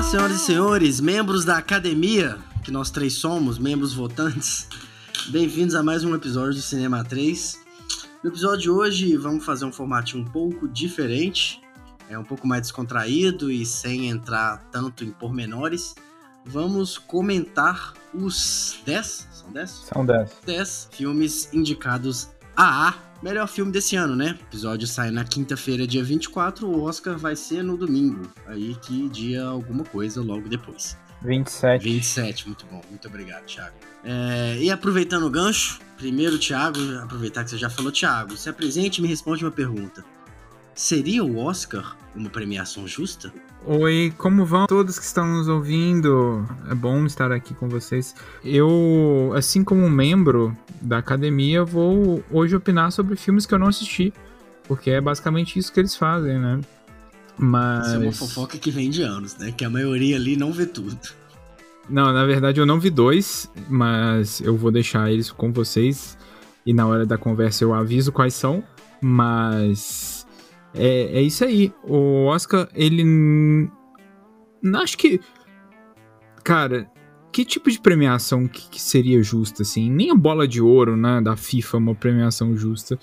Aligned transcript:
Olá, 0.00 0.08
senhoras 0.08 0.36
e 0.36 0.38
senhores, 0.38 0.98
membros 0.98 1.44
da 1.44 1.58
academia, 1.58 2.38
que 2.64 2.70
nós 2.70 2.90
três 2.90 3.18
somos, 3.18 3.58
membros 3.58 3.92
votantes. 3.92 4.66
Bem-vindos 5.28 5.74
a 5.74 5.82
mais 5.82 6.02
um 6.04 6.14
episódio 6.14 6.54
do 6.54 6.62
Cinema 6.62 7.04
3. 7.04 7.60
No 8.24 8.30
episódio 8.30 8.60
de 8.60 8.70
hoje, 8.70 9.14
vamos 9.18 9.44
fazer 9.44 9.66
um 9.66 9.70
formatinho 9.70 10.22
um 10.22 10.26
pouco 10.26 10.66
diferente, 10.66 11.60
é 12.08 12.18
um 12.18 12.24
pouco 12.24 12.46
mais 12.48 12.62
descontraído 12.62 13.52
e 13.52 13.66
sem 13.66 14.08
entrar 14.08 14.70
tanto 14.72 15.04
em 15.04 15.10
pormenores. 15.10 15.94
Vamos 16.46 16.96
comentar 16.96 17.92
os 18.14 18.80
10, 18.86 19.28
são 19.30 19.52
10? 19.52 19.70
São 19.70 20.06
10. 20.06 20.38
10 20.46 20.88
filmes 20.92 21.52
indicados 21.52 22.30
a 22.60 22.88
A, 22.88 22.94
melhor 23.22 23.48
filme 23.48 23.72
desse 23.72 23.96
ano, 23.96 24.14
né? 24.14 24.36
O 24.38 24.44
episódio 24.44 24.86
sai 24.86 25.10
na 25.10 25.24
quinta-feira, 25.24 25.86
dia 25.86 26.04
24, 26.04 26.68
o 26.68 26.82
Oscar 26.82 27.16
vai 27.16 27.34
ser 27.34 27.62
no 27.62 27.74
domingo, 27.74 28.30
aí 28.46 28.74
que 28.82 29.08
dia 29.08 29.42
alguma 29.44 29.82
coisa 29.82 30.20
logo 30.20 30.46
depois. 30.46 30.94
27. 31.22 31.82
27, 31.82 32.46
muito 32.46 32.66
bom. 32.70 32.82
Muito 32.90 33.08
obrigado, 33.08 33.44
Thiago. 33.44 33.76
É, 34.04 34.58
e 34.60 34.70
aproveitando 34.70 35.24
o 35.24 35.30
gancho, 35.30 35.80
primeiro, 35.96 36.38
Thiago, 36.38 36.78
aproveitar 37.02 37.44
que 37.44 37.50
você 37.50 37.58
já 37.58 37.70
falou, 37.70 37.90
Thiago, 37.90 38.36
se 38.36 38.48
apresente 38.48 38.98
e 38.98 39.02
me 39.02 39.08
responde 39.08 39.42
uma 39.44 39.50
pergunta. 39.50 40.04
Seria 40.80 41.22
o 41.22 41.36
Oscar 41.36 41.94
uma 42.16 42.30
premiação 42.30 42.88
justa? 42.88 43.30
Oi, 43.66 44.14
como 44.16 44.46
vão 44.46 44.66
todos 44.66 44.98
que 44.98 45.04
estão 45.04 45.28
nos 45.28 45.46
ouvindo? 45.46 46.48
É 46.70 46.74
bom 46.74 47.04
estar 47.04 47.30
aqui 47.30 47.52
com 47.52 47.68
vocês. 47.68 48.14
Eu, 48.42 49.30
assim 49.36 49.62
como 49.62 49.90
membro 49.90 50.56
da 50.80 50.96
academia, 50.96 51.62
vou 51.66 52.24
hoje 52.30 52.56
opinar 52.56 52.90
sobre 52.92 53.14
filmes 53.14 53.44
que 53.44 53.52
eu 53.52 53.58
não 53.58 53.66
assisti, 53.66 54.10
porque 54.66 54.88
é 54.90 55.02
basicamente 55.02 55.58
isso 55.58 55.70
que 55.70 55.80
eles 55.80 55.94
fazem, 55.94 56.38
né? 56.38 56.58
Mas. 57.36 57.88
Isso 57.88 57.96
é 57.96 57.98
uma 57.98 58.12
fofoca 58.12 58.56
que 58.56 58.70
vem 58.70 58.88
de 58.88 59.02
anos, 59.02 59.36
né? 59.36 59.52
Que 59.52 59.66
a 59.66 59.70
maioria 59.70 60.16
ali 60.16 60.34
não 60.34 60.50
vê 60.50 60.64
tudo. 60.64 60.98
Não, 61.90 62.10
na 62.10 62.24
verdade 62.24 62.58
eu 62.58 62.64
não 62.64 62.80
vi 62.80 62.88
dois, 62.88 63.50
mas 63.68 64.40
eu 64.40 64.56
vou 64.56 64.70
deixar 64.70 65.12
eles 65.12 65.30
com 65.30 65.52
vocês 65.52 66.16
e 66.64 66.72
na 66.72 66.86
hora 66.86 67.04
da 67.04 67.18
conversa 67.18 67.64
eu 67.64 67.74
aviso 67.74 68.10
quais 68.10 68.32
são. 68.32 68.64
Mas 69.02 70.19
é, 70.74 71.18
é 71.18 71.22
isso 71.22 71.44
aí. 71.44 71.72
O 71.84 72.26
Oscar, 72.26 72.68
ele. 72.74 73.70
Acho 74.74 74.96
que. 74.96 75.20
Cara, 76.44 76.90
que 77.32 77.44
tipo 77.44 77.70
de 77.70 77.80
premiação 77.80 78.48
que, 78.48 78.68
que, 78.68 78.80
seria 78.80 79.22
justa, 79.22 79.62
assim? 79.62 79.90
Nem 79.90 80.10
a 80.10 80.14
bola 80.14 80.48
de 80.48 80.60
ouro, 80.60 80.96
né, 80.96 81.20
da 81.20 81.36
FIFA 81.36 81.76
é 81.76 81.80
uma 81.80 81.94
premiação 81.94 82.56
justa 82.56 82.98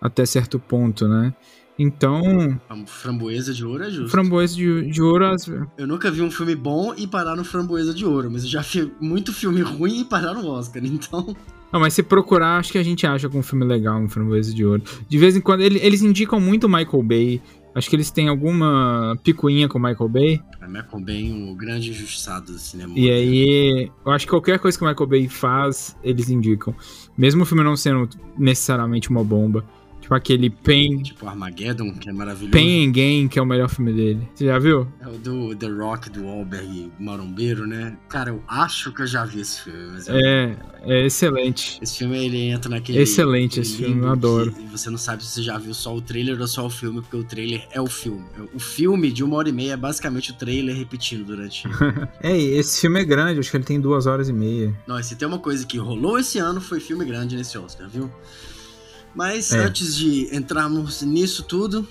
até 0.00 0.26
certo 0.26 0.58
ponto, 0.58 1.08
né? 1.08 1.34
Então. 1.78 2.60
A 2.68 2.76
framboesa 2.86 3.54
de 3.54 3.64
ouro 3.64 3.84
é 3.84 3.90
justo. 3.90 4.10
Framboesa 4.10 4.54
de, 4.54 4.90
de 4.90 5.02
ouro. 5.02 5.24
Eu 5.76 5.86
nunca 5.86 6.10
vi 6.10 6.20
um 6.22 6.30
filme 6.30 6.54
bom 6.54 6.94
e 6.96 7.06
parar 7.06 7.34
no 7.34 7.44
Framboesa 7.44 7.94
de 7.94 8.04
Ouro, 8.04 8.30
mas 8.30 8.44
eu 8.44 8.50
já 8.50 8.60
vi 8.60 8.92
muito 9.00 9.32
filme 9.32 9.62
ruim 9.62 10.00
e 10.00 10.04
parar 10.04 10.34
no 10.34 10.46
Oscar, 10.46 10.84
então. 10.84 11.34
Não, 11.72 11.80
mas 11.80 11.94
se 11.94 12.02
procurar, 12.02 12.58
acho 12.58 12.70
que 12.70 12.78
a 12.78 12.82
gente 12.82 13.06
acha 13.06 13.26
algum 13.26 13.42
filme 13.42 13.64
legal, 13.64 13.98
um 13.98 14.08
Framboesa 14.08 14.54
de 14.54 14.64
Ouro. 14.64 14.82
De 15.08 15.18
vez 15.18 15.34
em 15.34 15.40
quando, 15.40 15.62
ele, 15.62 15.78
eles 15.82 16.02
indicam 16.02 16.38
muito 16.38 16.68
Michael 16.68 17.02
Bay. 17.02 17.42
Acho 17.74 17.88
que 17.88 17.96
eles 17.96 18.10
têm 18.10 18.28
alguma 18.28 19.18
picuinha 19.24 19.66
com 19.66 19.78
Michael 19.78 20.08
Bay. 20.08 20.42
É 20.60 20.66
Michael 20.66 21.00
Bay, 21.00 21.50
o 21.50 21.54
grande 21.54 21.90
injustiçado 21.90 22.52
do 22.52 22.58
cinema. 22.58 22.92
E 22.94 23.10
aí, 23.10 23.90
eu 24.04 24.12
acho 24.12 24.26
que 24.26 24.30
qualquer 24.30 24.58
coisa 24.58 24.76
que 24.76 24.84
o 24.84 24.86
Michael 24.86 25.08
Bay 25.08 25.28
faz, 25.28 25.96
eles 26.04 26.28
indicam. 26.28 26.74
Mesmo 27.16 27.44
o 27.44 27.46
filme 27.46 27.64
não 27.64 27.74
sendo 27.74 28.06
necessariamente 28.36 29.08
uma 29.08 29.24
bomba. 29.24 29.64
Tipo 30.12 30.14
aquele 30.14 30.50
Pain. 30.50 31.02
Tipo 31.02 31.26
Armageddon, 31.26 31.94
que 31.94 32.08
é 32.08 32.12
maravilhoso. 32.12 32.50
Pain 32.50 32.88
and 32.88 32.92
Gain, 32.92 33.28
que 33.28 33.38
é 33.38 33.42
o 33.42 33.46
melhor 33.46 33.68
filme 33.68 33.92
dele. 33.92 34.28
Você 34.34 34.46
já 34.46 34.58
viu? 34.58 34.86
É 35.00 35.08
o 35.08 35.18
do 35.18 35.54
The 35.56 35.68
Rock, 35.68 36.10
do 36.10 36.24
Wahlberg, 36.24 36.92
marombeiro, 36.98 37.66
né? 37.66 37.96
Cara, 38.08 38.30
eu 38.30 38.42
acho 38.46 38.92
que 38.92 39.02
eu 39.02 39.06
já 39.06 39.24
vi 39.24 39.40
esse 39.40 39.62
filme. 39.62 40.02
é, 40.08 40.56
é 40.82 41.06
excelente. 41.06 41.78
Esse 41.80 41.98
filme, 41.98 42.24
ele 42.24 42.38
entra 42.48 42.70
naquele... 42.70 42.98
Excelente 42.98 43.60
esse 43.60 43.76
filme, 43.76 44.02
eu 44.02 44.10
adoro. 44.10 44.54
E 44.58 44.66
você 44.66 44.90
não 44.90 44.98
sabe 44.98 45.24
se 45.24 45.30
você 45.30 45.42
já 45.42 45.58
viu 45.58 45.72
só 45.72 45.94
o 45.94 46.00
trailer 46.00 46.40
ou 46.40 46.46
só 46.46 46.66
o 46.66 46.70
filme, 46.70 47.00
porque 47.00 47.16
o 47.16 47.24
trailer 47.24 47.66
é 47.70 47.80
o 47.80 47.86
filme. 47.86 48.24
O 48.54 48.58
filme 48.58 49.10
de 49.10 49.24
uma 49.24 49.36
hora 49.36 49.48
e 49.48 49.52
meia 49.52 49.72
é 49.72 49.76
basicamente 49.76 50.30
o 50.32 50.34
trailer 50.34 50.76
repetindo 50.76 51.24
durante... 51.24 51.64
é, 52.20 52.36
esse 52.36 52.80
filme 52.80 53.00
é 53.00 53.04
grande, 53.04 53.40
acho 53.40 53.50
que 53.50 53.56
ele 53.56 53.64
tem 53.64 53.80
duas 53.80 54.06
horas 54.06 54.28
e 54.28 54.32
meia. 54.32 54.74
Não, 54.86 55.02
se 55.02 55.16
tem 55.16 55.26
uma 55.26 55.38
coisa 55.38 55.64
que 55.66 55.78
rolou 55.78 56.18
esse 56.18 56.38
ano, 56.38 56.60
foi 56.60 56.80
filme 56.80 57.04
grande 57.04 57.36
nesse 57.36 57.56
Oscar, 57.56 57.88
viu? 57.88 58.10
Mas 59.14 59.52
é. 59.52 59.58
antes 59.58 59.96
de 59.96 60.34
entrarmos 60.34 61.02
nisso 61.02 61.42
tudo, 61.42 61.86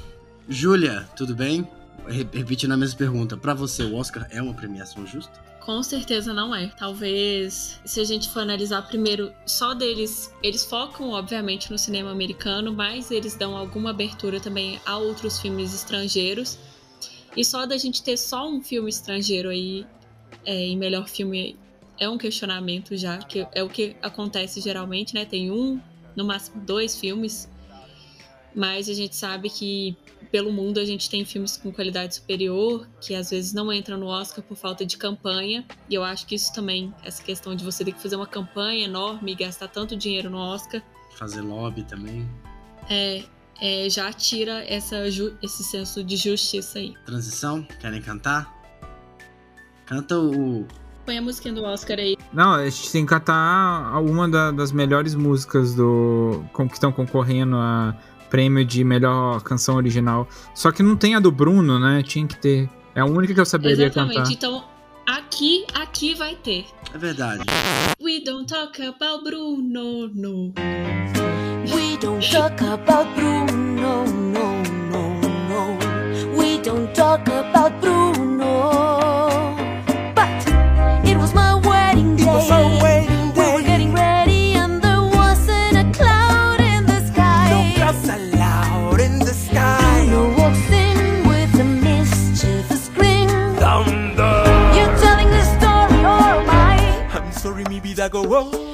Júlia, 0.50 1.08
tudo 1.16 1.36
bem? 1.36 1.68
Repetindo 2.08 2.72
a 2.72 2.78
mesma 2.78 2.98
pergunta, 2.98 3.38
para 3.38 3.54
você 3.54 3.84
o 3.84 3.96
Oscar 3.96 4.28
é 4.32 4.42
uma 4.42 4.54
premiação 4.54 5.06
justa? 5.06 5.32
Com 5.60 5.84
certeza 5.84 6.34
não 6.34 6.54
é. 6.56 6.68
Talvez, 6.76 7.80
se 7.86 8.00
a 8.00 8.04
gente 8.04 8.30
for 8.30 8.40
analisar 8.40 8.82
primeiro, 8.88 9.32
só 9.46 9.76
deles, 9.76 10.34
eles 10.42 10.66
focam 10.66 11.12
obviamente 11.12 11.72
no 11.72 11.78
cinema 11.78 12.10
americano, 12.10 12.74
mas 12.74 13.12
eles 13.12 13.36
dão 13.36 13.56
alguma 13.56 13.92
abertura 13.92 14.40
também 14.40 14.82
a 14.86 14.98
outros 14.98 15.40
filmes 15.40 15.74
estrangeiros. 15.74 16.58
E 17.38 17.46
só 17.46 17.68
da 17.68 17.78
gente 17.78 18.02
ter 18.02 18.18
só 18.18 18.50
um 18.50 18.62
filme 18.62 18.90
estrangeiro 18.90 19.50
aí 19.50 19.86
é, 20.44 20.56
em 20.56 20.76
melhor 20.76 21.08
filme 21.08 21.56
é 22.00 22.10
um 22.10 22.18
questionamento 22.18 22.98
já, 22.98 23.20
que 23.20 23.46
é 23.54 23.64
o 23.64 23.70
que 23.70 23.96
acontece 24.02 24.60
geralmente, 24.60 25.14
né? 25.14 25.24
Tem 25.26 25.52
um 25.52 25.80
no 26.16 26.26
máximo 26.26 26.62
dois 26.66 26.96
filmes. 26.96 27.50
Mas 28.54 28.90
a 28.90 28.94
gente 28.94 29.16
sabe 29.16 29.50
que 29.50 29.98
pelo 30.32 30.52
mundo 30.52 30.80
a 30.80 30.86
gente 30.86 31.10
tem 31.10 31.26
filmes 31.26 31.58
com 31.58 31.72
qualidade 31.72 32.16
superior, 32.16 32.88
que 33.00 33.16
às 33.16 33.30
vezes 33.30 33.54
não 33.54 33.72
entram 33.72 33.98
no 33.98 34.08
Oscar 34.08 34.44
por 34.44 34.56
falta 34.56 34.86
de 34.86 34.98
campanha. 34.98 35.66
E 35.90 35.96
eu 35.96 36.04
acho 36.04 36.26
que 36.26 36.36
isso 36.36 36.54
também, 36.54 36.94
essa 37.04 37.22
questão 37.24 37.56
de 37.56 37.64
você 37.64 37.84
ter 37.84 37.92
que 37.92 38.02
fazer 38.02 38.16
uma 38.16 38.28
campanha 38.28 38.86
enorme 38.86 39.32
e 39.32 39.36
gastar 39.36 39.68
tanto 39.68 39.96
dinheiro 39.96 40.30
no 40.30 40.38
Oscar. 40.38 40.82
Fazer 41.18 41.42
lobby 41.42 41.84
também. 41.84 42.30
É, 42.90 43.24
é 43.62 43.90
já 43.90 44.12
tira 44.12 44.64
essa, 44.66 44.98
esse 45.42 45.64
senso 45.64 46.04
de 46.04 46.16
justiça 46.18 46.80
aí. 46.80 46.94
Transição? 47.06 47.64
Querem 47.80 48.02
cantar? 48.02 48.60
Canta 49.86 50.18
o, 50.18 50.66
Põe 51.06 51.18
a 51.18 51.22
música 51.22 51.52
do 51.52 51.64
Oscar 51.64 51.98
aí. 52.00 52.16
Não, 52.32 52.54
a 52.54 52.66
gente 52.66 52.92
tem 52.92 53.04
que 53.04 53.10
catar 53.10 54.00
uma 54.00 54.30
da, 54.30 54.52
das 54.52 54.72
melhores 54.72 55.16
músicas 55.16 55.74
do 55.74 56.44
que 56.56 56.74
estão 56.74 56.92
concorrendo 56.92 57.56
a 57.56 57.96
prêmio 58.30 58.64
de 58.64 58.84
melhor 58.84 59.42
canção 59.44 59.76
original. 59.76 60.28
Só 60.56 60.72
que 60.72 60.82
não 60.82 60.96
tem 60.96 61.16
a 61.16 61.20
do 61.20 61.32
Bruno, 61.32 61.78
né? 61.80 62.02
Tinha 62.02 62.26
que 62.26 62.38
ter. 62.38 62.70
É 62.96 63.02
a 63.02 63.06
única 63.06 63.34
que 63.34 63.40
eu 63.40 63.46
saberia 63.46 63.86
Exatamente. 63.88 64.16
cantar. 64.16 64.32
Então, 64.32 64.64
aqui, 65.08 65.66
aqui 65.74 66.14
vai 66.16 66.36
ter. 66.36 66.66
É 66.94 66.98
verdade. 66.98 67.44
We 68.02 68.24
don't 68.24 68.48
talk 68.48 68.82
about 68.82 69.24
Bruno, 69.24 70.08
no. 70.08 70.54
We 71.74 71.98
don't 72.00 72.32
talk 72.32 72.64
about 72.64 73.14
Bruno, 73.16 74.06
no, 74.06 74.06
no, 74.06 75.20
no. 75.50 76.38
We 76.38 76.58
don't 76.64 76.94
talk 76.94 77.30
about 77.30 77.80
Bruno. 77.82 79.01
I 89.54 90.34
walk 90.38 90.56
thin 90.70 91.28
with 91.28 91.60
a 91.60 91.64
mischievous 91.64 92.90
grin. 92.90 93.30
You're 94.76 94.96
telling 95.00 95.30
the 95.30 95.44
story, 95.44 96.00
oh 96.04 96.10
or 96.10 96.42
am 96.42 96.50
I? 96.50 97.10
I'm 97.14 97.32
sorry, 97.32 97.64
me 97.66 97.80
be 97.80 97.94
that 97.94 98.12
go, 98.12 98.24
whoa. 98.24 98.71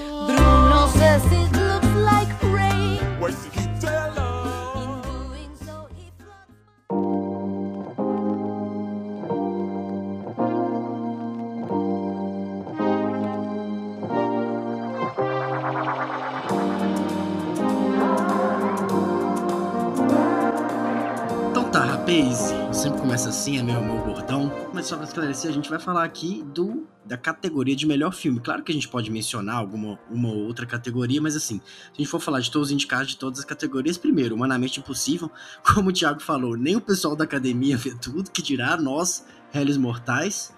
Rapaz, 22.18 22.52
sempre 22.76 23.00
começa 23.00 23.30
assim, 23.30 23.60
é 23.60 23.64
meu, 23.64 23.80
meu 23.80 24.00
gordão. 24.00 24.52
Mas 24.74 24.88
só 24.88 24.96
pra 24.96 25.06
esclarecer, 25.06 25.52
a 25.52 25.54
gente 25.54 25.70
vai 25.70 25.78
falar 25.78 26.04
aqui 26.04 26.44
do 26.48 26.88
da 27.06 27.16
categoria 27.16 27.76
de 27.76 27.86
melhor 27.86 28.12
filme. 28.12 28.40
Claro 28.40 28.64
que 28.64 28.72
a 28.72 28.76
gente 28.76 28.88
pode 28.88 29.12
mencionar 29.12 29.58
alguma 29.58 30.00
uma 30.10 30.30
ou 30.30 30.46
outra 30.46 30.66
categoria, 30.66 31.22
mas 31.22 31.36
assim, 31.36 31.60
se 31.60 31.92
a 31.94 31.98
gente 31.98 32.08
for 32.08 32.20
falar 32.20 32.40
de 32.40 32.50
todos 32.50 32.70
os 32.70 32.72
indicados 32.72 33.10
de 33.10 33.18
todas 33.18 33.40
as 33.40 33.46
categorias, 33.46 34.00
primeiro, 34.00 34.34
humanamente 34.34 34.80
impossível, 34.80 35.32
como 35.64 35.90
o 35.90 35.94
Thiago 35.94 36.20
falou, 36.20 36.58
nem 36.58 36.76
o 36.76 36.82
pessoal 36.82 37.16
da 37.16 37.24
academia 37.24 37.78
vê 37.78 37.94
tudo, 37.94 38.32
que 38.32 38.42
dirá 38.42 38.76
nós, 38.78 39.24
réis 39.52 39.78
mortais. 39.78 40.52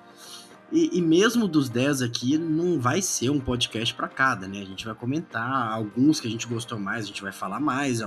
E, 0.72 0.98
e, 0.98 1.02
mesmo 1.02 1.46
dos 1.46 1.68
10 1.68 2.04
aqui, 2.04 2.38
não 2.38 2.80
vai 2.80 3.02
ser 3.02 3.32
um 3.32 3.40
podcast 3.40 3.94
para 3.94 4.08
cada, 4.08 4.48
né? 4.48 4.62
A 4.62 4.66
gente 4.66 4.86
vai 4.86 4.96
comentar 4.96 5.74
alguns 5.74 6.22
que 6.22 6.28
a 6.28 6.32
gente 6.32 6.48
gostou 6.48 6.80
mais, 6.80 7.04
a 7.04 7.08
gente 7.08 7.22
vai 7.22 7.34
falar 7.34 7.60
mais, 7.60 8.00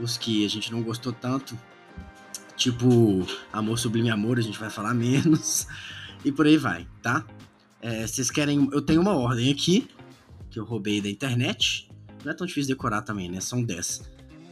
os 0.00 0.16
que 0.16 0.46
a 0.46 0.48
gente 0.48 0.72
não 0.72 0.82
gostou 0.82 1.12
tanto, 1.12 1.58
tipo 2.58 3.24
Amor 3.52 3.78
Sublime 3.78 4.10
Amor, 4.10 4.38
a 4.38 4.42
gente 4.42 4.58
vai 4.58 4.68
falar 4.68 4.92
menos. 4.92 5.66
e 6.24 6.30
por 6.30 6.46
aí 6.46 6.58
vai, 6.58 6.86
tá? 7.00 7.24
É, 7.80 8.06
vocês 8.06 8.30
querem. 8.30 8.68
Eu 8.72 8.82
tenho 8.82 9.00
uma 9.00 9.14
ordem 9.16 9.50
aqui, 9.50 9.88
que 10.50 10.58
eu 10.58 10.64
roubei 10.64 11.00
da 11.00 11.08
internet. 11.08 11.88
Não 12.24 12.32
é 12.32 12.34
tão 12.34 12.46
difícil 12.46 12.74
decorar 12.74 13.02
também, 13.02 13.30
né? 13.30 13.40
São 13.40 13.62
10. 13.62 14.02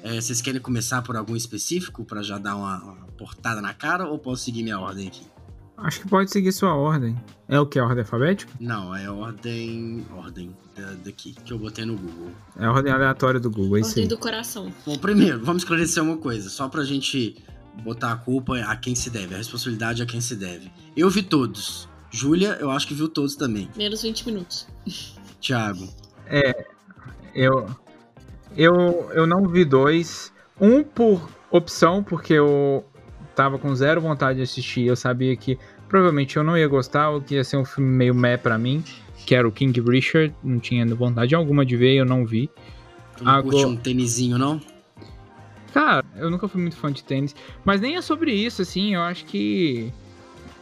É, 0.04 0.20
vocês 0.20 0.40
querem 0.40 0.60
começar 0.60 1.02
por 1.02 1.16
algum 1.16 1.34
específico 1.34 2.04
pra 2.04 2.22
já 2.22 2.38
dar 2.38 2.54
uma, 2.54 2.82
uma 2.82 3.06
portada 3.18 3.60
na 3.60 3.74
cara 3.74 4.06
ou 4.06 4.18
posso 4.18 4.44
seguir 4.44 4.62
minha 4.62 4.78
ordem 4.78 5.08
aqui? 5.08 5.26
Acho 5.76 6.00
que 6.00 6.08
pode 6.08 6.30
seguir 6.30 6.52
sua 6.52 6.74
ordem. 6.74 7.20
É 7.48 7.58
o 7.60 7.66
que? 7.66 7.78
A 7.78 7.84
ordem 7.84 8.00
alfabética? 8.00 8.50
Não, 8.60 8.94
é 8.94 9.10
ordem. 9.10 10.06
Ordem 10.16 10.56
da- 10.74 10.94
daqui, 11.04 11.34
que 11.44 11.52
eu 11.52 11.58
botei 11.58 11.84
no 11.84 11.96
Google. 11.96 12.30
É 12.56 12.64
a 12.64 12.72
ordem 12.72 12.92
aleatória 12.92 13.38
do 13.40 13.50
Google, 13.50 13.76
é 13.78 13.80
isso 13.80 13.90
Ordem 13.90 14.08
do 14.08 14.16
coração. 14.16 14.72
Bom, 14.86 14.96
primeiro, 14.96 15.44
vamos 15.44 15.62
esclarecer 15.62 16.02
uma 16.02 16.16
coisa, 16.16 16.48
só 16.48 16.68
pra 16.68 16.82
gente 16.84 17.36
botar 17.82 18.12
a 18.12 18.17
culpa 18.17 18.58
a 18.58 18.76
quem 18.76 18.94
se 18.94 19.11
deve, 19.11 19.34
a 19.34 19.38
responsabilidade 19.38 20.02
a 20.02 20.06
quem 20.06 20.20
se 20.20 20.34
deve. 20.37 20.70
Eu 20.96 21.08
vi 21.11 21.23
todos. 21.23 21.88
Júlia, 22.11 22.56
eu 22.61 22.70
acho 22.70 22.87
que 22.87 22.94
viu 22.94 23.08
todos 23.08 23.37
também. 23.37 23.69
Menos 23.76 24.02
20 24.02 24.26
minutos. 24.26 24.67
Thiago. 25.40 25.88
Eu, 27.34 27.67
eu, 28.56 29.11
eu 29.12 29.26
não 29.26 29.49
vi 29.49 29.64
dois. 29.64 30.32
Um 30.61 30.82
por 30.82 31.28
opção, 31.50 32.02
porque 32.02 32.32
eu 32.32 32.84
tava 33.34 33.58
com 33.58 33.75
zero 33.75 34.00
vontade 34.00 34.38
de 34.38 34.43
assistir. 34.43 34.87
Eu 34.87 34.96
sabia 34.96 35.37
que 35.37 35.58
provavelmente 35.88 36.37
eu 36.37 36.43
não 36.44 36.56
ia 36.56 36.67
gostar, 36.67 37.11
ou 37.11 37.20
que 37.20 37.34
ia 37.34 37.44
ser 37.44 37.58
um 37.58 37.64
filme 37.64 37.90
meio 37.90 38.14
meh 38.14 38.37
pra 38.37 38.56
mim. 38.56 38.82
Que 39.26 39.34
era 39.34 39.46
o 39.46 39.52
King 39.52 39.78
Richard. 39.81 40.34
Não 40.43 40.58
tinha 40.58 40.87
vontade 40.94 41.34
alguma 41.34 41.67
de 41.67 41.76
ver, 41.76 41.94
eu 41.96 42.05
não 42.06 42.25
vi. 42.25 42.49
Tu 43.17 43.25
não 43.25 43.32
Agora- 43.32 43.52
curte 43.56 43.67
um 43.67 43.76
tênisinho, 43.76 44.38
não? 44.38 44.61
Cara, 45.76 46.06
eu 46.17 46.31
nunca 46.31 46.49
fui 46.49 46.58
muito 46.58 46.75
fã 46.75 46.90
de 46.90 47.05
tênis, 47.05 47.37
mas 47.62 47.82
nem 47.82 47.96
é 47.96 48.00
sobre 48.00 48.32
isso, 48.32 48.62
assim, 48.62 48.94
eu 48.94 49.02
acho 49.02 49.26
que 49.26 49.93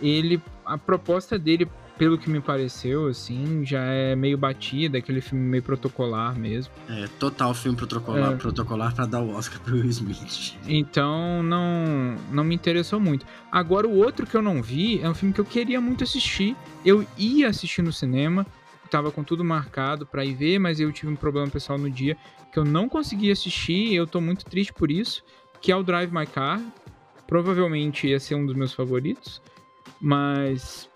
ele, 0.03 0.43
a 0.67 0.77
proposta 0.77 1.39
dele, 1.39 1.69
pelo 1.97 2.19
que 2.19 2.29
me 2.29 2.41
pareceu, 2.41 3.07
assim, 3.07 3.65
já 3.65 3.81
é 3.85 4.17
meio 4.17 4.37
batida, 4.37 4.99
aquele 4.99 5.21
filme 5.21 5.45
meio 5.45 5.63
protocolar 5.63 6.37
mesmo. 6.37 6.73
É, 6.89 7.07
total 7.21 7.55
filme 7.55 7.79
protocolar, 7.79 8.33
É. 8.33 8.37
protocolar 8.37 8.93
pra 8.93 9.07
dar 9.07 9.21
o 9.21 9.37
Oscar 9.37 9.61
pro 9.61 9.77
Will 9.77 9.89
Smith. 9.89 10.57
Então, 10.67 11.45
não, 11.45 12.17
não 12.33 12.43
me 12.43 12.53
interessou 12.57 12.99
muito. 12.99 13.25
Agora, 13.53 13.87
o 13.87 13.97
outro 13.97 14.27
que 14.27 14.37
eu 14.37 14.43
não 14.43 14.61
vi 14.61 15.01
é 15.01 15.09
um 15.09 15.15
filme 15.15 15.33
que 15.33 15.41
eu 15.41 15.45
queria 15.45 15.81
muito 15.81 16.03
assistir. 16.03 16.57
Eu 16.85 17.07
ia 17.17 17.51
assistir 17.51 17.83
no 17.83 17.93
cinema, 17.93 18.45
tava 18.95 19.11
com 19.11 19.25
tudo 19.25 19.45
marcado 19.45 20.07
pra 20.07 20.25
ir 20.25 20.35
ver, 20.35 20.61
mas 20.61 20.79
eu 20.79 20.93
tive 20.93 21.11
um 21.11 21.17
problema 21.17 21.49
pessoal 21.51 21.77
no 21.77 21.91
dia 21.91 22.17
que 22.53 22.61
eu 22.61 22.65
não 22.65 22.89
consegui 22.89 23.29
assistir, 23.29 23.89
e 23.89 23.97
eu 23.97 24.07
tô 24.07 24.21
muito 24.21 24.45
triste 24.45 24.73
por 24.73 24.89
isso, 24.89 25.25
que 25.61 25.73
é 25.73 25.77
o 25.77 25.83
Drive 25.83 26.13
My 26.13 26.25
Car. 26.25 26.63
Provavelmente 27.27 28.07
ia 28.07 28.21
ser 28.21 28.37
um 28.37 28.47
dos 28.47 28.55
meus 28.55 28.73
favoritos, 28.73 29.43
mas 30.01 30.89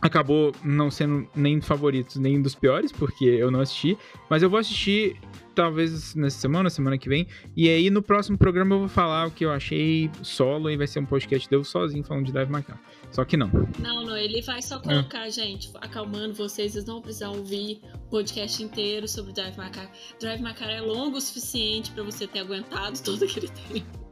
acabou 0.00 0.52
não 0.64 0.90
sendo 0.90 1.28
nem 1.32 1.60
dos 1.60 1.68
favoritos, 1.68 2.16
nem 2.16 2.42
dos 2.42 2.56
piores, 2.56 2.90
porque 2.90 3.24
eu 3.24 3.52
não 3.52 3.60
assisti. 3.60 3.96
Mas 4.28 4.42
eu 4.42 4.50
vou 4.50 4.58
assistir 4.58 5.16
talvez 5.54 6.14
nessa 6.14 6.38
semana, 6.38 6.68
semana 6.70 6.98
que 6.98 7.08
vem. 7.08 7.26
E 7.56 7.68
aí 7.68 7.90
no 7.90 8.02
próximo 8.02 8.36
programa 8.38 8.74
eu 8.74 8.80
vou 8.80 8.88
falar 8.88 9.26
o 9.26 9.30
que 9.30 9.44
eu 9.44 9.50
achei 9.52 10.10
solo 10.22 10.70
e 10.70 10.76
vai 10.76 10.86
ser 10.86 11.00
um 11.00 11.06
podcast 11.06 11.48
de 11.48 11.54
eu 11.54 11.62
sozinho 11.64 12.02
falando 12.04 12.26
de 12.26 12.32
Drive 12.32 12.50
My 12.50 12.62
Car. 12.62 12.80
Só 13.10 13.24
que 13.24 13.36
não. 13.36 13.50
Não, 13.78 14.04
não, 14.04 14.16
ele 14.16 14.40
vai 14.42 14.62
só 14.62 14.78
colocar, 14.80 15.28
gente, 15.28 15.70
acalmando 15.80 16.32
vocês, 16.34 16.72
vocês 16.72 16.84
não 16.86 16.94
vão 16.94 17.02
precisar 17.02 17.28
ouvir 17.28 17.80
o 17.94 17.98
podcast 18.10 18.62
inteiro 18.62 19.06
sobre 19.06 19.32
Drive 19.32 19.58
My 19.58 19.70
Car. 19.70 19.90
Drive 20.18 20.42
My 20.42 20.54
Car 20.54 20.70
é 20.70 20.80
longo 20.80 21.18
o 21.18 21.20
suficiente 21.20 21.90
pra 21.90 22.02
você 22.02 22.26
ter 22.26 22.38
aguentado 22.40 22.98
todo 23.02 23.22
aquele 23.24 23.48
tempo. 23.48 24.02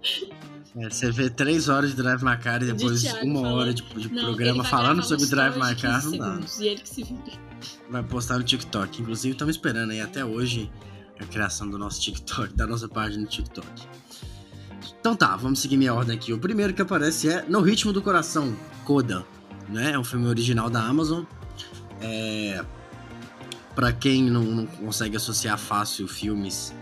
É, 0.76 0.88
você 0.88 1.10
vê 1.10 1.28
três 1.28 1.68
horas 1.68 1.90
de 1.90 1.96
Drive 1.96 2.22
My 2.22 2.36
Car 2.38 2.62
e 2.62 2.66
De 2.66 2.72
depois 2.72 3.02
Thiago 3.02 3.26
uma 3.26 3.40
falando. 3.40 3.58
hora 3.58 3.74
de, 3.74 3.82
de 3.82 4.08
Não, 4.08 4.16
ele 4.22 4.26
programa 4.26 4.64
falando 4.64 5.02
sobre 5.02 5.26
Drive 5.26 5.56
My 5.58 5.74
de 5.74 5.82
Car, 5.82 6.00
15 6.02 6.10
não 6.10 6.18
dá. 6.18 6.30
segundos, 6.32 6.60
E 6.60 6.68
ele 6.68 6.80
que 6.80 6.88
se 6.88 7.02
vire. 7.02 7.38
Vai 7.90 8.02
postar 8.04 8.38
no 8.38 8.44
TikTok. 8.44 9.02
Inclusive, 9.02 9.32
estamos 9.32 9.56
esperando 9.56 9.90
aí 9.90 10.00
até 10.00 10.24
hoje 10.24 10.70
a 11.20 11.26
criação 11.26 11.68
do 11.68 11.78
nosso 11.78 12.00
TikTok, 12.00 12.54
da 12.54 12.66
nossa 12.66 12.88
página 12.88 13.22
no 13.22 13.28
TikTok. 13.28 13.66
Então 15.00 15.14
tá, 15.16 15.36
vamos 15.36 15.60
seguir 15.60 15.76
minha 15.76 15.94
ordem 15.94 16.16
aqui. 16.16 16.32
O 16.32 16.38
primeiro 16.38 16.72
que 16.74 16.82
aparece 16.82 17.28
é 17.28 17.44
No 17.48 17.60
Ritmo 17.60 17.92
do 17.92 18.02
Coração, 18.02 18.54
Coda. 18.84 19.24
Né? 19.68 19.92
É 19.92 19.98
um 19.98 20.04
filme 20.04 20.26
original 20.26 20.68
da 20.68 20.82
Amazon. 20.82 21.24
É... 22.00 22.64
Pra 23.74 23.92
quem 23.92 24.24
não, 24.24 24.42
não 24.42 24.66
consegue 24.66 25.16
associar 25.16 25.56
fácil 25.58 26.08
filmes 26.08 26.74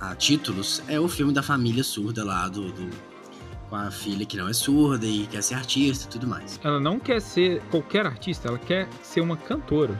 a 0.00 0.14
títulos, 0.14 0.82
é 0.86 0.98
o 1.00 1.08
filme 1.08 1.32
da 1.32 1.42
família 1.42 1.82
surda 1.84 2.24
lá, 2.24 2.46
do, 2.48 2.70
do- 2.72 3.10
com 3.68 3.76
a 3.76 3.90
filha 3.90 4.24
que 4.26 4.36
não 4.36 4.48
é 4.48 4.52
surda 4.52 5.06
e 5.06 5.26
quer 5.26 5.42
ser 5.42 5.54
artista 5.54 6.06
e 6.06 6.08
tudo 6.08 6.26
mais. 6.26 6.58
Ela 6.62 6.80
não 6.80 6.98
quer 6.98 7.20
ser 7.20 7.62
qualquer 7.70 8.04
artista, 8.06 8.48
ela 8.48 8.58
quer 8.58 8.88
ser 9.02 9.20
uma 9.20 9.36
cantora. 9.36 9.98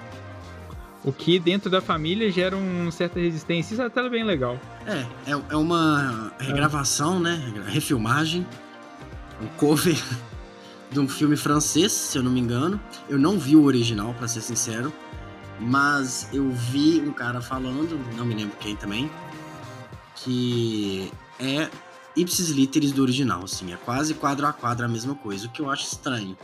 O 1.02 1.12
que 1.12 1.38
dentro 1.38 1.70
da 1.70 1.80
família 1.80 2.30
gera 2.30 2.56
uma 2.56 2.90
certa 2.90 3.18
resistência. 3.18 3.74
Isso 3.74 3.82
é 3.82 3.86
até 3.86 4.06
bem 4.08 4.22
legal. 4.22 4.58
É, 4.86 5.06
é, 5.30 5.42
é 5.50 5.56
uma 5.56 6.32
regravação, 6.38 7.18
né? 7.18 7.40
Refilmagem, 7.68 8.46
um 9.40 9.46
cover 9.56 9.96
de 10.90 11.00
um 11.00 11.08
filme 11.08 11.36
francês, 11.36 11.92
se 11.92 12.18
eu 12.18 12.22
não 12.22 12.30
me 12.30 12.40
engano. 12.40 12.78
Eu 13.08 13.18
não 13.18 13.38
vi 13.38 13.56
o 13.56 13.64
original, 13.64 14.14
pra 14.14 14.28
ser 14.28 14.42
sincero, 14.42 14.92
mas 15.58 16.28
eu 16.32 16.50
vi 16.50 17.00
um 17.00 17.12
cara 17.12 17.40
falando, 17.40 17.98
não 18.16 18.26
me 18.26 18.34
lembro 18.34 18.56
quem 18.58 18.76
também, 18.76 19.10
que 20.16 21.10
é 21.38 21.70
ipsis 22.16 22.50
literis 22.50 22.92
do 22.92 23.02
original, 23.02 23.44
assim, 23.44 23.72
é 23.72 23.76
quase 23.76 24.14
quadro 24.14 24.46
a 24.46 24.52
quadro 24.52 24.84
a 24.84 24.88
mesma 24.88 25.14
coisa, 25.14 25.46
o 25.46 25.50
que 25.50 25.60
eu 25.60 25.70
acho 25.70 25.84
estranho. 25.84 26.36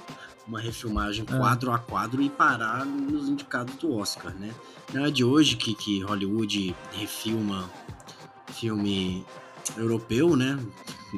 Uma 0.47 0.61
refilmagem 0.61 1.25
É. 1.29 1.37
quadro 1.37 1.73
a 1.73 1.79
quadro 1.79 2.23
e 2.23 2.31
parar 2.31 2.85
nos 2.87 3.29
indicados 3.29 3.75
do 3.77 3.93
Oscar, 3.95 4.33
né? 4.35 4.55
Não 4.95 5.05
é 5.05 5.11
de 5.11 5.25
hoje 5.25 5.57
que, 5.57 5.75
que 5.75 6.01
Hollywood 6.03 6.75
refilma 6.93 7.69
filme 8.53 9.25
europeu, 9.77 10.37
né? 10.37 10.59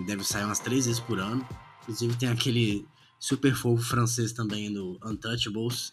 Deve 0.07 0.25
sair 0.25 0.45
umas 0.45 0.59
três 0.61 0.87
vezes 0.87 1.01
por 1.01 1.19
ano. 1.19 1.47
Inclusive 1.83 2.17
tem 2.17 2.29
aquele 2.31 2.87
super 3.19 3.55
fofo 3.55 3.83
francês 3.83 4.33
também 4.33 4.73
do 4.73 4.99
Untouchables, 5.05 5.93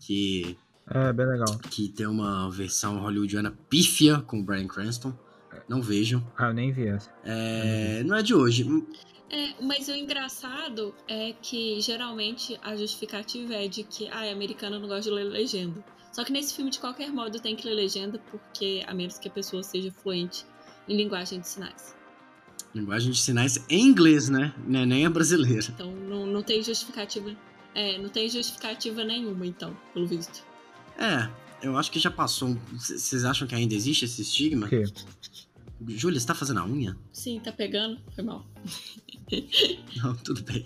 que, 0.00 0.56
É, 0.90 1.12
bem 1.12 1.26
legal. 1.26 1.58
que 1.70 1.88
tem 1.88 2.06
uma 2.06 2.50
versão 2.50 2.98
hollywoodiana 3.00 3.52
pífia 3.68 4.18
com 4.20 4.40
o 4.40 4.42
Bryan 4.44 4.66
Cranston. 4.66 5.12
Não 5.68 5.80
vejam. 5.80 6.26
Ah, 6.36 6.48
eu 6.48 6.54
nem 6.54 6.72
vi 6.72 6.88
essa. 6.88 7.10
É, 7.24 8.02
não 8.04 8.16
é 8.16 8.22
de 8.22 8.34
hoje. 8.34 8.66
É, 9.32 9.54
mas 9.62 9.88
o 9.88 9.94
engraçado 9.94 10.94
é 11.08 11.32
que 11.40 11.80
geralmente 11.80 12.58
a 12.62 12.76
justificativa 12.76 13.54
é 13.54 13.66
de 13.66 13.82
que 13.82 14.06
ah, 14.08 14.30
americano 14.30 14.78
não 14.78 14.86
gosta 14.86 15.04
de 15.04 15.10
ler 15.10 15.24
legenda. 15.24 15.82
Só 16.12 16.22
que 16.22 16.30
nesse 16.30 16.54
filme, 16.54 16.70
de 16.70 16.78
qualquer 16.78 17.10
modo, 17.10 17.40
tem 17.40 17.56
que 17.56 17.66
ler 17.66 17.72
legenda, 17.74 18.18
porque 18.30 18.82
a 18.86 18.92
menos 18.92 19.18
que 19.18 19.28
a 19.28 19.30
pessoa 19.30 19.62
seja 19.62 19.90
fluente 19.90 20.44
em 20.86 20.94
linguagem 20.96 21.40
de 21.40 21.48
sinais. 21.48 21.96
Linguagem 22.74 23.10
de 23.10 23.18
sinais 23.18 23.64
em 23.70 23.80
inglês, 23.86 24.28
né? 24.28 24.54
Não 24.66 24.80
é 24.80 24.86
nem 24.86 25.06
a 25.06 25.10
brasileira. 25.10 25.66
Então 25.74 25.90
não, 25.90 26.26
não 26.26 26.42
tem 26.42 26.62
justificativa. 26.62 27.34
É, 27.74 27.96
não 27.96 28.10
tem 28.10 28.28
justificativa 28.28 29.02
nenhuma, 29.02 29.46
então, 29.46 29.74
pelo 29.94 30.06
visto. 30.06 30.44
É, 30.98 31.30
eu 31.66 31.78
acho 31.78 31.90
que 31.90 31.98
já 31.98 32.10
passou. 32.10 32.48
um- 32.48 32.60
Vocês 32.78 33.24
acham 33.24 33.48
que 33.48 33.54
ainda 33.54 33.74
existe 33.74 34.04
esse 34.04 34.20
estigma? 34.20 34.66
O 34.66 34.68
quê? 34.68 34.84
Júlia, 35.88 36.18
você 36.20 36.26
tá 36.26 36.34
fazendo 36.34 36.60
a 36.60 36.66
unha? 36.66 36.96
Sim, 37.12 37.40
tá 37.40 37.52
pegando? 37.52 37.98
Foi 38.14 38.24
mal. 38.24 38.46
Não, 39.96 40.14
tudo 40.16 40.42
bem. 40.42 40.64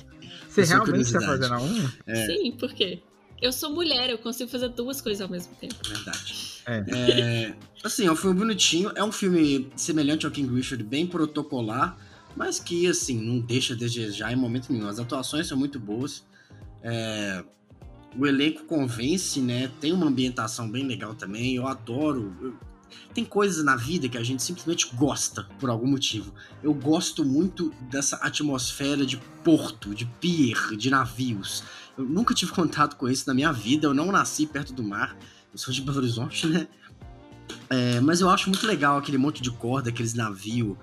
Você 0.48 0.64
realmente 0.64 1.12
tá 1.12 1.20
fazendo 1.20 1.54
a 1.54 1.62
unha? 1.62 1.92
É. 2.06 2.26
Sim, 2.26 2.52
por 2.52 2.72
quê? 2.72 3.00
Eu 3.40 3.52
sou 3.52 3.70
mulher, 3.70 4.08
eu 4.08 4.18
consigo 4.18 4.50
fazer 4.50 4.68
duas 4.70 5.00
coisas 5.00 5.20
ao 5.20 5.28
mesmo 5.28 5.54
tempo. 5.56 5.74
Verdade. 5.86 6.62
É. 6.66 6.84
É, 6.88 7.54
assim, 7.84 8.06
é 8.06 8.10
um 8.12 8.16
filme 8.16 8.38
bonitinho. 8.38 8.90
É 8.94 9.04
um 9.04 9.12
filme 9.12 9.70
semelhante 9.76 10.24
ao 10.24 10.32
King 10.32 10.52
Richard, 10.54 10.82
bem 10.82 11.06
protocolar, 11.06 11.98
mas 12.34 12.58
que, 12.58 12.86
assim, 12.86 13.20
não 13.20 13.38
deixa 13.38 13.74
a 13.74 13.76
desejar 13.76 14.32
em 14.32 14.36
momento 14.36 14.72
nenhum. 14.72 14.88
As 14.88 14.98
atuações 14.98 15.46
são 15.46 15.58
muito 15.58 15.78
boas. 15.78 16.24
É, 16.82 17.44
o 18.18 18.26
elenco 18.26 18.64
convence, 18.64 19.38
né? 19.40 19.70
Tem 19.80 19.92
uma 19.92 20.06
ambientação 20.06 20.70
bem 20.70 20.86
legal 20.86 21.14
também. 21.14 21.56
Eu 21.56 21.66
adoro. 21.66 22.34
eu- 22.40 22.65
tem 23.14 23.24
coisas 23.24 23.64
na 23.64 23.76
vida 23.76 24.08
que 24.08 24.18
a 24.18 24.22
gente 24.22 24.42
simplesmente 24.42 24.88
gosta 24.94 25.44
por 25.58 25.70
algum 25.70 25.86
motivo. 25.86 26.32
Eu 26.62 26.74
gosto 26.74 27.24
muito 27.24 27.72
dessa 27.90 28.16
atmosfera 28.16 29.06
de 29.06 29.16
porto, 29.42 29.94
de 29.94 30.04
pier, 30.04 30.76
de 30.76 30.90
navios. 30.90 31.64
Eu 31.96 32.04
nunca 32.04 32.34
tive 32.34 32.52
contato 32.52 32.96
com 32.96 33.08
isso 33.08 33.24
na 33.26 33.34
minha 33.34 33.52
vida. 33.52 33.86
Eu 33.86 33.94
não 33.94 34.12
nasci 34.12 34.46
perto 34.46 34.72
do 34.72 34.82
mar. 34.82 35.16
Eu 35.52 35.58
sou 35.58 35.72
de 35.72 35.80
Belo 35.80 35.98
Horizonte, 35.98 36.46
né? 36.46 36.68
É, 37.70 38.00
mas 38.00 38.20
eu 38.20 38.28
acho 38.28 38.48
muito 38.48 38.66
legal 38.66 38.98
aquele 38.98 39.18
monte 39.18 39.42
de 39.42 39.50
corda, 39.50 39.88
aqueles 39.90 40.14
navios 40.14 40.76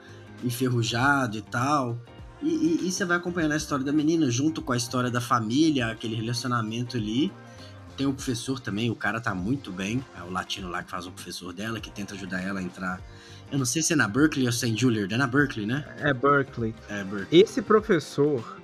enferrujado 0.44 1.38
e 1.38 1.42
tal. 1.42 2.00
E, 2.42 2.50
e- 2.50 2.88
e 2.88 2.92
você 2.92 3.06
vai 3.06 3.18
acompanhando 3.18 3.54
a 3.54 3.58
história 3.58 3.86
da 3.86 3.92
menina 3.92 4.30
junto 4.30 4.62
com 4.62 4.74
a 4.74 4.78
história 4.78 5.10
da 5.10 5.22
família, 5.22 5.88
aquele 5.88 6.16
relacionamento 6.16 6.98
ali. 6.98 7.32
Tem 7.98 8.08
o 8.08 8.14
professor 8.14 8.60
também, 8.60 8.90
o 8.90 8.96
cara 8.96 9.22
tá 9.22 9.36
muito 9.36 9.72
bem. 9.72 10.04
É 10.18 10.24
o 10.24 10.32
latino 10.32 10.70
lá 10.70 10.82
que 10.84 10.90
faz 10.90 11.06
o 11.06 11.12
professor 11.12 11.54
dela, 11.54 11.80
que 11.80 11.92
tenta 11.92 12.16
ajudar 12.16 12.42
ela 12.42 12.60
a 12.60 12.64
entrar. 12.64 13.00
Eu 13.52 13.60
não 13.60 13.66
sei 13.66 13.82
se 13.84 13.94
é 13.94 13.96
na 13.96 14.08
Berkeley 14.08 14.46
ou 14.48 14.52
St. 14.52 14.76
Juilliard. 14.76 15.14
É 15.14 15.18
na 15.18 15.28
Berkeley, 15.28 15.66
né? 15.66 15.86
É 16.00 16.12
Berkeley. 16.14 16.74
É 16.90 17.04
Berkeley. 17.04 17.42
Esse 17.44 17.62
professor, 17.62 18.58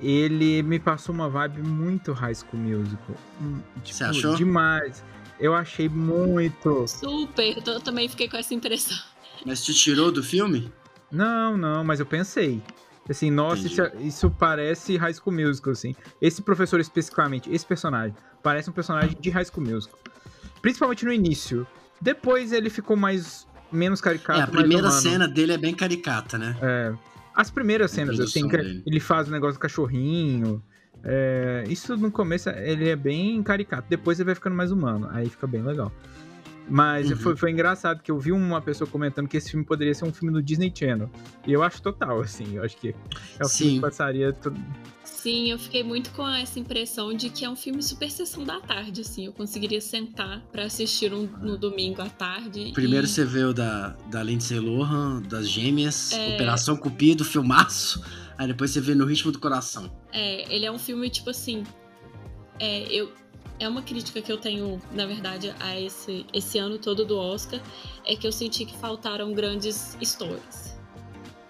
ele 0.00 0.62
me 0.62 0.78
passou 0.78 1.14
uma 1.14 1.28
vibe 1.28 1.62
muito 1.62 2.12
High 2.12 2.34
School 2.34 2.62
Musical. 2.62 3.16
Hum, 3.40 3.60
Tipo, 3.84 3.96
Você 3.98 4.04
achou? 4.04 4.34
Demais. 4.36 5.04
Eu 5.38 5.54
achei 5.54 5.88
muito. 5.88 6.86
Super, 6.86 7.56
eu 7.66 7.80
também 7.80 8.08
fiquei 8.08 8.28
com 8.28 8.36
essa 8.36 8.54
impressão. 8.54 8.96
Mas 9.44 9.62
te 9.64 9.74
tirou 9.74 10.10
do 10.12 10.22
filme? 10.22 10.72
Não, 11.10 11.56
não, 11.56 11.82
mas 11.84 12.00
eu 12.00 12.06
pensei. 12.06 12.62
Assim, 13.08 13.30
nossa, 13.30 13.66
isso, 13.66 13.82
isso 14.00 14.30
parece 14.30 14.96
High 14.96 15.14
School 15.14 15.34
Musical, 15.34 15.72
assim. 15.72 15.96
Esse 16.20 16.40
professor 16.42 16.78
especificamente, 16.78 17.50
esse 17.52 17.66
personagem, 17.66 18.14
parece 18.42 18.70
um 18.70 18.72
personagem 18.72 19.16
de 19.18 19.30
High 19.30 19.44
School 19.44 19.66
Musical. 19.66 19.98
Principalmente 20.60 21.04
no 21.04 21.12
início. 21.12 21.66
Depois 22.00 22.52
ele 22.52 22.70
ficou 22.70 22.96
mais 22.96 23.46
menos 23.72 24.00
caricato, 24.00 24.40
é, 24.40 24.42
a 24.42 24.46
primeira 24.46 24.90
cena 24.90 25.28
dele 25.28 25.52
é 25.52 25.58
bem 25.58 25.74
caricata, 25.74 26.36
né? 26.36 26.56
É, 26.60 26.92
as 27.34 27.50
primeiras 27.50 27.90
cenas, 27.90 28.18
assim, 28.18 28.46
dele. 28.48 28.82
ele 28.84 29.00
faz 29.00 29.28
o 29.28 29.30
negócio 29.30 29.54
do 29.54 29.60
cachorrinho. 29.60 30.62
é, 31.04 31.64
isso 31.68 31.96
no 31.96 32.10
começo 32.10 32.50
ele 32.50 32.88
é 32.88 32.96
bem 32.96 33.42
caricato, 33.42 33.86
depois 33.88 34.18
ele 34.18 34.26
vai 34.26 34.34
ficando 34.34 34.56
mais 34.56 34.72
humano, 34.72 35.08
aí 35.12 35.28
fica 35.28 35.46
bem 35.46 35.62
legal. 35.62 35.92
Mas 36.70 37.10
Uhum. 37.10 37.16
foi, 37.16 37.36
foi 37.36 37.50
engraçado 37.50 38.00
que 38.00 38.10
eu 38.12 38.18
vi 38.18 38.30
uma 38.30 38.60
pessoa 38.62 38.88
comentando 38.88 39.26
que 39.26 39.36
esse 39.36 39.50
filme 39.50 39.66
poderia 39.66 39.92
ser 39.92 40.04
um 40.04 40.12
filme 40.12 40.32
do 40.32 40.40
Disney 40.40 40.72
Channel. 40.72 41.10
E 41.44 41.52
eu 41.52 41.64
acho 41.64 41.82
total, 41.82 42.20
assim, 42.20 42.56
eu 42.56 42.62
acho 42.62 42.76
que 42.76 42.90
é 42.90 43.44
o 43.44 43.48
filme 43.48 43.72
Sim. 43.72 43.74
que 43.74 43.80
passaria. 43.80 44.32
to- 44.32 44.54
Sim, 45.02 45.50
eu 45.50 45.58
fiquei 45.58 45.82
muito 45.82 46.10
com 46.12 46.26
essa 46.28 46.58
impressão 46.60 47.12
de 47.12 47.28
que 47.28 47.44
é 47.44 47.50
um 47.50 47.56
filme 47.56 47.82
super 47.82 48.10
sessão 48.10 48.44
da 48.44 48.58
tarde, 48.60 49.00
assim. 49.02 49.26
Eu 49.26 49.32
conseguiria 49.32 49.80
sentar 49.80 50.40
pra 50.52 50.64
assistir 50.64 51.12
um, 51.12 51.26
no 51.42 51.58
domingo 51.58 52.00
à 52.00 52.08
tarde. 52.08 52.70
Primeiro 52.72 53.04
e... 53.04 53.08
você 53.08 53.24
vê 53.24 53.42
o 53.44 53.52
da, 53.52 53.88
da 54.10 54.22
Lindsay 54.22 54.58
Lohan, 54.60 55.20
das 55.22 55.46
gêmeas, 55.48 56.12
É. 56.12 56.34
Operação 56.36 56.76
Cupido, 56.76 57.24
filmaço. 57.24 58.02
Aí 58.38 58.46
depois 58.46 58.70
você 58.70 58.80
vê 58.80 58.94
No 58.94 59.04
Ritmo 59.04 59.30
do 59.32 59.38
Coração. 59.38 59.90
É, 60.12 60.54
ele 60.54 60.64
é 60.64 60.70
um 60.72 60.78
filme, 60.78 61.10
tipo 61.10 61.28
assim. 61.28 61.64
É, 62.58 62.84
eu, 62.90 63.12
é 63.60 63.68
uma 63.68 63.82
crítica 63.82 64.22
que 64.22 64.32
eu 64.32 64.38
tenho, 64.38 64.80
na 64.90 65.04
verdade, 65.04 65.54
a 65.60 65.78
esse, 65.78 66.26
esse 66.32 66.58
ano 66.58 66.78
todo 66.78 67.04
do 67.04 67.18
Oscar. 67.18 67.60
É 68.06 68.16
que 68.16 68.26
eu 68.26 68.32
senti 68.32 68.64
que 68.64 68.76
faltaram 68.78 69.32
grandes 69.34 69.96
histórias. 70.00 70.74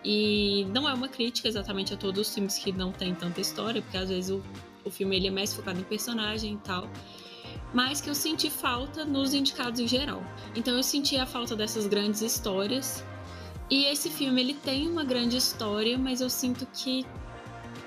E 0.05 0.67
não 0.75 0.88
é 0.88 0.93
uma 0.93 1.09
crítica 1.09 1.47
exatamente 1.47 1.95
a 1.95 1.97
todos 1.97 2.26
os 2.26 2.35
filmes 2.35 2.59
que 2.59 2.73
não 2.73 2.90
tem 2.90 3.14
tanta 3.14 3.40
história, 3.40 3.81
porque 3.81 3.97
às 3.97 4.09
vezes 4.09 4.31
o, 4.31 4.43
o 4.85 4.90
filme 4.90 5.17
ele 5.17 5.29
é 5.29 5.31
mais 5.31 5.55
focado 5.55 5.79
em 5.79 5.85
personagem 5.85 6.55
e 6.55 6.57
tal. 6.59 6.90
Mas 7.73 8.00
que 8.00 8.11
eu 8.11 8.14
senti 8.14 8.50
falta 8.50 9.05
nos 9.05 9.33
indicados 9.33 9.79
em 9.79 9.87
geral. 9.87 10.23
Então 10.57 10.75
eu 10.75 10.83
senti 10.83 11.17
a 11.17 11.26
falta 11.26 11.55
dessas 11.55 11.87
grandes 11.87 12.23
histórias. 12.23 13.05
E 13.71 13.85
esse 13.85 14.11
filme 14.11 14.40
ele 14.40 14.55
tem 14.55 14.88
uma 14.88 15.05
grande 15.05 15.37
história, 15.37 15.97
mas 15.97 16.21
eu 16.21 16.29
sinto 16.29 16.67
que 16.67 17.07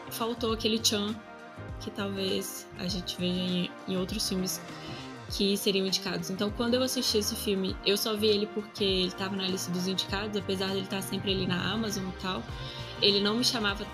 faltou 0.10 0.54
aquele 0.54 0.80
Chan 0.82 1.14
que 1.84 1.92
talvez 1.92 2.68
a 2.78 2.88
gente 2.88 3.18
veja 3.18 3.40
em, 3.40 3.72
em 3.88 3.98
outros 3.98 4.28
filmes 4.28 4.62
que 5.30 5.58
seriam 5.58 5.86
indicados. 5.86 6.30
Então, 6.30 6.52
quando 6.52 6.76
eu 6.76 6.84
assisti 6.84 7.18
esse 7.18 7.36
filme, 7.36 7.76
eu 7.86 7.98
só 7.98 8.16
vi 8.16 8.28
ele 8.28 8.48
porque 8.48 8.84
ele 8.84 9.08
estava 9.08 9.36
na 9.36 9.48
lista 9.48 9.72
dos 9.72 9.88
indicados, 9.88 10.38
apesar 10.38 10.68
de 10.68 10.74
ele 10.74 10.82
estar 10.84 11.02
sempre 11.02 11.32
ali 11.32 11.48
na 11.48 11.72
Amazon 11.72 12.08
e 12.08 12.22
tal. 12.22 12.44
Ele 13.02 13.20
não 13.20 13.38
me 13.38 13.44
chamava 13.44 13.86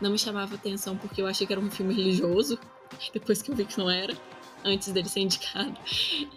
não 0.00 0.10
me 0.10 0.18
chamava 0.18 0.54
atenção 0.54 0.96
porque 0.96 1.22
eu 1.22 1.26
achei 1.26 1.46
que 1.46 1.52
era 1.52 1.60
um 1.60 1.70
filme 1.70 1.94
religioso, 1.94 2.58
depois 3.12 3.40
que 3.40 3.50
eu 3.50 3.56
vi 3.56 3.64
que 3.64 3.78
não 3.78 3.88
era, 3.88 4.14
antes 4.64 4.92
dele 4.92 5.08
ser 5.08 5.20
indicado. 5.20 5.74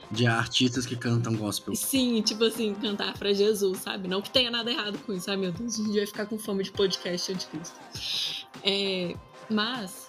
De 0.10 0.26
artistas 0.26 0.86
que 0.86 0.96
cantam 0.96 1.36
gospel. 1.36 1.76
Sim, 1.76 2.22
tipo 2.22 2.44
assim, 2.46 2.74
cantar 2.76 3.18
pra 3.18 3.34
Jesus, 3.34 3.80
sabe? 3.80 4.08
Não 4.08 4.22
que 4.22 4.30
tenha 4.30 4.50
nada 4.50 4.72
errado 4.72 4.98
com 5.00 5.14
isso. 5.14 5.30
Ai, 5.30 5.38
meu 5.38 5.52
Deus, 5.52 5.80
a 5.80 5.84
gente 5.84 5.96
vai 5.96 6.06
ficar 6.06 6.26
com 6.26 6.38
fome 6.38 6.64
de 6.64 6.72
podcast 6.72 7.32
anticristo. 7.34 7.76
É, 8.64 9.16
mas, 9.50 10.09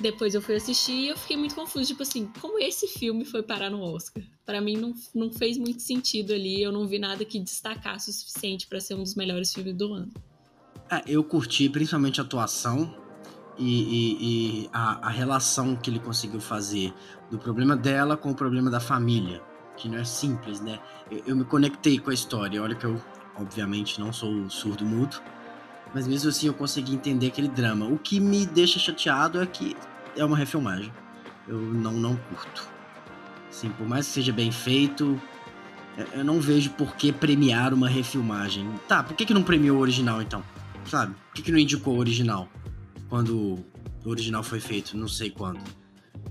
depois 0.00 0.34
eu 0.34 0.40
fui 0.42 0.54
assistir 0.56 0.92
e 0.92 1.08
eu 1.08 1.16
fiquei 1.16 1.36
muito 1.36 1.54
confusa. 1.54 1.86
Tipo 1.86 2.02
assim, 2.02 2.30
como 2.40 2.58
esse 2.58 2.86
filme 2.88 3.24
foi 3.24 3.42
parar 3.42 3.70
no 3.70 3.80
Oscar? 3.82 4.22
Pra 4.44 4.60
mim 4.60 4.76
não, 4.76 4.94
não 5.14 5.30
fez 5.32 5.56
muito 5.58 5.82
sentido 5.82 6.32
ali. 6.32 6.62
Eu 6.62 6.72
não 6.72 6.86
vi 6.86 6.98
nada 6.98 7.24
que 7.24 7.38
destacasse 7.38 8.10
o 8.10 8.12
suficiente 8.12 8.66
pra 8.66 8.80
ser 8.80 8.94
um 8.94 9.02
dos 9.02 9.14
melhores 9.14 9.52
filmes 9.52 9.74
do 9.74 9.92
ano. 9.92 10.10
É, 10.90 11.02
eu 11.06 11.22
curti 11.22 11.68
principalmente 11.68 12.20
a 12.20 12.24
atuação 12.24 12.94
e, 13.58 13.64
e- 13.64 14.16
e 14.64 14.70
a, 14.72 15.06
a 15.06 15.10
relação 15.10 15.76
que 15.76 15.88
ele 15.90 16.00
conseguiu 16.00 16.40
fazer 16.40 16.92
do 17.30 17.38
problema 17.38 17.76
dela 17.76 18.16
com 18.16 18.30
o 18.30 18.34
problema 18.34 18.70
da 18.70 18.80
família. 18.80 19.40
Que 19.76 19.88
não 19.88 19.98
é 19.98 20.04
simples, 20.04 20.60
né? 20.60 20.80
Eu, 21.10 21.22
eu 21.28 21.36
me 21.36 21.44
conectei 21.44 21.98
com 21.98 22.10
a 22.10 22.14
história. 22.14 22.62
Olha 22.62 22.74
que 22.74 22.84
eu, 22.84 23.00
obviamente, 23.36 24.00
não 24.00 24.12
sou 24.12 24.48
surdo-mudo. 24.50 25.20
Mas 25.94 26.06
mesmo 26.06 26.28
assim 26.30 26.46
eu 26.46 26.54
consegui 26.54 26.94
entender 26.94 27.28
aquele 27.28 27.48
drama. 27.48 27.86
O 27.86 27.98
que 27.98 28.20
me 28.20 28.46
deixa 28.46 28.78
chateado 28.78 29.40
é 29.40 29.46
que 29.46 29.76
é 30.16 30.24
uma 30.24 30.36
refilmagem. 30.36 30.92
Eu 31.48 31.58
não, 31.58 31.92
não 31.92 32.16
curto. 32.16 32.68
Sim, 33.50 33.70
por 33.70 33.86
mais 33.88 34.06
que 34.06 34.12
seja 34.12 34.32
bem 34.32 34.52
feito, 34.52 35.20
eu- 35.96 36.06
eu 36.18 36.24
não 36.24 36.40
vejo 36.40 36.70
por 36.70 36.94
que 36.96 37.12
premiar 37.12 37.74
uma 37.74 37.88
refilmagem. 37.88 38.68
Tá, 38.86 39.02
por 39.02 39.16
que, 39.16 39.26
que 39.26 39.34
não 39.34 39.42
premiou 39.42 39.78
o 39.78 39.80
original 39.80 40.22
então? 40.22 40.42
Sabe? 40.86 41.14
Por 41.14 41.34
que, 41.34 41.42
que 41.42 41.52
não 41.52 41.58
indicou 41.58 41.96
o 41.96 41.98
original? 41.98 42.48
Quando 43.08 43.58
o 44.04 44.08
original 44.08 44.42
foi 44.42 44.60
feito, 44.60 44.96
não 44.96 45.08
sei 45.08 45.30
quando. 45.30 45.60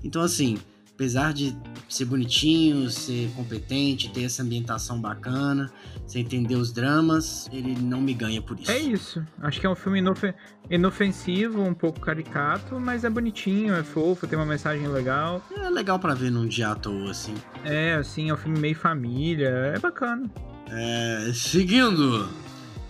Então, 0.02 0.22
assim, 0.22 0.58
apesar 1.00 1.32
de 1.32 1.56
ser 1.88 2.04
bonitinho, 2.04 2.90
ser 2.90 3.30
competente, 3.34 4.10
ter 4.10 4.24
essa 4.24 4.42
ambientação 4.42 5.00
bacana, 5.00 5.72
você 6.06 6.18
entender 6.18 6.56
os 6.56 6.70
dramas, 6.72 7.48
ele 7.50 7.74
não 7.80 8.02
me 8.02 8.12
ganha 8.12 8.42
por 8.42 8.60
isso. 8.60 8.70
É 8.70 8.78
isso. 8.78 9.24
Acho 9.40 9.58
que 9.58 9.66
é 9.66 9.70
um 9.70 9.74
filme 9.74 10.00
inofe- 10.00 10.34
inofensivo, 10.68 11.62
um 11.62 11.72
pouco 11.72 12.00
caricato, 12.00 12.78
mas 12.78 13.02
é 13.02 13.08
bonitinho, 13.08 13.74
é 13.74 13.82
fofo, 13.82 14.26
tem 14.26 14.38
uma 14.38 14.44
mensagem 14.44 14.86
legal. 14.88 15.42
É 15.56 15.70
legal 15.70 15.98
pra 15.98 16.12
ver 16.12 16.30
num 16.30 16.46
dia 16.46 16.68
à 16.68 16.74
toa, 16.74 17.10
assim. 17.12 17.32
É, 17.64 17.94
assim, 17.94 18.28
é 18.28 18.34
um 18.34 18.36
filme 18.36 18.58
meio 18.58 18.76
família, 18.76 19.48
é 19.48 19.78
bacana. 19.78 20.30
É, 20.68 21.30
seguindo, 21.32 22.28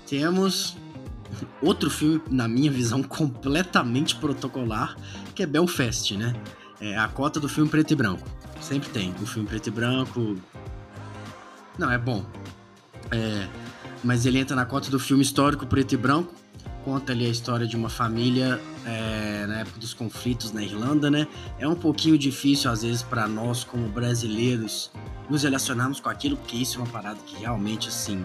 temos 0.09 0.77
outro 1.63 1.89
filme, 1.89 2.21
na 2.29 2.49
minha 2.49 2.73
visão, 2.73 3.05
completamente 3.05 4.17
protocolar, 4.17 4.97
que 5.33 5.45
é 5.45 5.47
Belfast, 5.47 6.17
né? 6.17 6.35
É 6.81 6.97
a 6.97 7.09
cota 7.09 7.39
do 7.39 7.49
filme 7.49 7.71
preto 7.71 7.93
e 7.93 7.97
branco. 7.97 8.27
Sempre 8.61 8.89
tem 8.89 9.15
o 9.21 9.27
filme 9.27 9.49
preto 9.49 9.67
e 9.67 9.71
branco. 9.71 10.37
Não, 11.79 11.91
é 11.91 11.99
bom. 11.99 12.25
É, 13.11 13.47
mas 14.03 14.25
ele 14.25 14.39
entra 14.39 14.57
na 14.57 14.65
cota 14.65 14.91
do 14.91 14.99
filme 14.99 15.23
histórico 15.23 15.67
preto 15.67 15.93
e 15.93 15.97
branco. 15.97 16.33
Conta 16.85 17.13
ali 17.13 17.27
a 17.27 17.29
história 17.29 17.67
de 17.67 17.77
uma 17.77 17.91
família 17.91 18.59
é, 18.87 19.45
na 19.47 19.61
época 19.61 19.79
dos 19.79 19.93
conflitos 19.93 20.53
na 20.53 20.63
Irlanda, 20.63 21.11
né? 21.11 21.27
É 21.59 21.69
um 21.69 21.75
pouquinho 21.75 22.17
difícil, 22.17 22.71
às 22.71 22.83
vezes, 22.83 23.03
para 23.03 23.29
nós, 23.29 23.65
como 23.65 23.87
brasileiros, 23.89 24.91
nos 25.29 25.43
relacionarmos 25.43 26.01
com 26.01 26.09
aquilo, 26.09 26.39
porque 26.39 26.57
isso 26.57 26.79
é 26.79 26.83
uma 26.83 26.91
parada 26.91 27.19
que 27.27 27.37
realmente, 27.37 27.89
assim, 27.89 28.25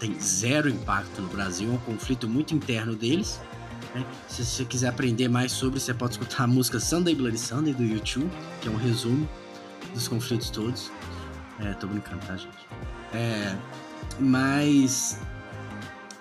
tem 0.00 0.18
zero 0.18 0.70
impacto 0.70 1.20
no 1.20 1.28
Brasil, 1.28 1.70
é 1.70 1.74
um 1.74 1.78
conflito 1.78 2.26
muito 2.26 2.54
interno 2.54 2.94
deles. 2.94 3.40
Né? 3.96 4.06
Se 4.28 4.44
você 4.44 4.64
quiser 4.64 4.88
aprender 4.88 5.28
mais 5.28 5.52
sobre, 5.52 5.80
você 5.80 5.94
pode 5.94 6.12
escutar 6.12 6.44
a 6.44 6.46
música 6.46 6.78
Sunday 6.78 7.14
Bloody 7.14 7.38
Sunday 7.38 7.72
do 7.72 7.82
YouTube, 7.82 8.30
que 8.60 8.68
é 8.68 8.70
um 8.70 8.76
resumo 8.76 9.28
dos 9.94 10.06
conflitos 10.06 10.50
todos. 10.50 10.90
É, 11.60 11.72
tô 11.74 11.86
brincando, 11.86 12.24
tá, 12.26 12.36
gente? 12.36 12.68
É, 13.14 13.56
mas 14.20 15.18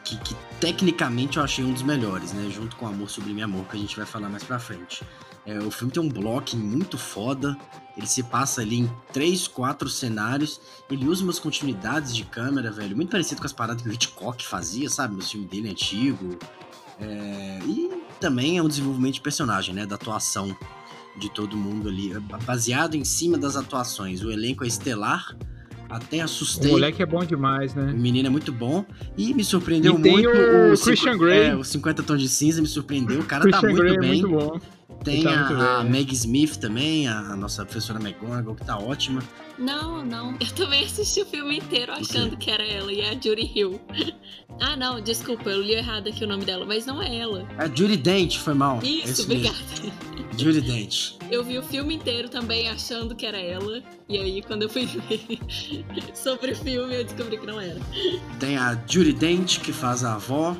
que, 0.04 0.18
que 0.18 0.36
tecnicamente 0.60 1.38
eu 1.38 1.44
achei 1.44 1.66
um 1.66 1.74
dos 1.74 1.82
melhores, 1.82 2.32
né? 2.32 2.50
Junto 2.50 2.76
com 2.78 2.88
Amor 2.88 3.10
Sublime 3.10 3.42
Amor, 3.42 3.66
que 3.66 3.76
a 3.76 3.80
gente 3.80 3.96
vai 3.98 4.06
falar 4.06 4.30
mais 4.30 4.44
pra 4.44 4.58
frente. 4.58 5.04
É, 5.46 5.60
o 5.60 5.70
filme 5.70 5.92
tem 5.92 6.02
um 6.02 6.10
blocking 6.10 6.58
muito 6.58 6.98
foda. 6.98 7.58
Ele 7.98 8.08
se 8.08 8.24
passa 8.24 8.62
ali 8.62 8.80
em 8.80 8.92
três, 9.12 9.48
quatro 9.48 9.90
cenários. 9.90 10.60
Ele 10.90 11.08
usa 11.08 11.24
umas 11.24 11.40
continuidades 11.40 12.16
de 12.16 12.24
câmera, 12.24 12.72
velho, 12.72 12.96
muito 12.96 13.10
parecido 13.10 13.42
com 13.42 13.48
as 13.48 13.54
paradas 13.54 13.84
que 13.84 13.90
o 13.90 13.92
Hitchcock 13.92 14.46
fazia, 14.46 14.90
sabe? 14.90 15.16
No 15.16 15.22
filme 15.22 15.46
dele 15.46 15.70
antigo. 15.70 16.38
É, 17.00 17.60
e 17.68 17.90
também 18.20 18.58
é 18.58 18.64
um 18.64 18.68
desenvolvimento 18.68 19.16
de 19.16 19.22
personagem, 19.22 19.74
né? 19.74 19.86
Da 19.86 19.96
atuação 19.96 20.56
de 21.18 21.30
todo 21.30 21.56
mundo 21.58 21.90
ali. 21.90 22.14
Baseado 22.46 22.96
em 22.96 23.04
cima 23.04 23.38
das 23.38 23.56
atuações. 23.56 24.24
O 24.24 24.32
elenco 24.32 24.64
é 24.64 24.68
estelar. 24.68 25.36
Até 25.88 26.18
O 26.18 26.26
assustei. 26.26 26.72
moleque 26.72 27.04
é 27.04 27.06
bom 27.06 27.24
demais, 27.24 27.74
O 27.74 27.80
né? 27.80 27.94
menino 27.94 28.28
é 28.28 28.30
muito 28.30 28.52
bom. 28.52 28.84
E 29.16 29.34
me 29.34 29.44
surpreendeu 29.44 29.98
E 29.98 30.02
tem 30.02 30.12
muito 30.14 30.30
o 30.30 30.76
cinqu- 30.76 30.84
Christian 30.88 31.18
Grey. 31.18 31.48
É, 31.50 31.56
o 31.56 31.64
50 31.64 32.02
Tons 32.04 32.20
de 32.22 32.28
Cinza 32.28 32.60
me 32.60 32.68
surpreendeu. 32.68 33.20
O 33.20 33.24
cara 33.26 33.44
tá 33.50 33.60
Christian 33.60 33.70
muito 33.70 33.82
Grey 33.82 33.96
é 33.96 34.00
bem. 34.00 34.22
muito 34.24 34.30
bom. 34.30 34.60
Tem 35.06 35.22
tá 35.22 35.32
a, 35.32 35.38
muito 35.38 35.54
a 35.54 35.78
bem, 35.78 35.84
né? 35.86 35.90
Meg 35.92 36.14
Smith 36.14 36.58
também, 36.58 37.08
a, 37.08 37.20
a 37.20 37.36
nossa 37.36 37.64
professora 37.64 38.00
McGonagall, 38.00 38.56
que 38.56 38.66
tá 38.66 38.78
ótima. 38.78 39.22
Não, 39.58 40.04
não. 40.04 40.36
Eu 40.40 40.52
também 40.56 40.84
assisti 40.84 41.22
o 41.22 41.26
filme 41.26 41.60
inteiro 41.60 41.94
achando 41.94 42.36
que 42.36 42.50
era 42.50 42.66
ela 42.66 42.92
e 42.92 43.00
é 43.02 43.12
a 43.12 43.14
Judy 43.14 43.52
Hill. 43.56 43.80
ah, 44.60 44.76
não, 44.76 45.00
desculpa, 45.00 45.50
eu 45.50 45.62
li 45.62 45.74
errado 45.74 46.10
aqui 46.10 46.24
o 46.24 46.28
nome 46.28 46.44
dela, 46.44 46.66
mas 46.66 46.88
não 46.88 47.02
é 47.02 47.16
ela. 47.16 47.48
A 47.58 47.68
Judy 47.68 47.98
Dent, 47.98 48.38
foi 48.38 48.56
mal. 48.56 48.80
É 48.82 48.88
Isso, 48.88 49.24
obrigada. 49.24 49.56
Judy 50.38 50.60
Dent. 50.60 51.14
Eu 51.32 51.44
vi 51.44 51.58
o 51.60 51.64
filme 51.64 51.96
inteiro 51.96 52.28
também 52.28 52.68
achando 52.68 53.16
que 53.16 53.26
era 53.26 53.40
ela. 53.40 53.82
E 54.10 54.18
aí, 54.18 54.42
quando 54.42 54.64
eu 54.64 54.70
fui 54.70 54.86
ver 54.86 55.40
sobre 56.14 56.52
o 56.52 56.56
filme, 56.56 56.96
eu 56.96 57.04
descobri 57.04 57.38
que 57.38 57.46
não 57.46 57.62
era. 57.62 57.80
Tem 58.40 58.58
a 58.58 58.74
Judy 58.88 59.14
Dent, 59.14 59.60
que 59.60 59.72
faz 59.72 60.04
a 60.04 60.16
avó. 60.16 60.58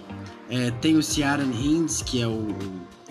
É, 0.50 0.70
tem 0.70 0.96
o 0.96 1.02
Ciaran 1.02 1.52
Hinds, 1.52 2.04
que 2.04 2.22
é 2.22 2.28
o 2.28 2.56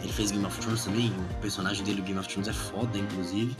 Ele 0.05 0.13
fez 0.13 0.31
Game 0.31 0.45
of 0.45 0.61
Thrones 0.61 0.85
também, 0.85 1.13
o 1.31 1.35
personagem 1.41 1.83
dele, 1.83 2.01
o 2.03 2.05
Game 2.05 2.19
of 2.19 2.29
Thrones, 2.29 2.47
é 2.47 2.53
foda, 2.53 2.97
inclusive. 2.99 3.57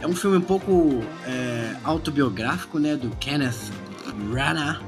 É 0.00 0.06
um 0.06 0.14
filme 0.14 0.36
um 0.36 0.40
pouco 0.42 1.00
é, 1.24 1.76
autobiográfico, 1.84 2.78
né, 2.78 2.96
do 2.96 3.08
Kenneth 3.16 3.70
Branagh, 4.30 4.80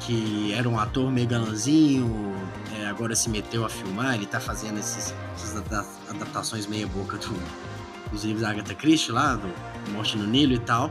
que 0.00 0.52
era 0.54 0.66
um 0.68 0.78
ator 0.78 1.12
meio 1.12 1.28
galanzinho, 1.28 2.34
é, 2.80 2.86
agora 2.86 3.14
se 3.14 3.28
meteu 3.28 3.64
a 3.64 3.68
filmar, 3.68 4.14
ele 4.14 4.24
tá 4.26 4.40
fazendo 4.40 4.78
esses, 4.78 5.14
essas 5.34 5.56
adap- 5.58 5.86
adaptações 6.08 6.66
meia 6.66 6.86
boca 6.86 7.18
do, 7.18 7.38
dos 8.10 8.24
livros 8.24 8.40
da 8.42 8.50
Agatha 8.50 8.74
Christie 8.74 9.12
lá, 9.12 9.34
do 9.36 9.48
Morte 9.92 10.16
no 10.16 10.26
Nilo 10.26 10.54
e 10.54 10.58
tal. 10.58 10.90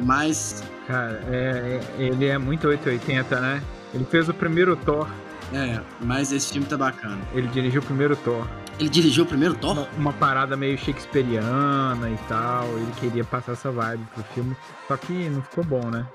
Mas, 0.00 0.62
Cara, 0.86 1.22
é, 1.28 1.80
é- 1.98 2.02
ele 2.02 2.26
é 2.26 2.36
muito 2.36 2.68
880, 2.68 3.40
né? 3.40 3.62
Ele 3.94 4.04
fez 4.04 4.28
o 4.28 4.34
primeiro 4.34 4.76
Thor, 4.76 5.08
é, 5.52 5.80
mas 6.00 6.32
esse 6.32 6.52
filme 6.52 6.66
tá 6.66 6.76
bacana. 6.76 7.20
ele 7.32 7.46
dirigiu 7.48 7.80
o 7.80 7.84
primeiro 7.84 8.16
Thor. 8.16 8.46
Ele 8.78 8.88
dirigiu 8.88 9.24
o 9.24 9.26
primeiro 9.26 9.54
Thor? 9.54 9.72
Uma, 9.72 9.88
uma 9.96 10.12
parada 10.12 10.56
meio 10.56 10.76
shakespeariana 10.76 12.10
e 12.10 12.16
tal. 12.28 12.66
Ele 12.76 12.92
queria 13.00 13.24
passar 13.24 13.52
essa 13.52 13.70
vibe 13.70 14.04
pro 14.14 14.24
filme. 14.34 14.56
Só 14.86 14.96
que 14.96 15.30
não 15.30 15.42
ficou 15.42 15.64
bom, 15.64 15.90
né? 15.90 16.06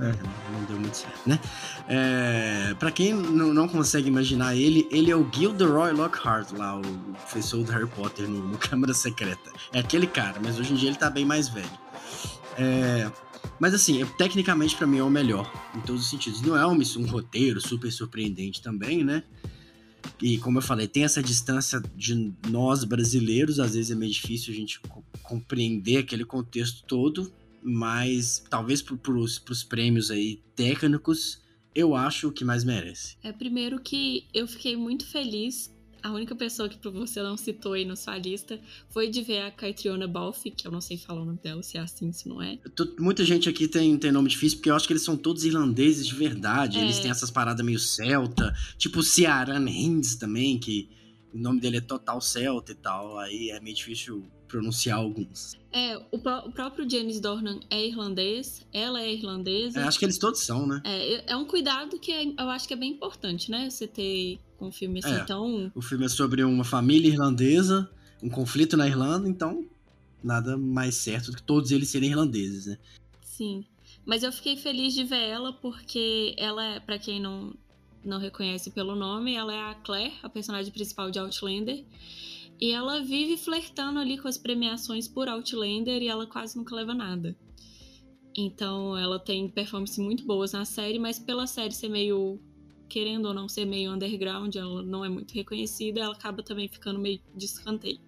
É, 0.00 0.12
não 0.52 0.64
deu 0.68 0.78
muito 0.78 0.96
certo, 0.96 1.20
né? 1.26 1.40
É, 1.88 2.74
pra 2.78 2.90
quem 2.90 3.12
não, 3.12 3.52
não 3.52 3.68
consegue 3.68 4.06
imaginar 4.06 4.54
ele, 4.54 4.86
ele 4.92 5.10
é 5.10 5.16
o 5.16 5.28
Gilderoy 5.30 5.92
Lockhart 5.92 6.52
lá, 6.52 6.76
o 6.76 6.82
professor 6.82 7.64
do 7.64 7.72
Harry 7.72 7.88
Potter 7.88 8.28
no, 8.28 8.40
no 8.40 8.58
Câmara 8.58 8.94
Secreta. 8.94 9.50
É 9.72 9.80
aquele 9.80 10.06
cara, 10.06 10.36
mas 10.42 10.58
hoje 10.58 10.72
em 10.72 10.76
dia 10.76 10.90
ele 10.90 10.98
tá 10.98 11.10
bem 11.10 11.24
mais 11.24 11.48
velho. 11.48 11.68
É, 12.56 13.10
mas 13.58 13.74
assim, 13.74 14.02
é- 14.02 14.06
tecnicamente 14.06 14.76
pra 14.76 14.86
mim 14.86 14.98
é 14.98 15.02
o 15.02 15.10
melhor, 15.10 15.50
em 15.74 15.80
todos 15.80 16.02
os 16.02 16.10
sentidos. 16.10 16.40
Não 16.42 16.56
é 16.56 16.66
um, 16.66 16.78
um 16.98 17.06
roteiro 17.06 17.60
super 17.60 17.90
surpreendente 17.92 18.60
também, 18.62 19.04
né? 19.04 19.22
E 20.22 20.38
como 20.38 20.58
eu 20.58 20.62
falei, 20.62 20.88
tem 20.88 21.04
essa 21.04 21.22
distância 21.22 21.80
de 21.94 22.32
nós 22.48 22.84
brasileiros, 22.84 23.60
às 23.60 23.74
vezes 23.74 23.90
é 23.90 23.94
meio 23.94 24.12
difícil 24.12 24.52
a 24.52 24.56
gente 24.56 24.80
co- 24.80 25.04
compreender 25.22 25.98
aquele 25.98 26.24
contexto 26.24 26.84
todo, 26.86 27.32
mas 27.62 28.42
talvez 28.48 28.80
pros, 28.82 29.38
pros 29.38 29.62
prêmios 29.62 30.10
aí 30.10 30.40
técnicos, 30.56 31.40
eu 31.74 31.94
acho 31.94 32.28
o 32.28 32.32
que 32.32 32.44
mais 32.44 32.64
merece. 32.64 33.16
É 33.22 33.32
primeiro 33.32 33.80
que 33.80 34.26
eu 34.34 34.46
fiquei 34.48 34.76
muito 34.76 35.06
feliz. 35.06 35.72
A 36.02 36.10
única 36.12 36.34
pessoa 36.34 36.68
que 36.68 36.78
você 36.88 37.22
não 37.22 37.36
citou 37.36 37.72
aí 37.72 37.84
na 37.84 37.96
sua 37.96 38.16
lista 38.18 38.60
foi 38.88 39.08
de 39.08 39.22
ver 39.22 39.40
a 39.42 39.50
Caitriona 39.50 40.06
Balfe, 40.06 40.50
que 40.50 40.66
eu 40.66 40.70
não 40.70 40.80
sei 40.80 40.96
falar 40.96 41.22
o 41.22 41.24
nome 41.24 41.38
dela, 41.42 41.62
se 41.62 41.76
é 41.76 41.80
assim, 41.80 42.12
se 42.12 42.28
não 42.28 42.40
é. 42.40 42.56
Tô- 42.74 42.94
muita 42.98 43.24
gente 43.24 43.48
aqui 43.48 43.66
tem, 43.68 43.96
tem 43.98 44.12
nome 44.12 44.28
difícil, 44.28 44.58
porque 44.58 44.70
eu 44.70 44.74
acho 44.76 44.86
que 44.86 44.92
eles 44.92 45.02
são 45.04 45.16
todos 45.16 45.44
irlandeses 45.44 46.06
de 46.06 46.14
verdade. 46.14 46.78
É. 46.78 46.82
Eles 46.82 46.98
têm 47.00 47.10
essas 47.10 47.30
paradas 47.30 47.64
meio 47.64 47.78
celta, 47.78 48.54
tipo 48.76 49.02
Ciaran 49.02 49.68
Hinds 49.68 50.16
também, 50.16 50.58
que 50.58 50.88
o 51.32 51.38
nome 51.38 51.60
dele 51.60 51.78
é 51.78 51.80
total 51.80 52.20
celta 52.20 52.72
e 52.72 52.76
tal. 52.76 53.18
Aí 53.18 53.50
é 53.50 53.60
meio 53.60 53.74
difícil 53.76 54.24
pronunciar 54.46 54.96
alguns. 54.98 55.58
É, 55.70 55.98
o, 56.10 56.18
pró- 56.18 56.44
o 56.46 56.50
próprio 56.52 56.88
James 56.88 57.20
Dornan 57.20 57.60
é 57.68 57.86
irlandês, 57.86 58.66
ela 58.72 59.02
é 59.02 59.12
irlandesa. 59.12 59.78
É, 59.80 59.82
acho 59.82 59.98
que 59.98 60.06
eles 60.06 60.16
todos 60.16 60.40
são, 60.40 60.66
né? 60.66 60.80
É, 60.86 61.32
é 61.32 61.36
um 61.36 61.44
cuidado 61.44 61.98
que 62.00 62.10
é- 62.10 62.24
eu 62.24 62.48
acho 62.48 62.66
que 62.66 62.72
é 62.72 62.76
bem 62.76 62.92
importante, 62.92 63.50
né? 63.50 63.68
Você 63.68 63.86
ter 63.86 64.38
um 64.60 64.72
filme 64.72 65.00
assim 65.00 65.14
É. 65.14 65.24
tão. 65.24 65.70
O 65.74 65.82
filme 65.82 66.06
é 66.06 66.08
sobre 66.08 66.42
uma 66.42 66.64
família 66.64 67.08
irlandesa, 67.08 67.90
um 68.22 68.28
conflito 68.28 68.76
na 68.76 68.86
Irlanda, 68.86 69.28
então 69.28 69.66
nada 70.22 70.56
mais 70.56 70.96
certo 70.96 71.30
do 71.30 71.36
que 71.36 71.42
todos 71.42 71.70
eles 71.70 71.88
serem 71.88 72.10
irlandeses, 72.10 72.66
né? 72.66 72.78
Sim. 73.22 73.64
Mas 74.04 74.22
eu 74.22 74.32
fiquei 74.32 74.56
feliz 74.56 74.94
de 74.94 75.04
ver 75.04 75.20
ela 75.28 75.52
porque 75.52 76.34
ela 76.38 76.64
é, 76.64 76.80
pra 76.80 76.98
quem 76.98 77.20
não, 77.20 77.54
não 78.04 78.18
reconhece 78.18 78.70
pelo 78.70 78.96
nome, 78.96 79.34
ela 79.34 79.54
é 79.54 79.70
a 79.70 79.74
Claire, 79.74 80.14
a 80.22 80.28
personagem 80.28 80.72
principal 80.72 81.10
de 81.10 81.18
Outlander. 81.18 81.84
E 82.60 82.72
ela 82.72 83.00
vive 83.00 83.36
flertando 83.36 84.00
ali 84.00 84.18
com 84.18 84.26
as 84.26 84.36
premiações 84.36 85.06
por 85.06 85.28
Outlander 85.28 86.02
e 86.02 86.08
ela 86.08 86.26
quase 86.26 86.56
nunca 86.56 86.74
leva 86.74 86.92
nada. 86.92 87.36
Então 88.36 88.96
ela 88.96 89.18
tem 89.18 89.48
performances 89.48 89.98
muito 89.98 90.24
boas 90.24 90.52
na 90.52 90.64
série, 90.64 90.98
mas 90.98 91.18
pela 91.18 91.46
série 91.46 91.74
ser 91.74 91.88
meio. 91.88 92.40
Querendo 92.88 93.26
ou 93.26 93.34
não 93.34 93.48
ser 93.48 93.64
meio 93.64 93.92
underground, 93.92 94.54
ela 94.56 94.82
não 94.82 95.04
é 95.04 95.08
muito 95.08 95.34
reconhecida, 95.34 96.00
ela 96.00 96.14
acaba 96.14 96.42
também 96.42 96.68
ficando 96.68 96.98
meio 96.98 97.20
de 97.34 97.44
escanteio. 97.44 98.00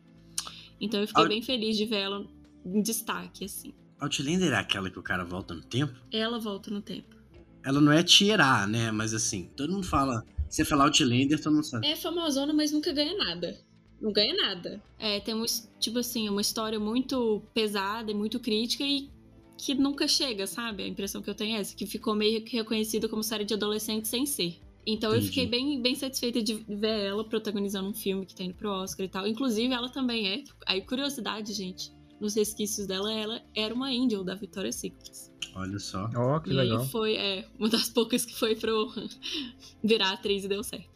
Então 0.81 1.01
eu 1.01 1.07
fiquei 1.07 1.23
Out- 1.23 1.29
bem 1.35 1.43
feliz 1.43 1.77
de 1.77 1.85
ver 1.85 1.97
ela 1.97 2.27
em 2.65 2.81
destaque, 2.83 3.45
assim. 3.45 3.75
Outlander 4.01 4.53
é 4.53 4.57
aquela 4.57 4.91
que 4.91 4.99
o 4.99 5.03
cara 5.03 5.25
volta 5.25 5.53
no 5.55 5.63
tempo? 5.63 5.93
Ela 6.11 6.39
volta 6.39 6.71
no 6.71 6.81
tempo. 6.81 7.15
Ela 7.63 7.81
não 7.81 7.93
é 7.93 8.03
tirar, 8.03 8.67
né? 8.67 8.91
Mas 8.91 9.13
assim, 9.13 9.51
todo 9.55 9.73
mundo 9.73 9.87
fala. 9.87 10.25
Você 10.49 10.65
falar 10.65 10.85
Outlander, 10.85 11.41
todo 11.41 11.53
mundo 11.53 11.65
sabe. 11.65 11.87
É 11.87 11.95
famosona, 11.95 12.53
mas 12.53 12.73
nunca 12.73 12.93
ganha 12.93 13.15
nada. 13.17 13.59
Não 14.01 14.11
ganha 14.13 14.35
nada. 14.35 14.83
É, 14.99 15.21
tem 15.21 15.35
um, 15.35 15.45
tipo 15.79 15.99
assim, 15.99 16.29
uma 16.31 16.41
história 16.41 16.81
muito 16.81 17.43
pesada 17.53 18.11
e 18.11 18.15
muito 18.15 18.41
crítica 18.41 18.83
e 18.83 19.11
que 19.59 19.75
nunca 19.75 20.09
chega, 20.09 20.47
sabe? 20.47 20.83
A 20.83 20.89
impressão 20.89 21.21
que 21.21 21.29
eu 21.29 21.35
tenho 21.35 21.57
é 21.59 21.61
essa, 21.61 21.77
que 21.77 21.85
ficou 21.85 22.15
meio 22.15 22.43
reconhecida 22.47 23.07
como 23.07 23.23
série 23.23 23.45
de 23.45 23.53
adolescente 23.53 24.09
sem 24.09 24.25
ser. 24.25 24.59
Então 24.93 25.11
eu 25.11 25.17
Entendi. 25.17 25.29
fiquei 25.29 25.47
bem, 25.47 25.81
bem 25.81 25.95
satisfeita 25.95 26.43
de 26.43 26.55
ver 26.69 27.07
ela 27.07 27.25
protagonizando 27.25 27.89
um 27.89 27.95
filme 27.95 28.27
que 28.27 28.35
tá 28.35 28.43
indo 28.43 28.55
pro 28.55 28.71
Oscar 28.71 29.07
e 29.07 29.09
tal. 29.09 29.27
Inclusive, 29.27 29.73
ela 29.73 29.89
também 29.89 30.29
é. 30.29 30.45
Aí, 30.67 30.81
curiosidade, 30.81 31.53
gente, 31.53 31.93
nos 32.21 32.35
resquícios 32.35 32.87
dela, 32.87 33.13
ela 33.13 33.43
era 33.55 33.75
uma 33.75 33.89
Angel 33.89 34.25
da 34.25 34.35
Victoria's 34.35 34.77
Secret. 34.77 35.31
Olha 35.55 35.79
só. 35.79 36.09
Ó, 36.15 36.39
que 36.41 36.51
e 36.51 36.53
legal. 36.53 36.81
aí 36.81 36.89
foi 36.89 37.15
é, 37.17 37.49
uma 37.59 37.69
das 37.69 37.89
poucas 37.89 38.25
que 38.25 38.35
foi 38.35 38.55
pro 38.55 38.93
virar 39.83 40.13
atriz 40.13 40.45
e 40.45 40.49
deu 40.49 40.63
certo. 40.63 40.91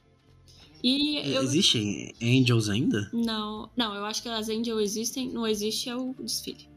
E 0.83 1.16
eu, 1.35 1.42
Existem 1.42 2.14
Angels 2.22 2.68
ainda? 2.68 3.09
Não, 3.11 3.70
não, 3.74 3.94
eu 3.94 4.04
acho 4.04 4.22
que 4.22 4.28
as 4.28 4.50
Angel 4.50 4.78
existem, 4.78 5.30
não 5.30 5.46
existe 5.46 5.88
é 5.88 5.96
o 5.96 6.14
desfile. 6.20 6.68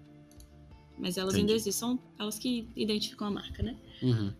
Mas 0.97 1.17
elas 1.17 1.33
Entendi. 1.33 1.51
ainda 1.51 1.53
existem, 1.53 1.73
são 1.73 1.99
elas 2.17 2.39
que 2.39 2.69
identificam 2.75 3.27
a 3.27 3.31
marca, 3.31 3.61
né? 3.61 3.77
Uhum. 4.01 4.33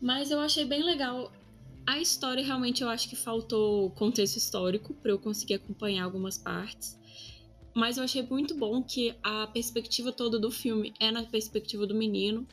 Mas 0.00 0.30
eu 0.30 0.38
achei 0.40 0.66
bem 0.66 0.82
legal. 0.82 1.32
A 1.86 1.98
história 2.00 2.42
realmente 2.44 2.82
eu 2.82 2.88
acho 2.88 3.08
que 3.08 3.16
faltou 3.16 3.90
contexto 3.90 4.36
histórico 4.36 4.94
para 4.94 5.10
eu 5.10 5.18
conseguir 5.18 5.54
acompanhar 5.54 6.04
algumas 6.04 6.38
partes. 6.38 6.98
Mas 7.74 7.98
eu 7.98 8.04
achei 8.04 8.22
muito 8.22 8.54
bom 8.54 8.82
que 8.82 9.14
a 9.22 9.46
perspectiva 9.48 10.12
toda 10.12 10.38
do 10.38 10.50
filme 10.50 10.94
é 11.00 11.10
na 11.10 11.24
perspectiva 11.24 11.86
do 11.86 11.94
menino. 11.94 12.46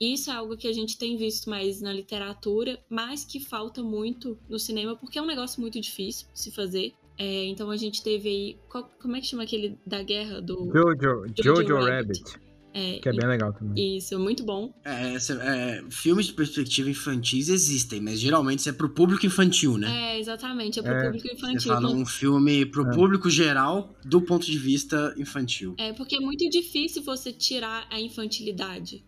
E 0.00 0.14
Isso 0.14 0.30
é 0.30 0.34
algo 0.34 0.56
que 0.56 0.68
a 0.68 0.72
gente 0.72 0.96
tem 0.96 1.16
visto 1.16 1.50
mais 1.50 1.80
na 1.80 1.92
literatura, 1.92 2.78
mas 2.88 3.24
que 3.24 3.40
falta 3.40 3.82
muito 3.82 4.38
no 4.48 4.56
cinema, 4.58 4.94
porque 4.94 5.18
é 5.18 5.22
um 5.22 5.26
negócio 5.26 5.60
muito 5.60 5.80
difícil 5.80 6.28
de 6.32 6.38
se 6.40 6.52
fazer. 6.52 6.94
É, 7.18 7.46
então 7.46 7.68
a 7.68 7.76
gente 7.76 8.00
teve 8.02 8.28
aí. 8.28 8.56
qual- 8.68 8.88
como 9.02 9.16
é 9.16 9.20
que 9.20 9.26
chama 9.26 9.42
aquele 9.42 9.76
da 9.84 10.00
guerra 10.04 10.40
do. 10.40 10.70
Jojo, 10.72 11.26
Jojo 11.36 11.42
Jojo 11.42 11.74
Rabbit. 11.84 12.22
Rabbit, 12.22 12.47
É, 12.78 12.98
que 13.00 13.08
é 13.08 13.12
bem 13.12 13.26
legal 13.26 13.52
também. 13.52 13.96
Isso, 13.96 14.18
muito 14.18 14.44
bom. 14.44 14.72
É, 14.84 15.14
essa- 15.14 15.34
é, 15.34 15.82
filmes 15.90 16.26
de 16.26 16.32
perspectiva 16.32 16.88
infantis 16.88 17.48
existem, 17.48 18.00
mas 18.00 18.20
geralmente 18.20 18.60
isso 18.60 18.68
é 18.68 18.72
pro 18.72 18.88
público 18.88 19.26
infantil, 19.26 19.76
né? 19.76 20.14
É, 20.14 20.20
exatamente, 20.20 20.78
é 20.78 20.82
pro 20.82 20.92
É, 20.92 21.04
público 21.06 21.26
Você 21.28 21.34
infantil. 21.34 21.72
fala 21.72 21.88
Então, 21.88 22.00
um 22.00 22.06
filme 22.06 22.64
pro 22.66 22.86
É. 22.88 22.94
público 22.94 23.28
geral 23.28 23.94
do 24.04 24.20
ponto 24.20 24.46
de 24.46 24.58
vista 24.58 25.14
infantil. 25.18 25.74
É 25.78 25.92
porque 25.92 26.16
é 26.16 26.20
muito 26.20 26.48
difícil 26.50 27.02
você 27.02 27.32
tirar 27.32 27.86
a 27.90 28.00
infantilidade. 28.00 29.02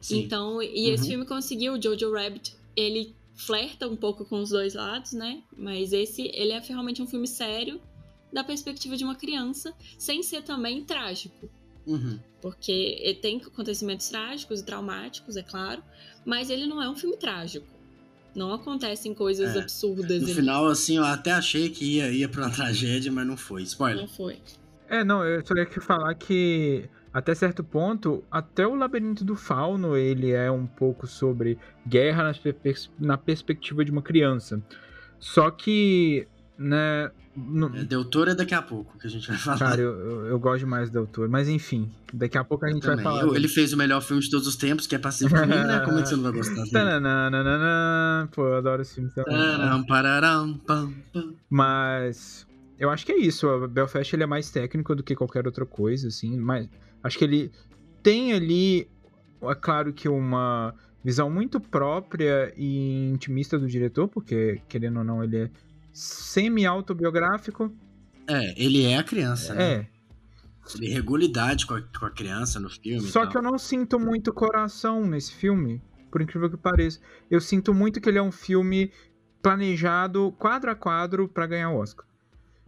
Sim. 0.00 0.20
Então, 0.20 0.60
e 0.60 0.90
esse 0.90 1.04
Uhum. 1.04 1.08
filme 1.10 1.26
conseguiu, 1.26 1.74
o 1.74 1.80
Jojo 1.82 2.12
Rabbit, 2.12 2.54
ele 2.76 3.14
flerta 3.34 3.88
um 3.88 3.96
pouco 3.96 4.24
com 4.24 4.40
os 4.40 4.50
dois 4.50 4.74
lados, 4.74 5.12
né? 5.12 5.42
Mas 5.56 5.92
esse, 5.92 6.22
ele 6.34 6.52
é 6.52 6.58
realmente 6.60 7.00
um 7.00 7.06
filme 7.06 7.26
sério 7.26 7.80
da 8.32 8.42
perspectiva 8.42 8.96
de 8.96 9.04
uma 9.04 9.14
criança, 9.14 9.72
sem 9.98 10.22
ser 10.22 10.42
também 10.42 10.82
trágico. 10.84 11.48
Uhum. 11.86 12.18
Porque 12.40 12.98
ele 13.00 13.14
tem 13.18 13.40
acontecimentos 13.44 14.08
trágicos 14.08 14.60
e 14.60 14.64
traumáticos, 14.64 15.36
é 15.36 15.42
claro, 15.42 15.82
mas 16.24 16.50
ele 16.50 16.66
não 16.66 16.82
é 16.82 16.88
um 16.88 16.96
filme 16.96 17.16
trágico. 17.16 17.66
Não 18.34 18.52
acontecem 18.52 19.12
coisas 19.12 19.54
É. 19.54 19.60
absurdas 19.60 20.20
No 20.22 20.26
ali. 20.26 20.34
final, 20.34 20.66
assim, 20.66 20.96
eu 20.96 21.04
até 21.04 21.32
achei 21.32 21.68
que 21.68 21.96
ia, 21.96 22.10
ia 22.10 22.28
pra 22.28 22.42
uma 22.46 22.50
tragédia, 22.54 23.12
mas 23.12 23.26
não 23.26 23.36
foi. 23.36 23.62
Spoiler. 23.62 24.00
Não 24.02 24.08
foi. 24.08 24.38
É, 24.88 25.04
não, 25.04 25.24
eu 25.24 25.44
só 25.46 25.54
ia 25.54 25.66
que 25.66 25.80
falar 25.80 26.14
que 26.14 26.88
até 27.12 27.34
certo 27.34 27.62
ponto, 27.62 28.24
até 28.30 28.66
o 28.66 28.74
Labirinto 28.74 29.22
do 29.24 29.36
Fauno, 29.36 29.96
ele 29.96 30.30
é 30.30 30.50
um 30.50 30.66
pouco 30.66 31.06
sobre 31.06 31.58
guerra 31.86 32.24
na, 32.24 32.52
pers- 32.54 32.90
na 32.98 33.18
perspectiva 33.18 33.84
de 33.84 33.90
uma 33.90 34.00
criança. 34.02 34.62
Só 35.20 35.50
que, 35.50 36.26
né, 36.58 37.10
no- 37.36 37.74
É, 37.76 37.84
Del 37.84 38.04
Toro 38.04 38.30
é 38.30 38.34
daqui 38.34 38.54
a 38.54 38.60
pouco 38.62 38.98
que 38.98 39.06
a 39.06 39.10
gente 39.10 39.26
vai 39.28 39.36
falar. 39.38 39.58
cara, 39.58 39.80
eu, 39.80 39.90
eu, 39.98 40.26
eu 40.26 40.38
gosto 40.38 40.60
demais 40.60 40.90
do 40.90 40.98
autor, 40.98 41.28
mas 41.28 41.48
enfim, 41.48 41.90
daqui 42.12 42.36
a 42.36 42.44
pouco 42.44 42.64
a 42.66 42.70
gente 42.70 42.86
vai 42.86 43.02
falar. 43.02 43.22
Eu- 43.22 43.34
ele 43.34 43.48
fez 43.48 43.72
o 43.72 43.76
melhor 43.76 44.00
filme 44.02 44.22
de 44.22 44.30
todos 44.30 44.46
os 44.46 44.56
tempos, 44.56 44.86
que 44.86 44.94
é 44.94 44.98
Pacific 44.98 45.34
Rim, 45.40 45.46
né? 45.48 45.80
Como 45.84 45.98
é 45.98 46.02
que 46.02 46.08
você 46.08 46.16
não 46.16 46.22
vai 46.24 46.32
gostar 46.32 46.54
dele? 46.54 46.70
Tananana, 46.70 48.28
Pô, 48.34 48.46
eu 48.46 48.56
adoro 48.56 48.82
esse 48.82 48.94
filme 48.94 49.10
também. 49.10 49.34
Pararam, 49.86 50.58
pam, 50.58 50.92
pam. 51.12 51.34
Mas 51.50 52.46
eu 52.78 52.90
acho 52.90 53.06
que 53.06 53.12
é 53.12 53.18
isso. 53.18 53.46
O 53.48 53.68
Belfast 53.68 54.12
ele 54.14 54.22
é 54.22 54.26
mais 54.26 54.50
técnico 54.50 54.94
do 54.94 55.02
que 55.02 55.14
qualquer 55.14 55.46
outra 55.46 55.64
coisa, 55.66 56.08
assim. 56.08 56.36
Mas 56.38 56.68
acho 57.02 57.18
que 57.18 57.24
ele 57.24 57.52
tem 58.02 58.32
ali, 58.32 58.88
é 59.42 59.54
claro 59.54 59.92
que 59.92 60.08
uma 60.08 60.74
visão 61.04 61.28
muito 61.30 61.60
própria 61.60 62.52
e 62.56 63.10
intimista 63.12 63.58
do 63.58 63.66
diretor, 63.66 64.08
porque 64.08 64.60
querendo 64.68 64.98
ou 64.98 65.04
não 65.04 65.22
ele 65.22 65.36
é 65.36 65.50
semi-autobiográfico. 65.92 67.72
É, 68.26 68.54
ele 68.62 68.84
é 68.84 68.96
a 68.98 69.02
criança, 69.04 69.54
né? 69.54 69.72
É. 69.72 69.86
Ele 70.76 70.88
regula 70.88 71.24
idade 71.24 71.66
com 71.66 71.74
a, 71.74 71.82
com 71.82 72.06
a 72.06 72.10
criança 72.10 72.60
no 72.60 72.70
filme. 72.70 73.00
Só 73.08 73.26
que 73.26 73.36
eu 73.36 73.42
não 73.42 73.58
sinto 73.58 73.98
muito 73.98 74.32
coração 74.32 75.04
nesse 75.06 75.32
filme, 75.34 75.82
por 76.10 76.22
incrível 76.22 76.48
que 76.48 76.56
pareça. 76.56 77.00
Eu 77.30 77.40
sinto 77.40 77.74
muito 77.74 78.00
que 78.00 78.08
ele 78.08 78.18
é 78.18 78.22
um 78.22 78.30
filme 78.30 78.92
planejado 79.42 80.32
quadro 80.38 80.70
a 80.70 80.74
quadro 80.76 81.28
pra 81.28 81.46
ganhar 81.48 81.70
o 81.70 81.78
Oscar. 81.78 82.06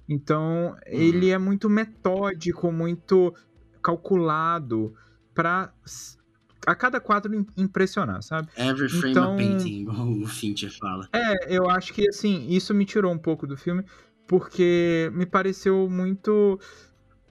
Então, 0.08 0.76
ele 0.86 1.30
é 1.30 1.38
muito 1.38 1.70
metódico, 1.70 2.70
muito 2.72 3.32
calculado 3.80 4.92
pra 5.32 5.72
s- 5.86 6.18
a 6.66 6.74
cada 6.74 7.00
quadro 7.00 7.34
im- 7.34 7.46
impressionar, 7.56 8.22
sabe? 8.22 8.48
Every 8.56 8.88
frame 8.88 9.10
Então- 9.10 9.34
a 9.34 9.36
painting, 9.36 9.80
igual 9.82 10.08
o 10.10 10.26
Fincher 10.26 10.70
fala. 10.76 11.08
É, 11.12 11.56
eu 11.56 11.68
acho 11.70 11.92
que 11.92 12.08
assim, 12.08 12.46
isso 12.48 12.72
me 12.74 12.84
tirou 12.84 13.12
um 13.12 13.18
pouco 13.18 13.46
do 13.46 13.56
filme, 13.56 13.84
porque 14.26 15.10
me 15.14 15.26
pareceu 15.26 15.88
muito. 15.90 16.58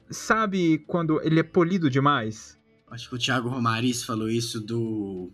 Sabe 0.09 0.79
quando 0.87 1.19
ele 1.23 1.39
é 1.39 1.43
polido 1.43 1.89
demais? 1.89 2.57
Acho 2.91 3.09
que 3.09 3.15
o 3.15 3.17
Thiago 3.17 3.49
Romariz 3.49 4.03
falou 4.03 4.29
isso 4.29 4.59
do, 4.61 5.31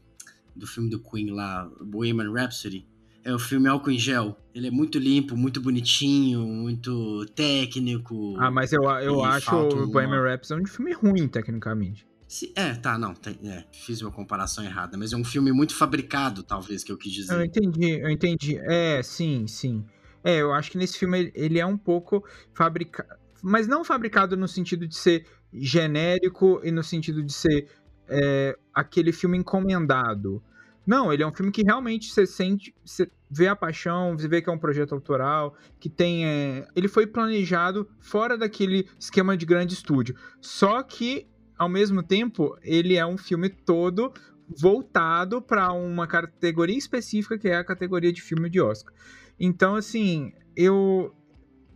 do 0.56 0.66
filme 0.66 0.90
do 0.90 1.00
Queen 1.00 1.32
lá, 1.32 1.70
Bohemian 1.82 2.32
Rhapsody. 2.32 2.88
É 3.22 3.34
o 3.34 3.40
filme 3.40 3.68
Álcool 3.68 3.92
em 3.92 4.00
Gel. 4.00 4.38
Ele 4.56 4.68
é 4.68 4.72
muito 4.72 4.98
limpo, 4.98 5.36
muito 5.36 5.60
bonitinho, 5.60 6.40
muito 6.48 7.26
técnico. 7.36 8.36
Ah, 8.40 8.50
mas 8.50 8.72
eu, 8.72 8.84
eu 9.02 9.22
acho 9.24 9.54
o 9.54 9.88
Bohemian 9.88 10.24
Rhapsody 10.24 10.62
um 10.62 10.66
filme 10.66 10.94
ruim, 10.94 11.28
tecnicamente. 11.28 12.08
Se- 12.30 12.54
é, 12.56 12.76
tá, 12.76 12.96
não. 12.98 13.14
tem- 13.16 13.40
é, 13.44 13.66
fiz 13.72 14.02
uma 14.04 14.12
comparação 14.12 14.64
errada. 14.64 14.96
Mas 14.98 15.12
é 15.12 15.18
um 15.18 15.24
filme 15.26 15.52
muito 15.52 15.76
fabricado, 15.76 16.44
talvez, 16.44 16.84
que 16.84 16.92
eu 16.92 16.98
quis 16.98 17.12
Eu 17.14 17.22
dizer. 17.22 17.46
entendi, 17.46 17.90
eu 18.00 18.10
entendi. 18.10 18.58
É, 18.60 19.02
sim, 19.02 19.48
sim. 19.48 19.84
É, 20.24 20.38
eu 20.42 20.54
acho 20.54 20.70
que 20.70 20.78
nesse 20.78 20.98
filme 21.00 21.18
ele- 21.20 21.32
ele 21.34 21.60
é 21.60 21.66
um 21.66 21.78
pouco 21.78 22.24
fabricado. 22.54 23.10
Mas 23.42 23.68
não 23.68 23.84
fabricado 23.84 24.38
no 24.38 24.48
sentido 24.48 24.88
de 24.88 24.96
ser 24.96 25.26
genérico 25.52 26.62
e 26.64 26.72
no 26.72 26.84
sentido 26.84 27.24
de 27.24 27.34
ser 27.34 27.68
é, 28.12 28.58
aquele 28.74 29.12
filme 29.12 29.38
encomendado. 29.38 30.42
Não, 30.86 31.14
ele 31.14 31.22
é 31.22 31.28
um 31.28 31.32
filme 31.34 31.52
que 31.52 31.62
realmente 31.64 32.12
você 32.12 32.26
sente, 32.26 32.74
você 32.84 33.08
vê 33.30 33.48
a 33.48 33.56
paixão, 33.56 34.18
você 34.18 34.28
vê 34.28 34.42
que 34.42 34.50
é 34.50 34.54
um 34.54 34.58
projeto 34.58 34.94
autoral, 34.96 35.56
que 35.80 35.88
tem. 35.90 36.26
é, 36.26 36.68
ele 36.76 36.88
foi 36.88 37.06
planejado 37.06 37.88
fora 38.00 38.36
daquele 38.38 38.88
esquema 39.00 39.38
de 39.38 39.46
grande 39.46 39.76
estúdio. 39.76 40.16
Só 40.42 40.82
que, 40.82 41.28
ao 41.60 41.68
mesmo 41.68 42.02
tempo, 42.02 42.58
ele 42.64 42.96
é 42.96 43.06
um 43.06 43.18
filme 43.18 43.50
todo 43.50 44.14
voltado 44.48 45.42
para 45.42 45.72
uma 45.74 46.08
categoria 46.08 46.78
específica 46.78 47.38
que 47.38 47.50
é 47.50 47.58
a 47.58 47.64
categoria 47.64 48.14
de 48.14 48.22
filme 48.22 48.50
de 48.50 48.62
Oscar. 48.62 48.94
Então, 49.38 49.76
assim, 49.76 50.32
eu 50.56 51.14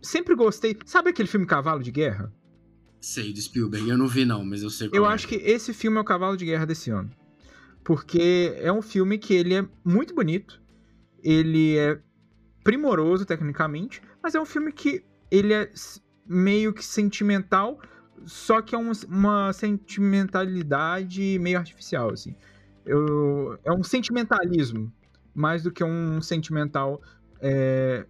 sempre 0.02 0.34
gostei. 0.34 0.76
Sabe 0.86 1.10
aquele 1.10 1.28
filme 1.28 1.46
Cavalo 1.46 1.82
de 1.82 1.90
Guerra? 1.90 2.32
Sei, 2.98 3.32
do 3.32 3.40
Spielberg. 3.40 3.88
Eu 3.88 3.98
não 3.98 4.08
vi, 4.08 4.24
não, 4.24 4.42
mas 4.42 4.62
eu 4.62 4.70
sei 4.70 4.88
Eu 4.90 5.04
é. 5.04 5.08
acho 5.10 5.28
que 5.28 5.34
esse 5.34 5.74
filme 5.74 5.98
é 5.98 6.00
o 6.00 6.04
Cavalo 6.04 6.36
de 6.36 6.46
Guerra 6.46 6.64
desse 6.64 6.90
ano. 6.90 7.10
Porque 7.84 8.54
é 8.56 8.72
um 8.72 8.80
filme 8.80 9.18
que 9.18 9.34
ele 9.34 9.54
é 9.54 9.68
muito 9.84 10.14
bonito, 10.14 10.62
ele 11.22 11.76
é 11.76 12.00
primoroso 12.64 13.26
tecnicamente, 13.26 14.00
mas 14.22 14.34
é 14.34 14.40
um 14.40 14.46
filme 14.46 14.72
que 14.72 15.04
ele 15.30 15.52
é 15.52 15.70
meio 16.26 16.72
que 16.72 16.82
sentimental, 16.82 17.78
só 18.26 18.60
que 18.62 18.74
é 18.74 18.78
um- 18.78 18.92
uma 19.08 19.52
sentimentalidade 19.52 21.38
meio 21.38 21.58
artificial, 21.58 22.10
assim. 22.10 22.34
Eu, 22.84 23.58
é 23.64 23.72
um 23.72 23.82
sentimentalismo, 23.82 24.92
mais 25.34 25.62
do 25.62 25.70
que 25.72 25.82
um 25.82 26.20
sentimental 26.20 27.00
é, 27.40 28.06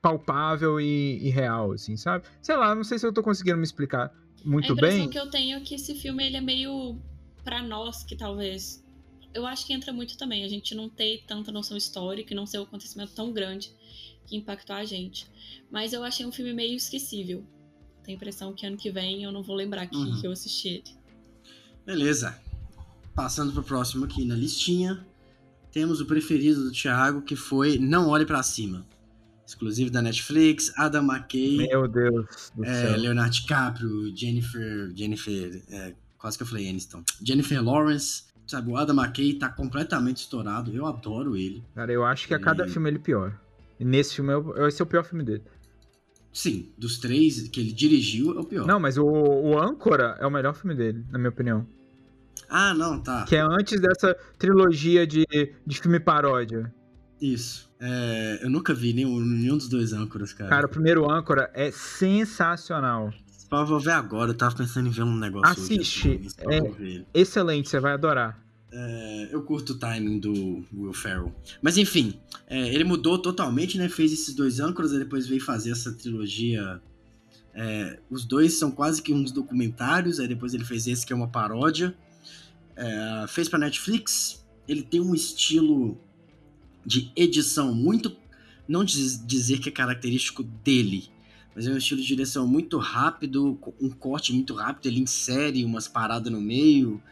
palpável 0.00 0.80
e, 0.80 1.18
e 1.26 1.30
real, 1.30 1.72
assim, 1.72 1.96
sabe? 1.96 2.24
Sei 2.40 2.56
lá, 2.56 2.74
não 2.74 2.84
sei 2.84 2.98
se 2.98 3.06
eu 3.06 3.12
tô 3.12 3.22
conseguindo 3.22 3.56
me 3.56 3.64
explicar 3.64 4.12
muito 4.44 4.70
a 4.70 4.72
impressão 4.72 5.00
bem. 5.00 5.08
que 5.10 5.18
eu 5.18 5.28
tenho 5.30 5.56
é 5.58 5.60
que 5.60 5.74
esse 5.74 5.94
filme 5.94 6.24
ele 6.24 6.36
é 6.36 6.40
meio 6.40 6.98
pra 7.44 7.62
nós 7.62 8.02
que 8.04 8.16
talvez 8.16 8.84
eu 9.34 9.46
acho 9.46 9.66
que 9.66 9.72
entra 9.72 9.92
muito 9.92 10.16
também 10.18 10.44
a 10.44 10.48
gente 10.48 10.74
não 10.74 10.88
ter 10.88 11.24
tanta 11.26 11.50
noção 11.52 11.76
histórica 11.76 12.32
e 12.32 12.36
não 12.36 12.46
ser 12.46 12.58
um 12.58 12.62
acontecimento 12.62 13.12
tão 13.14 13.32
grande 13.32 13.72
que 14.26 14.36
impactou 14.36 14.74
a 14.76 14.84
gente. 14.84 15.26
Mas 15.70 15.92
eu 15.92 16.02
achei 16.02 16.24
um 16.26 16.32
filme 16.32 16.52
meio 16.52 16.76
esquecível. 16.76 17.44
Tenho 18.10 18.16
a 18.16 18.16
impressão 18.16 18.52
que 18.52 18.66
ano 18.66 18.76
que 18.76 18.90
vem 18.90 19.22
eu 19.22 19.30
não 19.30 19.40
vou 19.42 19.54
lembrar 19.54 19.86
que, 19.86 19.96
Uhum. 19.96 20.20
que 20.20 20.26
eu 20.26 20.32
assisti 20.32 20.68
ele. 20.68 20.84
Beleza. 21.86 22.36
Passando 23.14 23.52
pro 23.52 23.62
próximo 23.62 24.04
aqui 24.04 24.24
na 24.24 24.34
listinha, 24.34 25.06
temos 25.70 26.00
o 26.00 26.06
preferido 26.06 26.64
do 26.64 26.72
Thiago, 26.72 27.22
que 27.22 27.36
foi 27.36 27.78
Não 27.78 28.08
Olhe 28.08 28.26
Pra 28.26 28.42
Cima. 28.42 28.84
Exclusivo 29.46 29.90
da 29.90 30.00
Netflix, 30.02 30.72
Adam 30.76 31.04
McKay, 31.04 31.56
Meu 31.68 31.86
Deus 31.86 32.50
do 32.54 32.64
é, 32.64 32.86
céu. 32.88 32.96
Leonardo 32.98 33.30
DiCaprio, 33.32 34.16
Jennifer. 34.16 34.92
Jennifer. 34.96 35.62
é, 35.70 35.94
quase 36.18 36.36
que 36.36 36.42
eu 36.42 36.46
falei 36.48 36.68
Aniston. 36.68 37.02
Jennifer 37.22 37.62
Lawrence. 37.62 38.24
Sabe, 38.46 38.70
o 38.72 38.76
Adam 38.76 38.96
McKay 38.96 39.34
tá 39.34 39.48
completamente 39.48 40.16
estourado. 40.18 40.74
Eu 40.74 40.84
adoro 40.86 41.36
ele. 41.36 41.62
Cara, 41.76 41.92
eu 41.92 42.04
acho 42.04 42.26
que 42.26 42.34
a 42.34 42.40
cada 42.40 42.66
E- 42.66 42.68
filme 42.68 42.90
ele 42.90 42.98
pior. 42.98 43.38
E 43.78 43.84
nesse 43.84 44.16
filme, 44.16 44.32
é 44.32 44.36
o- 44.36 44.66
esse 44.66 44.82
é 44.82 44.84
o 44.84 44.86
pior 44.88 45.04
filme 45.04 45.22
dele. 45.24 45.44
Sim, 46.32 46.70
dos 46.78 46.98
três 46.98 47.48
que 47.48 47.60
ele 47.60 47.72
dirigiu, 47.72 48.36
é 48.36 48.40
o 48.40 48.44
pior. 48.44 48.66
Não, 48.66 48.78
mas 48.78 48.96
o, 48.96 49.04
o 49.04 49.58
Âncora 49.58 50.16
é 50.20 50.26
o 50.26 50.30
melhor 50.30 50.54
filme 50.54 50.74
dele, 50.76 51.04
na 51.10 51.18
minha 51.18 51.30
opinião. 51.30 51.66
Ah, 52.48 52.74
não, 52.74 53.00
tá. 53.00 53.24
Que 53.24 53.36
é 53.36 53.40
antes 53.40 53.80
dessa 53.80 54.16
trilogia 54.38 55.06
de, 55.06 55.24
de 55.66 55.80
filme 55.80 56.00
paródia. 56.00 56.72
Isso. 57.20 57.70
É, 57.80 58.40
eu 58.42 58.50
nunca 58.50 58.74
vi 58.74 58.92
nenhum, 58.92 59.20
nenhum 59.20 59.56
dos 59.56 59.68
dois 59.68 59.92
âncoras, 59.92 60.32
cara. 60.32 60.50
Cara, 60.50 60.66
o 60.66 60.68
primeiro 60.68 61.10
Âncora 61.10 61.50
é 61.54 61.70
sensacional. 61.70 63.12
Só 63.26 63.64
vou 63.64 63.80
ver 63.80 63.92
agora, 63.92 64.30
eu 64.30 64.34
tava 64.34 64.54
pensando 64.54 64.88
em 64.88 64.90
ver 64.90 65.02
um 65.02 65.16
negócio 65.16 65.50
hoje, 65.62 65.80
Assiste, 65.80 66.08
assim, 66.08 66.28
só 66.28 66.50
é. 66.50 67.04
Excelente, 67.12 67.68
você 67.68 67.80
vai 67.80 67.92
adorar. 67.94 68.38
É, 68.72 69.28
eu 69.32 69.42
curto 69.42 69.72
o 69.72 69.78
timing 69.78 70.18
do 70.20 70.64
Will 70.72 70.92
Ferrell. 70.92 71.34
Mas 71.60 71.76
enfim, 71.76 72.14
é, 72.46 72.72
ele 72.72 72.84
mudou 72.84 73.18
totalmente, 73.18 73.76
né? 73.76 73.88
Fez 73.88 74.12
esses 74.12 74.34
dois 74.34 74.60
âncoras, 74.60 74.92
depois 74.92 75.26
veio 75.26 75.40
fazer 75.42 75.72
essa 75.72 75.92
trilogia. 75.92 76.80
é, 77.52 77.98
os 78.08 78.24
dois 78.24 78.58
são 78.58 78.70
quase 78.70 79.02
que 79.02 79.12
uns 79.12 79.32
documentários, 79.32 80.20
aí 80.20 80.28
depois 80.28 80.54
ele 80.54 80.64
fez 80.64 80.86
esse 80.86 81.04
que 81.04 81.12
é 81.12 81.16
uma 81.16 81.26
paródia. 81.28 81.94
É, 82.76 83.26
fez 83.28 83.48
pra 83.48 83.58
Netflix. 83.58 84.44
Ele 84.68 84.82
tem 84.82 85.00
um 85.00 85.14
estilo 85.14 85.98
de 86.86 87.10
edição 87.16 87.74
muito. 87.74 88.16
Não 88.68 88.84
diz- 88.84 89.20
dizer 89.26 89.58
que 89.58 89.68
é 89.68 89.72
característico 89.72 90.44
dele, 90.44 91.08
mas 91.56 91.66
é 91.66 91.72
um 91.72 91.76
estilo 91.76 92.00
de 92.00 92.06
direção 92.06 92.46
muito 92.46 92.78
rápido, 92.78 93.58
um 93.80 93.90
corte 93.90 94.32
muito 94.32 94.54
rápido, 94.54 94.86
ele 94.86 95.00
insere 95.00 95.64
umas 95.64 95.88
paradas 95.88 96.32
no 96.32 96.40
meio. 96.40 97.02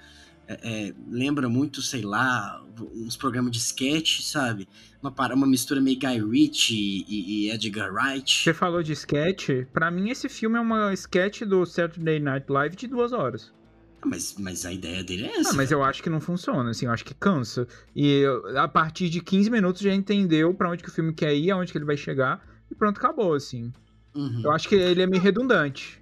É, 0.48 0.88
é, 0.88 0.94
lembra 1.11 1.48
muito, 1.48 1.82
sei 1.82 2.02
lá, 2.02 2.64
uns 2.94 3.16
programas 3.16 3.52
de 3.52 3.58
sketch, 3.58 4.22
sabe? 4.22 4.66
Uma, 5.02 5.12
para- 5.12 5.34
uma 5.34 5.46
mistura 5.46 5.80
meio 5.80 5.98
Guy 5.98 6.20
Ritchie 6.20 7.04
e, 7.08 7.46
e 7.46 7.50
Edgar 7.50 7.92
Wright. 7.92 8.42
Você 8.44 8.54
falou 8.54 8.82
de 8.82 8.92
sketch. 8.92 9.50
Pra 9.72 9.90
mim, 9.90 10.11
esse 10.11 10.28
filme 10.28 10.56
é 10.56 10.61
uma 10.61 10.92
sketch 10.94 11.42
do 11.42 11.64
Saturday 11.66 12.18
Night 12.18 12.46
Live 12.50 12.74
de 12.76 12.87
duas 12.87 13.12
horas. 13.12 13.52
Ah, 14.00 14.06
Mas, 14.06 14.37
mas 14.38 14.64
a 14.64 14.72
ideia 14.72 15.02
dele 15.04 15.24
é 15.26 15.40
essa. 15.40 15.50
Ah, 15.50 15.54
mas 15.54 15.70
eu 15.70 15.82
acho 15.82 16.02
que 16.02 16.08
não 16.08 16.20
funciona, 16.20 16.70
assim, 16.70 16.87
eu 16.87 16.92
acho 16.92 17.04
que 17.04 17.14
cansa. 17.14 17.66
E 17.94 18.24
a 18.56 18.66
partir 18.68 19.08
de 19.11 19.20
15 19.20 19.50
minutos 19.50 19.82
já 19.82 19.92
entendeu 19.92 20.54
pra 20.54 20.70
onde 20.70 20.82
que 20.82 20.88
o 20.88 20.92
filme 20.92 21.12
quer 21.12 21.34
ir, 21.34 21.50
aonde 21.50 21.72
que 21.72 21.78
ele 21.78 21.84
vai 21.84 21.96
chegar, 21.96 22.40
e 22.70 22.74
pronto, 22.74 22.96
acabou, 22.98 23.34
assim. 23.34 23.72
Uhum. 24.14 24.42
Eu 24.44 24.52
acho 24.52 24.68
que 24.68 24.74
ele 24.76 25.02
é 25.02 25.06
meio 25.06 25.22
redundante. 25.22 26.00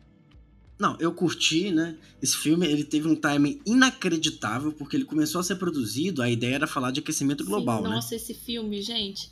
Não, 0.78 0.96
eu 1.00 1.12
curti, 1.12 1.70
né? 1.70 1.96
Esse 2.22 2.36
filme 2.36 2.66
ele 2.66 2.84
teve 2.84 3.08
um 3.08 3.16
timing 3.16 3.60
inacreditável, 3.64 4.72
porque 4.72 4.96
ele 4.96 5.04
começou 5.04 5.40
a 5.40 5.44
ser 5.44 5.56
produzido, 5.56 6.22
a 6.22 6.30
ideia 6.30 6.56
era 6.56 6.66
falar 6.66 6.90
de 6.90 7.00
aquecimento 7.00 7.44
global, 7.44 7.78
Sim, 7.78 7.88
né? 7.88 7.94
Nossa, 7.94 8.14
esse 8.14 8.34
filme, 8.34 8.82
gente. 8.82 9.30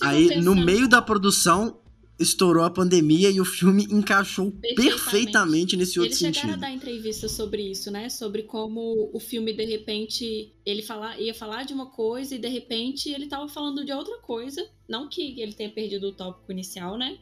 Aí, 0.00 0.28
pensando... 0.28 0.44
no 0.44 0.54
meio 0.54 0.88
da 0.88 1.02
produção, 1.02 1.78
estourou 2.18 2.64
a 2.64 2.70
pandemia 2.70 3.30
e 3.30 3.40
o 3.40 3.44
filme 3.44 3.84
encaixou 3.90 4.50
Perfeitamente. 4.50 4.90
perfeitamente 4.90 5.76
nesse 5.76 5.98
outro 5.98 6.10
Eles 6.10 6.18
chegaram 6.18 6.48
sentido. 6.48 6.64
a 6.64 6.68
dar 6.68 6.72
entrevista 6.72 7.28
sobre 7.28 7.70
isso, 7.70 7.90
né? 7.90 8.08
Sobre 8.08 8.44
como 8.44 9.10
o 9.12 9.20
filme, 9.20 9.52
de 9.52 9.64
repente, 9.64 10.52
ele 10.64 10.82
fala, 10.82 11.18
ia 11.18 11.34
falar 11.34 11.64
de 11.64 11.74
uma 11.74 11.90
coisa 11.90 12.34
e 12.34 12.38
de 12.38 12.48
repente 12.48 13.10
ele 13.10 13.26
tava 13.26 13.48
falando 13.48 13.84
de 13.84 13.92
outra 13.92 14.16
coisa. 14.18 14.66
Não 14.88 15.08
que 15.08 15.38
ele 15.40 15.52
tenha 15.52 15.70
perdido 15.70 16.08
o 16.08 16.12
tópico 16.12 16.50
inicial, 16.50 16.96
né? 16.96 17.18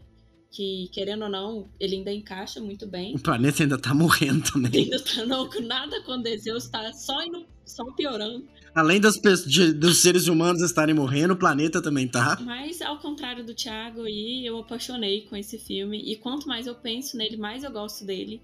Que, 0.54 0.88
querendo 0.92 1.22
ou 1.24 1.28
não, 1.28 1.68
ele 1.80 1.96
ainda 1.96 2.12
encaixa 2.12 2.60
muito 2.60 2.86
bem. 2.86 3.12
O 3.16 3.18
planeta 3.18 3.64
ainda 3.64 3.76
tá 3.76 3.92
morrendo 3.92 4.40
também. 4.52 4.70
Ainda 4.84 5.00
tá 5.02 5.26
não, 5.26 5.50
nada 5.62 5.96
aconteceu, 5.96 6.56
está 6.56 6.92
só 6.92 7.24
indo, 7.24 7.44
só 7.64 7.84
piorando. 7.92 8.46
Além 8.72 9.00
das, 9.00 9.20
de- 9.44 9.72
dos 9.72 10.00
seres 10.00 10.28
humanos 10.28 10.62
estarem 10.62 10.94
morrendo, 10.94 11.34
o 11.34 11.36
planeta 11.36 11.82
também 11.82 12.06
tá. 12.06 12.38
Mas, 12.40 12.80
ao 12.80 13.00
contrário 13.00 13.44
do 13.44 13.52
Thiago 13.52 14.02
aí, 14.02 14.46
eu 14.46 14.56
apaixonei 14.58 15.22
com 15.22 15.34
esse 15.36 15.58
filme. 15.58 15.98
E 15.98 16.14
quanto 16.14 16.46
mais 16.46 16.68
eu 16.68 16.74
penso 16.76 17.16
nele, 17.16 17.36
mais 17.36 17.64
eu 17.64 17.72
gosto 17.72 18.04
dele. 18.04 18.40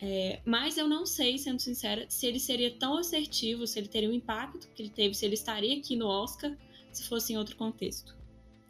É, 0.00 0.40
mas 0.46 0.78
eu 0.78 0.86
não 0.86 1.04
sei, 1.04 1.36
sendo 1.38 1.58
sincera, 1.60 2.04
se 2.08 2.26
ele 2.26 2.38
seria 2.38 2.70
tão 2.70 2.96
assertivo, 2.98 3.66
se 3.66 3.76
ele 3.78 3.88
teria 3.88 4.08
o 4.08 4.12
impacto 4.12 4.68
que 4.72 4.82
ele 4.82 4.90
teve, 4.90 5.14
se 5.14 5.24
ele 5.24 5.34
estaria 5.34 5.76
aqui 5.76 5.96
no 5.96 6.06
Oscar, 6.06 6.56
se 6.92 7.08
fosse 7.08 7.32
em 7.32 7.38
outro 7.38 7.56
contexto. 7.56 8.14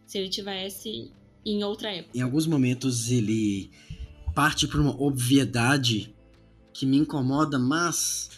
Se 0.07 0.17
ele 0.19 0.29
tivesse 0.31 1.11
em 1.45 1.63
outra 1.65 1.91
época. 1.91 2.17
Em 2.17 2.21
alguns 2.21 2.47
momentos 2.47 3.11
ele 3.11 3.71
parte 4.35 4.67
para 4.67 4.81
uma 4.81 5.01
obviedade 5.01 6.15
que 6.73 6.85
me 6.85 6.97
incomoda, 6.97 7.59
mas 7.59 8.31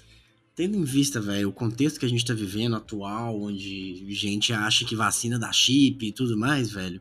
tendo 0.55 0.77
em 0.77 0.85
vista, 0.85 1.21
velho, 1.21 1.51
o 1.51 1.53
contexto 1.53 2.01
que 2.01 2.07
a 2.07 2.09
gente 2.09 2.25
tá 2.25 2.35
vivendo 2.35 2.77
atual, 2.77 3.40
onde 3.42 4.07
gente 4.14 4.53
acha 4.53 4.85
que 4.85 4.97
vacina 4.97 5.38
dá 5.38 5.53
chip 5.53 6.07
e 6.07 6.12
tudo 6.12 6.37
mais, 6.37 6.71
velho, 6.71 7.01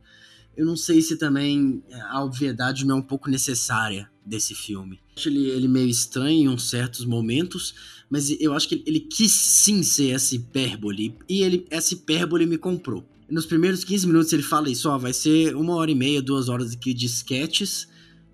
eu 0.55 0.65
não 0.65 0.75
sei 0.75 1.01
se 1.01 1.17
também 1.17 1.83
a 2.09 2.23
obviedade 2.23 2.85
não 2.85 2.97
é 2.97 2.99
um 2.99 3.03
pouco 3.03 3.29
necessária 3.29 4.09
desse 4.25 4.55
filme. 4.55 4.99
Acho 5.15 5.29
ele, 5.29 5.49
ele 5.49 5.67
meio 5.67 5.87
estranho 5.87 6.51
em 6.51 6.57
certos 6.57 7.05
momentos, 7.05 7.75
mas 8.09 8.29
eu 8.41 8.53
acho 8.53 8.67
que 8.67 8.83
ele 8.85 8.99
quis 8.99 9.31
sim 9.31 9.83
ser 9.83 10.11
essa 10.11 10.35
hipérbole, 10.35 11.17
e 11.27 11.41
ele, 11.41 11.65
essa 11.69 11.93
hipérbole 11.93 12.45
me 12.45 12.57
comprou. 12.57 13.05
Nos 13.29 13.45
primeiros 13.45 13.83
15 13.83 14.07
minutos 14.07 14.31
ele 14.33 14.43
fala 14.43 14.69
isso, 14.69 14.89
ó, 14.89 14.97
vai 14.97 15.13
ser 15.13 15.55
uma 15.55 15.75
hora 15.75 15.89
e 15.89 15.95
meia, 15.95 16.21
duas 16.21 16.47
horas 16.47 16.73
aqui 16.73 16.93
de 16.93 17.07
sketches, 17.07 17.87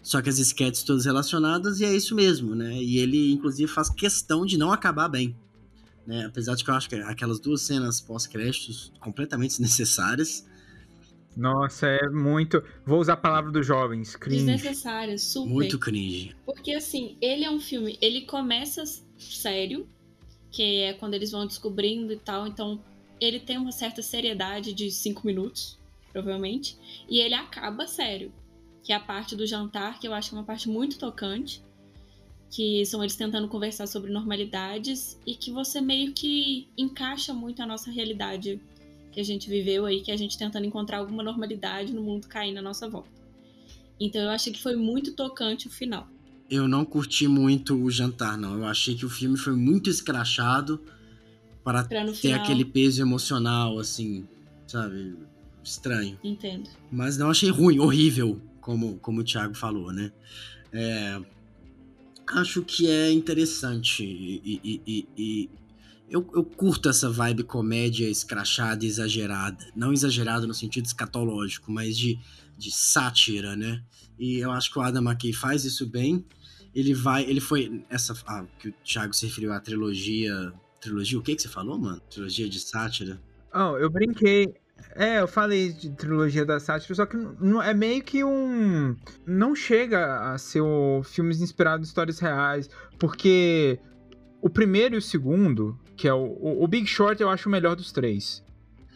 só 0.04 0.22
que 0.22 0.30
as 0.30 0.38
sketches 0.38 0.84
todas 0.84 1.06
relacionadas, 1.06 1.80
e 1.80 1.86
é 1.86 1.96
isso 1.96 2.14
mesmo, 2.14 2.56
né? 2.56 2.76
E 2.76 2.98
ele, 2.98 3.32
inclusive, 3.32 3.72
faz 3.72 3.90
questão 3.90 4.46
de 4.46 4.58
não 4.58 4.72
acabar 4.72 5.08
bem. 5.08 5.36
Né? 6.06 6.26
Apesar 6.26 6.56
de 6.56 6.64
que 6.64 6.70
eu 6.70 6.74
acho 6.74 6.90
que 6.90 6.96
aquelas 6.96 7.40
duas 7.40 7.62
cenas 7.62 8.02
pós-créditos 8.02 8.92
completamente 9.00 9.52
desnecessárias. 9.62 10.46
Nossa, 11.38 11.88
é 11.88 12.10
muito. 12.10 12.62
Vou 12.86 13.00
usar 13.00 13.14
a 13.14 13.18
palavra 13.18 13.52
dos 13.52 13.66
jovens, 13.66 14.16
cringe. 14.18 14.46
Desnecessário, 14.46 15.18
super. 15.18 15.50
Muito 15.50 15.80
cringe. 15.80 16.36
Porque 16.46 16.74
assim, 16.74 17.16
ele 17.22 17.46
é 17.46 17.52
um 17.52 17.60
filme, 17.60 17.98
ele 18.02 18.22
começa 18.26 18.84
sério, 19.18 19.88
que 20.50 20.82
é 20.82 20.94
quando 20.94 21.14
eles 21.14 21.32
vão 21.32 21.48
descobrindo 21.48 22.12
e 22.12 22.18
tal, 22.18 22.46
então 22.48 22.82
ele 23.22 23.40
tem 23.40 23.58
uma 23.58 23.72
certa 23.72 24.02
seriedade 24.02 24.74
de 24.74 24.90
cinco 24.90 25.28
minutos, 25.28 25.78
provavelmente, 26.12 26.76
e 27.08 27.20
ele 27.20 27.36
acaba 27.36 27.88
sério, 27.88 28.34
que 28.84 28.92
é 28.92 28.96
a 28.96 29.00
parte 29.00 29.36
do 29.36 29.46
jantar, 29.46 30.00
que 30.00 30.08
eu 30.08 30.14
acho 30.14 30.30
que 30.30 30.36
é 30.36 30.40
uma 30.40 30.44
parte 30.44 30.68
muito 30.68 30.98
tocante, 30.98 31.64
que 32.50 32.84
são 32.86 33.02
eles 33.02 33.16
tentando 33.16 33.48
conversar 33.48 33.88
sobre 33.88 34.12
normalidades 34.12 35.18
e 35.26 35.36
que 35.36 35.52
você 35.52 35.80
meio 35.80 36.12
que 36.12 36.68
encaixa 36.76 37.34
muito 37.34 37.62
a 37.62 37.66
nossa 37.66 37.92
realidade 37.92 38.60
que 39.12 39.20
a 39.20 39.24
gente 39.24 39.50
viveu 39.50 39.86
aí, 39.86 40.02
que 40.02 40.12
a 40.12 40.18
gente 40.18 40.38
tentando 40.38 40.66
encontrar 40.66 40.98
alguma 40.98 41.22
normalidade 41.22 41.94
no 41.94 42.02
mundo 42.02 42.28
caindo 42.28 42.58
à 42.58 42.62
nossa 42.62 42.90
volta. 42.90 43.10
Então 44.00 44.22
eu 44.22 44.30
achei 44.30 44.52
que 44.52 44.62
foi 44.62 44.76
muito 44.76 45.14
tocante 45.14 45.68
o 45.68 45.70
final. 45.70 46.08
Eu 46.50 46.68
não 46.68 46.84
curti 46.84 47.28
muito 47.28 47.76
o 47.76 47.90
jantar, 47.90 48.38
não. 48.38 48.56
Eu 48.56 48.66
achei 48.66 48.96
que 48.96 49.06
o 49.06 49.10
filme 49.10 49.38
foi 49.38 49.54
muito 49.54 49.90
escrachado 49.90 50.82
para 51.64 51.84
ter 51.84 52.14
final. 52.14 52.40
aquele 52.42 52.66
peso 52.66 53.02
emocional, 53.02 53.78
assim, 53.80 54.28
sabe? 54.68 55.16
Estranho. 55.64 56.18
Entendo. 56.24 56.70
Mas 56.92 57.18
não 57.18 57.30
achei 57.30 57.50
ruim, 57.50 57.80
horrível, 57.80 58.42
como, 58.60 58.98
como 58.98 59.22
o 59.22 59.24
Thiago 59.24 59.54
falou, 59.56 59.92
né? 59.94 60.12
É, 60.74 61.20
acho 62.28 62.64
que 62.64 62.90
é 62.90 63.12
interessante 63.12 64.04
e, 64.04 64.60
e- 64.64 64.82
e- 64.88 65.08
e 65.18 65.50
eu, 66.10 66.30
eu 66.34 66.44
curto 66.44 66.90
essa 66.90 67.10
vibe 67.10 67.44
comédia 67.44 68.10
escrachada 68.10 68.84
e 68.84 68.88
exagerada. 68.88 69.66
Não 69.76 69.94
exagerada 69.94 70.46
no 70.46 70.54
sentido 70.54 70.86
escatológico, 70.86 71.72
mas 71.72 71.98
de, 71.98 72.20
de 72.58 72.70
sátira, 72.72 73.56
né? 73.56 73.82
E 74.20 74.38
eu 74.38 74.52
acho 74.52 74.72
que 74.72 74.78
o 74.78 74.82
Adam 74.82 75.02
McKay 75.04 75.32
faz 75.32 75.64
isso 75.64 75.86
bem. 75.88 76.26
Ele 76.76 76.94
vai, 76.94 77.24
ele 77.24 77.40
foi 77.40 77.84
essa 77.90 78.14
ah, 78.28 78.46
que 78.60 78.70
o 78.70 78.74
Thiago 78.84 79.14
se 79.14 79.26
referiu 79.26 79.54
à 79.54 79.60
trilogia, 79.60 80.52
trilogia, 80.82 81.18
o 81.18 81.22
que 81.22 81.36
que 81.36 81.42
você 81.42 81.48
falou, 81.48 81.78
mano? 81.78 82.02
Trilogia 82.10 82.50
de 82.50 82.60
sátira. 82.60 83.22
Oh, 83.54 83.78
eu 83.78 83.90
brinquei. 83.90 84.54
É, 84.96 85.20
eu 85.20 85.28
falei 85.28 85.72
de 85.72 85.92
trilogia 85.92 86.44
da 86.44 86.60
sátira, 86.60 86.96
só 86.96 87.06
que 87.06 87.16
não, 87.16 87.62
é 87.62 87.74
meio 87.74 88.04
que 88.04 88.24
um. 88.24 88.96
Não 89.26 89.56
chega 89.56 90.34
a 90.34 90.38
ser 90.38 90.62
o, 90.62 91.04
filmes 91.04 91.40
inspirados 91.40 91.88
em 91.88 91.90
histórias 91.90 92.20
reais, 92.20 92.70
porque 92.98 93.80
o 94.42 94.50
primeiro 94.50 94.96
e 94.96 94.98
o 94.98 95.02
segundo, 95.02 95.80
que 95.96 96.08
é 96.08 96.14
o, 96.14 96.64
o 96.64 96.68
Big 96.68 96.88
Short, 96.88 97.22
eu 97.22 97.30
acho 97.30 97.48
o 97.48 97.52
melhor 97.52 97.76
dos 97.76 97.92
três. 97.92 98.44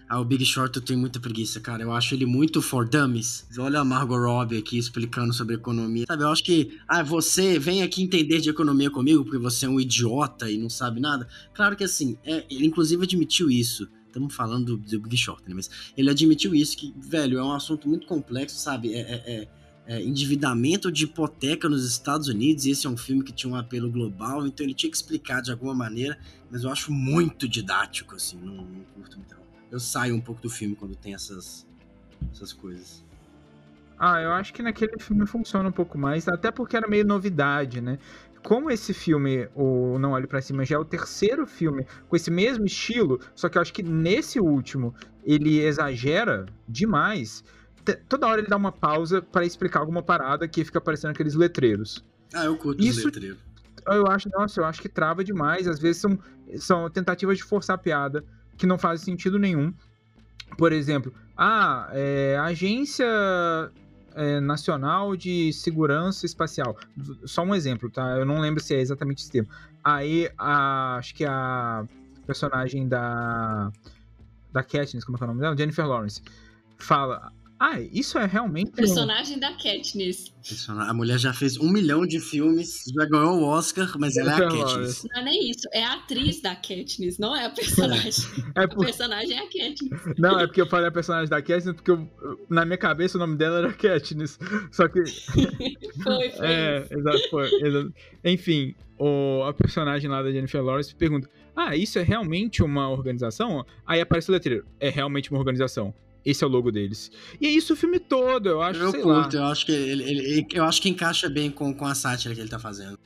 Ah, 0.08 0.20
o 0.20 0.26
Big 0.26 0.46
Short 0.46 0.76
eu 0.78 0.84
tenho 0.84 1.00
muita 1.00 1.20
preguiça, 1.20 1.60
cara. 1.60 1.82
Eu 1.82 1.92
acho 1.92 2.14
ele 2.14 2.26
muito 2.26 2.62
for 2.62 2.88
dummies. 2.88 3.48
Olha 3.58 3.80
a 3.80 3.86
Margot 3.86 4.18
Robbie 4.18 4.58
aqui 4.58 4.78
explicando 4.78 5.34
sobre 5.34 5.56
economia. 5.56 6.06
Sabe, 6.08 6.24
eu 6.24 6.30
acho 6.30 6.44
que, 6.44 6.78
ah, 6.88 7.02
você 7.02 7.58
vem 7.58 7.82
aqui 7.82 8.04
entender 8.04 8.40
de 8.40 8.50
economia 8.50 8.92
comigo 8.92 9.24
porque 9.24 9.40
você 9.40 9.66
é 9.66 9.70
um 9.70 9.80
idiota 9.80 10.50
e 10.50 10.58
não 10.58 10.70
sabe 10.70 11.00
nada. 11.00 11.28
Claro 11.54 11.76
que 11.76 11.84
assim, 11.84 12.18
é, 12.24 12.46
ele 12.50 12.68
inclusive 12.68 13.04
admitiu 13.04 13.50
isso. 13.50 13.88
Estamos 14.08 14.34
falando 14.34 14.78
do, 14.78 14.78
do 14.78 15.00
Big 15.02 15.18
Short, 15.18 15.44
né? 15.48 15.54
Mas 15.56 15.70
ele 15.98 16.10
admitiu 16.10 16.54
isso, 16.56 16.78
que, 16.78 16.94
velho, 16.98 17.38
é 17.40 17.44
um 17.44 17.52
assunto 17.52 17.90
muito 17.90 18.06
complexo, 18.08 18.58
sabe? 18.58 18.94
É, 18.94 19.00
é- 19.02 19.24
é- 19.42 19.66
é 19.88 20.02
endividamento 20.04 20.92
de 20.92 21.04
hipoteca 21.04 21.70
nos 21.70 21.86
Estados 21.86 22.28
Unidos, 22.28 22.66
e 22.66 22.72
esse 22.72 22.88
é 22.88 22.90
um 22.90 22.98
filme 22.98 23.24
que 23.24 23.32
tinha 23.32 23.54
um 23.54 23.56
apelo 23.56 23.92
global, 23.92 24.48
então 24.48 24.66
ele 24.66 24.74
tinha 24.74 24.90
que 24.90 24.98
explicar 24.98 25.42
de 25.44 25.52
alguma 25.52 25.76
maneira, 25.76 26.18
mas 26.50 26.64
eu 26.64 26.72
acho 26.72 26.92
muito 26.92 27.48
didático, 27.48 28.16
assim, 28.16 28.36
não, 28.38 28.56
não 28.56 28.84
curto 28.96 29.18
muito. 29.18 29.36
Eu 29.72 29.80
saio 29.80 30.16
um 30.16 30.22
pouco 30.22 30.42
do 30.42 30.50
filme 30.50 30.76
quando 30.76 30.96
tem 30.96 31.14
essas, 31.14 31.66
essas 32.32 32.54
coisas. 32.54 33.04
Ah, 33.98 34.22
eu 34.22 34.32
acho 34.34 34.54
que 34.54 34.62
naquele 34.62 34.98
filme 35.00 35.26
funciona 35.26 35.70
um 35.70 35.72
pouco 35.72 35.98
mais, 35.98 36.28
até 36.28 36.52
porque 36.52 36.76
era 36.76 36.88
meio 36.88 37.06
novidade, 37.06 37.80
né? 37.82 37.98
Como 38.44 38.70
esse 38.70 38.94
filme, 38.94 39.48
o 39.56 39.98
Não 39.98 40.12
Olhe 40.12 40.28
Pra 40.28 40.42
Cima, 40.42 40.64
já 40.66 40.76
é 40.76 40.78
o 40.78 40.86
terceiro 40.86 41.48
filme 41.48 41.88
com 42.08 42.16
esse 42.16 42.30
mesmo 42.30 42.66
estilo, 42.66 43.20
só 43.34 43.50
que 43.50 43.58
eu 43.58 43.62
acho 43.62 43.74
que 43.74 43.82
nesse 43.82 44.40
último 44.40 44.94
ele 45.24 45.60
exagera 45.62 46.46
demais. 46.68 47.44
Toda 48.08 48.28
hora 48.28 48.42
ele 48.42 48.48
dá 48.48 48.58
uma 48.58 48.72
pausa 48.72 49.22
pra 49.22 49.44
explicar 49.46 49.80
alguma 49.80 50.04
parada 50.04 50.48
que 50.48 50.64
fica 50.64 50.78
aparecendo 50.78 51.12
aqueles 51.12 51.34
letreiros. 51.34 52.04
Ah, 52.34 52.46
eu 52.46 52.58
curto 52.58 52.84
Isso- 52.84 53.00
os 53.00 53.06
letreiros. 53.06 53.40
Eu 53.88 54.08
acho, 54.08 54.30
nossa, 54.30 54.60
eu 54.60 54.66
acho 54.66 54.82
que 54.82 54.90
trava 54.90 55.24
demais. 55.24 55.68
Às 55.68 55.80
vezes 55.80 56.02
são, 56.02 56.20
são 56.58 56.90
tentativas 56.90 57.38
de 57.38 57.44
forçar 57.44 57.76
a 57.76 57.78
piada 57.78 58.24
que 58.58 58.66
não 58.66 58.78
fazem 58.78 59.06
sentido 59.06 59.38
nenhum. 59.40 59.74
Por 60.58 60.72
exemplo, 60.72 61.14
ah, 61.38 61.90
é, 61.92 62.38
Agência 62.42 63.06
é, 64.14 64.40
Nacional 64.40 65.16
de 65.16 65.52
Segurança 65.54 66.26
Espacial. 66.26 66.78
Só 67.26 67.44
um 67.44 67.54
exemplo, 67.54 67.90
tá? 67.90 68.18
Eu 68.18 68.26
não 68.26 68.40
lembro 68.40 68.62
se 68.64 68.74
é 68.76 68.80
exatamente 68.80 69.22
esse 69.22 69.32
termo. 69.32 69.50
Aí, 69.84 70.30
a- 70.38 70.96
acho 70.98 71.14
que 71.16 71.26
a 71.26 71.86
personagem 72.26 72.88
da 72.88 73.72
da 74.52 74.64
Katniss, 74.64 75.04
como 75.04 75.18
é 75.18 75.20
que 75.20 75.24
é 75.24 75.26
o 75.26 75.28
nome 75.28 75.42
dela? 75.42 75.58
Jennifer 75.58 75.86
Lawrence, 75.86 76.22
fala: 76.78 77.34
Ah, 77.58 77.80
isso 77.80 78.18
é 78.18 78.26
realmente. 78.26 78.72
Personagem 78.72 79.40
da 79.40 79.52
Katniss. 79.54 80.34
A 80.68 80.94
mulher 80.94 81.18
já 81.18 81.32
fez 81.34 81.58
um 81.58 81.70
milhão 81.72 82.06
de 82.06 82.20
filmes, 82.20 82.84
já 82.94 83.06
ganhou 83.06 83.40
o 83.40 83.44
Oscar, 83.46 83.92
mas 83.98 84.18
ela 84.18 84.32
é 84.32 84.34
a 84.34 84.38
Jennifer 84.50 84.66
Katniss. 84.68 85.04
Não 85.10 85.22
é 85.22 85.24
nem 85.24 85.50
isso, 85.50 85.68
é 85.72 85.84
a 85.84 85.94
atriz 85.94 86.42
da 86.42 86.54
Katniss, 86.56 87.18
não 87.18 87.34
é 87.36 87.46
a 87.46 87.50
personagem. 87.50 88.12
É 88.56 88.64
A 88.64 88.68
por- 88.68 88.86
personagem 88.86 89.38
é 89.38 89.40
a 89.40 89.44
Katniss. 89.44 90.16
Não, 90.18 90.38
é 90.40 90.46
porque 90.48 90.62
eu 90.62 90.68
falei 90.68 90.88
a 90.90 90.92
personagem 90.92 91.30
da 91.30 91.42
Katniss, 91.42 91.74
porque 91.76 91.92
eu- 91.92 92.10
na 92.50 92.66
minha 92.66 92.78
cabeça 92.78 93.18
o 93.18 93.20
nome 93.22 93.38
dela 93.38 93.60
era 93.60 93.74
Katniss. 93.74 94.38
Só 94.72 94.88
que. 94.90 95.02
Foi, 96.04 96.30
foi. 96.32 96.46
É, 96.46 96.86
exato, 96.92 97.30
foi. 97.30 97.50
exato. 97.66 97.94
Enfim, 98.24 98.76
o, 99.00 99.44
a 99.44 99.54
personagem 99.54 100.10
lá 100.10 100.22
da 100.22 100.30
Jennifer 100.30 100.62
Lawrence 100.62 100.94
pergunta: 100.94 101.30
Ah, 101.56 101.76
isso 101.76 101.98
é 101.98 102.04
realmente 102.04 102.62
uma 102.62 102.90
organização? 102.90 103.66
Aí 103.88 104.02
aparece 104.02 104.30
o 104.30 104.34
letreiro: 104.34 104.66
É 104.80 104.90
realmente 104.90 105.32
uma 105.32 105.40
organização. 105.40 105.94
Esse 106.26 106.44
é 106.44 106.48
o 106.48 106.50
logo 106.50 106.72
deles. 106.72 107.12
E 107.40 107.46
é 107.46 107.50
isso 107.52 107.74
o 107.74 107.76
filme 107.76 108.00
todo, 108.00 108.48
eu 108.50 108.62
acho, 108.62 108.80
Eu 108.80 108.92
sei 108.92 109.02
curto, 109.02 109.38
lá. 109.38 109.44
eu 109.44 109.46
acho 109.52 109.66
que 109.66 109.72
ele, 109.72 110.04
ele- 110.04 110.48
eu 110.54 110.64
acho 110.64 110.82
que 110.82 110.90
encaixa 110.90 111.30
bem 111.30 111.52
com, 111.52 111.74
com 111.74 111.86
a 111.86 111.94
sátira 111.94 112.34
que 112.34 112.42
ele 112.42 112.50
tá 112.50 112.58
fazendo. 112.60 112.98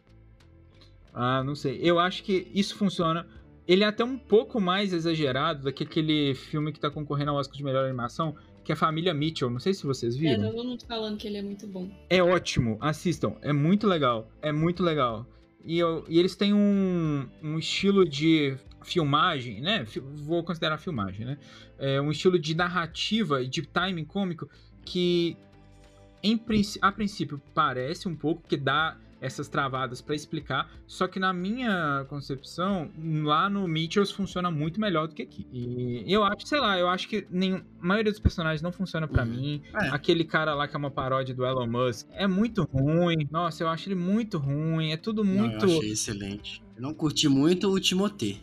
Ah, 1.13 1.43
não 1.43 1.55
sei. 1.55 1.79
Eu 1.81 1.99
acho 1.99 2.23
que 2.23 2.47
isso 2.53 2.75
funciona. 2.75 3.27
Ele 3.67 3.83
é 3.83 3.87
até 3.87 4.03
um 4.03 4.17
pouco 4.17 4.59
mais 4.59 4.93
exagerado 4.93 5.63
daquele 5.63 5.89
aquele 5.89 6.35
filme 6.35 6.71
que 6.71 6.79
tá 6.79 6.89
concorrendo 6.89 7.31
ao 7.31 7.37
Oscar 7.37 7.55
de 7.57 7.63
melhor 7.63 7.85
animação, 7.85 8.35
que 8.63 8.71
é 8.71 8.73
a 8.73 8.77
Família 8.77 9.13
Mitchell. 9.13 9.49
Não 9.49 9.59
sei 9.59 9.73
se 9.73 9.85
vocês 9.85 10.15
É, 10.15 10.19
viram. 10.19 10.51
todo 10.51 10.63
mundo 10.63 10.83
falando 10.87 11.17
que 11.17 11.27
ele 11.27 11.37
é 11.37 11.41
muito 11.41 11.67
bom. 11.67 11.89
É 12.09 12.23
ótimo, 12.23 12.77
assistam. 12.79 13.35
É 13.41 13.51
muito 13.53 13.85
legal. 13.85 14.31
É 14.41 14.51
muito 14.51 14.81
legal. 14.81 15.25
E, 15.65 15.77
eu- 15.77 16.05
e 16.07 16.17
eles 16.17 16.35
têm 16.35 16.53
um, 16.53 17.27
um 17.43 17.59
estilo 17.59 18.07
de 18.07 18.55
filmagem, 18.83 19.61
né? 19.61 19.85
Vou 20.15 20.43
considerar 20.43 20.77
filmagem, 20.77 21.25
né? 21.25 21.37
É 21.77 21.99
um 22.01 22.11
estilo 22.11 22.37
de 22.39 22.55
narrativa 22.55 23.41
e 23.41 23.47
de 23.47 23.61
timing 23.63 24.05
cômico 24.05 24.49
que, 24.85 25.37
em, 26.23 26.39
a 26.81 26.91
princípio, 26.91 27.41
parece 27.53 28.07
um 28.07 28.15
pouco 28.15 28.43
que 28.47 28.57
dá 28.57 28.97
essas 29.21 29.49
travadas 29.49 29.99
pra 30.01 30.15
explicar, 30.15 30.71
só 30.87 31.05
que 31.05 31.19
na 31.19 31.33
minha 31.33 32.05
concepção, 32.07 32.89
lá 33.21 33.49
no 33.49 33.67
Mitchells 33.67 34.13
funciona 34.13 34.49
muito 34.49 34.79
melhor 34.79 35.09
do 35.09 35.13
que 35.13 35.21
aqui. 35.21 35.45
E 35.51 36.05
eu 36.07 36.23
acho, 36.23 36.47
sei 36.47 36.57
lá, 36.61 36.79
eu 36.79 36.87
acho 36.87 37.05
que 37.09 37.27
nenhum, 37.29 37.57
a 37.81 37.85
maioria 37.85 38.13
dos 38.13 38.19
personagens 38.21 38.61
não 38.61 38.71
funciona 38.71 39.09
pra 39.09 39.23
Uhum. 39.23 39.29
mim. 39.29 39.61
É. 39.73 39.89
Aquele 39.89 40.23
cara 40.23 40.53
lá 40.55 40.69
que 40.69 40.75
é 40.75 40.79
uma 40.79 40.89
paródia 40.89 41.35
do 41.35 41.45
Elon 41.45 41.67
Musk 41.67 42.07
é 42.13 42.27
muito 42.27 42.63
ruim. 42.63 43.27
Nossa, 43.29 43.61
eu 43.61 43.67
acho 43.67 43.89
ele 43.89 43.95
muito 43.95 44.37
ruim. 44.37 44.93
É 44.93 44.97
tudo 44.97 45.21
Não, 45.25 45.33
muito. 45.33 45.65
eu 45.65 45.77
achei 45.79 45.91
excelente. 45.91 46.63
Eu 46.77 46.81
não 46.81 46.93
curti 46.93 47.27
muito 47.27 47.69
o 47.69 47.77
Timothée. 47.77 48.41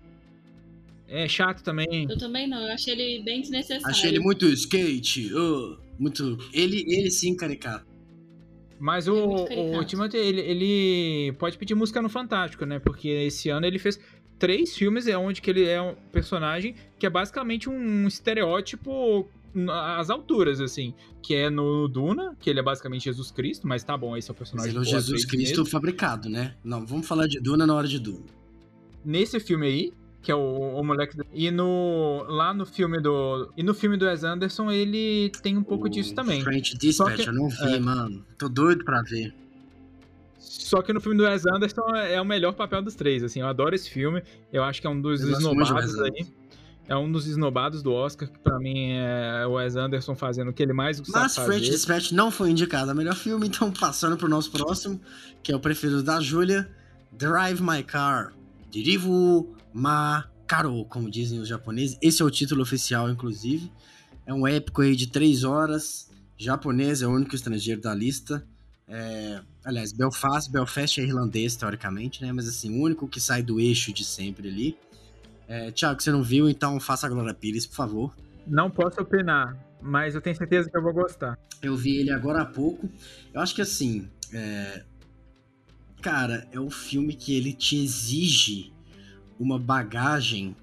É 1.08 1.28
chato 1.28 1.62
também. 1.62 2.06
Eu 2.08 2.18
também 2.18 2.48
não, 2.48 2.60
eu 2.66 2.72
achei 2.72 2.92
ele 2.92 3.22
bem 3.22 3.40
desnecessário. 3.40 3.86
Achei 3.86 4.10
ele 4.10 4.20
muito 4.20 4.46
skate. 4.46 5.32
uh. 5.34 5.78
muito. 5.98 6.36
Ele, 6.52 6.84
ele 6.88 7.10
sim, 7.10 7.36
caricato. 7.36 7.86
Mas 8.78 9.06
É 9.06 9.10
o, 9.10 9.78
o. 9.78 9.84
Timothy, 9.84 10.16
ele, 10.16 10.40
ele 10.40 11.32
pode 11.38 11.56
pedir 11.56 11.74
música 11.74 12.02
no 12.02 12.08
Fantástico, 12.08 12.64
né? 12.66 12.78
Porque 12.78 13.08
esse 13.08 13.48
ano 13.48 13.66
ele 13.66 13.78
fez 13.78 13.98
três 14.38 14.76
filmes 14.76 15.06
é 15.06 15.16
onde 15.16 15.40
que 15.40 15.48
ele 15.50 15.64
é 15.64 15.80
um 15.80 15.94
personagem 16.12 16.74
que 16.98 17.06
é 17.06 17.10
basicamente 17.10 17.70
um 17.70 18.06
estereótipo 18.06 19.26
às 19.70 20.10
alturas, 20.10 20.60
assim. 20.60 20.92
Que 21.22 21.34
é 21.34 21.50
no 21.50 21.88
Duna, 21.88 22.36
que 22.38 22.50
ele 22.50 22.60
é 22.60 22.62
basicamente 22.62 23.04
Jesus 23.04 23.30
Cristo, 23.30 23.66
mas 23.66 23.82
tá 23.82 23.96
bom, 23.96 24.16
esse 24.16 24.30
é 24.30 24.32
o 24.32 24.34
Mas 24.34 24.38
personagem 24.38 24.70
ele 24.70 24.78
é 24.78 24.80
o 24.80 24.84
Jesus 24.84 25.24
Cristo 25.24 25.58
mesmo. 25.58 25.66
fabricado, 25.70 26.28
né? 26.28 26.54
Não, 26.62 26.84
vamos 26.84 27.06
falar 27.06 27.26
de 27.26 27.40
Duna 27.40 27.66
na 27.66 27.74
hora 27.74 27.88
de 27.88 27.98
Duna. 27.98 28.26
Nesse 29.04 29.40
filme 29.40 29.66
aí, 29.66 29.92
que 30.26 30.32
é 30.32 30.34
o, 30.34 30.40
o 30.80 30.82
moleque. 30.82 31.16
E 31.32 31.52
no. 31.52 32.24
Lá 32.26 32.52
no 32.52 32.66
filme 32.66 33.00
do. 33.00 33.48
E 33.56 33.62
no 33.62 33.72
filme 33.72 33.96
do 33.96 34.06
Wes 34.06 34.24
Anderson, 34.24 34.72
ele 34.72 35.30
tem 35.40 35.56
um 35.56 35.62
pouco 35.62 35.86
O 35.86 35.88
disso 35.88 36.12
também. 36.16 36.42
French 36.42 36.76
Dispatch, 36.76 37.22
que- 37.22 37.28
eu 37.28 37.32
não 37.32 37.48
vi, 37.48 37.74
é. 37.76 37.78
mano. 37.78 38.24
Tô 38.36 38.48
doido 38.48 38.84
pra 38.84 39.02
ver. 39.02 39.32
Só 40.36 40.82
que 40.82 40.92
no 40.92 41.00
filme 41.00 41.16
do 41.16 41.22
Wes 41.22 41.46
Anderson 41.46 41.94
é 41.94 42.14
é 42.14 42.20
o 42.20 42.24
melhor 42.24 42.52
papel 42.54 42.82
dos 42.82 42.96
três, 42.96 43.22
assim. 43.22 43.38
Eu 43.40 43.46
adoro 43.46 43.72
esse 43.76 43.88
filme. 43.88 44.20
Eu 44.52 44.64
acho 44.64 44.80
que 44.80 44.86
é 44.88 44.90
um 44.90 45.00
dos 45.00 45.20
Eu 45.22 45.30
esnobados 45.30 45.96
aí. 46.00 46.26
É 46.88 46.96
um 46.96 47.10
dos 47.10 47.28
esnobados 47.28 47.80
do 47.80 47.92
Oscar, 47.92 48.28
que 48.28 48.38
pra 48.40 48.58
mim 48.58 48.94
é 48.94 49.46
o 49.46 49.52
Wes 49.52 49.76
Anderson 49.76 50.16
fazendo 50.16 50.48
o 50.50 50.52
que 50.52 50.60
ele 50.62 50.72
mais 50.72 50.96
sabe 50.96 51.10
Mas 51.12 51.36
fazer. 51.36 51.46
French 51.52 51.70
Dispatch 51.70 52.10
não 52.12 52.32
foi 52.32 52.50
indicado 52.50 52.90
a 52.90 52.94
melhor 52.94 53.14
filme, 53.14 53.46
então 53.46 53.70
passando 53.72 54.16
pro 54.16 54.28
nosso 54.28 54.50
próximo, 54.50 55.00
que 55.40 55.52
é 55.52 55.56
o 55.56 55.60
preferido 55.60 56.02
da 56.02 56.20
Júlia, 56.20 56.68
Drive 57.12 57.60
My 57.60 57.82
Car, 57.84 58.32
Dirivu 58.70 59.55
Ma 59.76 60.24
Karo, 60.46 60.86
como 60.86 61.10
dizem 61.10 61.38
os 61.38 61.46
japoneses. 61.46 61.98
Esse 62.00 62.22
é 62.22 62.24
o 62.24 62.30
título 62.30 62.62
oficial, 62.62 63.10
inclusive. 63.10 63.70
É 64.24 64.32
um 64.32 64.46
épico 64.46 64.80
aí 64.80 64.96
de 64.96 65.06
três 65.08 65.44
horas. 65.44 66.10
Japonês 66.38 67.02
é 67.02 67.06
o 67.06 67.10
único 67.10 67.34
estrangeiro 67.34 67.80
da 67.82 67.94
lista. 67.94 68.42
É, 68.88 69.42
aliás, 69.62 69.92
Belfast, 69.92 70.50
Belfast 70.50 70.98
é 70.98 71.04
irlandês, 71.04 71.56
teoricamente, 71.56 72.22
né? 72.22 72.32
Mas 72.32 72.48
assim, 72.48 72.78
o 72.78 72.82
único 72.82 73.06
que 73.06 73.20
sai 73.20 73.42
do 73.42 73.60
eixo 73.60 73.92
de 73.92 74.02
sempre 74.02 74.48
ali. 74.48 74.78
É, 75.46 75.70
Tiago, 75.70 76.00
você 76.00 76.10
não 76.10 76.22
viu, 76.22 76.48
então 76.48 76.80
faça 76.80 77.06
a 77.06 77.10
Glória 77.10 77.34
Pires, 77.34 77.66
por 77.66 77.76
favor. 77.76 78.16
Não 78.46 78.70
posso 78.70 79.00
opinar, 79.02 79.58
mas 79.82 80.14
eu 80.14 80.22
tenho 80.22 80.36
certeza 80.36 80.70
que 80.70 80.76
eu 80.76 80.82
vou 80.82 80.94
gostar. 80.94 81.38
Eu 81.60 81.76
vi 81.76 81.98
ele 81.98 82.10
agora 82.10 82.40
há 82.40 82.46
pouco. 82.46 82.88
Eu 83.34 83.42
acho 83.42 83.54
que 83.54 83.60
assim. 83.60 84.08
é, 84.32 84.84
Cara, 86.00 86.46
é 86.52 86.60
um 86.60 86.70
filme 86.70 87.14
que 87.14 87.34
ele 87.36 87.52
te 87.52 87.76
exige 87.76 88.75
uma 89.38 89.58
bagagem 89.58 90.54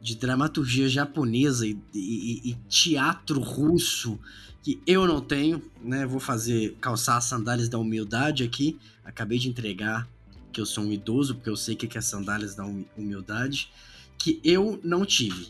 de 0.00 0.14
dramaturgia 0.14 0.88
japonesa 0.88 1.66
e, 1.66 1.76
e- 1.92 2.50
e 2.50 2.54
teatro 2.68 3.40
russo 3.40 4.18
que 4.62 4.80
eu 4.86 5.06
não 5.06 5.20
tenho, 5.20 5.62
né? 5.82 6.06
Vou 6.06 6.20
fazer 6.20 6.76
calçar 6.80 7.16
as 7.16 7.24
sandálias 7.24 7.68
da 7.68 7.78
humildade 7.78 8.42
aqui. 8.44 8.78
Acabei 9.04 9.38
de 9.38 9.48
entregar 9.48 10.08
que 10.52 10.60
eu 10.60 10.66
sou 10.66 10.84
um 10.84 10.92
idoso, 10.92 11.34
porque 11.34 11.50
eu 11.50 11.56
sei 11.56 11.74
o 11.74 11.76
que 11.76 11.86
que 11.86 11.98
é 11.98 12.00
sandálias 12.00 12.54
da 12.54 12.64
humi- 12.64 12.86
humildade, 12.96 13.70
que 14.18 14.40
eu 14.42 14.80
não 14.82 15.04
tive. 15.04 15.48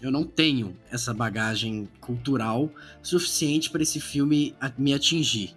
Eu 0.00 0.10
não 0.10 0.24
tenho 0.24 0.76
essa 0.90 1.12
bagagem 1.14 1.88
cultural 2.00 2.70
suficiente 3.02 3.70
para 3.70 3.82
esse 3.82 4.00
filme 4.00 4.54
me 4.76 4.92
atingir, 4.92 5.54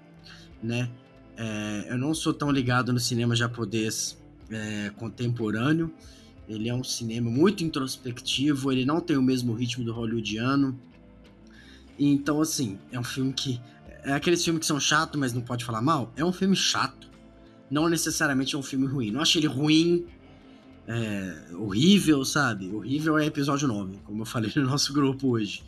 né? 0.63 0.89
É, 1.35 1.87
eu 1.89 1.97
não 1.97 2.13
sou 2.13 2.33
tão 2.33 2.49
ligado 2.49 2.91
no 2.91 2.99
cinema 2.99 3.35
japonês 3.35 4.17
é, 4.49 4.89
contemporâneo. 4.97 5.93
Ele 6.47 6.69
é 6.69 6.73
um 6.73 6.83
cinema 6.83 7.29
muito 7.29 7.63
introspectivo, 7.63 8.71
ele 8.71 8.85
não 8.85 9.01
tem 9.01 9.17
o 9.17 9.21
mesmo 9.21 9.53
ritmo 9.53 9.83
do 9.83 9.93
hollywoodiano. 9.93 10.79
Então, 11.99 12.41
assim, 12.41 12.77
é 12.91 12.99
um 12.99 13.03
filme 13.03 13.33
que. 13.33 13.59
É 14.03 14.13
aqueles 14.13 14.43
filmes 14.43 14.61
que 14.61 14.65
são 14.65 14.79
chatos, 14.79 15.19
mas 15.19 15.33
não 15.33 15.41
pode 15.41 15.65
falar 15.65 15.81
mal. 15.81 16.13
É 16.15 16.23
um 16.23 16.31
filme 16.31 16.55
chato. 16.55 17.09
Não 17.69 17.89
necessariamente 17.89 18.55
é 18.55 18.57
um 18.57 18.63
filme 18.63 18.87
ruim. 18.87 19.11
Não 19.11 19.19
acho 19.19 19.37
ele 19.37 19.47
ruim, 19.47 20.05
é, 20.87 21.53
horrível, 21.53 22.23
sabe? 22.23 22.69
Horrível 22.73 23.17
é 23.17 23.25
episódio 23.25 23.67
9, 23.67 23.97
como 24.05 24.21
eu 24.21 24.25
falei 24.25 24.51
no 24.55 24.63
nosso 24.63 24.93
grupo 24.93 25.27
hoje. 25.29 25.63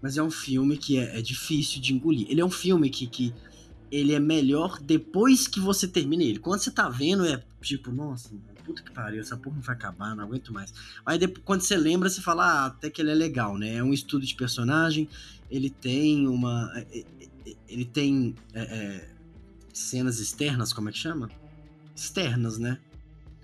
Mas 0.00 0.16
é 0.16 0.22
um 0.22 0.30
filme 0.30 0.78
que 0.78 0.98
é, 0.98 1.18
é 1.18 1.22
difícil 1.22 1.80
de 1.80 1.92
engolir. 1.92 2.26
Ele 2.30 2.40
é 2.40 2.44
um 2.44 2.50
filme 2.50 2.88
que, 2.88 3.06
que 3.06 3.34
ele 3.90 4.14
é 4.14 4.18
melhor 4.18 4.80
depois 4.80 5.46
que 5.46 5.60
você 5.60 5.86
termina 5.86 6.24
ele. 6.24 6.38
Quando 6.38 6.60
você 6.60 6.70
tá 6.70 6.88
vendo, 6.88 7.26
é 7.26 7.44
tipo, 7.60 7.92
nossa, 7.92 8.30
puta 8.64 8.82
que 8.82 8.90
pariu, 8.90 9.20
essa 9.20 9.36
porra 9.36 9.56
não 9.56 9.62
vai 9.62 9.74
acabar, 9.74 10.14
não 10.14 10.24
aguento 10.24 10.52
mais. 10.52 10.72
Mas 11.04 11.18
depois, 11.18 11.44
quando 11.44 11.60
você 11.62 11.76
lembra, 11.76 12.08
você 12.08 12.20
fala, 12.20 12.44
ah, 12.44 12.66
até 12.66 12.90
que 12.90 13.00
ele 13.00 13.10
é 13.10 13.14
legal, 13.14 13.58
né? 13.58 13.76
É 13.76 13.82
um 13.82 13.92
estudo 13.92 14.24
de 14.24 14.34
personagem, 14.34 15.08
ele 15.50 15.68
tem 15.68 16.26
uma. 16.26 16.72
é, 16.74 16.98
é, 16.98 17.04
é, 17.46 17.56
Ele 17.68 17.84
tem 17.84 18.34
é, 18.54 18.62
é, 18.62 19.08
cenas 19.72 20.18
externas, 20.18 20.72
como 20.72 20.88
é 20.88 20.92
que 20.92 20.98
chama? 20.98 21.30
Externas, 21.94 22.58
né? 22.58 22.78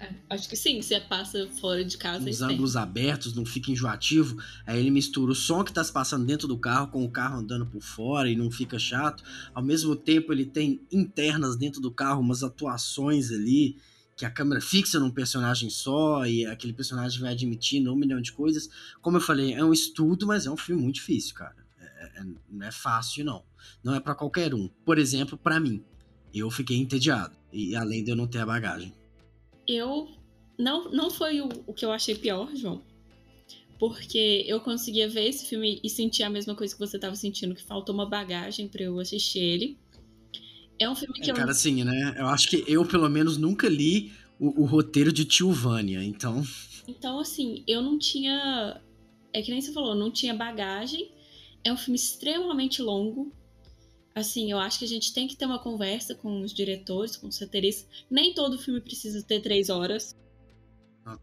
É, 0.00 0.14
acho 0.30 0.48
que 0.48 0.56
sim, 0.56 0.80
você 0.80 1.00
passa 1.00 1.48
fora 1.60 1.84
de 1.84 1.98
casa. 1.98 2.24
Tem. 2.24 2.54
ângulos 2.54 2.76
abertos, 2.76 3.34
não 3.34 3.44
fica 3.44 3.72
enjoativo. 3.72 4.40
Aí 4.64 4.78
ele 4.78 4.90
mistura 4.90 5.32
o 5.32 5.34
som 5.34 5.64
que 5.64 5.72
tá 5.72 5.82
se 5.82 5.92
passando 5.92 6.24
dentro 6.24 6.46
do 6.46 6.56
carro 6.56 6.88
com 6.88 7.04
o 7.04 7.10
carro 7.10 7.38
andando 7.38 7.66
por 7.66 7.82
fora 7.82 8.30
e 8.30 8.36
não 8.36 8.50
fica 8.50 8.78
chato. 8.78 9.22
Ao 9.52 9.62
mesmo 9.62 9.96
tempo, 9.96 10.32
ele 10.32 10.46
tem 10.46 10.80
internas 10.92 11.56
dentro 11.56 11.80
do 11.80 11.90
carro, 11.90 12.20
umas 12.20 12.44
atuações 12.44 13.32
ali, 13.32 13.76
que 14.18 14.24
a 14.24 14.30
câmera 14.30 14.60
fixa 14.60 14.98
num 14.98 15.12
personagem 15.12 15.70
só 15.70 16.26
e 16.26 16.44
aquele 16.44 16.72
personagem 16.72 17.20
vai 17.20 17.30
admitindo 17.30 17.92
um 17.92 17.96
milhão 17.96 18.20
de 18.20 18.32
coisas. 18.32 18.68
Como 19.00 19.16
eu 19.16 19.20
falei, 19.20 19.54
é 19.54 19.64
um 19.64 19.72
estudo, 19.72 20.26
mas 20.26 20.44
é 20.44 20.50
um 20.50 20.56
filme 20.56 20.82
muito 20.82 20.96
difícil, 20.96 21.36
cara. 21.36 21.54
É- 21.80 22.20
é- 22.20 22.24
não 22.50 22.66
é 22.66 22.72
fácil, 22.72 23.24
não. 23.24 23.44
Não 23.82 23.94
é 23.94 24.00
pra 24.00 24.16
qualquer 24.16 24.52
um. 24.52 24.66
Por 24.84 24.98
exemplo, 24.98 25.38
pra 25.38 25.60
mim. 25.60 25.84
Eu 26.34 26.50
fiquei 26.50 26.76
entediado. 26.76 27.36
E 27.52 27.76
além 27.76 28.02
de 28.02 28.10
eu 28.10 28.16
não 28.16 28.26
ter 28.26 28.40
a 28.40 28.46
bagagem. 28.46 28.92
Eu. 29.66 30.08
Não, 30.58 30.90
não 30.90 31.10
foi 31.10 31.40
o, 31.40 31.48
o 31.68 31.72
que 31.72 31.84
eu 31.84 31.92
achei 31.92 32.16
pior, 32.16 32.50
João. 32.56 32.82
Porque 33.78 34.44
eu 34.48 34.60
conseguia 34.60 35.08
ver 35.08 35.28
esse 35.28 35.46
filme 35.46 35.80
e 35.84 35.88
sentir 35.88 36.24
a 36.24 36.30
mesma 36.30 36.56
coisa 36.56 36.74
que 36.74 36.80
você 36.80 36.98
tava 36.98 37.14
sentindo, 37.14 37.54
que 37.54 37.62
faltou 37.62 37.94
uma 37.94 38.04
bagagem 38.08 38.66
pra 38.66 38.82
eu 38.82 38.98
assistir 38.98 39.38
ele. 39.38 39.78
É 40.80 40.88
um 40.88 40.94
filme 40.94 41.14
que 41.20 41.28
É, 41.28 41.32
eu. 41.32 41.36
cara, 41.36 41.50
assim, 41.50 41.82
né? 41.84 42.14
Eu 42.18 42.26
acho 42.26 42.48
que 42.48 42.64
eu, 42.66 42.84
pelo 42.84 43.08
menos, 43.08 43.36
nunca 43.36 43.68
li 43.68 44.12
o, 44.38 44.62
o 44.62 44.64
roteiro 44.64 45.12
de 45.12 45.24
Tilvânia, 45.24 46.02
então. 46.02 46.42
Então, 46.86 47.18
assim, 47.18 47.64
eu 47.66 47.82
não 47.82 47.98
tinha. 47.98 48.80
É 49.32 49.42
que 49.42 49.50
nem 49.50 49.60
você 49.60 49.72
falou, 49.72 49.94
não 49.94 50.10
tinha 50.10 50.34
bagagem. 50.34 51.10
É 51.64 51.72
um 51.72 51.76
filme 51.76 51.96
extremamente 51.96 52.80
longo. 52.80 53.32
Assim, 54.14 54.50
eu 54.50 54.58
acho 54.58 54.80
que 54.80 54.84
a 54.84 54.88
gente 54.88 55.12
tem 55.12 55.28
que 55.28 55.36
ter 55.36 55.44
uma 55.46 55.58
conversa 55.58 56.14
com 56.14 56.40
os 56.40 56.52
diretores, 56.52 57.16
com 57.16 57.28
os 57.28 57.38
roteiristas. 57.40 58.04
Nem 58.10 58.32
todo 58.34 58.58
filme 58.58 58.80
precisa 58.80 59.22
ter 59.22 59.40
três 59.40 59.68
horas. 59.68 60.16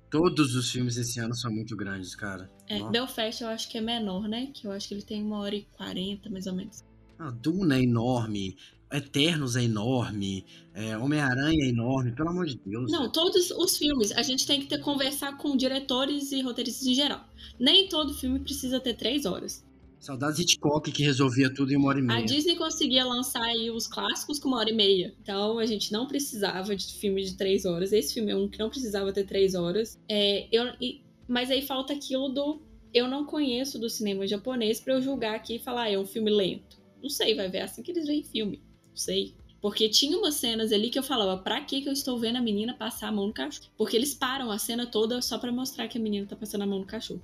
Todos 0.09 0.55
os 0.55 0.71
filmes 0.71 0.97
esse 0.97 1.19
ano 1.19 1.35
são 1.35 1.51
muito 1.51 1.75
grandes, 1.75 2.15
cara. 2.15 2.49
É. 2.67 2.81
Belfast 2.89 3.43
eu 3.43 3.49
acho 3.49 3.69
que 3.69 3.77
é 3.77 3.81
menor, 3.81 4.27
né? 4.27 4.49
Que 4.53 4.65
eu 4.65 4.71
acho 4.71 4.87
que 4.87 4.93
ele 4.95 5.03
tem 5.03 5.21
uma 5.21 5.39
hora 5.39 5.55
e 5.55 5.63
quarenta, 5.73 6.29
mais 6.29 6.47
ou 6.47 6.53
menos. 6.53 6.83
Ah, 7.19 7.29
Duna 7.31 7.77
é 7.77 7.83
enorme. 7.83 8.57
Eternos 8.97 9.55
é 9.55 9.63
enorme. 9.63 10.45
é, 10.73 10.97
Homem-Aranha 10.97 11.65
é 11.65 11.69
enorme, 11.69 12.11
pelo 12.13 12.29
amor 12.29 12.45
de 12.45 12.59
Deus. 12.65 12.91
Não, 12.91 13.09
todos 13.11 13.49
os 13.51 13.77
filmes, 13.77 14.11
a 14.11 14.21
gente 14.21 14.45
tem 14.45 14.59
que 14.59 14.67
ter, 14.67 14.79
conversar 14.79 15.37
com 15.37 15.55
diretores 15.55 16.31
e 16.31 16.41
roteiristas 16.41 16.85
em 16.87 16.93
geral. 16.93 17.25
Nem 17.59 17.87
todo 17.87 18.13
filme 18.13 18.39
precisa 18.39 18.79
ter 18.79 18.93
três 18.95 19.25
horas. 19.25 19.63
Saudades 19.99 20.35
de 20.37 20.43
Hitchcock 20.43 20.91
que 20.91 21.01
resolvia 21.01 21.51
tudo 21.51 21.71
em 21.71 21.77
uma 21.77 21.87
hora 21.87 21.97
e 21.99 22.01
A 22.01 22.05
meia. 22.05 22.25
Disney 22.25 22.55
conseguia 22.55 23.03
lançar 23.05 23.41
aí 23.41 23.71
os 23.71 23.87
clássicos 23.87 24.37
com 24.37 24.49
uma 24.49 24.57
hora 24.59 24.69
e 24.69 24.73
meia. 24.73 25.15
Então 25.21 25.57
a 25.57 25.65
gente 25.65 25.91
não 25.91 26.05
precisava 26.07 26.75
de 26.75 26.85
filme 26.93 27.23
de 27.23 27.35
três 27.35 27.65
horas. 27.65 27.91
Esse 27.91 28.13
filme 28.13 28.31
é 28.31 28.35
um 28.35 28.47
que 28.47 28.59
não 28.59 28.69
precisava 28.69 29.11
ter 29.11 29.23
três 29.23 29.55
horas. 29.55 29.97
É, 30.07 30.47
eu, 30.51 30.65
e- 30.79 31.01
mas 31.27 31.49
aí 31.49 31.61
falta 31.63 31.93
aquilo 31.93 32.29
do. 32.29 32.61
Eu 32.93 33.07
não 33.07 33.25
conheço 33.25 33.79
do 33.79 33.89
cinema 33.89 34.27
japonês 34.27 34.79
pra 34.79 34.93
eu 34.93 35.01
julgar 35.01 35.35
aqui 35.35 35.55
e 35.55 35.59
falar, 35.59 35.83
ah, 35.83 35.91
é 35.91 35.97
um 35.97 36.05
filme 36.05 36.29
lento. 36.29 36.77
Não 37.01 37.09
sei, 37.09 37.33
vai 37.33 37.49
ver 37.49 37.61
assim 37.61 37.81
que 37.81 37.91
eles 37.91 38.05
veem 38.05 38.23
filme. 38.23 38.61
Não 38.95 38.97
sei. 38.97 39.35
Porque 39.61 39.89
tinha 39.89 40.17
umas 40.17 40.35
cenas 40.35 40.71
ali 40.71 40.89
que 40.89 40.97
eu 40.97 41.03
falava, 41.03 41.41
pra 41.41 41.59
que 41.59 41.81
que 41.81 41.89
eu 41.89 41.93
estou 41.93 42.17
vendo 42.17 42.37
a 42.37 42.41
menina 42.41 42.73
passar 42.77 43.09
a 43.09 43.11
mão 43.11 43.27
no 43.27 43.33
cachorro? 43.33 43.67
Porque 43.77 43.97
eles 43.97 44.13
param 44.13 44.49
a 44.51 44.57
cena 44.57 44.85
toda 44.85 45.21
só 45.21 45.37
pra 45.37 45.51
mostrar 45.51 45.89
que 45.89 45.97
a 45.97 46.01
menina 46.01 46.25
tá 46.25 46.35
passando 46.35 46.61
a 46.61 46.65
mão 46.67 46.79
no 46.79 46.85
cachorro. 46.85 47.21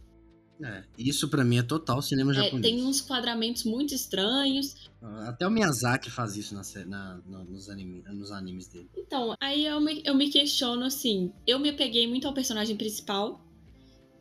É, 0.62 0.84
isso 0.98 1.30
pra 1.30 1.44
mim 1.46 1.58
é 1.60 1.64
total 1.64 2.02
cinema 2.02 2.32
É, 2.34 2.36
japonês. 2.36 2.62
tem 2.62 2.84
uns 2.84 3.00
quadramentos 3.00 3.64
muito 3.64 3.94
estranhos. 3.96 4.76
Até 5.28 5.48
o 5.48 5.52
Miyazaki 5.52 6.12
faz 6.12 6.36
isso 6.36 6.54
na, 6.54 6.62
na- 6.86 7.22
na- 7.26 7.44
nos, 7.46 7.70
anime- 7.70 8.04
nos 8.12 8.32
animes 8.32 8.68
dele. 8.68 8.90
Então, 8.98 9.34
aí 9.40 9.66
eu 9.66 9.80
me, 9.80 10.02
eu 10.06 10.14
me 10.14 10.30
questiono 10.30 10.84
assim. 10.84 11.32
Eu 11.48 11.58
me 11.58 11.70
apeguei 11.70 12.06
muito 12.06 12.28
ao 12.28 12.34
personagem 12.34 12.76
principal. 12.76 13.42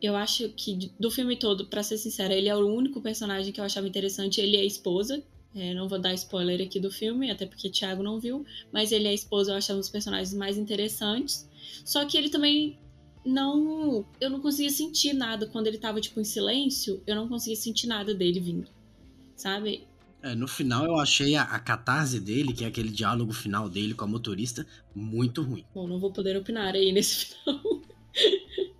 Eu 0.01 0.15
acho 0.15 0.49
que 0.49 0.91
do 0.99 1.11
filme 1.11 1.35
todo, 1.37 1.67
pra 1.67 1.83
ser 1.83 1.97
sincera, 1.97 2.33
ele 2.33 2.49
é 2.49 2.55
o 2.55 2.65
único 2.67 3.01
personagem 3.01 3.51
que 3.51 3.59
eu 3.59 3.65
achava 3.65 3.87
interessante. 3.87 4.39
Ele 4.41 4.57
é 4.57 4.61
a 4.61 4.65
esposa. 4.65 5.23
É, 5.53 5.73
não 5.73 5.87
vou 5.87 5.99
dar 5.99 6.13
spoiler 6.13 6.61
aqui 6.61 6.79
do 6.79 6.89
filme, 6.89 7.29
até 7.29 7.45
porque 7.45 7.67
o 7.67 7.71
Thiago 7.71 8.01
não 8.01 8.19
viu. 8.19 8.45
Mas 8.71 8.91
ele 8.91 9.07
é 9.07 9.11
a 9.11 9.13
esposa, 9.13 9.51
eu 9.51 9.57
achava 9.57 9.77
um 9.77 9.81
dos 9.81 9.89
personagens 9.89 10.33
mais 10.33 10.57
interessantes. 10.57 11.49
Só 11.83 12.05
que 12.05 12.17
ele 12.17 12.29
também 12.29 12.79
não. 13.25 14.05
Eu 14.19 14.29
não 14.29 14.39
conseguia 14.39 14.69
sentir 14.69 15.13
nada 15.13 15.45
quando 15.45 15.67
ele 15.67 15.77
tava, 15.77 15.99
tipo, 15.99 16.19
em 16.19 16.23
silêncio. 16.23 17.01
Eu 17.05 17.15
não 17.15 17.27
conseguia 17.27 17.57
sentir 17.57 17.87
nada 17.87 18.13
dele 18.13 18.39
vindo. 18.39 18.69
Sabe? 19.35 19.87
É, 20.23 20.35
no 20.35 20.47
final 20.47 20.85
eu 20.85 20.97
achei 20.97 21.35
a, 21.35 21.43
a 21.43 21.59
catarse 21.59 22.19
dele, 22.19 22.53
que 22.53 22.63
é 22.63 22.67
aquele 22.67 22.89
diálogo 22.89 23.33
final 23.33 23.67
dele 23.67 23.93
com 23.93 24.05
a 24.05 24.07
motorista, 24.07 24.65
muito 24.93 25.41
ruim. 25.41 25.65
Bom, 25.73 25.87
não 25.87 25.99
vou 25.99 26.11
poder 26.11 26.37
opinar 26.37 26.75
aí 26.75 26.91
nesse 26.91 27.25
final. 27.43 27.81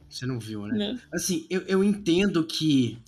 Você 0.07 0.25
não 0.25 0.39
viu, 0.39 0.67
né? 0.67 0.77
Não. 0.77 0.99
Assim, 1.11 1.47
eu, 1.49 1.61
eu 1.61 1.83
entendo 1.83 2.43
que 2.43 2.99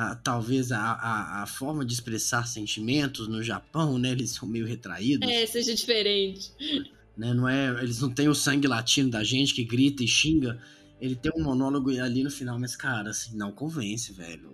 ah, 0.00 0.14
talvez 0.14 0.70
a, 0.70 0.78
a, 0.78 1.42
a 1.42 1.46
forma 1.46 1.84
de 1.84 1.92
expressar 1.92 2.46
sentimentos 2.46 3.26
no 3.26 3.42
Japão, 3.42 3.98
né? 3.98 4.12
Eles 4.12 4.30
são 4.30 4.48
meio 4.48 4.64
retraídos. 4.64 5.28
É, 5.28 5.44
seja 5.44 5.74
diferente. 5.74 6.52
né? 7.16 7.34
Não 7.34 7.48
é, 7.48 7.82
eles 7.82 8.00
não 8.00 8.08
têm 8.08 8.28
o 8.28 8.34
sangue 8.34 8.68
latino 8.68 9.10
da 9.10 9.24
gente 9.24 9.52
que 9.52 9.64
grita 9.64 10.04
e 10.04 10.06
xinga. 10.06 10.56
Ele 11.00 11.16
tem 11.16 11.32
um 11.34 11.42
monólogo 11.42 11.90
ali 12.00 12.22
no 12.22 12.30
final, 12.30 12.56
mas 12.60 12.76
cara, 12.76 13.10
assim, 13.10 13.36
não 13.36 13.50
convence, 13.50 14.12
velho. 14.12 14.48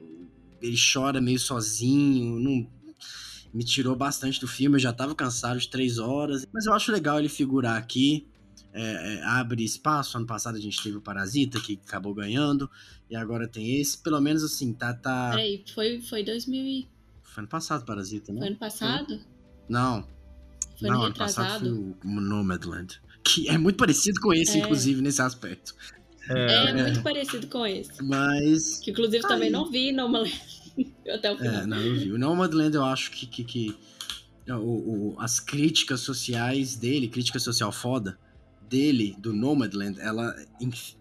Ele 0.63 0.77
chora 0.79 1.21
meio 1.21 1.39
sozinho, 1.39 2.41
não 2.41 2.67
me 3.53 3.65
tirou 3.65 3.95
bastante 3.95 4.41
do 4.41 4.49
filme. 4.49 4.77
Eu 4.77 4.81
já 4.81 4.95
tava 4.95 5.15
cansado 5.15 5.61
de 5.61 5.69
três 5.69 5.99
horas, 5.99 6.47
mas 6.51 6.65
eu 6.65 6.73
acho 6.73 6.91
legal 6.91 7.19
ele 7.19 7.29
figurar 7.29 7.77
aqui. 7.77 8.27
É, 8.77 9.15
é, 9.19 9.23
abre 9.25 9.63
espaço. 9.65 10.17
Ano 10.19 10.27
passado 10.27 10.57
a 10.57 10.61
gente 10.61 10.83
teve 10.83 10.97
o 10.97 11.01
Parasita, 11.01 11.61
que 11.61 11.79
acabou 11.87 12.13
ganhando, 12.13 12.69
e 13.09 13.15
agora 13.15 13.47
tem 13.47 13.81
esse. 13.81 13.99
Pelo 13.99 14.21
menos 14.21 14.43
assim, 14.43 14.73
tá. 14.73 14.93
tá... 14.93 15.31
Peraí, 15.31 15.65
foi, 15.73 16.01
foi 16.01 16.25
2000 16.25 16.65
e... 16.65 16.89
Foi 17.23 17.43
ano 17.43 17.49
passado 17.49 17.85
Parasita, 17.85 18.33
né? 18.33 18.41
Foi 18.41 18.49
ano 18.49 18.57
passado? 18.59 19.21
Não. 19.69 20.03
Foi 20.79 20.89
não, 20.89 20.97
ano 20.97 21.05
ano 21.07 21.15
passado 21.15 21.97
foi 22.03 22.11
o 22.11 22.21
Nomadland. 22.21 23.01
Que 23.23 23.49
é 23.49 23.57
muito 23.57 23.77
parecido 23.77 24.21
com 24.21 24.33
esse, 24.35 24.59
É. 24.59 24.61
inclusive, 24.61 25.01
nesse 25.01 25.23
aspecto. 25.23 25.75
É, 26.29 26.71
É. 26.71 26.83
muito 26.83 27.03
parecido 27.03 27.47
com 27.47 27.65
esse. 27.67 28.03
Mas. 28.03 28.79
Que 28.81 28.91
inclusive 28.91 29.23
Tá 29.23 29.29
também 29.29 29.47
aí. 29.49 29.53
não 29.53 29.71
vi, 29.71 29.93
me 29.93 30.03
até 31.13 31.33
o 31.33 31.37
final. 31.39 31.55
É, 31.55 31.67
não, 31.67 31.77
eu 31.81 31.95
vi. 31.95 32.13
O 32.13 32.19
Nomadland 32.19 32.75
eu 32.75 32.85
acho 32.85 33.11
que. 33.13 33.27
que, 33.27 33.45
que 33.45 33.77
o, 34.49 35.13
o- 35.13 35.17
as 35.21 35.39
críticas 35.41 36.01
sociais 36.01 36.77
dele, 36.77 37.09
crítica 37.09 37.39
social 37.39 37.71
foda 37.73 38.19
dele, 38.69 39.15
do 39.19 39.33
Nomadland, 39.33 40.01
ela, 40.01 40.35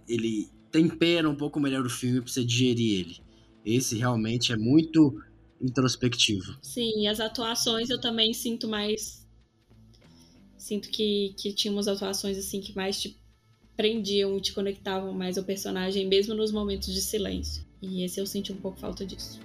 ele 0.07 0.49
tempera 0.72 1.30
um 1.30 1.36
pouco 1.36 1.59
melhor 1.59 1.86
o 1.86 1.89
filme 1.89 2.22
pra 2.22 2.32
você 2.32 2.43
digerir 2.43 2.99
ele. 2.99 3.18
Esse 3.66 3.97
realmente 3.97 4.51
é 4.51 4.57
muito 4.57 5.22
introspectivo. 5.61 6.57
Sim, 6.61 7.07
as 7.07 7.20
atuações 7.20 7.89
eu 7.89 7.99
também 7.99 8.34
sinto 8.34 8.68
mais. 8.68 9.26
Sinto 10.57 10.89
que, 10.89 11.34
que 11.38 11.53
tinha 11.53 11.72
umas 11.72 11.88
atuações 11.88 12.38
assim 12.38 12.59
que 12.59 12.76
mais 12.76 13.01
te 13.01 13.18
prendiam, 13.76 14.39
te 14.39 14.53
conectavam 14.53 15.14
mais 15.14 15.38
ao 15.38 15.43
personagem, 15.43 16.07
mesmo 16.07 16.34
nos 16.34 16.51
momentos 16.51 16.93
de 16.93 17.01
silêncio. 17.01 17.66
E 17.82 18.03
esse 18.03 18.20
eu 18.20 18.26
senti 18.26 18.51
um 18.51 18.57
pouco 18.57 18.80
falta 18.80 19.05
disso. 19.05 19.39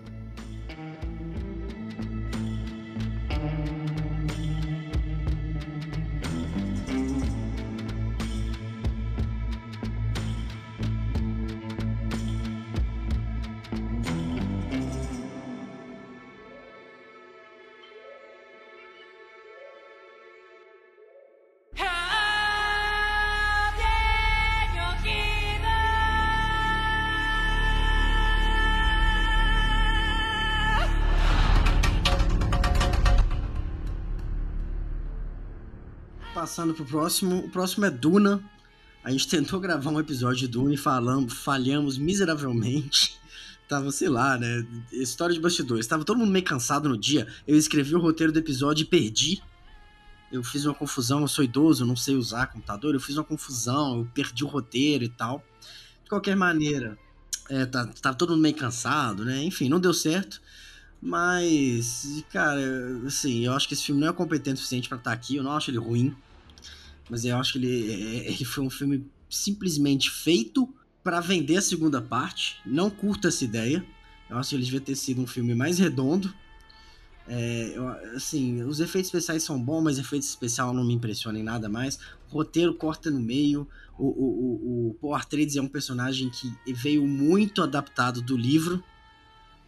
Passando 36.59 36.75
pro 36.75 36.85
próximo, 36.85 37.39
o 37.39 37.49
próximo 37.49 37.85
é 37.85 37.91
Duna. 37.91 38.43
A 39.05 39.13
gente 39.13 39.29
tentou 39.29 39.61
gravar 39.61 39.93
um 39.93 40.01
episódio 40.01 40.39
de 40.39 40.49
Duna 40.49 40.75
e 40.75 40.77
falamos, 40.77 41.33
falhamos 41.33 41.97
miseravelmente. 41.97 43.17
Tava, 43.69 43.93
sei 43.93 44.09
lá, 44.09 44.37
né? 44.37 44.67
História 44.91 45.33
de 45.33 45.41
bastidores. 45.41 45.87
Tava 45.87 46.05
todo 46.05 46.19
mundo 46.19 46.33
meio 46.33 46.45
cansado 46.45 46.89
no 46.89 46.99
dia. 46.99 47.29
Eu 47.47 47.57
escrevi 47.57 47.95
o 47.95 48.01
roteiro 48.01 48.33
do 48.33 48.41
episódio 48.41 48.83
e 48.83 48.87
perdi. 48.87 49.41
Eu 50.33 50.43
fiz 50.43 50.65
uma 50.65 50.75
confusão, 50.75 51.21
eu 51.21 51.29
sou 51.29 51.45
idoso, 51.45 51.85
eu 51.85 51.87
não 51.87 51.95
sei 51.95 52.17
usar 52.17 52.49
computador. 52.49 52.93
Eu 52.93 53.01
fiz 53.01 53.17
uma 53.17 53.23
confusão, 53.23 53.99
eu 53.99 54.09
perdi 54.13 54.43
o 54.43 54.49
roteiro 54.49 55.05
e 55.05 55.09
tal. 55.09 55.45
De 56.03 56.11
qualquer 56.11 56.35
maneira, 56.35 56.99
é, 57.49 57.67
tá, 57.67 57.87
todo 58.15 58.31
mundo 58.31 58.43
meio 58.43 58.57
cansado, 58.57 59.25
né? 59.25 59.45
Enfim, 59.45 59.69
não 59.69 59.79
deu 59.79 59.95
certo. 59.95 60.43
Mas, 61.01 62.25
cara, 62.33 62.61
assim, 63.07 63.47
eu 63.47 63.53
acho 63.53 63.69
que 63.69 63.75
esse 63.75 63.85
filme 63.85 64.01
não 64.01 64.09
é 64.09 64.13
competente 64.13 64.55
o 64.55 64.57
suficiente 64.57 64.89
pra 64.89 64.99
estar 64.99 65.13
aqui. 65.13 65.37
Eu 65.37 65.45
não 65.45 65.53
acho 65.53 65.71
ele 65.71 65.79
ruim. 65.79 66.17
Mas 67.09 67.25
eu 67.25 67.37
acho 67.37 67.53
que 67.55 67.59
ele, 67.59 67.93
é- 67.93 68.31
ele 68.33 68.45
foi 68.45 68.65
um 68.65 68.71
filme 68.71 69.07
simplesmente 69.29 70.11
feito 70.11 70.69
pra 71.03 71.21
vender 71.21 71.57
a 71.57 71.63
segunda 71.63 72.01
parte. 72.03 72.57
Não 72.67 72.91
curto 72.91 73.29
essa 73.29 73.45
ideia. 73.45 73.85
Eu 74.29 74.37
acho 74.39 74.51
que 74.51 74.57
ele 74.57 74.65
devia 74.65 74.81
ter 74.81 74.95
sido 74.95 75.21
um 75.23 75.27
filme 75.27 75.55
mais 75.55 75.79
redondo. 75.79 76.33
É, 77.27 77.73
eu- 77.75 77.89
assim, 78.17 78.63
os 78.63 78.81
efeitos 78.81 79.09
especiais 79.09 79.43
são 79.43 79.61
bons, 79.63 79.83
mas 79.83 79.99
efeitos 79.99 80.29
especiais 80.29 80.75
não 80.75 80.85
me 80.85 80.95
impressionam 80.95 81.39
em 81.39 81.43
nada 81.43 81.69
mais. 81.69 81.99
O 82.31 82.35
roteiro 82.35 82.75
corta 82.75 83.11
no 83.11 83.21
meio. 83.21 83.67
O, 83.99 84.07
o, 84.07 84.09
o, 84.09 84.89
o 84.91 84.95
Paul 85.01 85.15
Atreides 85.15 85.57
é 85.57 85.61
um 85.63 85.69
personagem 85.69 86.31
que 86.31 86.53
veio 86.73 87.07
muito 87.07 87.63
adaptado 87.63 88.23
do 88.23 88.37
livro 88.37 88.83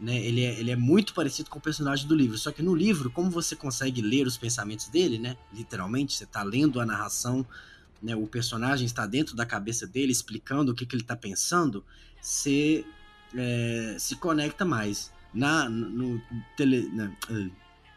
né? 0.01 0.17
Ele 0.19 0.43
é, 0.43 0.59
ele 0.59 0.71
é 0.71 0.77
muito 0.77 1.13
parecido 1.13 1.51
com 1.51 1.59
o 1.59 1.63
personagem 1.63 2.07
do 2.09 2.15
livro. 2.15 2.39
Só 2.39 2.51
que 2.51 2.63
no 2.63 2.75
livro, 2.75 3.11
como 3.11 3.31
você 3.31 3.55
consegue 3.55 4.01
ler 4.01 4.27
os 4.27 4.39
pensamentos 4.39 4.89
dele, 4.89 5.19
né? 5.19 5.37
Literalmente, 5.53 6.15
você 6.15 6.25
tá 6.27 6.43
lendo 6.43 6.81
a 6.81 6.87
narração, 6.87 7.47
né? 8.03 8.17
O 8.17 8.27
personagem 8.27 8.87
está 8.87 9.07
dentro 9.07 9.37
da 9.37 9.45
cabeça 9.45 9.87
dele, 9.87 10.11
explicando 10.11 10.73
o 10.73 10.75
que, 10.75 10.87
que 10.87 10.97
ele 10.97 11.03
tá 11.05 11.15
pensando, 11.15 11.85
você 12.21 12.85
é, 13.37 13.97
se 13.99 14.17
conecta 14.17 14.65
mais. 14.65 15.13
Na, 15.33 15.69
no, 15.69 16.21
tele, 16.57 16.89
na- 16.93 17.13
eh, 17.31 17.51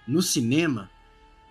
no 0.07 0.21
cinema, 0.21 0.91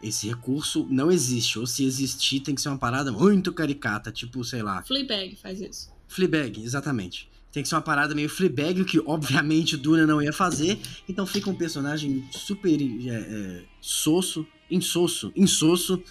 esse 0.03 0.28
recurso 0.28 0.86
não 0.90 1.11
existe. 1.11 1.59
Ou 1.59 1.66
se 1.66 1.84
existir, 1.84 2.40
tem 2.40 2.55
que 2.55 2.61
ser 2.61 2.68
uma 2.68 2.78
parada 2.78 3.11
muito 3.11 3.53
caricata, 3.53 4.12
tipo, 4.12 4.44
sei 4.44 4.62
lá, 4.62 4.82
Fleabag 4.82 5.34
faz 5.34 5.61
isso. 5.61 5.90
Fleabag, 6.07 6.62
exatamente. 6.62 7.32
Tem 7.53 7.62
que 7.62 7.68
ser 7.68 7.74
uma 7.74 7.82
parada 7.82 8.14
meio 8.14 8.28
Fleabag, 8.28 8.80
o 8.80 8.84
que 8.84 8.98
obviamente 9.00 9.74
o 9.74 9.78
Duna 9.78 10.07
não 10.07 10.22
ia 10.22 10.32
fazer. 10.32 10.78
Então 11.09 11.26
fica 11.26 11.50
um 11.50 11.55
personagem 11.55 12.26
super 12.30 12.80
é, 12.80 13.11
é, 13.11 13.64
soço, 13.80 14.46
insosso, 14.70 15.30
insosso. 15.36 16.03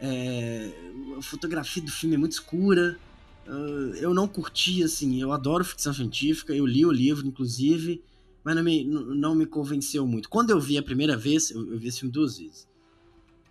É, 0.00 0.70
a 1.18 1.22
fotografia 1.22 1.82
do 1.82 1.90
filme 1.90 2.14
é 2.14 2.18
muito 2.18 2.32
escura. 2.32 2.98
Ah, 3.46 3.96
eu 3.96 4.14
não 4.14 4.28
curti, 4.28 4.82
assim, 4.82 5.20
eu 5.20 5.32
adoro 5.32 5.64
ficção 5.64 5.92
científica, 5.92 6.54
eu 6.54 6.64
li 6.64 6.86
o 6.86 6.92
livro, 6.92 7.26
inclusive, 7.26 8.02
mas 8.44 8.54
não 8.54 8.62
me, 8.62 8.84
não 8.84 9.34
me 9.34 9.44
convenceu 9.44 10.06
muito. 10.06 10.28
Quando 10.28 10.50
eu 10.50 10.60
vi 10.60 10.78
a 10.78 10.82
primeira 10.82 11.16
vez, 11.16 11.50
eu, 11.50 11.72
eu 11.72 11.78
vi 11.78 11.88
esse 11.88 12.00
filme 12.00 12.12
duas 12.12 12.38
vezes. 12.38 12.68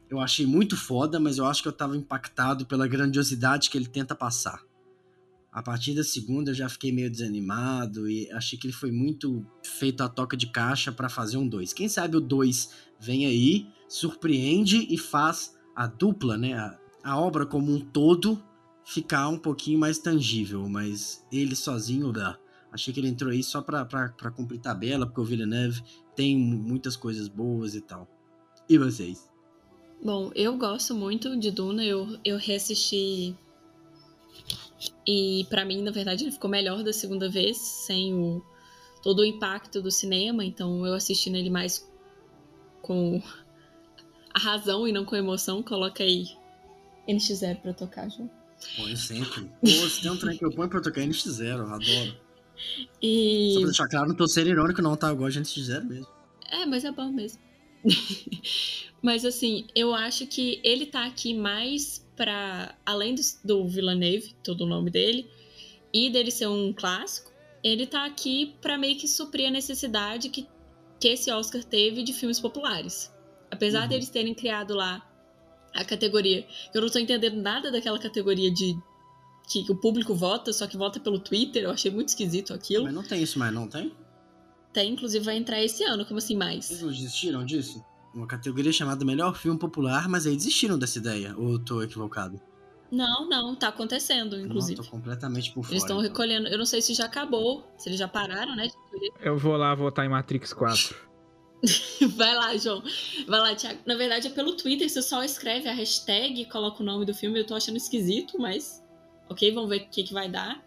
Eu 0.09 0.19
achei 0.19 0.45
muito 0.45 0.75
foda, 0.75 1.19
mas 1.19 1.37
eu 1.37 1.45
acho 1.45 1.61
que 1.61 1.67
eu 1.67 1.73
tava 1.73 1.95
impactado 1.95 2.65
pela 2.65 2.87
grandiosidade 2.87 3.69
que 3.69 3.77
ele 3.77 3.87
tenta 3.87 4.15
passar. 4.15 4.63
A 5.51 5.63
partir 5.63 5.95
da 5.95 6.03
segunda 6.03 6.51
eu 6.51 6.55
já 6.55 6.69
fiquei 6.69 6.91
meio 6.91 7.09
desanimado 7.09 8.09
e 8.09 8.31
achei 8.31 8.57
que 8.57 8.67
ele 8.67 8.73
foi 8.73 8.91
muito 8.91 9.43
feito 9.63 10.03
a 10.03 10.09
toca 10.09 10.37
de 10.37 10.47
caixa 10.47 10.91
pra 10.91 11.09
fazer 11.09 11.37
um 11.37 11.47
2. 11.47 11.73
Quem 11.73 11.89
sabe 11.89 12.17
o 12.17 12.21
2 12.21 12.69
vem 12.99 13.25
aí, 13.25 13.67
surpreende 13.87 14.85
e 14.89 14.97
faz 14.97 15.57
a 15.75 15.87
dupla, 15.87 16.37
né, 16.37 16.53
a, 16.53 16.77
a 17.03 17.19
obra 17.19 17.45
como 17.45 17.73
um 17.73 17.79
todo 17.79 18.41
ficar 18.85 19.27
um 19.29 19.37
pouquinho 19.37 19.79
mais 19.79 19.99
tangível, 19.99 20.67
mas 20.67 21.25
ele 21.31 21.55
sozinho, 21.55 22.11
blá. 22.11 22.37
achei 22.71 22.93
que 22.93 22.99
ele 22.99 23.07
entrou 23.07 23.31
aí 23.31 23.43
só 23.43 23.61
pra 23.61 24.31
cumprir 24.35 24.59
tabela, 24.59 25.05
porque 25.05 25.21
o 25.21 25.25
Villeneuve 25.25 25.83
tem 26.15 26.37
muitas 26.37 26.95
coisas 26.95 27.27
boas 27.27 27.75
e 27.75 27.81
tal. 27.81 28.07
E 28.67 28.77
vocês? 28.77 29.29
Bom, 30.03 30.31
eu 30.33 30.57
gosto 30.57 30.95
muito 30.95 31.37
de 31.37 31.51
Duna, 31.51 31.83
eu, 31.83 32.17
eu 32.23 32.37
reassisti. 32.37 33.35
E 35.05 35.45
pra 35.49 35.65
mim, 35.65 35.81
na 35.81 35.91
verdade, 35.91 36.23
ele 36.23 36.31
ficou 36.31 36.49
melhor 36.49 36.83
da 36.83 36.93
segunda 36.93 37.29
vez, 37.29 37.57
sem 37.57 38.13
o, 38.13 38.43
todo 39.01 39.19
o 39.19 39.25
impacto 39.25 39.81
do 39.81 39.91
cinema, 39.91 40.45
então 40.45 40.85
eu 40.85 40.93
assisti 40.93 41.29
nele 41.29 41.49
mais 41.49 41.89
com 42.81 43.21
a 44.33 44.39
razão 44.39 44.87
e 44.87 44.91
não 44.91 45.05
com 45.05 45.15
a 45.15 45.19
emoção. 45.19 45.61
Coloca 45.61 46.03
aí 46.03 46.27
NX0 47.07 47.61
pra 47.61 47.73
tocar, 47.73 48.09
João. 48.09 48.29
Põe 48.75 48.95
sempre. 48.95 49.49
Pô, 49.61 49.67
se 49.67 50.01
tem 50.01 50.11
um 50.11 50.17
trem 50.17 50.37
que 50.37 50.45
eu 50.45 50.51
ponho 50.51 50.69
pra 50.69 50.81
tocar 50.81 51.01
NX0, 51.01 51.43
eu 51.43 51.73
adoro. 51.73 52.17
E. 53.01 53.51
Só 53.53 53.59
pra 53.59 53.67
deixar 53.67 53.87
claro, 53.87 54.09
não 54.09 54.15
tô 54.15 54.27
sendo 54.27 54.49
irônico, 54.49 54.81
não, 54.81 54.95
tá? 54.95 55.09
Eu 55.09 55.15
gosto 55.15 55.41
de 55.41 55.61
NX0 55.61 55.83
mesmo. 55.85 56.07
É, 56.51 56.65
mas 56.65 56.83
é 56.83 56.91
bom 56.91 57.11
mesmo. 57.11 57.39
mas 59.01 59.23
assim, 59.25 59.65
eu 59.75 59.93
acho 59.93 60.25
que 60.27 60.59
ele 60.63 60.85
tá 60.85 61.05
aqui 61.05 61.33
mais 61.33 62.05
pra. 62.15 62.75
Além 62.85 63.15
do, 63.15 63.21
do 63.43 63.67
Villeneuve, 63.67 64.33
todo 64.43 64.61
o 64.61 64.67
nome 64.67 64.89
dele, 64.91 65.29
e 65.93 66.09
dele 66.09 66.31
ser 66.31 66.47
um 66.47 66.73
clássico, 66.73 67.31
ele 67.63 67.85
tá 67.87 68.05
aqui 68.05 68.55
pra 68.61 68.77
meio 68.77 68.97
que 68.97 69.07
suprir 69.07 69.47
a 69.47 69.51
necessidade 69.51 70.29
que, 70.29 70.47
que 70.99 71.07
esse 71.09 71.31
Oscar 71.31 71.63
teve 71.63 72.03
de 72.03 72.13
filmes 72.13 72.39
populares. 72.39 73.11
Apesar 73.51 73.83
Uhum. 73.83 73.87
deles 73.89 74.09
terem 74.09 74.33
criado 74.33 74.73
lá 74.75 75.05
a 75.73 75.83
categoria, 75.85 76.45
eu 76.73 76.81
não 76.81 76.89
tô 76.89 76.99
entendendo 76.99 77.41
nada 77.41 77.71
daquela 77.71 77.97
categoria 77.99 78.51
de 78.51 78.75
que 79.51 79.65
o 79.71 79.75
público 79.75 80.13
vota, 80.13 80.53
só 80.53 80.67
que 80.67 80.77
vota 80.77 80.99
pelo 80.99 81.19
Twitter, 81.19 81.63
eu 81.63 81.71
achei 81.71 81.89
muito 81.89 82.09
esquisito 82.09 82.53
aquilo. 82.53 82.83
Mas 82.85 82.93
não 82.93 83.03
tem 83.03 83.21
isso 83.23 83.39
mais, 83.39 83.51
não 83.51 83.67
tem? 83.67 83.91
Tem, 84.71 84.91
inclusive, 84.93 85.25
vai 85.25 85.35
entrar 85.37 85.63
esse 85.63 85.83
ano, 85.83 86.05
como 86.05 86.19
assim 86.19 86.35
Eles 86.35 86.39
mais? 86.69 86.81
não 86.81 86.91
desistiram 86.91 87.43
disso? 87.43 87.83
Uma 88.13 88.27
categoria 88.27 88.71
chamada 88.71 89.05
Melhor 89.05 89.35
Filme 89.35 89.59
Popular, 89.59 90.07
mas 90.09 90.25
aí 90.25 90.35
desistiram 90.35 90.77
dessa 90.77 90.97
ideia. 90.97 91.35
Ou 91.37 91.53
eu 91.53 91.59
tô 91.59 91.81
equivocado? 91.83 92.39
Não, 92.91 93.29
não, 93.29 93.55
tá 93.55 93.67
acontecendo, 93.67 94.39
inclusive. 94.39 94.77
Não, 94.77 94.83
tô 94.83 94.89
completamente 94.89 95.51
por 95.51 95.63
fora. 95.63 95.73
Eles 95.73 95.83
estão 95.83 95.97
então. 95.97 96.09
recolhendo. 96.09 96.47
Eu 96.47 96.57
não 96.57 96.65
sei 96.65 96.81
se 96.81 96.93
já 96.93 97.05
acabou, 97.05 97.63
se 97.77 97.87
eles 97.87 97.99
já 97.99 98.07
pararam, 98.07 98.55
né? 98.55 98.67
Eu 99.21 99.37
vou 99.37 99.55
lá 99.55 99.75
votar 99.75 100.05
em 100.05 100.09
Matrix 100.09 100.53
4. 100.53 100.95
Vai 102.15 102.33
lá, 102.35 102.55
João. 102.57 102.81
Vai 103.27 103.39
lá, 103.39 103.55
Thiago. 103.55 103.79
Na 103.85 103.95
verdade, 103.95 104.27
é 104.27 104.29
pelo 104.29 104.55
Twitter, 104.55 104.89
você 104.89 105.01
só 105.01 105.23
escreve 105.23 105.67
a 105.67 105.73
hashtag 105.73 106.41
e 106.41 106.45
coloca 106.45 106.81
o 106.81 106.85
nome 106.85 107.05
do 107.05 107.13
filme. 107.13 107.39
Eu 107.39 107.45
tô 107.45 107.55
achando 107.55 107.77
esquisito, 107.77 108.39
mas. 108.39 108.83
Ok, 109.29 109.51
vamos 109.53 109.69
ver 109.69 109.81
o 109.81 109.89
que, 109.89 110.03
que 110.03 110.13
vai 110.13 110.29
dar. 110.29 110.63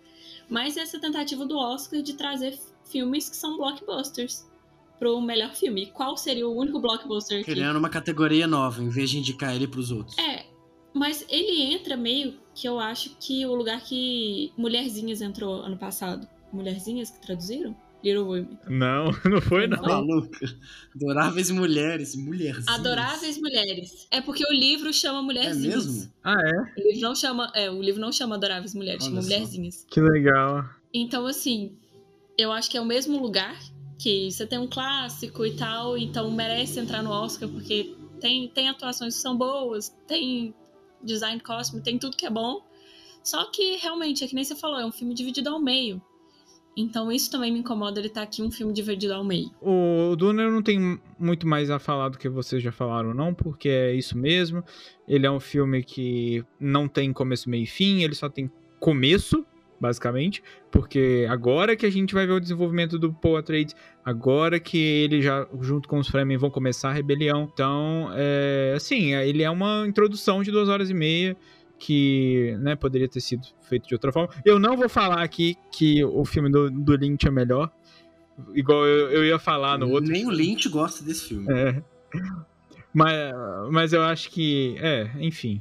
Mas 0.48 0.76
essa 0.76 1.00
tentativa 1.00 1.46
do 1.46 1.56
Oscar 1.56 2.02
de 2.02 2.14
trazer 2.14 2.58
filmes 2.84 3.28
que 3.28 3.36
são 3.36 3.56
blockbusters 3.56 4.46
pro 5.02 5.20
melhor 5.20 5.52
filme. 5.52 5.86
Qual 5.86 6.16
seria 6.16 6.46
o 6.46 6.56
único 6.56 6.78
blockbuster 6.78 7.44
que. 7.44 7.50
Criando 7.50 7.76
uma 7.76 7.88
categoria 7.88 8.46
nova, 8.46 8.80
em 8.80 8.88
vez 8.88 9.10
de 9.10 9.18
indicar 9.18 9.52
ele 9.52 9.66
pros 9.66 9.90
outros. 9.90 10.16
É, 10.16 10.46
mas 10.94 11.26
ele 11.28 11.60
entra 11.74 11.96
meio 11.96 12.34
que 12.54 12.68
eu 12.68 12.78
acho 12.78 13.16
que 13.18 13.44
o 13.44 13.52
lugar 13.52 13.80
que 13.80 14.52
Mulherzinhas 14.56 15.20
entrou 15.20 15.56
ano 15.56 15.76
passado. 15.76 16.28
Mulherzinhas 16.52 17.10
que 17.10 17.20
traduziram? 17.20 17.74
Little 18.04 18.24
Women. 18.24 18.58
Não, 18.68 19.06
não 19.28 19.40
foi 19.40 19.66
não. 19.66 19.82
Maluca? 19.82 20.46
Adoráveis 20.94 21.50
mulheres, 21.50 22.14
mulherzinhas. 22.14 22.68
Adoráveis 22.68 23.40
Mulheres. 23.40 24.06
É 24.10 24.20
porque 24.20 24.44
o 24.44 24.52
livro 24.52 24.92
chama 24.92 25.18
É 25.18 25.22
Mulherzinhas. 25.22 25.86
mesmo? 25.86 26.12
Ah, 26.22 26.36
é? 26.40 26.80
O 26.80 26.84
livro 26.84 27.00
não 27.00 27.14
chama, 27.16 27.50
é, 27.54 27.70
o 27.70 27.82
livro 27.82 28.00
não 28.00 28.12
chama 28.12 28.36
Adoráveis 28.36 28.74
Mulheres, 28.74 29.02
Olha 29.02 29.10
chama 29.10 29.22
só. 29.22 29.28
Mulherzinhas. 29.28 29.86
Que 29.90 30.00
legal. 30.00 30.64
Então, 30.92 31.26
assim, 31.26 31.76
eu 32.36 32.52
acho 32.52 32.70
que 32.70 32.76
é 32.76 32.80
o 32.80 32.84
mesmo 32.84 33.20
lugar 33.20 33.56
que 34.02 34.32
você 34.32 34.44
tem 34.44 34.58
um 34.58 34.66
clássico 34.66 35.46
e 35.46 35.54
tal, 35.54 35.96
então 35.96 36.28
merece 36.32 36.80
entrar 36.80 37.04
no 37.04 37.10
Oscar 37.10 37.48
porque 37.48 37.94
tem, 38.20 38.48
tem 38.48 38.68
atuações 38.68 39.14
que 39.14 39.20
são 39.20 39.36
boas, 39.36 39.96
tem 40.08 40.52
design 41.00 41.40
costume, 41.40 41.80
tem 41.82 41.98
tudo 41.98 42.16
que 42.16 42.26
é 42.26 42.30
bom. 42.30 42.66
Só 43.22 43.48
que 43.52 43.76
realmente, 43.76 44.24
é 44.24 44.26
que 44.26 44.34
nem 44.34 44.42
você 44.42 44.56
falou, 44.56 44.80
é 44.80 44.84
um 44.84 44.90
filme 44.90 45.14
dividido 45.14 45.50
ao 45.50 45.60
meio. 45.60 46.02
Então 46.76 47.12
isso 47.12 47.30
também 47.30 47.52
me 47.52 47.60
incomoda 47.60 48.00
ele 48.00 48.08
estar 48.08 48.22
aqui 48.22 48.42
um 48.42 48.50
filme 48.50 48.72
dividido 48.72 49.14
ao 49.14 49.22
meio. 49.22 49.50
O 49.60 50.16
Duna 50.16 50.50
não 50.50 50.62
tenho 50.62 51.00
muito 51.16 51.46
mais 51.46 51.70
a 51.70 51.78
falar 51.78 52.08
do 52.08 52.18
que 52.18 52.28
vocês 52.28 52.60
já 52.60 52.72
falaram, 52.72 53.14
não, 53.14 53.32
porque 53.32 53.68
é 53.68 53.94
isso 53.94 54.18
mesmo. 54.18 54.64
Ele 55.06 55.26
é 55.26 55.30
um 55.30 55.38
filme 55.38 55.84
que 55.84 56.44
não 56.58 56.88
tem 56.88 57.12
começo, 57.12 57.48
meio 57.48 57.62
e 57.62 57.66
fim, 57.66 58.02
ele 58.02 58.16
só 58.16 58.28
tem 58.28 58.50
começo, 58.80 59.46
basicamente, 59.82 60.40
porque 60.70 61.26
agora 61.28 61.74
que 61.74 61.84
a 61.84 61.90
gente 61.90 62.14
vai 62.14 62.24
ver 62.24 62.34
o 62.34 62.40
desenvolvimento 62.40 63.00
do 63.00 63.12
Paul 63.12 63.36
Atreides, 63.36 63.74
agora 64.04 64.60
que 64.60 64.78
ele 64.78 65.20
já, 65.20 65.44
junto 65.60 65.88
com 65.88 65.98
os 65.98 66.06
Fremen, 66.06 66.38
vão 66.38 66.48
começar 66.48 66.90
a 66.90 66.92
rebelião. 66.92 67.50
Então, 67.52 68.08
é, 68.14 68.74
assim, 68.76 69.12
ele 69.12 69.42
é 69.42 69.50
uma 69.50 69.84
introdução 69.84 70.40
de 70.40 70.52
duas 70.52 70.68
horas 70.68 70.88
e 70.88 70.94
meia 70.94 71.36
que 71.80 72.56
né, 72.60 72.76
poderia 72.76 73.08
ter 73.08 73.20
sido 73.20 73.44
feito 73.60 73.88
de 73.88 73.94
outra 73.94 74.12
forma. 74.12 74.32
Eu 74.44 74.56
não 74.60 74.76
vou 74.76 74.88
falar 74.88 75.20
aqui 75.20 75.56
que 75.72 76.04
o 76.04 76.24
filme 76.24 76.48
do, 76.48 76.70
do 76.70 76.94
Lynch 76.94 77.26
é 77.26 77.30
melhor, 77.30 77.68
igual 78.54 78.86
eu, 78.86 79.10
eu 79.10 79.24
ia 79.24 79.38
falar 79.40 79.76
no 79.78 79.90
outro. 79.90 80.12
Nem 80.12 80.24
o 80.24 80.30
Lynch 80.30 80.68
gosta 80.68 81.04
desse 81.04 81.30
filme. 81.30 81.52
É. 81.52 81.82
Mas, 82.94 83.34
mas 83.72 83.92
eu 83.92 84.02
acho 84.02 84.30
que. 84.30 84.76
É, 84.78 85.10
enfim. 85.18 85.60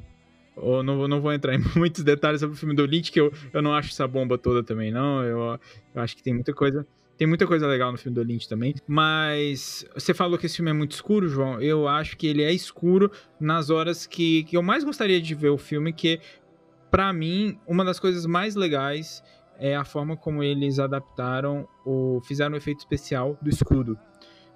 Eu 0.55 0.83
não, 0.83 1.07
não 1.07 1.21
vou 1.21 1.33
entrar 1.33 1.53
em 1.55 1.63
muitos 1.75 2.03
detalhes 2.03 2.39
sobre 2.39 2.55
o 2.55 2.59
filme 2.59 2.75
do 2.75 2.85
Lynch, 2.85 3.11
que 3.11 3.19
eu, 3.19 3.31
eu 3.53 3.61
não 3.61 3.73
acho 3.73 3.89
essa 3.89 4.07
bomba 4.07 4.37
toda 4.37 4.63
também, 4.63 4.91
não. 4.91 5.23
Eu, 5.23 5.59
eu 5.95 6.01
acho 6.01 6.15
que 6.15 6.23
tem 6.23 6.33
muita 6.33 6.53
coisa. 6.53 6.85
Tem 7.17 7.27
muita 7.27 7.45
coisa 7.45 7.67
legal 7.67 7.91
no 7.91 7.97
filme 7.99 8.15
do 8.15 8.23
Lynch 8.23 8.49
também. 8.49 8.73
Mas 8.87 9.85
você 9.93 10.13
falou 10.13 10.39
que 10.39 10.47
esse 10.47 10.55
filme 10.55 10.71
é 10.71 10.73
muito 10.73 10.93
escuro, 10.93 11.27
João. 11.27 11.61
Eu 11.61 11.87
acho 11.87 12.17
que 12.17 12.25
ele 12.25 12.41
é 12.41 12.51
escuro 12.51 13.11
nas 13.39 13.69
horas 13.69 14.07
que, 14.07 14.43
que 14.45 14.57
eu 14.57 14.63
mais 14.63 14.83
gostaria 14.83 15.21
de 15.21 15.35
ver 15.35 15.49
o 15.49 15.57
filme, 15.57 15.93
que, 15.93 16.19
pra 16.89 17.13
mim, 17.13 17.59
uma 17.67 17.85
das 17.85 17.99
coisas 17.99 18.25
mais 18.25 18.55
legais 18.55 19.23
é 19.59 19.75
a 19.75 19.85
forma 19.85 20.17
como 20.17 20.41
eles 20.41 20.79
adaptaram 20.79 21.67
ou 21.85 22.19
fizeram 22.21 22.55
o 22.55 22.57
efeito 22.57 22.79
especial 22.79 23.37
do 23.39 23.49
escudo. 23.51 23.95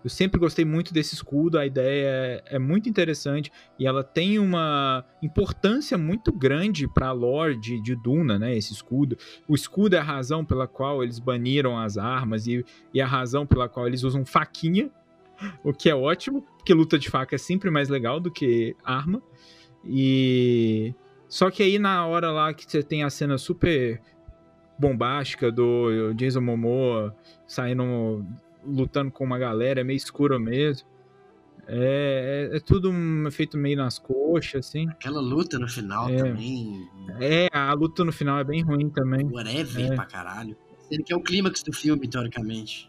Eu 0.06 0.10
sempre 0.12 0.40
gostei 0.40 0.64
muito 0.64 0.94
desse 0.94 1.16
escudo, 1.16 1.58
a 1.58 1.66
ideia 1.66 2.08
é, 2.08 2.44
é 2.58 2.60
muito 2.60 2.88
interessante 2.88 3.52
e 3.80 3.88
ela 3.88 4.04
tem 4.04 4.38
uma 4.38 5.04
importância 5.20 5.98
muito 5.98 6.32
grande 6.32 6.88
para 6.88 7.08
a 7.08 7.12
lore 7.12 7.60
de, 7.60 7.82
de 7.82 7.96
Duna, 7.96 8.38
né? 8.38 8.56
Esse 8.56 8.72
escudo. 8.72 9.18
O 9.48 9.56
escudo 9.56 9.96
é 9.96 9.98
a 9.98 10.04
razão 10.04 10.46
pela 10.46 10.68
qual 10.68 11.04
eles 11.04 11.18
baniram 11.18 11.76
as 11.76 11.98
armas 11.98 12.46
e, 12.46 12.64
e 12.94 13.02
a 13.02 13.08
razão 13.08 13.48
pela 13.48 13.68
qual 13.68 13.88
eles 13.88 14.04
usam 14.04 14.24
faquinha, 14.24 14.92
o 15.64 15.74
que 15.74 15.90
é 15.90 15.96
ótimo, 15.96 16.44
porque 16.56 16.72
luta 16.72 17.00
de 17.00 17.10
faca 17.10 17.34
é 17.34 17.40
sempre 17.40 17.72
mais 17.72 17.90
legal 17.90 18.20
do 18.20 18.30
que 18.30 18.76
arma. 18.84 19.24
E 19.84 20.94
só 21.28 21.50
que 21.50 21.64
aí 21.64 21.80
na 21.80 22.06
hora 22.06 22.32
lá 22.32 22.54
que 22.54 22.70
você 22.70 22.84
tem 22.84 23.02
a 23.02 23.10
cena 23.10 23.40
super 23.40 24.00
bombástica 24.78 25.52
do 25.52 26.14
Jason 26.14 26.42
Momoa 26.42 27.16
saindo 27.48 28.24
lutando 28.66 29.12
com 29.12 29.24
uma 29.24 29.38
galera, 29.38 29.82
é 29.82 29.84
meio 29.84 29.98
escuro 29.98 30.40
mesmo. 30.40 30.88
É, 31.68 32.50
é, 32.54 32.58
é 32.58 32.60
tudo 32.60 32.92
um 32.92 33.30
feito 33.32 33.58
meio 33.58 33.78
nas 33.78 33.98
coxas, 33.98 34.68
assim. 34.68 34.88
Aquela 34.90 35.20
luta 35.20 35.58
no 35.58 35.68
final 35.68 36.08
É. 36.10 36.18
também. 36.18 36.88
É, 37.20 37.48
a 37.52 37.74
luta 37.74 38.04
no 38.04 38.12
final 38.12 38.38
é 38.40 38.44
bem 38.44 38.62
ruim 38.62 38.90
também. 38.90 39.26
Whatever 39.32 39.92
É. 39.92 39.96
pra 39.96 40.06
caralho. 40.06 40.56
Ele 40.92 41.02
que 41.04 41.12
é 41.12 41.16
o 41.16 41.22
clímax 41.22 41.64
do 41.64 41.74
filme, 41.74 42.08
teoricamente. 42.08 42.88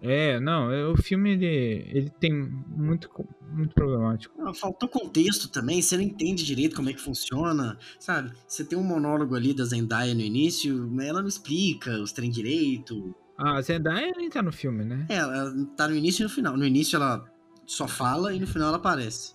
É, 0.00 0.38
não, 0.40 0.70
é, 0.70 0.86
o 0.86 0.96
filme 0.96 1.32
ele, 1.32 1.46
ele 1.92 2.10
tem 2.20 2.32
muito, 2.32 3.10
muito 3.50 3.74
problemático. 3.74 4.34
Não, 4.40 4.54
faltou 4.54 4.88
contexto 4.88 5.48
também, 5.48 5.80
você 5.82 5.96
não 5.96 6.04
entende 6.04 6.44
direito 6.44 6.76
como 6.76 6.88
é 6.90 6.92
que 6.92 7.00
funciona, 7.00 7.78
sabe? 7.98 8.30
Você 8.46 8.62
tem 8.64 8.78
um 8.78 8.82
monólogo 8.84 9.34
ali 9.34 9.54
da 9.54 9.64
Zendaya 9.64 10.14
no 10.14 10.20
início, 10.20 10.86
mas 10.90 11.06
ela 11.06 11.20
não 11.22 11.28
explica 11.28 11.90
os 12.00 12.12
trem 12.12 12.30
direito. 12.30 13.14
A 13.38 13.60
Zendaya 13.60 14.12
nem 14.16 14.30
tá 14.30 14.42
no 14.42 14.52
filme, 14.52 14.84
né? 14.84 15.06
É, 15.08 15.16
ela 15.16 15.52
tá 15.76 15.88
no 15.88 15.94
início 15.94 16.22
e 16.22 16.24
no 16.24 16.30
final. 16.30 16.56
No 16.56 16.64
início 16.64 16.96
ela 16.96 17.24
só 17.66 17.86
fala 17.86 18.32
e 18.34 18.40
no 18.40 18.46
final 18.46 18.68
ela 18.68 18.76
aparece. 18.78 19.34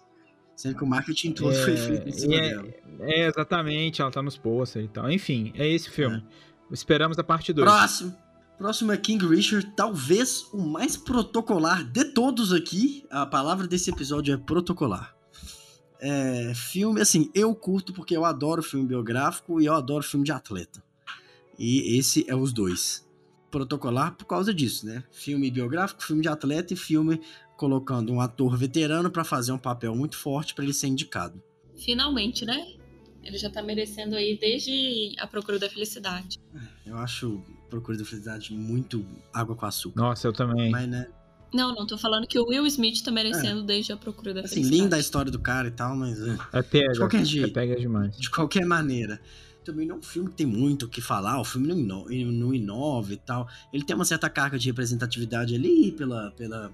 Sendo 0.55 0.75
que 0.75 0.83
o 0.83 0.87
marketing 0.87 1.31
todo 1.33 1.51
É, 1.51 1.63
foi 1.63 1.77
feito 1.77 2.09
em 2.09 2.11
cima 2.11 2.35
é- 2.35 2.49
dela. 2.49 2.67
É, 2.99 3.27
exatamente, 3.27 4.01
ela 4.01 4.11
tá 4.11 4.21
nos 4.21 4.37
posters 4.37 4.85
e 4.85 4.89
tal. 4.89 5.09
Enfim, 5.11 5.51
é 5.55 5.67
esse 5.67 5.89
filme. 5.89 6.23
Esperamos 6.71 7.17
a 7.19 7.23
parte 7.23 7.51
2. 7.53 7.67
Próximo. 7.67 8.15
Próximo 8.57 8.91
é 8.91 8.97
King 8.97 9.25
Richard, 9.25 9.71
talvez 9.75 10.45
o 10.53 10.61
mais 10.61 10.95
protocolar 10.95 11.83
de 11.83 12.05
todos 12.05 12.53
aqui. 12.53 13.03
A 13.09 13.25
palavra 13.25 13.67
desse 13.67 13.89
episódio 13.89 14.33
é 14.33 14.37
protocolar. 14.37 15.15
É, 15.99 16.53
filme, 16.55 17.01
assim, 17.01 17.29
eu 17.33 17.53
curto 17.55 17.91
porque 17.91 18.15
eu 18.15 18.23
adoro 18.23 18.61
filme 18.61 18.85
biográfico 18.87 19.59
e 19.59 19.65
eu 19.65 19.73
adoro 19.73 20.03
filme 20.03 20.23
de 20.25 20.31
atleta. 20.31 20.83
E 21.57 21.97
esse 21.97 22.23
é 22.29 22.35
os 22.35 22.53
dois. 22.53 23.07
Protocolar 23.51 24.15
por 24.15 24.25
causa 24.25 24.53
disso, 24.53 24.85
né? 24.85 25.03
Filme 25.11 25.51
biográfico, 25.51 26.01
filme 26.03 26.21
de 26.21 26.29
atleta 26.29 26.73
e 26.73 26.77
filme 26.77 27.21
colocando 27.57 28.11
um 28.11 28.19
ator 28.21 28.57
veterano 28.57 29.11
pra 29.11 29.23
fazer 29.23 29.51
um 29.51 29.57
papel 29.57 29.93
muito 29.95 30.17
forte 30.17 30.55
pra 30.55 30.63
ele 30.63 30.73
ser 30.73 30.87
indicado. 30.87 31.41
Finalmente, 31.77 32.45
né? 32.45 32.65
Ele 33.23 33.37
já 33.37 33.49
tá 33.51 33.61
merecendo 33.61 34.15
aí 34.15 34.35
desde 34.39 35.13
A 35.19 35.27
Procura 35.27 35.59
da 35.59 35.69
Felicidade. 35.69 36.39
Eu 36.85 36.97
acho 36.97 37.43
Procura 37.69 37.97
da 37.97 38.03
Felicidade 38.05 38.53
muito 38.53 39.05
água 39.31 39.55
com 39.55 39.65
açúcar. 39.65 40.01
Nossa, 40.01 40.27
eu 40.27 40.33
também. 40.33 40.71
Mas, 40.71 40.87
né? 40.87 41.07
Não, 41.53 41.75
não, 41.75 41.85
tô 41.85 41.97
falando 41.97 42.25
que 42.27 42.39
o 42.39 42.45
Will 42.47 42.65
Smith 42.65 43.03
tá 43.03 43.11
merecendo 43.11 43.61
desde 43.63 43.91
A 43.91 43.97
Procura 43.97 44.33
da 44.33 44.39
Assim, 44.41 44.55
Felicidade. 44.55 44.81
linda 44.81 44.95
a 44.95 44.99
história 44.99 45.31
do 45.31 45.37
cara 45.39 45.67
e 45.67 45.71
tal, 45.71 45.95
mas. 45.95 46.19
é. 46.19 46.37
É 46.53 46.61
pega. 46.61 46.93
De 46.93 46.97
qualquer 46.99 47.21
É 47.21 47.25
jeito. 47.25 47.53
pega 47.53 47.75
demais. 47.75 48.17
de 48.17 48.29
qualquer 48.29 48.65
maneira. 48.65 49.19
Também 49.63 49.85
não 49.87 49.95
é 49.95 49.99
um 49.99 50.01
filme 50.01 50.29
que 50.29 50.35
tem 50.37 50.45
muito 50.45 50.85
o 50.85 50.89
que 50.89 51.01
falar, 51.01 51.39
o 51.39 51.45
filme 51.45 51.67
não, 51.67 51.77
ino- 51.77 52.11
ele 52.11 52.25
não 52.25 52.53
inova 52.53 53.13
e 53.13 53.17
tal. 53.17 53.47
Ele 53.71 53.83
tem 53.83 53.95
uma 53.95 54.05
certa 54.05 54.29
carga 54.29 54.57
de 54.57 54.67
representatividade 54.67 55.53
ali 55.53 55.91
pela, 55.91 56.31
pela, 56.31 56.73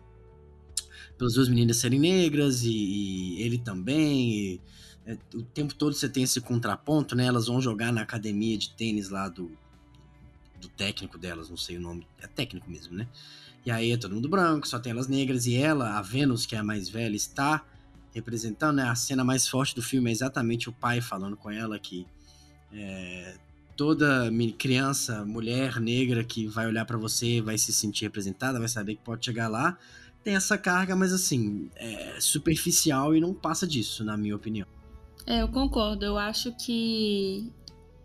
pelas 1.18 1.34
duas 1.34 1.50
meninas 1.50 1.78
serem 1.78 2.00
negras 2.00 2.64
e, 2.64 2.72
e 2.72 3.42
ele 3.42 3.58
também. 3.58 4.32
e, 4.32 4.62
é, 5.06 5.18
o 5.36 5.44
tempo 5.44 5.76
todo 5.76 5.94
você 5.94 6.08
tem 6.08 6.24
esse 6.24 6.40
contraponto, 6.40 7.16
né? 7.16 7.26
Elas 7.26 7.48
vão 7.48 7.62
jogar 7.62 7.92
na 7.92 8.02
academia 8.02 8.58
de 8.58 8.70
tênis 8.72 9.10
lá 9.10 9.28
do, 9.28 9.52
do 10.62 10.70
técnico 10.70 11.18
delas, 11.18 11.50
não 11.50 11.58
sei 11.58 11.78
o 11.78 11.82
nome, 11.82 12.08
é 12.22 12.28
técnico 12.28 12.70
mesmo, 12.70 12.96
né? 12.96 13.08
E 13.66 13.72
aí 13.72 13.92
é 13.92 13.98
todo 13.98 14.16
mundo 14.16 14.30
branco, 14.30 14.68
só 14.68 14.80
tem 14.80 14.92
elas 14.92 15.08
negras 15.08 15.46
e 15.46 15.56
ela, 15.56 15.98
a 15.98 16.02
Vênus, 16.02 16.46
que 16.46 16.56
é 16.56 16.60
a 16.60 16.64
mais 16.64 16.88
velha, 16.88 17.16
está 17.16 17.66
representando, 18.14 18.78
né? 18.78 18.84
A 18.84 18.96
cena 18.96 19.24
mais 19.26 19.48
forte 19.48 19.76
do 19.76 19.82
filme 19.82 20.10
é 20.10 20.14
exatamente 20.14 20.70
o 20.70 20.72
pai 20.74 21.02
falando 21.02 21.36
com 21.36 21.52
ela 21.52 21.78
que 21.78 22.08
é, 22.74 23.36
toda 23.76 24.30
criança, 24.58 25.24
mulher 25.24 25.80
negra 25.80 26.24
que 26.24 26.48
vai 26.48 26.68
olhar 26.68 26.86
pra 26.86 26.98
você 26.98 27.42
vai 27.42 27.58
se 27.58 27.72
sentir 27.72 28.06
representada, 28.06 28.60
vai 28.60 28.68
saber 28.68 28.96
que 28.96 29.04
pode 29.04 29.24
chegar 29.24 29.48
lá. 29.48 29.78
tem 30.24 30.36
essa 30.36 30.58
carga, 30.58 30.96
mas 30.96 31.14
assim, 31.14 31.70
é 31.76 32.20
superficial 32.20 33.16
e 33.16 33.22
não 33.22 33.34
passa 33.34 33.66
disso, 33.66 34.04
na 34.04 34.18
minha 34.18 34.36
opinião. 34.36 34.68
É, 35.26 35.42
eu 35.42 35.48
concordo. 35.48 36.06
Eu 36.06 36.18
acho 36.18 36.52
que 36.54 37.52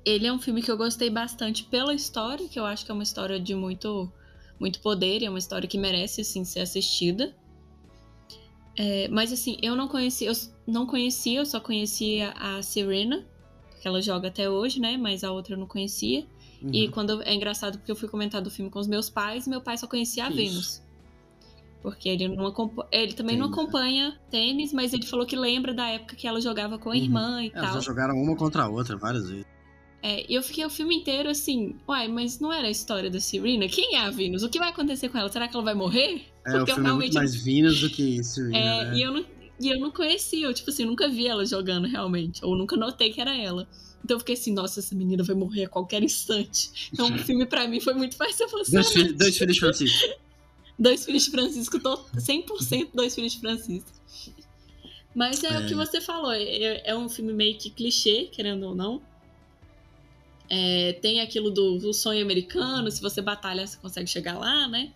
ele 0.04 0.26
é 0.26 0.32
um 0.32 0.38
filme 0.38 0.62
que 0.62 0.70
eu 0.70 0.76
gostei 0.76 1.08
bastante 1.08 1.64
pela 1.64 1.94
história, 1.94 2.48
que 2.48 2.58
eu 2.58 2.66
acho 2.66 2.84
que 2.84 2.90
é 2.90 2.94
uma 2.94 3.02
história 3.02 3.40
de 3.40 3.54
muito, 3.54 4.12
muito 4.58 4.80
poder, 4.80 5.22
é 5.22 5.28
uma 5.28 5.38
história 5.38 5.68
que 5.68 5.78
merece 5.78 6.20
assim 6.20 6.44
ser 6.44 6.60
assistida. 6.60 7.34
É, 8.76 9.06
mas 9.08 9.32
assim, 9.32 9.56
eu 9.62 9.76
não 9.76 9.86
conhecia, 9.86 10.28
eu 10.28 10.34
não 10.66 10.86
conhecia, 10.86 11.40
eu 11.40 11.46
só 11.46 11.60
conhecia 11.60 12.30
a 12.32 12.62
Serena, 12.62 13.24
que 13.82 13.88
ela 13.88 14.00
joga 14.00 14.28
até 14.28 14.48
hoje, 14.48 14.78
né? 14.80 14.96
Mas 14.96 15.24
a 15.24 15.32
outra 15.32 15.54
eu 15.54 15.58
não 15.58 15.66
conhecia. 15.66 16.24
Uhum. 16.62 16.70
E 16.72 16.88
quando 16.88 17.20
é 17.22 17.34
engraçado 17.34 17.76
porque 17.78 17.90
eu 17.90 17.96
fui 17.96 18.08
comentar 18.08 18.40
do 18.40 18.48
filme 18.48 18.70
com 18.70 18.78
os 18.78 18.86
meus 18.86 19.10
pais, 19.10 19.48
meu 19.48 19.60
pai 19.60 19.76
só 19.76 19.88
conhecia 19.88 20.24
a 20.24 20.28
Isso. 20.28 20.36
Vênus. 20.36 20.82
Porque 21.82 22.08
ele 22.08 22.28
não 22.28 22.46
acompa- 22.46 22.86
ele 22.92 23.12
também 23.12 23.36
não 23.36 23.46
Tênis, 23.48 23.56
né? 23.56 23.62
acompanha 23.62 24.20
tênis, 24.30 24.72
mas 24.72 24.92
ele 24.94 25.04
falou 25.04 25.26
que 25.26 25.34
lembra 25.34 25.74
da 25.74 25.88
época 25.88 26.14
que 26.14 26.28
ela 26.28 26.40
jogava 26.40 26.78
com 26.78 26.90
a 26.90 26.96
irmã 26.96 27.42
e 27.42 27.48
É, 27.48 27.50
Elas 27.54 27.70
tal. 27.72 27.74
já 27.74 27.80
jogaram 27.80 28.14
uma 28.14 28.36
contra 28.36 28.62
a 28.62 28.68
outra 28.68 28.96
várias 28.96 29.28
vezes. 29.28 29.44
É, 30.00 30.24
e 30.30 30.34
eu 30.34 30.42
fiquei 30.44 30.64
o 30.64 30.70
filme 30.70 30.94
inteiro 30.96 31.28
assim, 31.28 31.74
uai, 31.88 32.06
mas 32.06 32.38
não 32.38 32.52
era 32.52 32.68
a 32.68 32.70
história 32.70 33.10
da 33.10 33.18
Serena? 33.20 33.66
Quem 33.68 33.96
é 33.96 34.00
a 34.00 34.10
Venus? 34.10 34.44
O 34.44 34.48
que 34.48 34.58
vai 34.60 34.68
acontecer 34.68 35.08
com 35.08 35.18
ela? 35.18 35.28
Será 35.28 35.48
que 35.48 35.56
ela 35.56 35.64
vai 35.64 35.74
morrer? 35.74 36.22
É, 36.46 36.50
o 36.50 36.58
Porque 36.58 36.70
eu 36.70 36.74
filme 36.76 36.88
é 36.90 36.92
muito 36.92 37.12
realmente- 37.12 37.14
mais 37.14 37.34
Venus 37.34 37.80
do 37.80 37.90
que 37.90 38.22
Serena, 38.22 38.58
É, 38.58 38.84
né? 38.84 38.96
e, 38.96 39.02
eu 39.02 39.12
não, 39.12 39.24
e 39.62 39.70
eu 39.70 39.78
não 39.78 39.90
conhecia, 39.90 40.46
eu, 40.46 40.54
tipo 40.54 40.70
assim, 40.70 40.84
nunca 40.84 41.08
vi 41.08 41.26
ela 41.26 41.44
jogando 41.44 41.86
realmente. 41.86 42.44
Ou 42.44 42.56
nunca 42.56 42.76
notei 42.76 43.12
que 43.12 43.20
era 43.20 43.36
ela. 43.36 43.68
Então 44.04 44.16
eu 44.16 44.18
fiquei 44.18 44.34
assim, 44.34 44.52
nossa, 44.52 44.80
essa 44.80 44.94
menina 44.94 45.22
vai 45.22 45.36
morrer 45.36 45.64
a 45.64 45.68
qualquer 45.68 46.02
instante. 46.02 46.90
Então 46.92 47.14
o 47.14 47.18
filme 47.18 47.46
pra 47.46 47.68
mim 47.68 47.80
foi 47.80 47.94
muito 47.94 48.18
Dois, 48.18 48.40
emocionante. 48.40 48.92
filhos, 48.92 49.12
dois 49.16 49.38
filhos 49.38 49.54
de 49.54 49.60
Francisco. 49.60 50.08
Dois 50.78 51.04
filhos 51.04 51.24
de 51.24 51.30
Francisco, 51.30 51.78
tô 51.78 51.96
100% 52.16 52.88
dois 52.92 53.14
filhos 53.14 53.32
de 53.32 53.40
Francisco. 53.40 53.90
Mas 55.14 55.44
é, 55.44 55.58
o 55.60 55.66
que 55.66 55.74
você 55.74 56.00
falou, 56.00 56.32
é, 56.32 56.82
é 56.84 56.96
um 56.96 57.08
filme 57.08 57.32
meio 57.32 57.56
que 57.58 57.70
clichê, 57.70 58.28
querendo 58.32 58.64
ou 58.64 58.74
não. 58.74 59.02
É, 60.48 60.94
tem 60.94 61.20
aquilo 61.20 61.50
do, 61.50 61.78
do 61.78 61.92
sonho 61.94 62.22
americano, 62.22 62.90
se 62.90 63.00
você 63.00 63.22
batalhar, 63.22 63.66
você 63.66 63.76
consegue 63.76 64.08
chegar 64.08 64.38
lá, 64.38 64.66
né? 64.66 64.92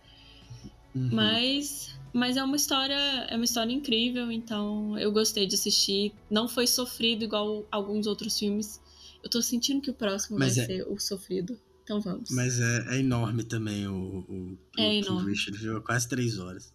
Uhum. 0.94 1.10
Mas, 1.12 1.94
mas 2.16 2.36
é 2.36 2.42
uma 2.42 2.56
história, 2.56 2.94
é 3.28 3.36
uma 3.36 3.44
história 3.44 3.72
incrível, 3.72 4.30
então 4.32 4.98
eu 4.98 5.12
gostei 5.12 5.46
de 5.46 5.54
assistir. 5.54 6.12
Não 6.30 6.48
foi 6.48 6.66
sofrido 6.66 7.22
igual 7.24 7.66
alguns 7.70 8.06
outros 8.06 8.38
filmes. 8.38 8.80
Eu 9.22 9.28
tô 9.30 9.42
sentindo 9.42 9.80
que 9.80 9.90
o 9.90 9.94
próximo 9.94 10.38
Mas 10.38 10.56
vai 10.56 10.64
é- 10.64 10.66
ser 10.66 10.86
o 10.88 10.98
sofrido. 10.98 11.58
Então 11.84 12.00
vamos. 12.00 12.30
Mas 12.30 12.58
é, 12.60 12.96
é 12.96 12.98
enorme 12.98 13.44
também 13.44 13.86
o, 13.86 13.94
o, 14.28 14.58
É 14.76 14.82
o 14.82 14.90
King 14.90 15.06
enorme. 15.06 15.30
Richard, 15.30 15.58
viu? 15.58 15.80
Quase 15.82 16.08
três 16.08 16.38
horas. 16.38 16.72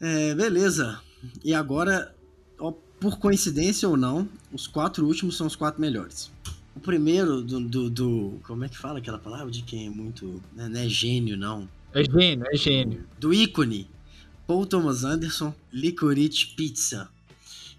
É, 0.00 0.34
beleza. 0.34 1.00
E 1.44 1.54
agora, 1.54 2.14
ó, 2.58 2.72
por 3.00 3.18
coincidência 3.18 3.88
ou 3.88 3.96
não, 3.96 4.28
os 4.52 4.66
quatro 4.66 5.06
últimos 5.06 5.36
são 5.36 5.46
os 5.46 5.54
quatro 5.56 5.80
melhores. 5.80 6.30
O 6.74 6.80
primeiro 6.80 7.40
do, 7.40 7.60
do, 7.60 7.90
do- 7.90 8.40
Como 8.42 8.64
é 8.64 8.68
que 8.68 8.76
fala 8.76 8.98
aquela 8.98 9.18
palavra? 9.18 9.50
De 9.50 9.62
quem 9.62 9.86
é 9.86 9.90
muito. 9.90 10.42
né, 10.52 10.68
Não 10.68 10.80
é 10.80 10.88
gênio, 10.88 11.36
não. 11.36 11.68
É 11.92 12.02
gênio, 12.02 12.44
é 12.50 12.56
gênio. 12.56 13.06
Do 13.18 13.32
ícone. 13.32 13.88
Paul 14.46 14.66
Thomas 14.66 15.04
Anderson, 15.04 15.54
Licorice 15.72 16.48
Pizza. 16.48 17.08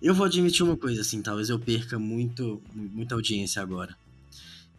Eu 0.02 0.16
vou 0.16 0.26
admitir 0.26 0.64
uma 0.64 0.76
coisa, 0.76 1.02
assim, 1.02 1.22
talvez 1.22 1.50
eu 1.50 1.60
perca 1.60 2.00
muito, 2.00 2.62
muita 2.74 3.14
audiência 3.14 3.62
agora. 3.62 3.96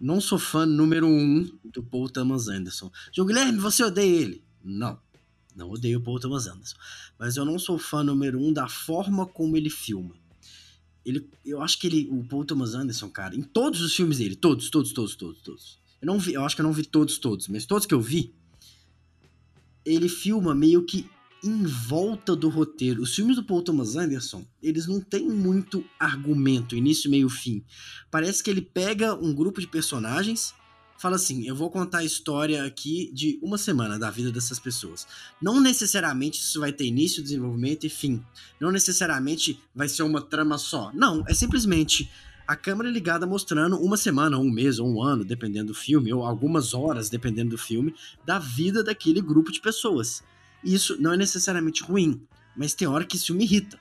Não 0.00 0.20
sou 0.20 0.36
fã 0.36 0.66
número 0.66 1.06
um 1.06 1.48
do 1.64 1.84
Paul 1.84 2.08
Thomas 2.08 2.48
Anderson. 2.48 2.90
João 3.12 3.26
Guilherme, 3.28 3.58
você 3.58 3.84
odeia 3.84 4.20
ele? 4.20 4.42
Não. 4.64 4.98
Não 5.54 5.70
odeio 5.70 6.00
o 6.00 6.02
Paul 6.02 6.18
Thomas 6.18 6.48
Anderson. 6.48 6.76
Mas 7.18 7.36
eu 7.36 7.44
não 7.44 7.58
sou 7.58 7.78
fã 7.78 8.02
número 8.02 8.38
um 8.38 8.52
da 8.52 8.68
forma 8.68 9.24
como 9.24 9.56
ele 9.56 9.70
filma. 9.70 10.14
Ele, 11.04 11.24
eu 11.44 11.62
acho 11.62 11.78
que 11.78 11.86
ele, 11.86 12.08
o 12.10 12.24
Paul 12.24 12.44
Thomas 12.44 12.74
Anderson, 12.74 13.08
cara, 13.08 13.36
em 13.36 13.42
todos 13.42 13.80
os 13.80 13.94
filmes 13.94 14.18
dele, 14.18 14.34
todos, 14.34 14.68
todos, 14.70 14.92
todos, 14.92 15.14
todos, 15.14 15.40
todos. 15.40 15.78
Eu 16.02 16.06
não 16.06 16.18
vi, 16.18 16.34
eu 16.34 16.44
acho 16.44 16.56
que 16.56 16.62
eu 16.62 16.66
não 16.66 16.72
vi 16.72 16.84
todos, 16.84 17.16
todos, 17.16 17.46
mas 17.46 17.64
todos 17.64 17.86
que 17.86 17.94
eu 17.94 18.00
vi, 18.00 18.34
ele 19.84 20.08
filma 20.08 20.52
meio 20.52 20.84
que 20.84 21.08
em 21.46 21.64
volta 21.64 22.34
do 22.34 22.48
roteiro. 22.48 23.02
Os 23.02 23.14
filmes 23.14 23.36
do 23.36 23.44
Paul 23.44 23.62
Thomas 23.62 23.96
Anderson, 23.96 24.44
eles 24.62 24.86
não 24.86 25.00
têm 25.00 25.28
muito 25.28 25.84
argumento, 25.98 26.76
início, 26.76 27.10
meio, 27.10 27.28
fim. 27.28 27.64
Parece 28.10 28.42
que 28.42 28.50
ele 28.50 28.60
pega 28.60 29.14
um 29.14 29.34
grupo 29.34 29.60
de 29.60 29.66
personagens, 29.66 30.54
fala 30.98 31.16
assim: 31.16 31.46
eu 31.46 31.54
vou 31.54 31.70
contar 31.70 31.98
a 31.98 32.04
história 32.04 32.64
aqui 32.64 33.10
de 33.14 33.38
uma 33.42 33.58
semana 33.58 33.98
da 33.98 34.10
vida 34.10 34.32
dessas 34.32 34.58
pessoas. 34.58 35.06
Não 35.40 35.60
necessariamente 35.60 36.40
isso 36.40 36.60
vai 36.60 36.72
ter 36.72 36.84
início, 36.86 37.22
desenvolvimento 37.22 37.84
e 37.84 37.88
fim. 37.88 38.22
Não 38.60 38.70
necessariamente 38.70 39.60
vai 39.74 39.88
ser 39.88 40.02
uma 40.02 40.20
trama 40.20 40.58
só. 40.58 40.90
Não, 40.94 41.24
é 41.28 41.34
simplesmente 41.34 42.10
a 42.46 42.54
câmera 42.54 42.88
ligada 42.88 43.26
mostrando 43.26 43.76
uma 43.76 43.96
semana, 43.96 44.38
um 44.38 44.50
mês 44.50 44.78
ou 44.78 44.88
um 44.88 45.02
ano, 45.02 45.24
dependendo 45.24 45.72
do 45.72 45.74
filme, 45.74 46.12
ou 46.12 46.24
algumas 46.24 46.74
horas, 46.74 47.08
dependendo 47.08 47.50
do 47.50 47.58
filme, 47.58 47.92
da 48.24 48.38
vida 48.38 48.84
daquele 48.84 49.20
grupo 49.20 49.50
de 49.50 49.60
pessoas. 49.60 50.22
Isso 50.62 51.00
não 51.00 51.12
é 51.12 51.16
necessariamente 51.16 51.82
ruim, 51.82 52.26
mas 52.56 52.74
tem 52.74 52.88
hora 52.88 53.04
que 53.04 53.16
isso 53.16 53.34
me 53.34 53.44
irrita. 53.44 53.78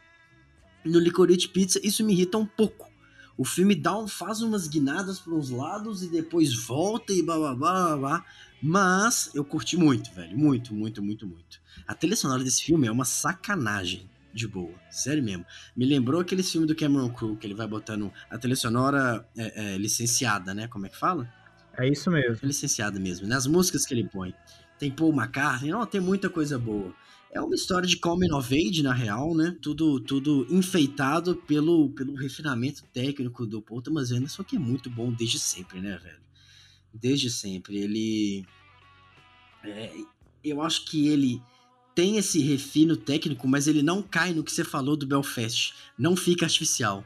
No 0.84 1.00
Licorice 1.00 1.48
Pizza, 1.48 1.80
isso 1.84 2.04
me 2.04 2.14
irrita 2.14 2.38
um 2.38 2.46
pouco. 2.46 2.90
O 3.38 3.44
filme 3.44 3.76
dá 3.76 3.98
um, 3.98 4.08
faz 4.08 4.42
umas 4.42 4.68
guinadas 4.68 5.20
para 5.20 5.34
uns 5.34 5.50
lados 5.50 6.04
e 6.04 6.08
depois 6.08 6.54
volta 6.54 7.12
e 7.12 7.22
blá 7.22 7.38
blá 7.38 7.56
blá 7.56 7.74
blá 7.74 7.98
blá. 7.98 8.26
Mas 8.62 9.30
eu 9.34 9.44
curti 9.44 9.76
muito, 9.76 10.12
velho. 10.14 10.38
Muito, 10.38 10.74
muito, 10.74 11.04
muito, 11.04 11.28
muito. 11.28 11.60
A 11.86 11.94
trilha 11.94 12.16
sonora 12.16 12.44
desse 12.44 12.64
filme 12.64 12.88
é 12.88 12.92
uma 12.92 13.04
sacanagem 13.04 14.10
de 14.34 14.48
boa. 14.48 14.74
Sério 14.90 15.24
mesmo. 15.24 15.46
Me 15.76 15.86
lembrou 15.86 16.22
aquele 16.22 16.44
filme 16.44 16.66
do 16.66 16.76
Cameron 16.76 17.10
Crowe, 17.10 17.38
que 17.38 17.46
ele 17.46 17.54
vai 17.54 17.68
botando 17.68 18.12
a 18.30 18.38
trilha 18.38 18.56
sonora 18.56 19.28
é, 19.38 19.74
é, 19.74 19.78
licenciada, 19.78 20.54
né? 20.54 20.68
Como 20.68 20.86
é 20.86 20.90
que 20.90 20.98
fala? 20.98 21.32
É 21.78 21.88
isso 21.88 22.10
mesmo. 22.10 22.40
É 22.42 22.46
licenciada 22.46 23.00
mesmo, 23.00 23.28
né? 23.28 23.36
As 23.36 23.48
músicas 23.48 23.86
que 23.86 23.94
ele 23.94 24.06
põe. 24.06 24.34
Tem 24.78 24.92
Paul 24.92 25.14
McCartney, 25.14 25.72
não, 25.72 25.86
tem 25.86 26.02
muita 26.02 26.30
coisa 26.30 26.60
boa. 26.60 26.94
É 27.32 27.42
uma 27.42 27.56
história 27.56 27.88
de 27.88 27.98
coming 27.98 28.32
of 28.32 28.54
age, 28.54 28.82
na 28.82 28.94
real, 28.94 29.36
né? 29.36 29.58
Tudo, 29.62 30.00
tudo 30.00 30.48
enfeitado 30.50 31.36
pelo, 31.36 31.90
pelo 31.90 32.16
refinamento 32.16 32.84
técnico 32.94 33.46
do 33.46 33.62
Paul 33.62 33.82
Thomas 33.82 34.12
Anderson, 34.12 34.44
que 34.44 34.56
é 34.56 34.60
muito 34.60 34.90
bom 34.90 35.12
desde 35.12 35.38
sempre, 35.38 35.82
né, 35.82 35.98
velho? 36.02 36.22
Desde 36.94 37.30
sempre. 37.30 37.78
Ele... 37.78 38.46
é, 39.66 39.94
eu 40.44 40.62
acho 40.62 40.86
que 40.86 41.08
ele 41.08 41.42
tem 41.94 42.18
esse 42.18 42.40
refino 42.40 42.96
técnico, 42.96 43.48
mas 43.48 43.68
ele 43.68 43.82
não 43.82 44.02
cai 44.02 44.34
no 44.34 44.44
que 44.44 44.52
você 44.52 44.64
falou 44.64 44.96
do 44.96 45.08
Belfast. 45.08 45.74
Não 45.98 46.16
fica 46.16 46.46
artificial. 46.46 47.06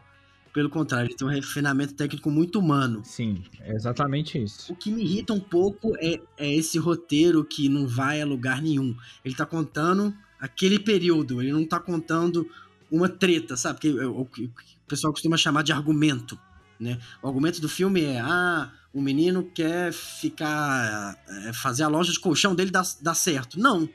Pelo 0.53 0.69
contrário, 0.69 1.07
ele 1.07 1.15
tem 1.15 1.27
um 1.27 1.31
refinamento 1.31 1.93
técnico 1.93 2.29
muito 2.31 2.59
humano. 2.59 3.01
Sim, 3.03 3.43
é 3.59 3.73
exatamente 3.73 4.41
isso. 4.41 4.71
O 4.71 4.75
que 4.75 4.91
me 4.91 5.03
irrita 5.03 5.33
um 5.33 5.39
pouco 5.39 5.95
é, 5.97 6.19
é 6.37 6.53
esse 6.53 6.77
roteiro 6.77 7.43
que 7.43 7.69
não 7.69 7.87
vai 7.87 8.21
a 8.21 8.25
lugar 8.25 8.61
nenhum. 8.61 8.95
Ele 9.23 9.35
tá 9.35 9.45
contando 9.45 10.13
aquele 10.39 10.79
período, 10.79 11.41
ele 11.41 11.51
não 11.51 11.65
tá 11.65 11.79
contando 11.79 12.49
uma 12.89 13.07
treta, 13.07 13.55
sabe? 13.55 13.79
Que, 13.79 13.89
o, 13.89 14.21
o 14.21 14.25
que 14.25 14.45
o 14.45 14.51
pessoal 14.87 15.13
costuma 15.13 15.37
chamar 15.37 15.63
de 15.63 15.71
argumento, 15.71 16.39
né? 16.79 16.99
O 17.21 17.27
argumento 17.27 17.61
do 17.61 17.69
filme 17.69 18.01
é, 18.01 18.19
ah, 18.19 18.71
o 18.93 19.01
menino 19.01 19.43
quer 19.43 19.93
ficar, 19.93 21.15
é, 21.27 21.53
fazer 21.53 21.83
a 21.83 21.87
loja 21.87 22.11
de 22.11 22.19
colchão 22.19 22.55
dele 22.55 22.71
dar, 22.71 22.85
dar 23.01 23.13
certo. 23.13 23.59
Não, 23.59 23.87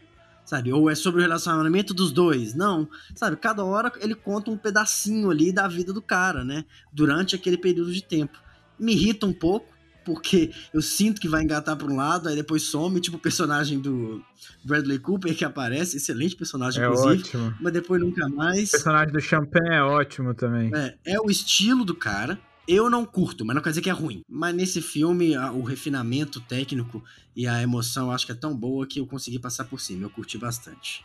sabe? 0.45 0.72
Ou 0.72 0.90
é 0.90 0.95
sobre 0.95 1.20
o 1.20 1.22
relacionamento 1.22 1.95
dos 1.95 2.12
dois. 2.12 2.55
Não, 2.55 2.88
sabe? 3.14 3.36
Cada 3.36 3.64
hora 3.64 3.92
ele 4.01 4.14
conta 4.14 4.51
um 4.51 4.57
pedacinho 4.57 5.30
ali 5.30 5.53
da 5.53 5.66
vida 5.68 5.92
do 5.92 6.03
cara, 6.03 6.45
né? 6.45 6.64
Durante 6.92 7.34
aquele 7.34 7.57
período 7.57 7.92
de 7.92 8.03
tempo. 8.03 8.38
Me 8.78 8.92
irrita 8.92 9.24
um 9.26 9.32
pouco, 9.32 9.72
porque 10.05 10.51
eu 10.72 10.82
sinto 10.82 11.20
que 11.20 11.28
vai 11.28 11.42
engatar 11.42 11.76
pra 11.76 11.86
um 11.86 11.97
lado, 11.97 12.28
aí 12.28 12.36
depois 12.36 12.62
some, 12.64 13.01
tipo 13.01 13.16
o 13.16 13.20
personagem 13.20 13.78
do 13.80 14.22
Bradley 14.64 14.99
Cooper 14.99 15.34
que 15.34 15.45
aparece, 15.45 15.97
excelente 15.97 16.36
personagem, 16.36 16.82
É 16.82 16.86
inclusive, 16.86 17.22
ótimo. 17.22 17.55
mas 17.61 17.72
depois 17.72 18.01
nunca 18.03 18.28
mais. 18.28 18.68
O 18.68 18.72
personagem 18.72 19.12
do 19.12 19.20
Champagne 19.20 19.74
é 19.76 19.82
ótimo 19.82 20.34
também. 20.34 20.70
É, 20.74 20.95
é 21.07 21.20
o 21.20 21.30
estilo 21.30 21.84
do 21.84 21.95
cara. 21.95 22.38
Eu 22.67 22.89
não 22.89 23.05
curto, 23.05 23.45
mas 23.45 23.55
não 23.55 23.62
quer 23.62 23.71
dizer 23.71 23.83
que 23.83 23.91
é 23.91 23.93
ruim. 23.93 24.23
Mas 24.29 24.55
nesse 24.55 24.81
filme, 24.81 25.35
a- 25.35 25.53
o 25.53 25.62
refinamento 25.62 26.41
técnico 26.41 27.03
e 27.37 27.47
a 27.47 27.61
emoção 27.62 28.11
acho 28.11 28.25
que 28.27 28.33
é 28.33 28.35
tão 28.35 28.57
boa 28.57 28.87
que 28.87 28.99
eu 29.01 29.07
consegui 29.07 29.39
passar 29.39 29.65
por 29.65 29.79
cima. 29.81 30.05
Eu 30.05 30.11
curti 30.11 30.39
bastante. 30.39 31.05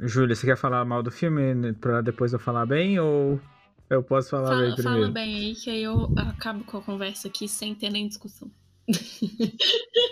Júlia, 0.00 0.34
você 0.36 0.46
quer 0.46 0.56
falar 0.56 0.84
mal 0.84 1.02
do 1.02 1.10
filme 1.10 1.54
né, 1.54 1.72
pra 1.72 2.00
depois 2.00 2.32
eu 2.32 2.38
falar 2.38 2.66
bem 2.66 2.98
ou 2.98 3.40
eu 3.90 4.02
posso 4.02 4.30
falar 4.30 4.50
bem 4.50 4.56
Fala, 4.58 4.74
primeiro? 4.76 5.00
fala 5.02 5.12
bem 5.12 5.34
aí, 5.36 5.54
que 5.54 5.70
aí 5.70 5.82
eu 5.82 6.10
acabo 6.16 6.64
com 6.64 6.78
a 6.78 6.82
conversa 6.82 7.28
aqui 7.28 7.48
sem 7.48 7.74
ter 7.74 7.90
nem 7.90 8.06
discussão. 8.08 8.50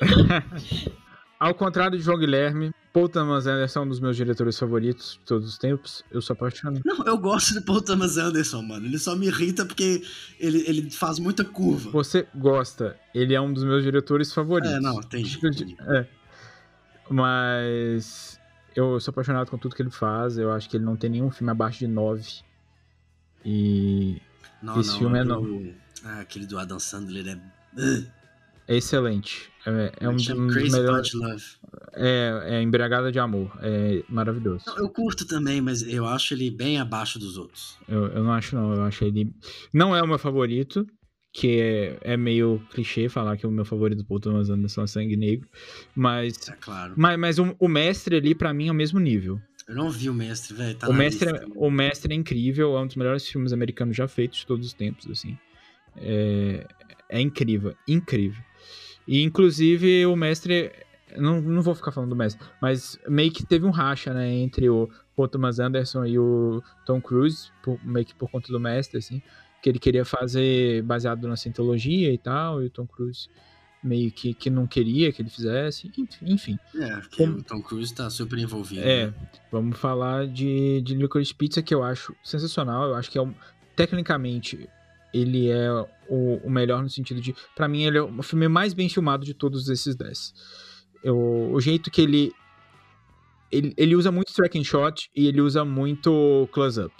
Ao 1.42 1.54
contrário 1.54 1.98
de 1.98 2.04
João 2.04 2.18
Guilherme, 2.18 2.72
Paul 2.92 3.08
Thomas 3.08 3.46
Anderson 3.48 3.80
é 3.80 3.82
um 3.82 3.88
dos 3.88 3.98
meus 3.98 4.16
diretores 4.16 4.56
favoritos 4.56 5.14
de 5.14 5.26
todos 5.26 5.48
os 5.48 5.58
tempos. 5.58 6.04
Eu 6.10 6.22
sou 6.22 6.34
apaixonado. 6.34 6.80
Não, 6.84 7.04
eu 7.04 7.18
gosto 7.18 7.54
do 7.54 7.62
Paul 7.62 7.82
Thomas 7.82 8.16
Anderson, 8.16 8.62
mano. 8.62 8.86
Ele 8.86 8.96
só 8.98 9.16
me 9.16 9.26
irrita 9.26 9.66
porque 9.66 10.02
ele, 10.38 10.62
ele 10.68 10.88
faz 10.90 11.18
muita 11.18 11.44
curva. 11.44 11.90
Você 11.90 12.28
gosta, 12.34 12.96
ele 13.12 13.34
é 13.34 13.40
um 13.40 13.52
dos 13.52 13.64
meus 13.64 13.82
diretores 13.82 14.32
favoritos. 14.32 14.70
É, 14.72 14.78
não, 14.78 15.00
entendi. 15.00 15.76
É. 15.88 16.06
Mas 17.10 18.38
Eu 18.76 19.00
sou 19.00 19.10
apaixonado 19.10 19.50
com 19.50 19.58
tudo 19.58 19.74
que 19.74 19.82
ele 19.82 19.90
faz. 19.90 20.38
Eu 20.38 20.52
acho 20.52 20.68
que 20.70 20.76
ele 20.76 20.84
não 20.84 20.96
tem 20.96 21.10
nenhum 21.10 21.30
filme 21.30 21.50
abaixo 21.50 21.80
de 21.80 21.88
9. 21.88 22.24
E 23.44 24.22
Não, 24.62 24.80
Esse 24.80 24.90
não, 24.92 24.98
filme 24.98 25.18
é 25.18 25.24
do- 25.24 25.74
Ah, 26.04 26.20
aquele 26.20 26.46
do 26.46 26.56
Adam 26.58 26.78
Sandler 26.78 27.36
é. 27.76 28.21
É 28.72 28.76
excelente. 28.78 29.50
É, 29.66 29.92
é 30.00 30.08
um, 30.08 30.16
dos- 30.16 30.28
melhores. 30.72 31.12
É, 31.94 32.56
é 32.56 32.62
Embriagada 32.62 33.12
de 33.12 33.18
Amor. 33.18 33.50
É 33.60 34.02
maravilhoso. 34.08 34.64
Eu 34.76 34.88
curto 34.88 35.26
também, 35.26 35.60
mas 35.60 35.82
eu 35.82 36.06
acho 36.06 36.34
ele 36.34 36.50
bem 36.50 36.78
abaixo 36.80 37.18
dos 37.18 37.36
outros. 37.36 37.76
Eu, 37.88 38.06
eu 38.06 38.24
não 38.24 38.32
acho, 38.32 38.56
não. 38.56 38.74
Eu 38.74 38.82
acho 38.82 39.04
ele. 39.04 39.32
Não 39.72 39.94
é 39.94 40.02
o 40.02 40.06
meu 40.06 40.18
favorito. 40.18 40.86
Que 41.34 41.60
é, 41.60 42.12
é 42.12 42.16
meio 42.16 42.60
clichê 42.72 43.08
falar 43.08 43.38
que 43.38 43.46
o 43.46 43.50
meu 43.50 43.64
favorito 43.64 44.00
do 44.00 44.04
Paul 44.04 44.20
Thomas 44.20 44.50
Anderson 44.50 44.82
é 44.82 44.86
Sangue 44.86 45.16
Negro. 45.16 45.48
Mas. 45.94 46.46
É 46.46 46.52
claro. 46.60 46.92
Mas, 46.94 47.18
mas 47.18 47.38
o, 47.38 47.56
o 47.58 47.68
mestre 47.68 48.16
ali, 48.16 48.34
pra 48.34 48.52
mim, 48.52 48.68
é 48.68 48.70
o 48.70 48.74
mesmo 48.74 49.00
nível. 49.00 49.40
Eu 49.66 49.74
não 49.74 49.90
vi 49.90 50.10
o 50.10 50.14
mestre, 50.14 50.54
velho. 50.54 50.74
Tá 50.76 50.90
o, 50.90 50.92
mestre, 50.92 51.30
é- 51.30 51.44
o 51.54 51.70
mestre 51.70 52.12
é 52.12 52.16
incrível, 52.16 52.76
é 52.76 52.80
um 52.82 52.86
dos 52.86 52.96
melhores 52.96 53.26
filmes 53.26 53.50
americanos 53.54 53.96
já 53.96 54.06
feitos 54.06 54.40
de 54.40 54.46
todos 54.46 54.66
os 54.66 54.74
tempos, 54.74 55.08
assim. 55.10 55.38
É, 55.96 56.66
é 57.08 57.20
incrível, 57.20 57.74
incrível. 57.88 58.42
E, 59.12 59.22
inclusive, 59.22 60.06
o 60.06 60.16
mestre... 60.16 60.72
Não, 61.18 61.38
não 61.38 61.60
vou 61.60 61.74
ficar 61.74 61.92
falando 61.92 62.08
do 62.08 62.16
mestre, 62.16 62.42
mas 62.62 62.98
meio 63.06 63.30
que 63.30 63.44
teve 63.44 63.66
um 63.66 63.70
racha, 63.70 64.14
né, 64.14 64.32
entre 64.32 64.70
o 64.70 64.88
Paul 65.14 65.28
Thomas 65.28 65.58
Anderson 65.60 66.06
e 66.06 66.18
o 66.18 66.62
Tom 66.86 66.98
Cruise, 67.02 67.50
por- 67.62 67.78
meio 67.84 68.06
que 68.06 68.14
por 68.14 68.30
conta 68.30 68.50
do 68.50 68.58
mestre, 68.58 68.96
assim, 68.96 69.20
que 69.62 69.68
ele 69.68 69.78
queria 69.78 70.06
fazer 70.06 70.82
baseado 70.84 71.28
na 71.28 71.36
cientologia 71.36 72.10
e 72.10 72.16
tal, 72.16 72.62
e 72.62 72.66
o 72.68 72.70
Tom 72.70 72.86
Cruise 72.86 73.28
meio 73.84 74.10
que, 74.10 74.32
que 74.32 74.48
não 74.48 74.66
queria 74.66 75.12
que 75.12 75.20
ele 75.20 75.28
fizesse, 75.28 75.92
enfim-. 76.22 76.58
É, 76.74 76.96
porque 76.96 77.22
o 77.24 77.42
Tom 77.42 77.60
Cruise 77.60 77.92
tá 77.92 78.08
super 78.08 78.38
envolvido. 78.38 78.80
É, 78.80 79.08
né? 79.08 79.14
vamos 79.50 79.78
falar 79.78 80.26
de, 80.26 80.80
de 80.80 80.94
Licorice 80.94 81.34
Pizza, 81.34 81.60
que 81.60 81.74
eu 81.74 81.82
acho 81.82 82.16
sensacional. 82.24 82.88
Eu 82.88 82.94
acho 82.94 83.10
que 83.10 83.18
é 83.18 83.22
um, 83.22 83.34
tecnicamente 83.76 84.66
ele 85.12 85.48
é 85.48 85.70
o, 86.08 86.36
o 86.44 86.50
melhor 86.50 86.82
no 86.82 86.88
sentido 86.90 87.20
de. 87.20 87.34
Pra 87.54 87.68
mim, 87.68 87.82
ele 87.84 87.98
é 87.98 88.02
o 88.02 88.22
filme 88.22 88.48
mais 88.48 88.72
bem 88.74 88.88
filmado 88.88 89.24
de 89.24 89.34
todos 89.34 89.68
esses 89.68 89.94
10. 89.94 90.32
Eu, 91.04 91.16
o 91.52 91.60
jeito 91.60 91.90
que 91.90 92.00
ele, 92.00 92.32
ele. 93.50 93.74
Ele 93.76 93.96
usa 93.96 94.10
muito 94.10 94.32
tracking 94.32 94.64
shot 94.64 95.10
e 95.14 95.26
ele 95.26 95.40
usa 95.40 95.64
muito 95.64 96.48
close-up. 96.52 96.92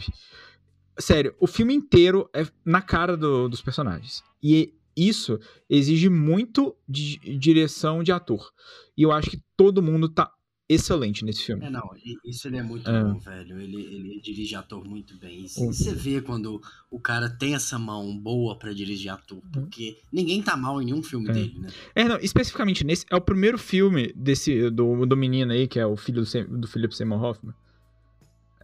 Sério, 0.98 1.34
o 1.40 1.46
filme 1.46 1.74
inteiro 1.74 2.28
é 2.34 2.46
na 2.64 2.82
cara 2.82 3.16
do- 3.16 3.48
dos 3.48 3.62
personagens. 3.62 4.22
E 4.42 4.74
isso 4.94 5.38
exige 5.70 6.08
muito 6.10 6.76
de 6.86 7.16
direção 7.38 8.02
de 8.02 8.12
ator. 8.12 8.50
E 8.96 9.02
eu 9.02 9.10
acho 9.10 9.30
que 9.30 9.40
todo 9.56 9.82
mundo 9.82 10.08
tá 10.08 10.30
excelente 10.74 11.24
nesse 11.24 11.42
filme. 11.44 11.64
É, 11.64 11.70
não, 11.70 11.90
isso 12.24 12.48
ele 12.48 12.56
é 12.58 12.62
muito 12.62 12.88
É. 12.88 13.02
bom, 13.04 13.18
velho. 13.18 13.60
Ele, 13.60 13.76
ele 13.82 14.20
dirige 14.20 14.54
ator 14.54 14.84
muito 14.84 15.16
bem. 15.18 15.40
E 15.46 15.60
Uhum. 15.60 15.72
você 15.72 15.94
vê 15.94 16.20
quando 16.20 16.60
o 16.90 16.98
cara 17.00 17.28
tem 17.28 17.54
essa 17.54 17.78
mão 17.78 18.16
boa 18.18 18.56
pra 18.58 18.72
dirigir 18.72 19.10
ator, 19.12 19.42
porque 19.52 19.98
ninguém 20.12 20.42
tá 20.42 20.56
mal 20.56 20.80
em 20.80 20.86
nenhum 20.86 21.02
filme 21.02 21.28
É. 21.30 21.32
dele, 21.32 21.58
né? 21.58 21.68
É, 21.94 22.04
não, 22.04 22.16
especificamente 22.18 22.84
nesse. 22.84 23.04
É 23.10 23.16
o 23.16 23.20
primeiro 23.20 23.58
filme 23.58 24.12
desse 24.14 24.70
do, 24.70 25.06
do 25.06 25.16
menino 25.16 25.52
aí, 25.52 25.66
que 25.68 25.78
é 25.78 25.86
o 25.86 25.96
filho 25.96 26.22
do, 26.24 26.58
do 26.60 26.66
Philip 26.68 26.94
Seymour 26.96 27.22
Hoffman. 27.22 27.54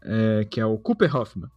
É, 0.03 0.45
que 0.51 0.61
é 0.61 0.67
o 0.67 0.79
Cooper 0.79 1.15
Hoffman. 1.15 1.49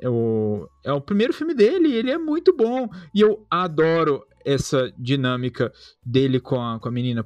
É 0.00 0.08
o, 0.08 0.68
é 0.84 0.92
o 0.92 1.00
primeiro 1.00 1.32
filme 1.32 1.54
dele, 1.54 1.88
e 1.88 1.94
ele 1.94 2.10
é 2.10 2.18
muito 2.18 2.54
bom. 2.54 2.88
E 3.14 3.20
eu 3.20 3.46
adoro 3.50 4.22
essa 4.44 4.92
dinâmica 4.98 5.72
dele 6.04 6.38
com 6.38 6.60
a, 6.60 6.78
com 6.78 6.88
a 6.88 6.92
menina. 6.92 7.24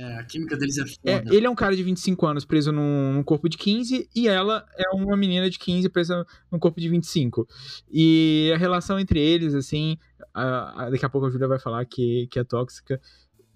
É, 0.00 0.18
a 0.18 0.24
química 0.24 0.56
deles 0.56 0.78
é 0.78 0.82
É, 1.04 1.18
foda. 1.18 1.34
ele 1.34 1.46
é 1.46 1.50
um 1.50 1.54
cara 1.54 1.74
de 1.74 1.82
25 1.82 2.26
anos 2.26 2.44
preso 2.44 2.70
num, 2.70 3.12
num 3.14 3.22
corpo 3.24 3.48
de 3.48 3.56
15 3.58 4.08
e 4.14 4.28
ela 4.28 4.64
é 4.76 4.90
uma 4.94 5.16
menina 5.16 5.50
de 5.50 5.58
15 5.58 5.88
presa 5.88 6.24
num 6.52 6.58
corpo 6.58 6.80
de 6.80 6.88
25. 6.88 7.46
E 7.90 8.52
a 8.54 8.56
relação 8.58 8.98
entre 8.98 9.18
eles, 9.20 9.54
assim, 9.54 9.96
a- 10.32 10.84
a- 10.84 10.90
daqui 10.90 11.04
a 11.04 11.08
pouco 11.08 11.26
a 11.26 11.30
Julia 11.30 11.48
vai 11.48 11.58
falar 11.58 11.84
que, 11.84 12.28
que 12.30 12.38
é 12.38 12.44
tóxica 12.44 13.00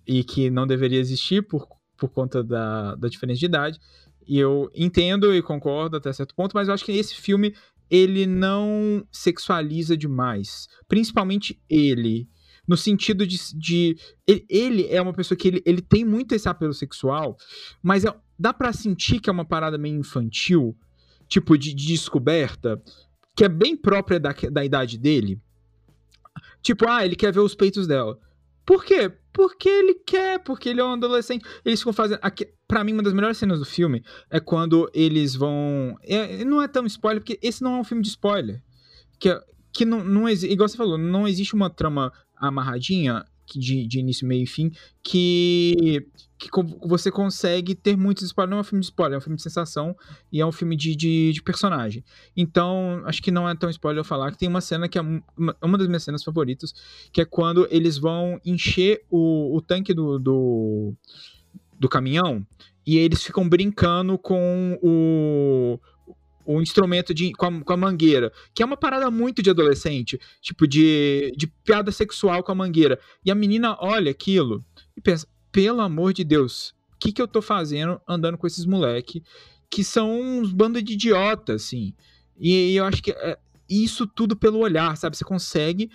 e 0.07 0.25
que 0.25 0.51
não 0.51 0.67
deveria 0.67 0.99
existir 0.99 1.43
por, 1.47 1.69
por 1.97 2.09
conta 2.09 2.43
da, 2.43 2.95
da 2.97 3.09
diferença 3.09 3.39
de 3.39 3.47
idade. 3.47 3.79
E 4.27 4.39
eu 4.39 4.71
entendo 4.75 5.35
e 5.35 5.41
concordo 5.43 5.97
até 5.97 6.13
certo 6.13 6.35
ponto, 6.35 6.53
mas 6.55 6.67
eu 6.69 6.75
acho 6.75 6.85
que 6.85 6.93
esse 6.93 7.15
filme 7.15 7.55
ele 7.91 8.27
não 8.27 9.07
sexualiza 9.13 9.97
demais. 9.97 10.67
Principalmente 10.89 11.61
ele. 11.69 12.29
No 12.67 12.77
sentido 12.77 13.27
de. 13.27 13.37
de 13.57 13.97
ele, 14.27 14.47
ele 14.49 14.87
é 14.89 15.01
uma 15.03 15.13
pessoa 15.13 15.37
que 15.37 15.49
ele, 15.49 15.63
ele 15.67 15.83
tem 15.83 16.05
muito 16.05 16.35
esse 16.35 16.49
apelo 16.49 16.73
sexual, 16.73 17.37
mas 17.83 18.05
é- 18.05 18.15
dá 18.39 18.53
pra 18.53 18.73
sentir 18.73 19.21
que 19.21 19.29
é 19.29 19.33
uma 19.33 19.45
parada 19.45 19.77
meio 19.77 19.99
infantil, 19.99 20.77
tipo 21.29 21.59
de, 21.59 21.75
de 21.75 21.87
descoberta, 21.87 22.81
que 23.37 23.45
é 23.45 23.49
bem 23.49 23.77
própria 23.77 24.21
da, 24.21 24.33
da 24.51 24.65
idade 24.65 24.97
dele. 24.97 25.41
Tipo, 26.63 26.89
ah, 26.89 27.05
ele 27.05 27.17
quer 27.17 27.33
ver 27.33 27.41
os 27.41 27.55
peitos 27.55 27.87
dela. 27.87 28.19
Por 28.65 28.85
quê? 28.85 29.13
Porque 29.33 29.69
ele 29.69 29.95
quer, 29.95 30.39
porque 30.39 30.69
ele 30.69 30.81
é 30.81 30.85
um 30.85 30.93
adolescente. 30.93 31.45
Eles 31.65 31.81
ficam 31.81 31.93
fazendo. 31.93 32.21
Aqui, 32.23 32.47
pra 32.69 32.85
mim, 32.85 32.93
uma 32.93 33.03
das 33.03 33.13
melhores 33.13 33.39
cenas 33.39 33.59
do 33.59 33.65
filme 33.65 34.05
é 34.31 34.39
quando 34.39 34.89
eles 34.95 35.35
vão. 35.35 35.97
é- 36.03 36.45
não 36.45 36.63
é 36.63 36.69
tão 36.69 36.87
spoiler, 36.87 37.21
porque 37.21 37.39
esse 37.43 37.61
não 37.63 37.77
é 37.77 37.81
um 37.81 37.85
filme 37.85 38.03
de 38.03 38.11
spoiler. 38.11 38.63
Que, 39.19 39.31
é- 39.31 39.41
que 39.73 39.85
não, 39.85 40.05
não 40.05 40.29
existe. 40.29 40.53
Igual 40.53 40.69
você 40.69 40.77
falou, 40.77 40.97
não 40.97 41.27
existe 41.27 41.55
uma 41.55 41.69
trama 41.71 42.13
amarradinha 42.49 43.25
de, 43.55 43.87
de 43.87 43.99
início, 43.99 44.27
meio 44.27 44.45
e 44.45 44.47
fim 44.47 44.71
que, 45.03 46.07
que 46.39 46.49
você 46.87 47.11
consegue 47.11 47.75
ter 47.75 47.97
muitos 47.97 48.25
spoilers. 48.25 48.51
Não 48.51 48.59
é 48.59 48.61
um 48.61 48.65
filme 48.65 48.81
de 48.81 48.87
spoiler, 48.87 49.15
é 49.17 49.19
um 49.19 49.21
filme 49.21 49.37
de 49.37 49.43
sensação 49.43 49.97
e 50.33 50.41
é 50.41 50.47
um 50.47 50.53
filme 50.53 50.77
de, 50.77 50.97
de, 50.97 51.33
de 51.33 51.43
personagem. 51.43 52.03
Então, 52.37 53.03
acho 53.05 53.23
que 53.23 53.31
não 53.31 53.49
é 53.49 53.55
tão 53.55 53.69
spoiler 53.69 54.01
eu 54.01 54.05
falar 54.05 54.31
que 54.33 54.39
tem 54.39 54.49
uma 54.49 54.61
cena 54.61 54.89
que 54.89 54.97
é 54.97 55.03
um- 55.03 55.21
uma, 55.37 55.57
uma 55.63 55.77
das 55.79 55.87
minhas 55.87 56.03
cenas 56.03 56.23
favoritas, 56.25 56.73
que 57.13 57.21
é 57.21 57.25
quando 57.25 57.67
eles 57.71 57.99
vão 57.99 58.41
encher 58.45 59.03
o, 59.11 59.55
o 59.57 59.61
tanque 59.61 59.93
do, 59.93 60.19
do, 60.19 60.95
do 61.79 61.89
caminhão 61.89 62.47
e 62.87 62.97
eles 62.97 63.23
ficam 63.23 63.49
brincando 63.49 64.17
com 64.19 64.79
o, 64.83 65.79
o 66.45 66.61
instrumento 66.61 67.15
de, 67.15 67.33
com, 67.33 67.47
a, 67.47 67.61
com 67.61 67.73
a 67.73 67.77
mangueira, 67.77 68.33
que 68.55 68.63
é 68.63 68.67
uma 68.67 68.77
parada 68.77 69.11
muito 69.11 69.43
de 69.43 69.51
adolescente, 69.51 70.19
tipo 70.41 70.67
de, 70.67 71.33
de 71.37 71.47
piada 71.47 71.91
sexual 71.93 72.43
com 72.43 72.53
a 72.53 72.55
mangueira. 72.55 72.99
E 73.25 73.31
a 73.31 73.35
menina 73.35 73.77
olha 73.81 74.11
aquilo 74.11 74.65
e 74.97 75.01
pensa: 75.01 75.27
pelo 75.51 75.81
amor 75.81 76.13
de 76.13 76.25
Deus, 76.25 76.75
o 76.95 76.99
que, 76.99 77.13
que 77.13 77.23
eu 77.23 77.29
tô 77.29 77.43
fazendo 77.43 78.01
andando 78.09 78.39
com 78.39 78.47
esses 78.47 78.65
moleque 78.65 79.23
que 79.73 79.83
são 79.83 80.21
uns 80.21 80.53
bando 80.53 80.83
de 80.83 80.93
idiota, 80.93 81.55
assim. 81.55 81.95
E, 82.39 82.75
eu 82.75 82.85
acho 82.85 83.03
que 83.03 83.11
é, 83.11 83.39
isso 83.67 84.07
tudo 84.07 84.37
pelo 84.37 84.59
olhar, 84.59 84.95
sabe? 84.99 85.17
Você 85.17 85.25
consegue. 85.25 85.91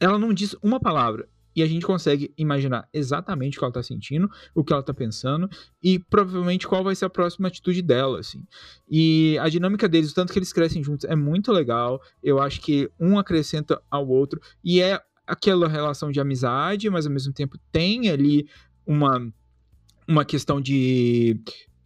Ela 0.00 0.18
não 0.18 0.34
diz 0.34 0.56
uma 0.60 0.80
palavra. 0.80 1.28
E 1.54 1.62
a 1.62 1.66
gente 1.66 1.84
consegue 1.84 2.32
imaginar 2.36 2.88
exatamente 2.92 3.56
o 3.56 3.60
que 3.60 3.64
ela 3.64 3.72
tá 3.72 3.82
sentindo, 3.82 4.30
o 4.54 4.62
que 4.62 4.72
ela 4.72 4.82
tá 4.82 4.94
pensando 4.94 5.48
e 5.82 5.98
provavelmente 5.98 6.66
qual 6.66 6.84
vai 6.84 6.94
ser 6.94 7.06
a 7.06 7.10
próxima 7.10 7.48
atitude 7.48 7.82
dela, 7.82 8.20
assim. 8.20 8.44
E 8.88 9.36
a 9.38 9.48
dinâmica 9.48 9.88
deles, 9.88 10.12
o 10.12 10.14
tanto 10.14 10.32
que 10.32 10.38
eles 10.38 10.52
crescem 10.52 10.82
juntos, 10.82 11.04
é 11.04 11.16
muito 11.16 11.52
legal. 11.52 12.00
Eu 12.22 12.40
acho 12.40 12.60
que 12.60 12.90
um 12.98 13.18
acrescenta 13.18 13.80
ao 13.90 14.06
outro 14.08 14.40
e 14.64 14.80
é 14.80 15.00
aquela 15.26 15.68
relação 15.68 16.10
de 16.10 16.20
amizade, 16.20 16.90
mas 16.90 17.06
ao 17.06 17.12
mesmo 17.12 17.32
tempo 17.32 17.58
tem 17.70 18.10
ali 18.10 18.48
uma 18.86 19.32
uma 20.08 20.24
questão 20.24 20.60
de 20.60 21.40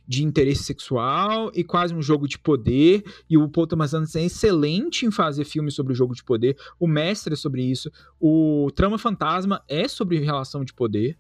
de 0.07 0.23
interesse 0.25 0.65
sexual 0.65 1.51
e 1.55 1.65
quase 1.65 1.95
um 1.95 2.03
jogo 2.03 2.29
de 2.29 2.39
poder. 2.39 3.03
E 3.29 3.37
o 3.39 3.49
Paul 3.49 3.67
Thomas 3.67 3.95
Anderson 3.95 4.19
é 4.19 4.25
excelente 4.27 5.07
em 5.07 5.11
fazer 5.11 5.45
filmes 5.45 5.75
sobre 5.75 5.93
o 5.93 5.97
jogo 5.97 6.15
de 6.15 6.23
poder. 6.23 6.57
O 6.79 6.87
Mestre 6.87 7.33
é 7.33 7.37
sobre 7.37 7.63
isso. 7.63 7.91
O 8.21 8.71
Trama 8.75 8.99
Fantasma 8.99 9.63
é 9.69 9.89
sobre 9.89 10.19
relação 10.19 10.65
de 10.65 10.73
poder. 10.75 11.19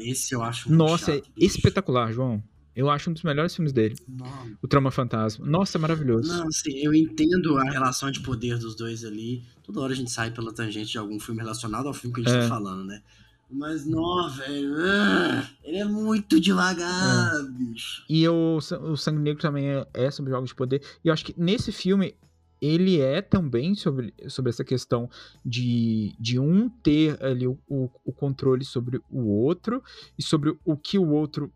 Esse 0.00 0.34
eu 0.34 0.42
acho 0.42 0.70
Nossa, 0.72 1.14
chato, 1.14 1.26
é 1.40 1.44
espetacular, 1.44 2.12
João. 2.12 2.42
Eu 2.76 2.88
acho 2.90 3.10
um 3.10 3.12
dos 3.12 3.22
melhores 3.24 3.54
filmes 3.56 3.72
dele. 3.72 3.96
Não, 4.06 4.56
O 4.62 4.68
Trama 4.68 4.90
Fantasma. 4.90 5.44
Nossa, 5.46 5.78
é 5.78 5.80
maravilhoso. 5.80 6.28
Não, 6.28 6.46
assim, 6.46 6.76
eu 6.76 6.94
entendo 6.94 7.56
a 7.58 7.64
relação 7.70 8.10
de 8.10 8.20
poder 8.20 8.56
dos 8.58 8.76
dois 8.76 9.04
ali. 9.04 9.42
Toda 9.64 9.80
hora 9.80 9.92
a 9.92 9.96
gente 9.96 10.10
sai 10.12 10.30
pela 10.30 10.52
tangente 10.52 10.92
de 10.92 10.98
algum 10.98 11.18
filme 11.18 11.40
relacionado 11.40 11.86
ao 11.88 11.94
filme 11.94 12.14
que 12.14 12.20
a 12.20 12.24
gente 12.24 12.38
É. 12.38 12.42
tá 12.42 12.48
falando, 12.48 12.84
né? 12.84 13.02
Mas, 13.50 13.86
não, 13.86 14.28
velho. 14.30 14.74
ah, 14.78 15.48
Ele 15.64 15.78
é 15.78 15.84
muito 15.84 16.38
devagar, 16.40 17.34
É. 17.34 17.42
bicho. 17.50 18.04
E 18.08 18.28
o, 18.28 18.56
o 18.56 18.96
Sangue 18.96 19.20
Negro 19.20 19.40
também 19.40 19.70
é, 19.70 19.86
é 19.94 20.10
sobre 20.10 20.30
jogos 20.32 20.50
de 20.50 20.54
poder. 20.54 20.82
E 21.02 21.08
eu 21.08 21.12
acho 21.14 21.24
que 21.24 21.34
nesse 21.36 21.72
filme 21.72 22.14
ele 22.60 23.00
é 23.00 23.22
também 23.22 23.74
sobre, 23.74 24.12
sobre 24.28 24.50
essa 24.50 24.64
questão 24.64 25.08
de, 25.44 26.14
de 26.18 26.38
um 26.38 26.68
ter 26.68 27.22
ali 27.24 27.46
o, 27.46 27.56
o, 27.68 27.88
o 28.04 28.12
controle 28.12 28.64
sobre 28.64 29.00
o 29.10 29.20
outro 29.28 29.82
e 30.18 30.22
sobre 30.22 30.56
o 30.64 30.76
que 30.76 30.98
o 30.98 31.08
outro 31.08 31.52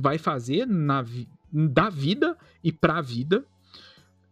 vai 0.00 0.16
fazer 0.18 0.66
na, 0.66 1.04
da 1.52 1.90
vida 1.90 2.38
e 2.64 2.72
pra 2.72 3.00
vida. 3.02 3.44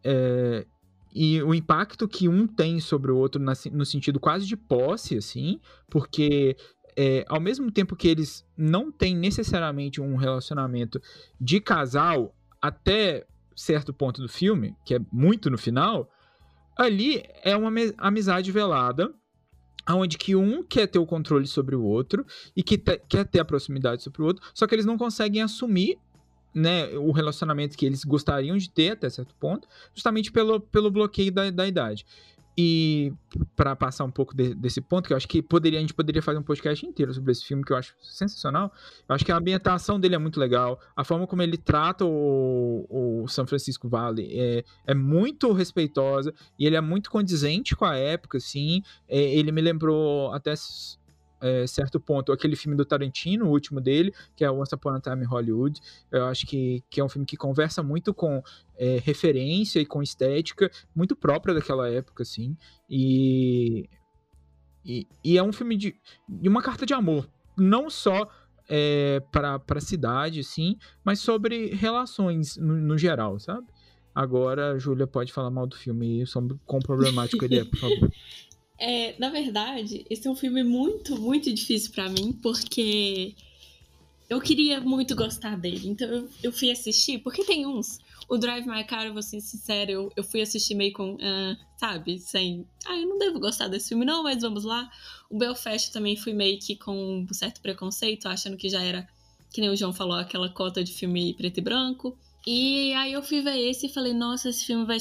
É, 0.05 0.65
e 1.13 1.43
o 1.43 1.53
impacto 1.53 2.07
que 2.07 2.29
um 2.29 2.47
tem 2.47 2.81
sobre 2.81 3.11
o 3.11 3.17
outro 3.17 3.43
na 3.43 3.53
no 3.73 3.85
sentido 3.85 4.21
quase 4.21 4.47
de 4.47 4.57
posse, 4.57 5.17
assim, 5.17 5.61
porque 5.91 6.57
é, 7.01 7.25
ao 7.29 7.41
mesmo 7.41 7.71
tempo 7.71 7.95
que 7.95 8.09
eles 8.09 8.45
não 8.57 8.91
têm 8.91 9.17
necessariamente 9.17 10.01
um 10.01 10.17
relacionamento 10.17 11.01
de 11.41 11.61
casal 11.61 12.35
até 12.61 13.25
certo 13.55 13.95
ponto 13.95 14.21
do 14.21 14.29
filme, 14.29 14.75
que 14.85 14.97
é 14.97 15.01
muito 15.13 15.49
no 15.49 15.57
final, 15.57 16.11
ali 16.77 17.23
é 17.45 17.57
uma 17.57 17.71
amizade 17.99 18.51
velada, 18.51 19.15
onde 19.89 20.19
que 20.19 20.35
um 20.35 20.61
quer 20.65 20.89
ter 20.89 20.99
o 20.99 21.07
controle 21.07 21.47
sobre 21.47 21.77
o 21.77 21.85
outro 21.85 22.27
e 22.57 22.65
que 22.65 22.77
quer 22.77 23.25
ter 23.25 23.39
a 23.39 23.45
proximidade 23.45 24.03
sobre 24.03 24.21
o 24.21 24.25
outro, 24.25 24.45
só 24.53 24.67
que 24.67 24.75
eles 24.75 24.85
não 24.85 24.99
conseguem 24.99 25.41
assumir 25.41 25.97
né, 26.53 26.89
o 26.97 27.13
relacionamento 27.13 27.79
que 27.79 27.87
eles 27.87 28.03
gostariam 28.03 28.57
de 28.57 28.69
ter 28.69 28.91
até 28.91 29.09
certo 29.09 29.37
ponto, 29.37 29.69
justamente 29.95 30.33
pelo, 30.33 30.59
pelo 30.59 30.91
bloqueio 30.91 31.31
da, 31.31 31.49
da 31.49 31.65
idade. 31.65 32.05
E 32.61 33.13
para 33.55 33.77
passar 33.77 34.05
um 34.05 34.11
pouco 34.11 34.35
de, 34.35 34.53
desse 34.53 34.81
ponto, 34.81 35.07
que 35.07 35.13
eu 35.13 35.17
acho 35.17 35.29
que 35.29 35.41
poderia, 35.41 35.79
a 35.79 35.81
gente 35.81 35.95
poderia 35.95 36.21
fazer 36.21 36.41
um 36.41 36.43
podcast 36.43 36.85
inteiro 36.85 37.15
sobre 37.15 37.31
esse 37.31 37.45
filme, 37.45 37.63
que 37.63 37.73
eu 37.73 37.77
acho 37.77 37.95
sensacional. 38.03 38.73
Eu 39.09 39.15
acho 39.15 39.25
que 39.25 39.31
a 39.31 39.37
ambientação 39.37 40.01
dele 40.01 40.17
é 40.17 40.19
muito 40.19 40.41
legal, 40.41 40.81
a 40.97 41.05
forma 41.05 41.25
como 41.25 41.41
ele 41.41 41.57
trata 41.57 42.05
o, 42.05 42.85
o 43.23 43.29
São 43.29 43.47
Francisco 43.47 43.89
Valley 43.89 44.29
é, 44.33 44.65
é 44.89 44.93
muito 44.93 45.53
respeitosa 45.53 46.35
e 46.59 46.67
ele 46.67 46.75
é 46.75 46.81
muito 46.81 47.13
condizente 47.13 47.77
com 47.77 47.85
a 47.85 47.95
época, 47.95 48.39
assim. 48.39 48.83
É, 49.09 49.17
ele 49.17 49.53
me 49.53 49.61
lembrou 49.61 50.33
até 50.33 50.55
é, 51.41 51.67
certo 51.67 52.01
ponto, 52.01 52.33
aquele 52.33 52.57
filme 52.57 52.77
do 52.77 52.85
Tarantino, 52.85 53.47
o 53.47 53.51
último 53.51 53.81
dele, 53.81 54.13
que 54.37 54.45
é 54.45 54.51
Once 54.51 54.75
Upon 54.75 54.91
a 54.91 55.01
Time 55.01 55.23
in 55.23 55.27
Hollywood. 55.27 55.81
Eu 56.11 56.27
acho 56.27 56.47
que, 56.47 56.83
que 56.91 57.01
é 57.01 57.05
um 57.05 57.09
filme 57.09 57.27
que 57.27 57.37
conversa 57.37 57.83
muito 57.83 58.13
com 58.13 58.43
é, 58.77 59.01
referência 59.03 59.81
e 59.81 59.87
com 59.87 60.03
estética 60.03 60.71
muito 60.95 61.15
própria 61.17 61.55
daquela 61.55 61.89
época, 61.89 62.23
assim. 62.23 62.57
E, 62.89 63.89
e, 64.85 65.07
e 65.25 65.39
é 65.39 65.43
um 65.43 65.53
filme 65.53 65.77
de, 65.77 65.95
de 66.29 66.49
uma 66.49 66.63
carta 66.63 66.85
de 66.85 66.95
amor, 66.95 67.29
não 67.57 67.91
só 67.91 68.29
é, 68.69 69.21
para 69.33 69.61
a 69.69 69.81
cidade, 69.81 70.41
assim, 70.41 70.77
mas 71.05 71.21
sobre 71.21 71.75
relações 71.75 72.57
no, 72.57 72.77
no 72.77 72.99
geral, 72.99 73.39
sabe? 73.39 73.67
Agora 74.15 74.73
a 74.73 74.79
Júlia 74.79 75.07
pode 75.07 75.33
falar 75.33 75.51
mal 75.51 75.67
do 75.67 75.77
filme 75.77 76.23
e 76.23 76.27
sobre 76.27 76.57
quão 76.67 76.81
problemático 76.81 77.45
ele 77.45 77.61
é, 77.61 77.65
por 77.65 77.79
favor. 77.79 78.11
É, 78.79 79.17
na 79.19 79.29
verdade, 79.29 80.07
esse 80.09 80.29
é 80.29 80.31
um 80.31 80.37
filme 80.37 80.63
muito, 80.63 81.21
muito 81.21 81.53
difícil 81.53 81.91
para 81.93 82.09
mim, 82.09 82.33
porque 82.41 83.35
eu 84.29 84.41
queria 84.41 84.81
muito 84.81 85.17
gostar 85.17 85.57
dele. 85.57 85.89
Então 85.89 86.07
eu, 86.09 86.29
eu, 86.45 86.53
fui 86.53 86.71
assistir, 86.71 87.19
porque 87.19 87.45
tem 87.45 87.67
uns. 87.67 87.99
O 88.29 88.37
Drive 88.37 88.67
My 88.67 88.85
Car, 88.85 89.07
eu 89.07 89.15
vou 89.15 89.23
ser 89.23 89.41
sincero, 89.41 89.91
eu, 89.91 90.13
eu 90.15 90.23
fui 90.23 90.43
assistir 90.43 90.75
meio 90.75 90.93
com, 90.93 91.15
uh, 91.15 91.57
sabe, 91.79 92.19
sem. 92.19 92.67
Ah, 92.87 92.97
eu 92.97 93.09
não 93.09 93.19
devo 93.19 93.41
gostar 93.41 93.69
desse 93.69 93.89
filme, 93.89 94.05
não, 94.05 94.23
mas 94.23 94.43
vamos 94.43 94.65
lá. 94.65 94.89
O 95.31 95.39
Belfast 95.39 95.91
também 95.91 96.15
fui 96.15 96.33
meio 96.33 96.59
que 96.59 96.77
com 96.77 97.27
um 97.29 97.35
certo 97.35 97.61
preconceito, 97.61 98.29
achando 98.29 98.57
que 98.57 98.69
já 98.69 98.83
era, 98.83 99.09
que 99.51 99.61
nem 99.61 99.71
o 99.71 99.77
João 99.77 99.95
falou, 99.95 100.17
aquela 100.17 100.51
cota 100.51 100.85
de 100.85 100.93
filme 100.93 101.35
preto 101.35 101.59
e 101.59 101.63
branco. 101.63 102.17
E 102.47 102.93
aí 102.93 103.13
eu 103.13 103.23
fui 103.23 103.41
ver 103.41 103.59
esse 103.59 103.87
e 103.87 103.93
falei, 103.93 104.13
nossa, 104.13 104.51
esse 104.51 104.65
filme 104.65 104.85
vai. 104.85 104.99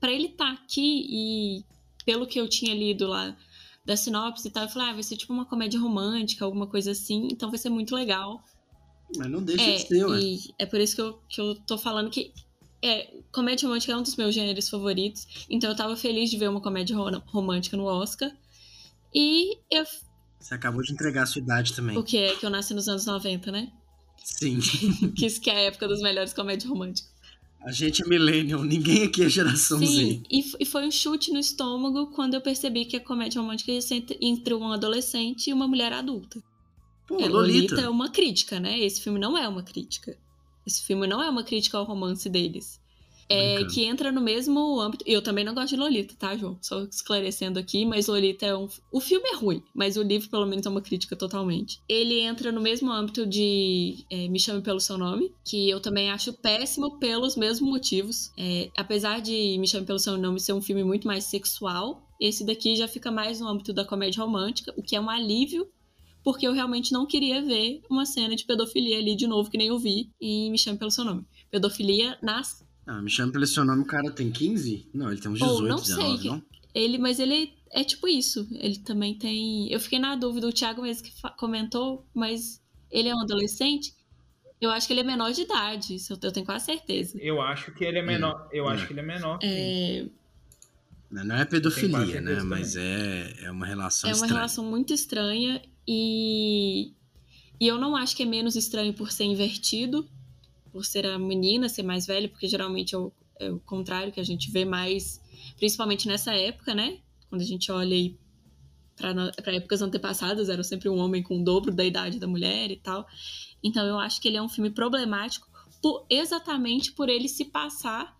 Pra 0.00 0.10
ele 0.10 0.28
estar 0.28 0.46
tá 0.46 0.52
aqui 0.52 1.06
e 1.10 1.64
pelo 2.04 2.26
que 2.26 2.40
eu 2.40 2.48
tinha 2.48 2.74
lido 2.74 3.06
lá 3.06 3.36
da 3.84 3.96
sinopse 3.96 4.46
e 4.46 4.50
tal, 4.50 4.64
eu 4.64 4.68
falei, 4.68 4.88
ah, 4.88 4.92
vai 4.94 5.02
ser 5.02 5.16
tipo 5.16 5.32
uma 5.32 5.44
comédia 5.44 5.80
romântica, 5.80 6.44
alguma 6.44 6.66
coisa 6.66 6.90
assim, 6.90 7.28
então 7.30 7.50
vai 7.50 7.58
ser 7.58 7.70
muito 7.70 7.94
legal. 7.94 8.44
Mas 9.16 9.30
não 9.30 9.42
deixa 9.42 9.64
é, 9.64 9.76
de 9.76 9.88
ser, 9.88 10.04
ué. 10.04 10.20
É 10.58 10.66
por 10.66 10.80
isso 10.80 10.94
que 10.94 11.02
eu, 11.02 11.20
que 11.28 11.40
eu 11.40 11.54
tô 11.66 11.76
falando 11.76 12.10
que 12.10 12.32
é, 12.82 13.12
comédia 13.32 13.66
romântica 13.66 13.92
é 13.92 13.96
um 13.96 14.02
dos 14.02 14.16
meus 14.16 14.34
gêneros 14.34 14.68
favoritos, 14.68 15.46
então 15.48 15.70
eu 15.70 15.76
tava 15.76 15.96
feliz 15.96 16.30
de 16.30 16.36
ver 16.36 16.48
uma 16.48 16.60
comédia 16.60 16.96
romântica 17.26 17.76
no 17.76 17.84
Oscar. 17.84 18.30
E 19.14 19.58
eu. 19.70 19.84
Você 20.38 20.54
acabou 20.54 20.82
de 20.82 20.92
entregar 20.92 21.24
a 21.24 21.26
sua 21.26 21.42
idade 21.42 21.74
também. 21.74 21.98
O 21.98 22.04
que 22.04 22.16
é 22.16 22.36
que 22.36 22.46
eu 22.46 22.50
nasci 22.50 22.72
nos 22.72 22.88
anos 22.88 23.04
90, 23.04 23.50
né? 23.50 23.70
Sim. 24.22 24.60
que 25.16 25.26
isso 25.26 25.40
que 25.40 25.50
é 25.50 25.56
a 25.56 25.60
época 25.60 25.88
das 25.88 26.00
melhores 26.00 26.32
comédias 26.32 26.70
românticas. 26.70 27.09
A 27.62 27.72
gente 27.72 28.02
é 28.02 28.08
millennial, 28.08 28.64
ninguém 28.64 29.04
aqui 29.04 29.22
é 29.22 29.28
geração 29.28 29.78
Sim, 29.78 29.86
Z. 29.86 30.22
E, 30.30 30.44
e 30.60 30.64
foi 30.64 30.86
um 30.86 30.90
chute 30.90 31.30
no 31.30 31.38
estômago 31.38 32.06
quando 32.08 32.34
eu 32.34 32.40
percebi 32.40 32.86
que 32.86 32.96
a 32.96 33.00
comédia 33.00 33.40
romântica 33.40 33.70
ia 33.70 33.82
ser 33.82 34.04
entre 34.20 34.54
um 34.54 34.72
adolescente 34.72 35.50
e 35.50 35.52
uma 35.52 35.68
mulher 35.68 35.92
adulta. 35.92 36.42
Pô, 37.06 37.16
é, 37.16 37.28
Lolita. 37.28 37.74
Lolita 37.74 37.80
é 37.82 37.88
uma 37.88 38.08
crítica, 38.08 38.58
né? 38.58 38.78
Esse 38.80 39.02
filme 39.02 39.18
não 39.18 39.36
é 39.36 39.46
uma 39.46 39.62
crítica. 39.62 40.16
Esse 40.66 40.82
filme 40.84 41.06
não 41.06 41.22
é 41.22 41.28
uma 41.28 41.42
crítica 41.42 41.76
ao 41.76 41.84
romance 41.84 42.28
deles 42.28 42.80
é, 43.30 43.64
que 43.64 43.84
entra 43.84 44.10
no 44.10 44.20
mesmo 44.20 44.80
âmbito. 44.80 45.04
Eu 45.06 45.22
também 45.22 45.44
não 45.44 45.54
gosto 45.54 45.70
de 45.70 45.76
Lolita, 45.76 46.14
tá, 46.18 46.36
João? 46.36 46.58
Só 46.60 46.82
esclarecendo 46.82 47.58
aqui, 47.58 47.86
mas 47.86 48.08
Lolita 48.08 48.44
é 48.44 48.56
um. 48.56 48.68
O 48.90 49.00
filme 49.00 49.28
é 49.30 49.36
ruim, 49.36 49.62
mas 49.72 49.96
o 49.96 50.02
livro, 50.02 50.28
pelo 50.28 50.46
menos, 50.46 50.66
é 50.66 50.68
uma 50.68 50.82
crítica 50.82 51.14
totalmente. 51.14 51.80
Ele 51.88 52.20
entra 52.20 52.50
no 52.50 52.60
mesmo 52.60 52.90
âmbito 52.90 53.24
de 53.24 54.04
é, 54.10 54.28
Me 54.28 54.40
Chame 54.40 54.62
Pelo 54.62 54.80
Seu 54.80 54.98
Nome, 54.98 55.32
que 55.44 55.70
eu 55.70 55.80
também 55.80 56.10
acho 56.10 56.32
péssimo 56.32 56.98
pelos 56.98 57.36
mesmos 57.36 57.70
motivos. 57.70 58.32
É, 58.36 58.68
apesar 58.76 59.20
de 59.20 59.56
Me 59.58 59.68
Chame 59.68 59.86
Pelo 59.86 59.98
Seu 59.98 60.18
Nome 60.18 60.40
ser 60.40 60.52
um 60.52 60.60
filme 60.60 60.82
muito 60.82 61.06
mais 61.06 61.24
sexual, 61.24 62.02
esse 62.20 62.44
daqui 62.44 62.74
já 62.74 62.88
fica 62.88 63.10
mais 63.10 63.38
no 63.38 63.48
âmbito 63.48 63.72
da 63.72 63.84
comédia 63.84 64.22
romântica, 64.22 64.74
o 64.76 64.82
que 64.82 64.96
é 64.96 65.00
um 65.00 65.08
alívio 65.08 65.68
porque 66.22 66.46
eu 66.46 66.52
realmente 66.52 66.92
não 66.92 67.06
queria 67.06 67.40
ver 67.40 67.80
uma 67.88 68.04
cena 68.04 68.36
de 68.36 68.44
pedofilia 68.44 68.98
ali 68.98 69.16
de 69.16 69.26
novo, 69.26 69.50
que 69.50 69.56
nem 69.56 69.68
eu 69.68 69.78
vi 69.78 70.10
em 70.20 70.50
Me 70.50 70.58
Chame 70.58 70.78
Pelo 70.78 70.90
Seu 70.90 71.04
Nome. 71.04 71.24
Pedofilia 71.50 72.18
nas 72.22 72.62
ah, 72.90 73.02
me 73.02 73.10
chama 73.10 73.32
pelo 73.32 73.46
seu 73.46 73.64
nome, 73.64 73.82
o 73.82 73.86
cara 73.86 74.10
tem 74.10 74.30
15? 74.30 74.88
Não, 74.92 75.10
ele 75.12 75.20
tem 75.20 75.30
uns 75.30 75.38
18, 75.38 75.54
Ou, 75.54 75.62
não 75.68 75.76
19, 75.76 76.18
sei, 76.18 76.30
não? 76.30 76.42
Ele, 76.74 76.98
mas 76.98 77.18
ele 77.18 77.52
é 77.70 77.84
tipo 77.84 78.06
isso. 78.08 78.48
Ele 78.52 78.78
também 78.78 79.14
tem. 79.14 79.70
Eu 79.72 79.80
fiquei 79.80 79.98
na 79.98 80.16
dúvida, 80.16 80.46
o 80.46 80.52
Thiago 80.52 80.82
mesmo 80.82 81.04
que 81.04 81.12
comentou, 81.36 82.04
mas 82.14 82.60
ele 82.90 83.08
é 83.08 83.14
um 83.14 83.20
adolescente. 83.20 83.94
Eu 84.60 84.70
acho 84.70 84.86
que 84.86 84.92
ele 84.92 85.00
é 85.00 85.04
menor 85.04 85.32
de 85.32 85.42
idade, 85.42 85.94
isso 85.94 86.12
eu 86.20 86.32
tenho 86.32 86.44
quase 86.44 86.66
certeza. 86.66 87.16
Eu 87.20 87.40
acho 87.40 87.72
que 87.72 87.82
ele 87.84 87.98
é 87.98 88.02
menor. 88.02 88.48
Eu 88.52 88.68
É. 88.68 88.74
acho 88.74 88.86
que 88.86 88.92
ele 88.92 89.00
é 89.00 89.02
menor. 89.02 89.38
É, 89.42 90.06
Não 91.10 91.34
é 91.36 91.44
pedofilia, 91.44 92.20
né? 92.20 92.42
Mas 92.42 92.76
é, 92.76 93.34
é 93.42 93.50
uma 93.50 93.66
relação 93.66 94.08
é 94.08 94.12
uma 94.12 94.16
estranha. 94.16 94.34
relação 94.34 94.64
muito 94.64 94.92
estranha 94.92 95.62
e. 95.88 96.92
E 97.60 97.66
eu 97.66 97.78
não 97.78 97.94
acho 97.96 98.16
que 98.16 98.22
é 98.22 98.26
menos 98.26 98.54
estranho 98.56 98.92
por 98.94 99.10
ser 99.12 99.24
invertido, 99.24 100.08
por 100.72 100.84
ser 100.84 101.06
a 101.06 101.18
menina 101.18 101.68
ser 101.68 101.82
mais 101.82 102.06
velha, 102.06 102.28
porque 102.28 102.48
geralmente 102.48 102.94
é 102.94 102.98
o, 102.98 103.12
é 103.38 103.50
o 103.50 103.60
contrário 103.60 104.12
que 104.12 104.20
a 104.20 104.24
gente 104.24 104.50
vê 104.50 104.64
mais, 104.64 105.20
principalmente 105.56 106.06
nessa 106.06 106.32
época, 106.32 106.74
né? 106.74 106.98
Quando 107.28 107.42
a 107.42 107.46
gente 107.46 107.70
olha 107.70 107.94
aí 107.94 108.18
para 108.96 109.56
épocas 109.56 109.80
antepassadas, 109.80 110.48
era 110.48 110.62
sempre 110.62 110.88
um 110.88 110.98
homem 110.98 111.22
com 111.22 111.40
o 111.40 111.44
dobro 111.44 111.72
da 111.74 111.84
idade 111.84 112.18
da 112.18 112.26
mulher 112.26 112.70
e 112.70 112.76
tal. 112.76 113.06
Então 113.62 113.86
eu 113.86 113.98
acho 113.98 114.20
que 114.20 114.28
ele 114.28 114.36
é 114.36 114.42
um 114.42 114.48
filme 114.48 114.70
problemático 114.70 115.48
por, 115.80 116.04
exatamente 116.10 116.92
por 116.92 117.08
ele 117.08 117.28
se 117.28 117.46
passar 117.46 118.18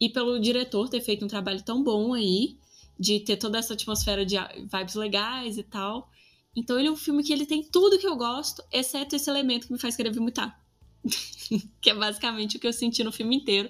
e 0.00 0.08
pelo 0.08 0.40
diretor 0.40 0.88
ter 0.88 1.00
feito 1.00 1.24
um 1.24 1.28
trabalho 1.28 1.62
tão 1.62 1.82
bom 1.82 2.14
aí, 2.14 2.56
de 2.98 3.20
ter 3.20 3.36
toda 3.36 3.58
essa 3.58 3.74
atmosfera 3.74 4.24
de 4.24 4.36
vibes 4.70 4.94
legais 4.94 5.58
e 5.58 5.62
tal. 5.62 6.08
Então 6.56 6.78
ele 6.78 6.88
é 6.88 6.90
um 6.90 6.96
filme 6.96 7.22
que 7.22 7.32
ele 7.32 7.46
tem 7.46 7.62
tudo 7.62 7.98
que 7.98 8.06
eu 8.06 8.16
gosto, 8.16 8.62
exceto 8.70 9.16
esse 9.16 9.28
elemento 9.28 9.66
que 9.66 9.72
me 9.72 9.78
faz 9.78 9.96
querer 9.96 10.12
vomitar. 10.12 10.61
que 11.80 11.90
é 11.90 11.94
basicamente 11.94 12.56
o 12.56 12.60
que 12.60 12.66
eu 12.66 12.72
senti 12.72 13.02
no 13.02 13.12
filme 13.12 13.36
inteiro. 13.36 13.68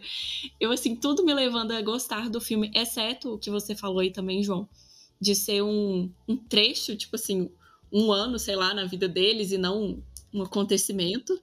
Eu, 0.60 0.70
assim, 0.70 0.94
tudo 0.94 1.24
me 1.24 1.32
levando 1.34 1.72
a 1.72 1.80
gostar 1.82 2.28
do 2.28 2.40
filme, 2.40 2.70
exceto 2.74 3.34
o 3.34 3.38
que 3.38 3.50
você 3.50 3.74
falou 3.74 4.00
aí 4.00 4.10
também, 4.10 4.42
João, 4.42 4.68
de 5.20 5.34
ser 5.34 5.62
um, 5.62 6.10
um 6.28 6.36
trecho, 6.36 6.96
tipo 6.96 7.16
assim, 7.16 7.50
um 7.92 8.12
ano, 8.12 8.38
sei 8.38 8.56
lá, 8.56 8.74
na 8.74 8.84
vida 8.84 9.08
deles 9.08 9.52
e 9.52 9.58
não 9.58 10.02
um 10.32 10.42
acontecimento. 10.42 11.38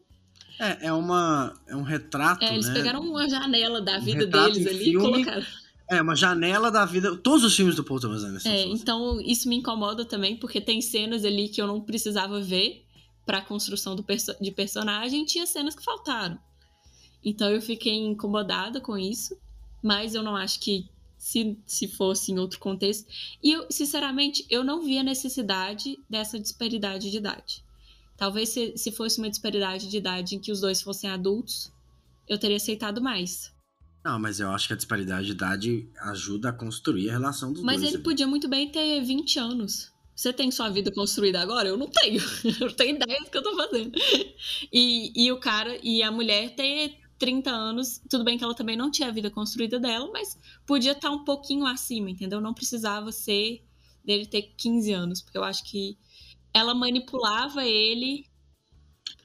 É, 0.60 0.88
é, 0.88 0.94
uma, 0.94 1.54
é 1.68 1.76
um 1.76 1.84
retrato, 1.84 2.44
É, 2.44 2.54
eles 2.54 2.68
né? 2.68 2.74
pegaram 2.74 3.00
uma 3.02 3.30
janela 3.30 3.82
da 3.82 3.98
Um 3.98 4.02
vida 4.02 4.26
retrato 4.26 4.54
deles 4.54 4.68
ali 4.68 4.84
filme. 4.86 5.08
e 5.08 5.12
colocaram. 5.12 5.46
É, 5.90 6.02
uma 6.02 6.16
janela 6.16 6.70
da 6.70 6.86
vida. 6.86 7.16
Todos 7.18 7.44
os 7.44 7.56
filmes 7.56 7.76
do 7.76 7.84
Paul 7.84 8.00
Thomas 8.00 8.24
Anderson. 8.24 8.50
É, 8.50 8.64
assim. 8.64 8.74
então 8.74 9.20
isso 9.22 9.50
me 9.50 9.56
incomoda 9.56 10.06
também, 10.06 10.36
porque 10.36 10.62
tem 10.62 10.82
cenas 10.82 11.26
ali 11.26 11.48
que 11.50 11.60
eu 11.62 11.66
não 11.66 11.82
precisava 11.82 12.40
ver 12.42 12.86
para 13.30 13.38
a 13.38 13.46
construção 13.46 13.96
perso 13.98 14.36
de 14.42 14.50
personagem, 14.50 15.24
tinha 15.24 15.46
cenas 15.46 15.76
que 15.76 15.84
faltaram. 15.84 16.40
Então 17.24 17.48
eu 17.48 17.62
fiquei 17.62 17.94
incomodada 17.94 18.82
com 18.82 18.98
isso, 18.98 19.38
mas 19.84 20.16
eu 20.16 20.24
não 20.24 20.36
acho 20.36 20.60
que 20.60 20.90
se, 21.16 21.56
se 21.64 21.88
fosse 21.88 22.32
em 22.32 22.40
outro 22.40 22.58
contexto. 22.58 23.08
E 23.44 23.52
eu, 23.52 23.68
sinceramente, 23.70 24.44
eu 24.50 24.64
não 24.64 24.82
vi 24.84 24.98
a 24.98 25.04
necessidade 25.04 25.96
dessa 26.10 26.40
disparidade 26.40 27.12
de 27.12 27.18
idade. 27.18 27.64
Talvez 28.18 28.50
se, 28.50 28.76
se 28.76 28.92
fosse 28.92 29.20
uma 29.20 29.30
disparidade 29.30 29.88
de 29.88 29.98
idade 29.98 30.36
em 30.36 30.40
que 30.40 30.52
os 30.52 30.62
dois 30.62 30.82
fossem 30.82 31.08
adultos, 31.08 31.72
eu 32.28 32.40
teria 32.40 32.58
aceitado 32.58 33.00
mais. 33.00 33.54
Não, 34.04 34.18
mas 34.18 34.40
eu 34.40 34.50
acho 34.50 34.66
que 34.66 34.74
a 34.74 34.78
disparidade 34.78 35.28
de 35.28 35.34
idade 35.34 35.88
ajuda 36.02 36.50
a 36.50 36.54
construir 36.54 37.12
a 37.12 37.14
relação 37.14 37.54
dos 37.54 37.62
Mas 37.62 37.76
dois. 37.76 37.90
ele 37.90 37.98
ali. 37.98 38.04
podia 38.04 38.26
muito 38.26 38.48
bem 38.48 38.72
ter 38.72 39.00
20 39.04 39.38
anos. 39.38 39.94
Você 40.20 40.34
tem 40.34 40.52
sua 40.52 40.68
vida 40.68 40.92
construída 40.92 41.40
agora? 41.40 41.70
Eu 41.70 41.78
não 41.78 41.88
tenho. 41.88 42.20
Eu 42.60 42.70
tenho 42.74 42.98
ideia 42.98 43.22
do 43.22 43.32
que 43.32 43.38
eu 43.38 43.42
tô 43.42 43.56
fazendo. 43.56 43.98
E, 44.70 45.14
e 45.16 45.32
o 45.32 45.40
cara 45.40 45.80
e 45.82 46.04
a 46.04 46.12
mulher 46.12 46.54
ter 46.56 46.98
30 47.18 47.50
anos, 47.50 48.02
tudo 48.10 48.26
bem 48.26 48.38
que 48.38 48.44
ela 48.44 48.54
também 48.54 48.76
não 48.76 48.92
tinha 48.92 49.08
a 49.08 49.14
vida 49.14 49.32
construída 49.32 49.80
dela, 49.80 50.10
mas 50.12 50.38
podia 50.68 50.92
estar 50.92 51.10
um 51.10 51.24
pouquinho 51.24 51.66
acima, 51.66 52.10
entendeu? 52.10 52.42
Não 52.42 52.54
precisava 52.54 53.14
ser 53.14 53.64
dele 54.04 54.26
ter 54.26 54.54
15 54.58 54.92
anos, 54.92 55.22
porque 55.22 55.38
eu 55.38 55.44
acho 55.46 55.64
que 55.64 55.98
ela 56.54 56.76
manipulava 56.76 57.66
ele. 57.66 58.26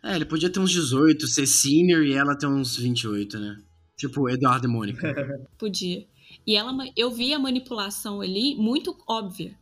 É, 0.01 0.15
ele 0.15 0.25
podia 0.25 0.49
ter 0.49 0.61
uns 0.61 0.71
18, 0.71 1.27
ser 1.27 1.49
senior 1.49 2.05
e 2.05 2.13
ela 2.13 2.39
ter 2.39 2.47
uns 2.47 2.77
28, 2.77 3.37
né? 3.37 3.61
Tipo, 3.97 4.29
Eduardo 4.31 4.69
e 4.69 4.71
Mônica. 4.71 5.13
Podia. 5.59 6.07
E 6.47 6.55
ela, 6.55 6.73
eu 6.97 7.11
vi 7.11 7.35
a 7.35 7.39
manipulação 7.39 8.21
ali 8.21 8.55
muito 8.55 8.97
óbvia. 9.09 9.59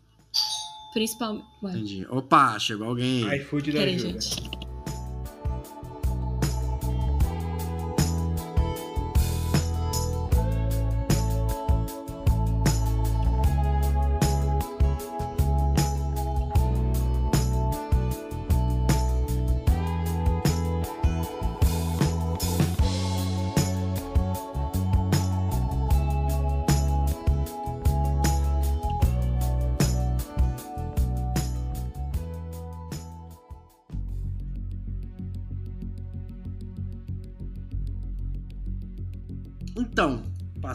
Principalmente. 0.92 1.46
Entendi. 1.62 2.06
Opa, 2.10 2.58
chegou 2.58 2.88
alguém. 2.88 3.22
iFood 3.36 3.72
da 3.72 3.80
ajuda. 3.80 4.20
gente. 4.20 4.61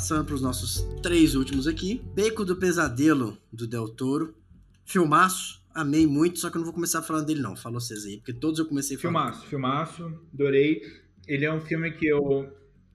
Passando 0.08 0.24
para 0.24 0.36
os 0.36 0.41
nossos 0.41 0.88
três 1.03 1.36
últimos 1.36 1.68
aqui. 1.68 2.01
Beco 2.16 2.45
do 2.45 2.55
Pesadelo, 2.55 3.38
do 3.51 3.68
Del 3.68 3.89
Toro. 3.89 4.34
Filmaço. 4.86 5.62
Amei 5.76 6.08
muito, 6.08 6.39
só 6.39 6.49
que 6.49 6.55
eu 6.55 6.60
não 6.60 6.66
vou 6.66 6.74
começar 6.74 7.01
falando 7.01 7.26
dele, 7.26 7.41
não. 7.41 7.58
Falou 7.58 7.82
vocês 7.82 8.05
aí, 8.05 8.16
porque 8.16 8.32
todos 8.32 8.58
eu 8.58 8.66
comecei 8.66 8.95
falando. 8.95 9.18
Filmaço, 9.18 9.47
filmaço, 9.47 10.22
adorei. 10.34 10.82
Ele 11.28 11.43
é 11.43 11.53
um 11.53 11.60
filme 11.60 11.91
que 11.91 12.08
eu 12.08 12.49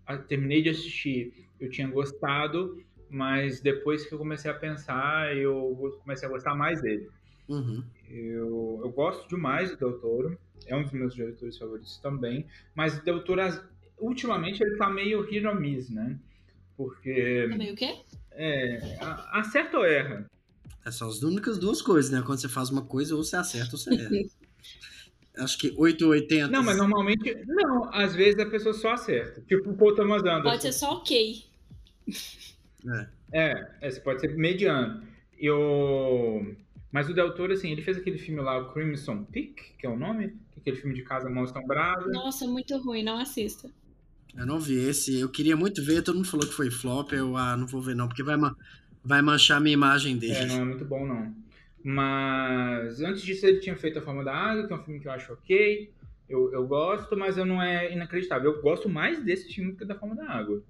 ah, 0.07 0.17
terminei 0.17 0.63
de 0.63 0.71
assistir, 0.71 1.51
eu 1.61 1.69
tinha 1.69 1.87
gostado, 1.87 2.83
mas 3.11 3.61
depois 3.61 4.07
que 4.07 4.15
eu 4.15 4.19
comecei 4.19 4.51
a 4.51 4.55
pensar, 4.55 5.37
eu 5.37 5.95
comecei 6.03 6.27
a 6.27 6.31
gostar 6.31 6.55
mais 6.55 6.81
dele. 6.81 7.11
Uhum. 7.47 7.85
Eu, 8.09 8.81
eu 8.85 8.91
gosto 8.91 9.29
demais 9.29 9.71
do 9.71 9.77
Del 9.77 10.01
Toro, 10.01 10.39
é 10.67 10.75
um 10.75 10.83
dos 10.83 10.93
meus 10.93 11.15
diretores 11.15 11.59
favoritos 11.59 11.99
também, 11.99 12.47
mas 12.75 12.97
o 12.97 13.05
Del 13.05 13.23
Toro, 13.23 13.43
ultimamente, 13.99 14.63
ele 14.63 14.79
tá 14.79 14.89
meio 14.89 15.21
hit 15.21 15.47
or 15.47 15.61
miss, 15.61 15.91
né? 15.91 16.19
Porque 16.83 17.49
Também 17.51 17.73
o 17.73 17.77
quê? 17.77 17.95
é, 18.33 18.99
acerta 19.33 19.79
ou 19.79 19.85
erra. 19.85 20.27
É 20.85 20.91
só 20.91 21.07
as 21.07 21.23
únicas 21.23 21.59
duas 21.59 21.81
coisas, 21.81 22.11
né? 22.11 22.23
Quando 22.27 22.41
você 22.41 22.49
faz 22.49 22.71
uma 22.71 22.83
coisa, 22.83 23.15
ou 23.15 23.23
você 23.23 23.37
acerta 23.37 23.77
ou 23.77 23.79
você 23.79 23.95
erra. 23.95 24.11
Acho 25.39 25.59
que 25.59 25.73
8 25.79 26.05
ou 26.05 26.11
80. 26.11 26.49
Não, 26.49 26.63
mas 26.63 26.77
normalmente, 26.77 27.35
não, 27.47 27.89
às 27.95 28.15
vezes 28.15 28.39
a 28.39 28.45
pessoa 28.45 28.75
só 28.75 28.93
acerta. 28.93 29.41
Tipo 29.43 29.71
o 29.71 29.77
Paul 29.77 29.95
Thomas 29.95 30.21
Anderson. 30.23 30.43
Pode 30.43 30.63
ser 30.63 30.73
só 30.73 30.93
ok. 30.93 31.45
É. 32.87 33.09
É, 33.33 33.71
é, 33.81 33.91
você 33.91 34.01
pode 34.01 34.21
ser 34.21 34.37
mediano. 34.37 35.03
Eu... 35.39 36.55
Mas 36.91 37.09
o 37.09 37.15
Del 37.15 37.35
Toro, 37.35 37.55
assim, 37.55 37.73
ele 37.73 37.81
fez 37.81 37.97
aquele 37.97 38.19
filme 38.19 38.43
lá, 38.43 38.59
o 38.59 38.75
Crimson 38.75 39.25
Peak, 39.25 39.75
que 39.79 39.87
é 39.87 39.89
o 39.89 39.97
nome, 39.97 40.29
que 40.51 40.59
é 40.59 40.61
aquele 40.61 40.77
filme 40.77 40.95
de 40.95 41.03
casa 41.03 41.31
mal 41.31 41.45
assombrada. 41.45 42.05
Nossa, 42.09 42.47
muito 42.47 42.77
ruim, 42.77 43.03
não 43.03 43.19
assista. 43.19 43.71
Eu 44.37 44.47
não 44.47 44.59
vi 44.59 44.75
esse. 44.79 45.19
Eu 45.21 45.29
queria 45.29 45.57
muito 45.57 45.85
ver, 45.85 46.03
todo 46.03 46.17
mundo 46.17 46.29
falou 46.29 46.47
que 46.47 46.55
foi 46.55 46.71
flop. 46.71 47.13
Eu, 47.13 47.37
ah, 47.37 47.57
não 47.57 47.67
vou 47.67 47.81
ver 47.83 47.95
não, 47.95 48.09
porque 48.09 48.23
vai, 48.23 48.37
ma- 48.37 48.57
vai 49.05 49.21
manchar 49.21 49.59
a 49.59 49.61
minha 49.61 49.75
imagem 49.75 50.17
dele. 50.17 50.35
É, 50.35 50.47
não 50.47 50.61
é 50.63 50.65
muito 50.65 50.85
bom, 50.85 51.07
não. 51.07 51.35
Mas 51.85 53.01
antes 53.01 53.23
disso 53.23 53.45
ele 53.47 53.59
tinha 53.59 53.77
feito 53.77 53.99
A 53.99 54.03
Forma 54.03 54.25
da 54.25 54.35
Água, 54.35 54.67
que 54.67 54.73
é 54.73 54.77
um 54.77 54.83
filme 54.83 55.01
que 55.01 55.09
eu 55.09 55.13
acho 55.13 55.33
ok. 55.33 55.93
Eu, 56.29 56.53
eu 56.53 56.67
gosto, 56.67 57.17
mas 57.17 57.37
eu 57.37 57.45
não 57.45 57.61
é 57.61 57.93
inacreditável. 57.93 58.53
Eu 58.53 58.63
gosto 58.63 58.89
mais 58.89 59.23
desse 59.23 59.53
filme 59.53 59.73
do 59.73 59.79
que 59.79 59.85
da 59.85 59.95
Forma 59.95 60.15
da 60.15 60.29
Água. 60.31 60.63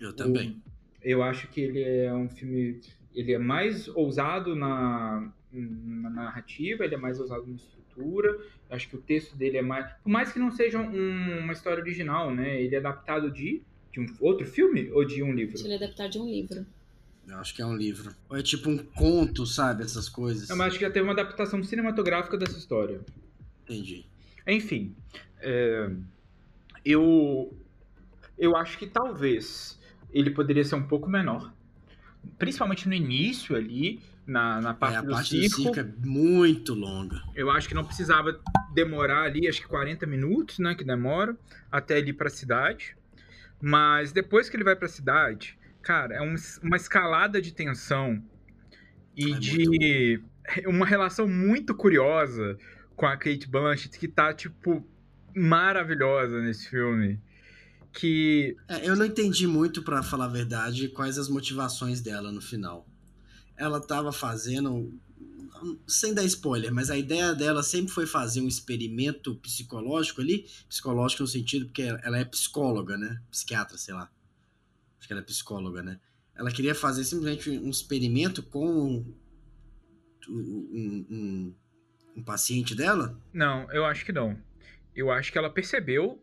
Eu 0.00 0.12
também. 0.12 0.62
Eu 1.02 1.22
acho 1.22 1.48
que 1.48 1.60
ele 1.60 1.82
é 1.82 2.14
um 2.14 2.28
filme. 2.28 2.80
Ele 3.14 3.32
é 3.32 3.38
mais 3.38 3.88
ousado 3.88 4.54
na, 4.54 5.30
na 5.52 6.10
narrativa, 6.10 6.84
ele 6.84 6.94
é 6.94 6.98
mais 6.98 7.18
ousado 7.20 7.46
na 7.46 7.54
estrutura. 7.54 8.38
Eu 8.68 8.76
acho 8.76 8.88
que 8.88 8.96
o 8.96 9.00
texto 9.00 9.36
dele 9.36 9.58
é 9.58 9.62
mais. 9.62 9.86
Por 10.02 10.08
mais 10.10 10.32
que 10.32 10.38
não 10.38 10.50
seja 10.50 10.78
um- 10.78 11.38
uma 11.40 11.52
história 11.52 11.80
original, 11.82 12.34
né? 12.34 12.60
Ele 12.60 12.74
é 12.74 12.78
adaptado 12.78 13.30
de, 13.30 13.62
de 13.92 14.00
um 14.00 14.06
outro 14.20 14.46
filme 14.46 14.90
ou 14.90 15.04
de 15.04 15.22
um 15.22 15.32
livro? 15.32 15.58
Ele 15.58 15.72
é 15.72 15.76
adaptado 15.76 16.10
de 16.10 16.18
um 16.18 16.26
livro. 16.28 16.66
Eu 17.28 17.38
acho 17.38 17.54
que 17.54 17.62
é 17.62 17.66
um 17.66 17.76
livro. 17.76 18.14
Ou 18.28 18.36
é 18.36 18.42
tipo 18.42 18.68
um 18.70 18.78
conto, 18.78 19.44
sabe? 19.46 19.82
Essas 19.82 20.08
coisas. 20.08 20.48
Mas 20.50 20.60
acho 20.68 20.78
que 20.78 20.84
já 20.84 20.90
teve 20.90 21.04
uma 21.04 21.12
adaptação 21.12 21.62
cinematográfica 21.62 22.36
dessa 22.38 22.56
história. 22.58 23.00
Entendi. 23.64 24.06
Enfim, 24.46 24.94
é, 25.40 25.90
eu, 26.84 27.52
eu 28.38 28.56
acho 28.56 28.78
que 28.78 28.86
talvez 28.86 29.78
ele 30.12 30.30
poderia 30.30 30.64
ser 30.64 30.76
um 30.76 30.86
pouco 30.86 31.08
menor. 31.10 31.52
Principalmente 32.38 32.88
no 32.88 32.94
início 32.94 33.56
ali, 33.56 34.00
na, 34.26 34.60
na 34.60 34.70
É, 34.70 34.74
parte, 34.74 34.96
a 34.96 35.00
do, 35.02 35.12
parte 35.12 35.28
circo. 35.30 35.56
do 35.56 35.62
circo 35.74 35.80
é 35.80 35.84
muito 36.06 36.74
longa. 36.74 37.22
Eu 37.34 37.50
acho 37.50 37.68
que 37.68 37.74
não 37.74 37.84
precisava 37.84 38.38
demorar 38.74 39.22
ali, 39.22 39.46
acho 39.48 39.60
que 39.62 39.68
40 39.68 40.06
minutos, 40.06 40.58
né, 40.58 40.74
que 40.74 40.84
demora, 40.84 41.36
até 41.70 41.98
ele 41.98 42.10
ir 42.10 42.14
pra 42.14 42.28
cidade. 42.28 42.96
Mas 43.60 44.12
depois 44.12 44.48
que 44.48 44.56
ele 44.56 44.64
vai 44.64 44.76
pra 44.76 44.88
cidade, 44.88 45.58
cara, 45.82 46.14
é 46.16 46.20
um- 46.22 46.34
uma 46.62 46.76
escalada 46.76 47.40
de 47.40 47.52
tensão 47.54 48.22
e 49.16 49.32
É 49.32 49.38
de 49.38 50.22
uma 50.66 50.84
relação 50.84 51.26
muito 51.26 51.74
curiosa 51.74 52.58
com 52.94 53.06
a 53.06 53.16
Kate 53.16 53.48
Blanchett 53.48 53.98
que 53.98 54.08
tá 54.08 54.32
tipo 54.34 54.86
maravilhosa 55.34 56.40
nesse 56.40 56.68
filme. 56.68 57.20
Que 57.92 58.56
É, 58.68 58.88
eu 58.88 58.94
não 58.96 59.06
entendi 59.06 59.46
muito, 59.46 59.82
pra 59.82 60.02
falar 60.02 60.26
a 60.26 60.28
verdade, 60.28 60.88
quais 60.88 61.16
as 61.18 61.28
motivações 61.28 62.00
dela 62.00 62.30
no 62.30 62.40
final. 62.42 62.86
Ela 63.56 63.80
tava 63.80 64.12
fazendo. 64.12 64.92
Sem 65.86 66.12
dar 66.12 66.24
spoiler, 66.24 66.72
mas 66.72 66.90
a 66.90 66.98
ideia 66.98 67.34
dela 67.34 67.62
sempre 67.62 67.90
foi 67.90 68.06
fazer 68.06 68.40
um 68.42 68.46
experimento 68.48 69.34
psicológico 69.36 70.20
ali. 70.20 70.46
Psicológico 70.68 71.22
no 71.22 71.26
sentido 71.28 71.66
porque 71.66 71.82
ela 71.82 72.18
é 72.18 72.24
psicóloga, 72.24 72.96
né? 72.98 73.20
Psiquiatra, 73.30 73.78
sei 73.78 73.94
lá. 73.94 74.10
Acho 74.98 75.06
que 75.08 75.12
ela 75.14 75.22
é 75.22 75.24
psicóloga, 75.24 75.82
né? 75.82 75.98
Ela 76.34 76.50
queria 76.50 76.74
fazer 76.74 77.04
simplesmente 77.04 77.48
um 77.50 77.70
experimento 77.70 78.42
com 78.42 78.66
um, 78.68 79.14
um- 80.28 81.06
um- 81.10 81.54
um 82.16 82.22
paciente 82.22 82.74
dela. 82.74 83.18
não, 83.32 83.70
eu 83.72 83.84
acho 83.84 84.04
que 84.04 84.12
não. 84.12 84.36
Eu 84.94 85.10
acho 85.10 85.30
que 85.32 85.38
ela 85.38 85.50
percebeu 85.50 86.22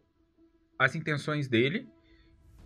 as 0.78 0.96
intenções 0.96 1.48
dele 1.48 1.88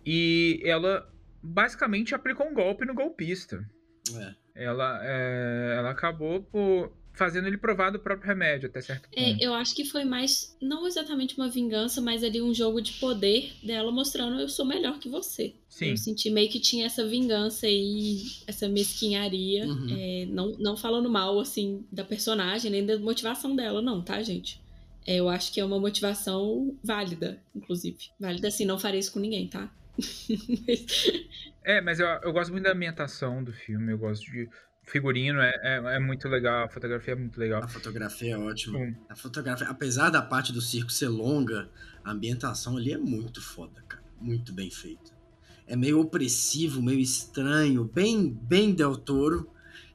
e 0.04 0.60
ela 0.64 1.10
basicamente 1.42 2.14
aplicou 2.14 2.46
um 2.46 2.54
golpe 2.54 2.84
no 2.84 2.94
golpista. 2.94 3.68
É. 4.14 4.34
Ela, 4.58 5.00
é, 5.02 5.76
ela 5.78 5.90
acabou 5.90 6.42
por 6.42 6.92
fazendo 7.18 7.48
ele 7.48 7.58
provar 7.58 7.90
do 7.90 7.98
próprio 7.98 8.28
remédio 8.28 8.68
até 8.68 8.80
certo 8.80 9.08
ponto. 9.08 9.18
É, 9.18 9.36
eu 9.40 9.52
acho 9.52 9.74
que 9.74 9.84
foi 9.84 10.04
mais, 10.04 10.56
não 10.62 10.86
exatamente 10.86 11.36
uma 11.36 11.48
vingança, 11.48 12.00
mas 12.00 12.22
ali 12.22 12.40
um 12.40 12.54
jogo 12.54 12.80
de 12.80 12.92
poder 12.92 13.52
dela 13.60 13.90
mostrando 13.90 14.40
eu 14.40 14.48
sou 14.48 14.64
melhor 14.64 15.00
que 15.00 15.08
você. 15.08 15.52
Sim. 15.68 15.90
Eu 15.90 15.96
senti 15.96 16.30
meio 16.30 16.48
que 16.48 16.60
tinha 16.60 16.86
essa 16.86 17.04
vingança 17.04 17.66
aí, 17.66 18.22
essa 18.46 18.68
mesquinharia. 18.68 19.66
Uhum. 19.66 19.86
É, 19.90 20.26
não, 20.26 20.52
não 20.58 20.76
falando 20.76 21.10
mal, 21.10 21.40
assim, 21.40 21.84
da 21.90 22.04
personagem, 22.04 22.70
nem 22.70 22.86
da 22.86 22.96
motivação 22.98 23.56
dela, 23.56 23.82
não, 23.82 24.00
tá, 24.00 24.22
gente? 24.22 24.60
É, 25.04 25.16
eu 25.16 25.28
acho 25.28 25.52
que 25.52 25.58
é 25.58 25.64
uma 25.64 25.80
motivação 25.80 26.76
válida, 26.84 27.42
inclusive. 27.54 28.10
Válida 28.20 28.48
assim, 28.48 28.64
não 28.64 28.78
farei 28.78 29.00
isso 29.00 29.12
com 29.12 29.18
ninguém, 29.18 29.48
tá? 29.48 29.72
É, 31.64 31.80
mas 31.80 32.00
eu, 32.00 32.06
eu 32.06 32.32
gosto 32.32 32.50
muito 32.50 32.64
da 32.64 32.72
ambientação 32.72 33.44
do 33.44 33.52
filme, 33.52 33.92
eu 33.92 33.98
gosto 33.98 34.24
de. 34.30 34.48
Figurino 34.84 35.38
é, 35.38 35.52
é, 35.62 35.96
é 35.96 35.98
muito 35.98 36.26
legal, 36.28 36.64
a 36.64 36.68
fotografia 36.68 37.12
é 37.12 37.16
muito 37.16 37.38
legal. 37.38 37.62
A 37.62 37.68
fotografia 37.68 38.34
é 38.34 38.38
ótima. 38.38 38.78
Hum. 38.78 38.94
A 39.10 39.14
fotografia, 39.14 39.68
apesar 39.68 40.08
da 40.08 40.22
parte 40.22 40.50
do 40.50 40.62
circo 40.62 40.90
ser 40.90 41.08
longa, 41.08 41.68
a 42.02 42.10
ambientação 42.10 42.78
ali 42.78 42.94
é 42.94 42.96
muito 42.96 43.42
foda, 43.42 43.82
cara. 43.86 44.02
Muito 44.18 44.50
bem 44.50 44.70
feita. 44.70 45.12
É 45.66 45.76
meio 45.76 46.00
opressivo, 46.00 46.80
meio 46.80 47.00
estranho, 47.00 47.84
bem, 47.84 48.30
bem 48.30 48.72
Del 48.74 48.96
Toro, 48.96 49.50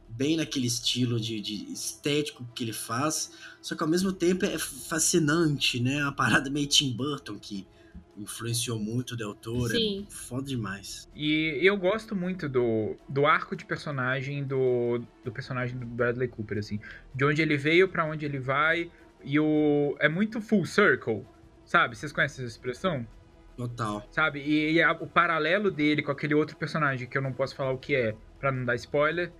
bem 0.07 0.37
naquele 0.37 0.67
estilo 0.67 1.19
de, 1.19 1.41
de 1.41 1.73
estético 1.73 2.47
que 2.53 2.63
ele 2.63 2.73
faz. 2.73 3.31
Só 3.59 3.75
que 3.75 3.81
ao 3.81 3.89
mesmo 3.89 4.13
tempo 4.13 4.45
é 4.45 4.59
fascinante, 4.59 5.79
né? 5.79 6.03
Uma 6.03 6.15
parada 6.15 6.51
meio 6.51 6.67
Tim 6.67 6.95
Burton 6.95 7.39
que 7.39 7.65
influenciou 8.17 8.77
muito 8.79 9.11
o 9.11 9.17
Del 9.17 9.33
Toro. 9.33 9.69
Sim. 9.69 10.05
É 10.07 10.11
foda 10.11 10.47
demais. 10.47 11.09
E 11.15 11.59
eu 11.61 11.75
gosto 11.77 12.15
muito 12.15 12.47
do, 12.47 12.95
do 13.09 13.25
arco 13.25 13.55
de 13.55 13.65
personagem 13.65 14.43
do, 14.43 15.01
do 15.23 15.31
personagem 15.31 15.77
do 15.77 15.85
Bradley 15.85 16.27
Cooper, 16.27 16.57
assim. 16.59 16.79
De 17.13 17.25
onde 17.25 17.41
ele 17.41 17.57
veio 17.57 17.87
pra 17.87 18.05
onde 18.05 18.25
ele 18.25 18.39
vai. 18.39 18.91
E 19.23 19.39
o. 19.39 19.95
É 19.99 20.09
muito 20.09 20.41
full 20.41 20.65
circle, 20.65 21.25
sabe? 21.65 21.95
Vocês 21.97 22.11
conhecem 22.11 22.43
essa 22.45 22.53
expressão? 22.53 23.07
Total. 23.55 24.05
Sabe? 24.11 24.39
E, 24.41 24.73
e 24.73 24.81
a- 24.81 24.91
o 24.93 25.07
paralelo 25.07 25.69
dele 25.71 26.01
com 26.01 26.11
aquele 26.11 26.33
outro 26.33 26.57
personagem, 26.57 27.07
que 27.07 27.17
eu 27.17 27.21
não 27.21 27.31
posso 27.31 27.55
falar 27.55 27.71
o 27.71 27.77
que 27.77 27.95
é, 27.95 28.15
pra 28.39 28.51
não 28.51 28.65
dar 28.65 28.75
spoiler, 28.75 29.31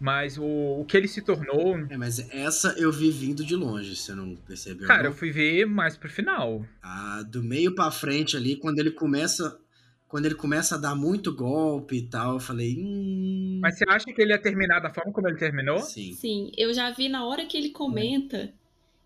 Mas 0.00 0.38
o, 0.38 0.80
o 0.80 0.84
que 0.86 0.96
ele 0.96 1.06
se 1.06 1.20
tornou. 1.20 1.76
É, 1.90 1.96
mas 1.96 2.18
essa 2.32 2.74
eu 2.78 2.90
vi 2.90 3.10
vindo 3.10 3.44
de 3.44 3.54
longe, 3.54 3.94
você 3.94 4.14
não 4.14 4.34
percebeu? 4.34 4.86
Cara, 4.86 5.02
não? 5.02 5.10
eu 5.10 5.14
fui 5.14 5.30
ver 5.30 5.66
mais 5.66 5.94
pro 5.94 6.08
final. 6.08 6.64
Ah, 6.82 7.22
do 7.28 7.42
meio 7.42 7.74
pra 7.74 7.90
frente 7.90 8.34
ali, 8.34 8.56
quando 8.56 8.78
ele 8.78 8.90
começa. 8.90 9.60
Quando 10.08 10.26
ele 10.26 10.34
começa 10.34 10.74
a 10.74 10.78
dar 10.78 10.96
muito 10.96 11.32
golpe 11.32 11.98
e 11.98 12.02
tal, 12.02 12.34
eu 12.34 12.40
falei. 12.40 12.76
Hum... 12.76 13.60
Mas 13.62 13.76
você 13.78 13.84
acha 13.86 14.06
que 14.06 14.20
ele 14.20 14.32
ia 14.32 14.40
terminar 14.40 14.80
da 14.80 14.92
forma 14.92 15.12
como 15.12 15.28
ele 15.28 15.36
terminou? 15.36 15.78
Sim. 15.78 16.14
Sim, 16.14 16.50
eu 16.56 16.72
já 16.74 16.90
vi 16.90 17.08
na 17.08 17.24
hora 17.24 17.46
que 17.46 17.56
ele 17.56 17.68
comenta, 17.68 18.52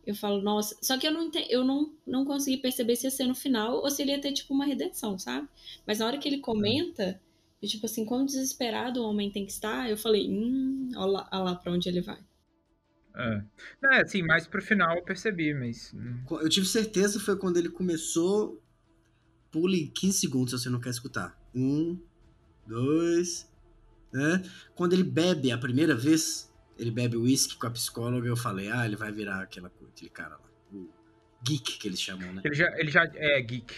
eu 0.07 0.15
falo, 0.15 0.41
nossa, 0.41 0.77
só 0.81 0.97
que 0.97 1.07
eu 1.07 1.13
não 1.13 1.31
eu 1.51 1.65
não, 1.65 1.93
não 2.07 2.25
consegui 2.25 2.57
perceber 2.57 2.97
se 2.97 3.07
ia 3.07 3.11
ser 3.11 3.27
no 3.27 3.35
final 3.35 3.83
ou 3.83 3.91
se 3.91 4.01
ele 4.01 4.13
ia 4.13 4.21
ter 4.21 4.33
tipo 4.33 4.55
uma 4.55 4.65
redenção, 4.65 5.19
sabe? 5.19 5.47
Mas 5.87 5.99
na 5.99 6.07
hora 6.07 6.19
que 6.19 6.27
ele 6.27 6.39
comenta, 6.39 7.21
eu, 7.65 7.69
tipo 7.69 7.87
assim, 7.87 8.05
quão 8.05 8.27
desesperado 8.27 9.01
o 9.01 9.09
homem 9.09 9.31
tem 9.31 9.47
que 9.47 9.53
estar, 9.53 9.89
eu 9.89 9.97
falei, 9.97 10.29
hum, 10.29 10.91
olha 10.95 11.13
lá, 11.13 11.29
olha 11.33 11.43
lá 11.43 11.55
pra 11.57 11.73
onde 11.73 11.89
ele 11.89 12.03
vai. 12.03 12.19
É. 13.17 13.45
Não, 13.83 13.93
é, 13.93 14.03
assim, 14.03 14.23
mais 14.23 14.47
pro 14.47 14.61
final 14.61 14.97
eu 14.97 15.03
percebi, 15.03 15.55
mas. 15.55 15.93
hum, 15.95 16.23
Eu 16.43 16.49
tive 16.49 16.67
certeza 16.67 17.19
foi 17.19 17.37
quando 17.37 17.57
ele 17.57 17.71
começou. 17.71 18.61
Pule 19.51 19.87
15 19.87 20.19
segundos 20.19 20.51
se 20.51 20.59
você 20.59 20.69
não 20.69 20.81
quer 20.81 20.91
escutar. 20.91 21.39
Um, 21.55 21.99
dois. 22.67 23.49
Né? 24.13 24.43
Quando 24.75 24.93
ele 24.93 25.05
bebe 25.05 25.53
a 25.53 25.59
primeira 25.59 25.95
vez, 25.95 26.53
ele 26.77 26.91
bebe 26.91 27.17
uísque 27.17 27.57
com 27.57 27.67
a 27.69 27.71
psicóloga, 27.71 28.27
eu 28.27 28.37
falei, 28.37 28.69
ah, 28.71 28.85
ele 28.85 28.97
vai 28.97 29.13
virar 29.13 29.43
aquela, 29.43 29.69
aquele 29.69 30.11
cara 30.11 30.37
lá. 30.37 30.51
O 30.73 30.89
geek 31.43 31.79
que 31.79 31.87
eles 31.87 32.01
chamam, 32.01 32.33
né? 32.33 32.43
Ele 32.45 32.55
já, 32.55 32.79
ele 32.79 32.91
já 32.91 33.05
é 33.15 33.41
geek. 33.41 33.73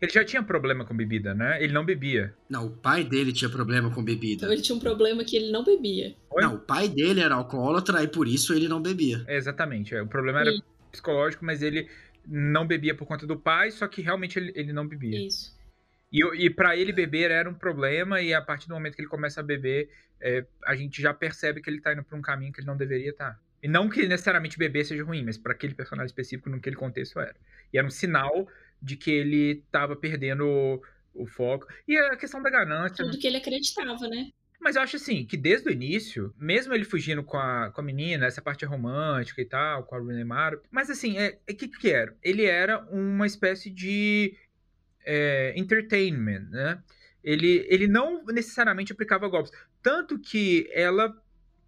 Ele 0.00 0.12
já 0.12 0.24
tinha 0.24 0.42
problema 0.42 0.84
com 0.84 0.94
bebida, 0.96 1.34
né? 1.34 1.62
Ele 1.62 1.72
não 1.72 1.84
bebia. 1.84 2.34
Não, 2.48 2.66
o 2.66 2.70
pai 2.70 3.04
dele 3.04 3.32
tinha 3.32 3.48
problema 3.48 3.90
com 3.90 4.02
bebida. 4.04 4.44
Então 4.44 4.52
ele 4.52 4.62
tinha 4.62 4.76
um 4.76 4.80
problema 4.80 5.24
que 5.24 5.36
ele 5.36 5.50
não 5.50 5.64
bebia. 5.64 6.14
Oi? 6.30 6.42
Não, 6.42 6.56
o 6.56 6.58
pai 6.58 6.88
dele 6.88 7.20
era 7.20 7.34
alcoólatra 7.34 8.02
e 8.02 8.08
por 8.08 8.28
isso 8.28 8.52
ele 8.52 8.68
não 8.68 8.82
bebia. 8.82 9.24
É, 9.26 9.36
exatamente. 9.36 9.94
é, 9.94 10.02
O 10.02 10.06
problema 10.06 10.40
era 10.40 10.50
psicológico, 10.90 11.44
mas 11.44 11.62
ele 11.62 11.88
não 12.26 12.66
bebia 12.66 12.94
por 12.94 13.06
conta 13.06 13.26
do 13.26 13.38
pai, 13.38 13.70
só 13.70 13.86
que 13.86 14.02
realmente 14.02 14.38
ele, 14.38 14.52
ele 14.54 14.72
não 14.72 14.86
bebia. 14.86 15.26
Isso. 15.26 15.54
E, 16.12 16.46
e 16.46 16.50
para 16.50 16.76
ele 16.76 16.92
beber 16.92 17.30
era 17.30 17.48
um 17.48 17.54
problema, 17.54 18.20
e 18.20 18.32
a 18.32 18.40
partir 18.40 18.68
do 18.68 18.74
momento 18.74 18.94
que 18.94 19.00
ele 19.02 19.08
começa 19.08 19.40
a 19.40 19.42
beber, 19.42 19.90
é, 20.20 20.44
a 20.64 20.74
gente 20.74 21.02
já 21.02 21.12
percebe 21.12 21.60
que 21.60 21.68
ele 21.68 21.80
tá 21.80 21.92
indo 21.92 22.04
pra 22.04 22.16
um 22.16 22.22
caminho 22.22 22.52
que 22.52 22.60
ele 22.60 22.66
não 22.66 22.76
deveria 22.76 23.10
estar. 23.10 23.38
E 23.62 23.68
não 23.68 23.88
que 23.88 24.06
necessariamente 24.06 24.58
beber 24.58 24.84
seja 24.84 25.02
ruim, 25.02 25.24
mas 25.24 25.38
para 25.38 25.52
aquele 25.52 25.74
personagem 25.74 26.06
específico, 26.06 26.50
naquele 26.50 26.76
contexto 26.76 27.18
era. 27.18 27.34
E 27.72 27.78
era 27.78 27.86
um 27.86 27.90
sinal 27.90 28.46
de 28.80 28.96
que 28.96 29.10
ele 29.10 29.62
tava 29.70 29.96
perdendo 29.96 30.46
o, 30.46 30.82
o 31.14 31.26
foco. 31.26 31.66
E 31.86 31.96
a 31.96 32.16
questão 32.16 32.42
da 32.42 32.50
ganância. 32.50 33.04
né? 33.04 33.10
Tudo 33.10 33.20
que 33.20 33.26
ele 33.26 33.38
acreditava, 33.38 34.08
né? 34.08 34.30
Mas 34.60 34.76
eu 34.76 34.82
acho 34.82 34.96
assim, 34.96 35.26
que 35.26 35.36
desde 35.36 35.68
o 35.68 35.72
início, 35.72 36.34
mesmo 36.38 36.72
ele 36.72 36.84
fugindo 36.84 37.22
com 37.22 37.36
a, 37.36 37.70
com 37.70 37.82
a 37.82 37.84
menina, 37.84 38.24
essa 38.24 38.40
parte 38.40 38.64
romântica 38.64 39.42
e 39.42 39.44
tal, 39.44 39.84
com 39.84 39.94
a 39.94 39.98
Rooney 39.98 40.24
Mara, 40.24 40.58
mas 40.70 40.88
assim, 40.88 41.18
é, 41.18 41.38
é 41.46 41.52
que 41.52 41.68
que 41.68 41.90
era? 41.90 42.16
Ele 42.22 42.46
era 42.46 42.78
uma 42.90 43.26
espécie 43.26 43.68
de 43.68 44.34
é, 45.04 45.52
entertainment, 45.54 46.48
né? 46.50 46.82
Ele, 47.22 47.66
ele 47.68 47.86
não 47.86 48.24
necessariamente 48.24 48.90
aplicava 48.90 49.28
golpes. 49.28 49.52
Tanto 49.82 50.18
que 50.18 50.66
ela 50.72 51.14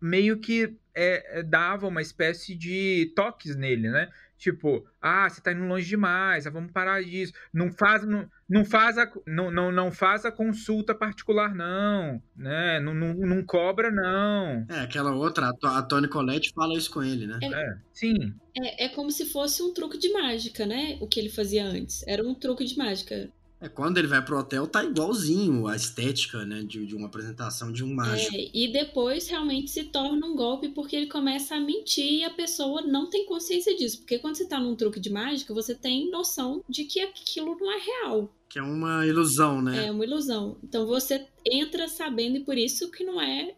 meio 0.00 0.38
que 0.38 0.74
é, 0.94 1.42
dava 1.42 1.86
uma 1.86 2.00
espécie 2.00 2.54
de 2.54 3.12
toques 3.14 3.56
nele, 3.56 3.90
né? 3.90 4.08
Tipo, 4.38 4.84
ah, 5.00 5.28
você 5.28 5.40
tá 5.40 5.52
indo 5.52 5.64
longe 5.66 5.86
demais, 5.88 6.46
ah, 6.46 6.50
vamos 6.50 6.70
parar 6.72 7.02
disso. 7.02 7.32
Não 7.52 7.72
faz, 7.72 8.04
não, 8.06 8.28
não 8.48 8.64
faz, 8.64 8.98
a, 8.98 9.10
não, 9.26 9.50
não, 9.50 9.72
não 9.72 9.90
faz 9.90 10.24
a 10.24 10.32
consulta 10.32 10.94
particular, 10.94 11.54
não, 11.54 12.20
né? 12.36 12.78
Não, 12.80 12.92
não, 12.94 13.14
não 13.14 13.42
cobra, 13.44 13.90
não. 13.90 14.66
É, 14.68 14.80
aquela 14.80 15.14
outra, 15.14 15.48
a, 15.48 15.52
To- 15.54 15.66
a 15.66 15.82
Toni 15.82 16.08
Collette 16.08 16.52
fala 16.54 16.76
isso 16.76 16.90
com 16.90 17.02
ele, 17.02 17.26
né? 17.26 17.38
É, 17.42 17.76
sim, 17.92 18.14
É, 18.56 18.84
é 18.86 18.88
como 18.90 19.10
se 19.10 19.24
fosse 19.26 19.62
um 19.62 19.72
truque 19.72 19.98
de 19.98 20.10
mágica, 20.12 20.66
né? 20.66 20.98
O 21.00 21.06
que 21.08 21.18
ele 21.18 21.30
fazia 21.30 21.64
antes. 21.64 22.06
Era 22.06 22.22
um 22.26 22.34
truque 22.34 22.64
de 22.64 22.76
mágica. 22.76 23.30
É, 23.58 23.68
quando 23.70 23.96
ele 23.96 24.06
vai 24.06 24.22
pro 24.22 24.38
hotel, 24.38 24.66
tá 24.66 24.84
igualzinho 24.84 25.66
a 25.66 25.74
estética, 25.74 26.44
né? 26.44 26.62
De, 26.62 26.84
de 26.84 26.94
uma 26.94 27.06
apresentação 27.06 27.72
de 27.72 27.82
um 27.82 27.94
mágico. 27.94 28.36
É, 28.36 28.50
e 28.52 28.70
depois 28.70 29.28
realmente 29.28 29.70
se 29.70 29.84
torna 29.84 30.26
um 30.26 30.36
golpe 30.36 30.68
porque 30.68 30.94
ele 30.94 31.06
começa 31.06 31.54
a 31.54 31.60
mentir 31.60 32.20
e 32.20 32.24
a 32.24 32.30
pessoa 32.30 32.82
não 32.82 33.08
tem 33.08 33.24
consciência 33.24 33.74
disso. 33.74 33.98
Porque 33.98 34.18
quando 34.18 34.36
você 34.36 34.46
tá 34.46 34.60
num 34.60 34.76
truque 34.76 35.00
de 35.00 35.08
mágica, 35.08 35.54
você 35.54 35.74
tem 35.74 36.10
noção 36.10 36.62
de 36.68 36.84
que 36.84 37.00
aquilo 37.00 37.56
não 37.58 37.72
é 37.72 37.78
real. 37.78 38.30
Que 38.48 38.58
é 38.58 38.62
uma 38.62 39.06
ilusão, 39.06 39.62
né? 39.62 39.86
É 39.86 39.90
uma 39.90 40.04
ilusão. 40.04 40.58
Então 40.62 40.86
você 40.86 41.26
entra 41.44 41.88
sabendo 41.88 42.36
e 42.36 42.44
por 42.44 42.58
isso 42.58 42.90
que 42.90 43.04
não 43.04 43.18
é, 43.20 43.54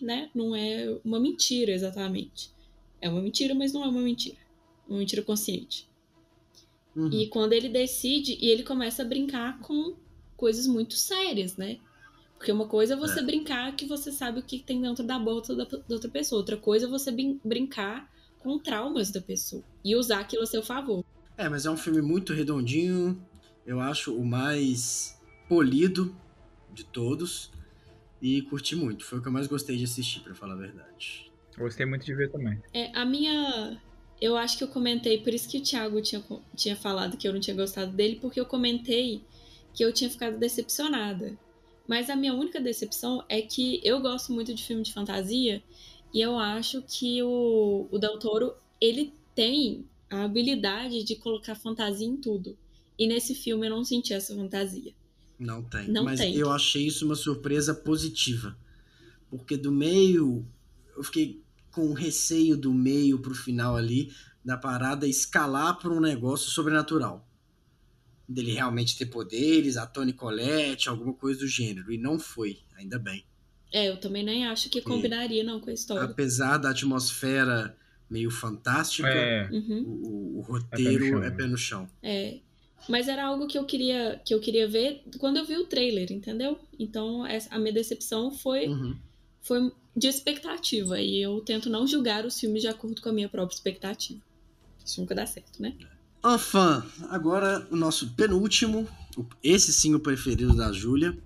né? 0.00 0.30
Não 0.32 0.54
é 0.54 0.96
uma 1.04 1.18
mentira 1.18 1.72
exatamente. 1.72 2.52
É 3.00 3.08
uma 3.08 3.20
mentira, 3.20 3.52
mas 3.52 3.72
não 3.72 3.82
é 3.82 3.88
uma 3.88 4.00
mentira. 4.00 4.38
Uma 4.88 5.00
mentira 5.00 5.22
consciente. 5.22 5.89
Uhum. 6.96 7.10
E 7.12 7.28
quando 7.28 7.52
ele 7.52 7.68
decide, 7.68 8.36
e 8.40 8.48
ele 8.48 8.62
começa 8.62 9.02
a 9.02 9.04
brincar 9.04 9.58
com 9.60 9.96
coisas 10.36 10.66
muito 10.66 10.94
sérias, 10.94 11.56
né? 11.56 11.78
Porque 12.36 12.50
uma 12.50 12.66
coisa 12.66 12.94
é 12.94 12.96
você 12.96 13.20
É. 13.20 13.22
brincar 13.22 13.76
que 13.76 13.84
você 13.86 14.10
sabe 14.10 14.40
o 14.40 14.42
que 14.42 14.58
tem 14.60 14.80
dentro 14.80 15.04
da 15.04 15.18
bolsa 15.18 15.54
da, 15.54 15.64
da 15.64 15.78
outra 15.88 16.10
pessoa. 16.10 16.40
Outra 16.40 16.56
coisa 16.56 16.86
é 16.86 16.88
você 16.88 17.10
brin- 17.12 17.38
brincar 17.44 18.10
com 18.38 18.58
traumas 18.58 19.10
da 19.10 19.20
pessoa. 19.20 19.62
E 19.84 19.94
usar 19.94 20.20
aquilo 20.20 20.42
a 20.42 20.46
seu 20.46 20.62
favor. 20.62 21.04
É, 21.36 21.48
mas 21.48 21.66
é 21.66 21.70
um 21.70 21.76
filme 21.76 22.00
muito 22.00 22.32
redondinho. 22.32 23.20
Eu 23.66 23.78
acho 23.78 24.14
o 24.16 24.24
mais 24.24 25.20
polido 25.48 26.16
de 26.72 26.84
todos. 26.84 27.50
E 28.22 28.42
curti 28.42 28.74
muito. 28.74 29.04
Foi 29.04 29.18
o 29.18 29.22
que 29.22 29.28
eu 29.28 29.32
mais 29.32 29.46
gostei 29.46 29.76
de 29.76 29.84
assistir, 29.84 30.20
pra 30.20 30.34
falar 30.34 30.54
a 30.54 30.56
verdade. 30.56 31.30
gostei 31.58 31.84
muito 31.86 32.04
de 32.06 32.14
ver 32.14 32.30
também. 32.30 32.60
É, 32.72 32.90
a 32.98 33.04
minha. 33.04 33.80
Eu 34.20 34.36
acho 34.36 34.58
que 34.58 34.64
eu 34.64 34.68
comentei, 34.68 35.18
por 35.18 35.32
isso 35.32 35.48
que 35.48 35.58
o 35.58 35.62
Thiago 35.62 36.00
tinha, 36.02 36.22
tinha 36.54 36.76
falado 36.76 37.16
que 37.16 37.26
eu 37.26 37.32
não 37.32 37.40
tinha 37.40 37.56
gostado 37.56 37.92
dele, 37.92 38.18
porque 38.20 38.38
eu 38.38 38.44
comentei 38.44 39.22
que 39.72 39.84
eu 39.84 39.92
tinha 39.92 40.10
ficado 40.10 40.38
decepcionada. 40.38 41.38
Mas 41.88 42.10
a 42.10 42.16
minha 42.16 42.34
única 42.34 42.60
decepção 42.60 43.24
é 43.28 43.40
que 43.40 43.80
eu 43.82 44.00
gosto 44.00 44.32
muito 44.32 44.54
de 44.54 44.62
filme 44.62 44.82
de 44.82 44.92
fantasia 44.92 45.62
e 46.12 46.20
eu 46.20 46.38
acho 46.38 46.82
que 46.82 47.22
o, 47.22 47.88
o 47.90 47.98
Del 47.98 48.18
Toro, 48.18 48.54
ele 48.80 49.12
tem 49.34 49.84
a 50.08 50.24
habilidade 50.24 51.04
de 51.04 51.16
colocar 51.16 51.54
fantasia 51.54 52.06
em 52.06 52.16
tudo. 52.16 52.56
E 52.98 53.06
nesse 53.06 53.34
filme 53.34 53.66
eu 53.66 53.70
não 53.70 53.84
senti 53.84 54.12
essa 54.12 54.34
fantasia. 54.34 54.92
Não 55.38 55.62
tem. 55.62 55.88
Não 55.88 56.04
mas 56.04 56.20
tem. 56.20 56.36
eu 56.36 56.50
achei 56.50 56.86
isso 56.86 57.06
uma 57.06 57.14
surpresa 57.14 57.74
positiva. 57.74 58.56
Porque 59.30 59.56
do 59.56 59.72
meio. 59.72 60.44
Eu 60.96 61.02
fiquei 61.04 61.40
com 61.80 61.92
receio 61.94 62.56
do 62.56 62.74
meio 62.74 63.18
pro 63.18 63.34
final 63.34 63.74
ali, 63.76 64.12
da 64.44 64.56
parada 64.56 65.06
escalar 65.08 65.78
pra 65.78 65.90
um 65.90 66.00
negócio 66.00 66.50
sobrenatural. 66.50 67.26
Dele 68.28 68.52
realmente 68.52 68.96
ter 68.96 69.06
poderes, 69.06 69.76
a 69.76 69.86
Toni 69.86 70.12
Collette, 70.12 70.88
alguma 70.88 71.12
coisa 71.14 71.40
do 71.40 71.46
gênero. 71.48 71.90
E 71.92 71.98
não 71.98 72.18
foi, 72.18 72.58
ainda 72.76 72.98
bem. 72.98 73.24
É, 73.72 73.88
eu 73.88 73.96
também 73.98 74.22
nem 74.24 74.46
acho 74.46 74.68
que 74.68 74.80
combinaria 74.82 75.42
não 75.42 75.60
com 75.60 75.70
a 75.70 75.72
história. 75.72 76.04
Apesar 76.04 76.58
da 76.58 76.70
atmosfera 76.70 77.76
meio 78.08 78.30
fantástica, 78.30 79.08
É, 79.08 79.48
Uhum. 79.50 79.82
o, 79.86 80.38
o- 80.38 80.40
roteiro 80.42 81.18
é 81.18 81.30
né? 81.30 81.30
pé 81.30 81.46
no 81.46 81.56
chão. 81.56 81.88
É. 82.02 82.38
Mas 82.88 83.08
era 83.08 83.24
algo 83.26 83.46
que 83.46 83.56
eu 83.58 83.64
queria 83.64 84.20
que 84.24 84.32
eu 84.34 84.40
queria 84.40 84.66
ver 84.68 85.02
quando 85.18 85.36
eu 85.36 85.44
vi 85.44 85.56
o 85.56 85.66
trailer, 85.66 86.10
entendeu? 86.12 86.58
Então 86.78 87.26
essa- 87.26 87.54
a 87.54 87.58
minha 87.58 87.72
decepção 87.72 88.30
foi, 88.30 88.66
Uhum. 88.68 88.96
foi 89.42 89.72
de 89.96 90.06
expectativa. 90.06 91.00
E 91.00 91.22
eu 91.22 91.40
tento 91.40 91.68
não 91.68 91.86
julgar 91.86 92.24
os 92.24 92.38
filmes 92.38 92.62
de 92.62 92.68
acordo 92.68 93.00
com 93.00 93.08
a 93.08 93.12
minha 93.12 93.28
própria 93.28 93.54
expectativa. 93.54 94.20
Isso 94.84 95.00
nunca 95.00 95.14
dá 95.14 95.26
certo, 95.26 95.60
né? 95.60 95.74
Enfim, 96.24 96.82
agora 97.08 97.66
o 97.70 97.76
nosso 97.76 98.10
penúltimo, 98.10 98.86
esse 99.42 99.72
sim 99.72 99.94
o 99.94 100.00
preferido 100.00 100.54
da 100.54 100.70
Júlia, 100.70 101.16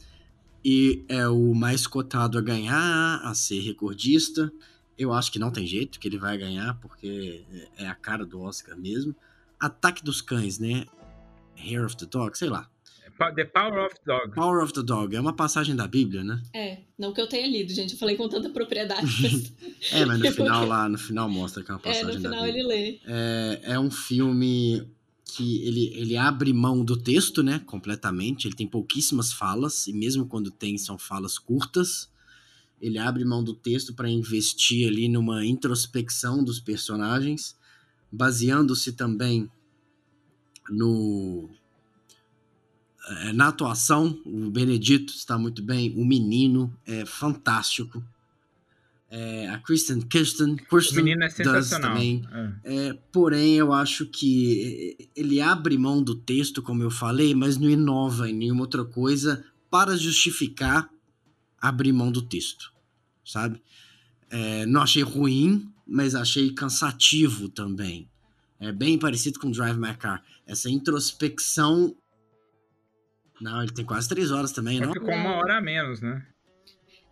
e 0.64 1.04
é 1.08 1.26
o 1.28 1.52
mais 1.52 1.86
cotado 1.86 2.38
a 2.38 2.40
ganhar, 2.40 3.20
a 3.22 3.34
ser 3.34 3.60
recordista. 3.60 4.52
Eu 4.96 5.12
acho 5.12 5.30
que 5.30 5.38
não 5.38 5.50
tem 5.50 5.66
jeito 5.66 5.98
que 5.98 6.08
ele 6.08 6.18
vai 6.18 6.38
ganhar, 6.38 6.74
porque 6.80 7.44
é 7.76 7.86
a 7.86 7.94
cara 7.94 8.24
do 8.24 8.40
Oscar 8.40 8.78
mesmo. 8.78 9.14
Ataque 9.58 10.02
dos 10.02 10.22
Cães, 10.22 10.58
né? 10.58 10.86
Hair 11.56 11.84
of 11.84 11.96
the 11.96 12.06
Dog, 12.06 12.38
sei 12.38 12.48
lá. 12.48 12.70
The 13.18 13.44
Power 13.44 13.86
of 13.86 13.94
Dog. 14.04 14.34
Power 14.34 14.62
of 14.62 14.72
the 14.72 14.82
Dog 14.82 15.14
é 15.14 15.20
uma 15.20 15.32
passagem 15.32 15.76
da 15.76 15.86
Bíblia, 15.86 16.24
né? 16.24 16.42
É, 16.52 16.78
não 16.98 17.12
que 17.12 17.20
eu 17.20 17.28
tenha 17.28 17.46
lido, 17.46 17.72
gente. 17.72 17.92
Eu 17.92 17.98
falei 17.98 18.16
com 18.16 18.28
tanta 18.28 18.50
propriedade. 18.50 19.06
Mas... 19.22 19.52
É, 19.92 20.04
mas 20.06 20.18
no 20.18 20.32
final 20.32 20.66
lá, 20.66 20.88
no 20.88 20.96
final 20.96 21.28
mostra 21.28 21.62
que 21.62 21.70
é 21.70 21.74
uma 21.74 21.80
é, 21.80 21.82
passagem 21.82 22.16
no 22.16 22.22
da 22.22 22.30
final 22.30 22.44
Bíblia. 22.44 22.62
ele 22.62 22.68
lê. 22.68 23.00
É, 23.06 23.60
é 23.74 23.78
um 23.78 23.90
filme 23.90 24.88
que 25.24 25.62
ele, 25.66 25.92
ele 25.94 26.16
abre 26.16 26.52
mão 26.52 26.84
do 26.84 26.96
texto, 26.96 27.42
né? 27.42 27.60
Completamente. 27.66 28.48
Ele 28.48 28.54
tem 28.54 28.66
pouquíssimas 28.66 29.32
falas, 29.32 29.86
e 29.86 29.92
mesmo 29.92 30.26
quando 30.26 30.50
tem, 30.50 30.78
são 30.78 30.98
falas 30.98 31.38
curtas. 31.38 32.10
Ele 32.80 32.98
abre 32.98 33.24
mão 33.24 33.44
do 33.44 33.54
texto 33.54 33.94
para 33.94 34.08
investir 34.08 34.88
ali 34.88 35.08
numa 35.08 35.44
introspecção 35.44 36.42
dos 36.42 36.58
personagens, 36.60 37.56
baseando-se 38.10 38.92
também 38.92 39.50
no 40.70 41.50
é, 41.50 41.63
na 43.34 43.48
atuação. 43.48 44.20
O 44.24 44.50
Benedito 44.50 45.12
está 45.12 45.38
muito 45.38 45.62
bem, 45.62 45.94
o 45.96 46.04
menino 46.04 46.74
é 46.86 47.04
fantástico. 47.04 48.02
É, 49.10 49.48
a 49.48 49.58
Kristen, 49.58 50.00
Kirsten, 50.00 50.54
O 50.54 50.56
Kirsten 50.56 50.96
menino 51.04 51.22
é 51.22 51.30
sensacional. 51.30 51.92
também. 51.92 52.24
É. 52.64 52.88
É, 52.88 52.92
porém, 53.12 53.54
eu 53.54 53.72
acho 53.72 54.06
que 54.06 54.96
ele 55.14 55.40
abre 55.40 55.78
mão 55.78 56.02
do 56.02 56.16
texto, 56.16 56.60
como 56.60 56.82
eu 56.82 56.90
falei, 56.90 57.34
mas 57.34 57.56
não 57.56 57.70
inova 57.70 58.28
em 58.28 58.34
nenhuma 58.34 58.62
outra 58.62 58.84
coisa 58.84 59.44
para 59.70 59.96
justificar 59.96 60.90
abrir 61.60 61.92
mão 61.92 62.10
do 62.10 62.22
texto, 62.22 62.72
sabe? 63.24 63.62
É, 64.28 64.66
não 64.66 64.82
achei 64.82 65.02
ruim, 65.02 65.70
mas 65.86 66.14
achei 66.14 66.50
cansativo 66.50 67.48
também. 67.48 68.08
É 68.58 68.72
bem 68.72 68.98
parecido 68.98 69.38
com 69.38 69.50
Drive 69.50 69.78
My 69.78 69.94
Car. 69.94 70.22
Essa 70.46 70.68
introspecção. 70.68 71.94
Não, 73.40 73.62
ele 73.62 73.72
tem 73.72 73.84
quase 73.84 74.08
três 74.08 74.30
horas 74.30 74.52
também, 74.52 74.78
Só 74.78 74.86
não? 74.86 74.92
ficou 74.92 75.12
uma 75.14 75.36
hora 75.36 75.58
a 75.58 75.60
menos, 75.60 76.00
né? 76.00 76.24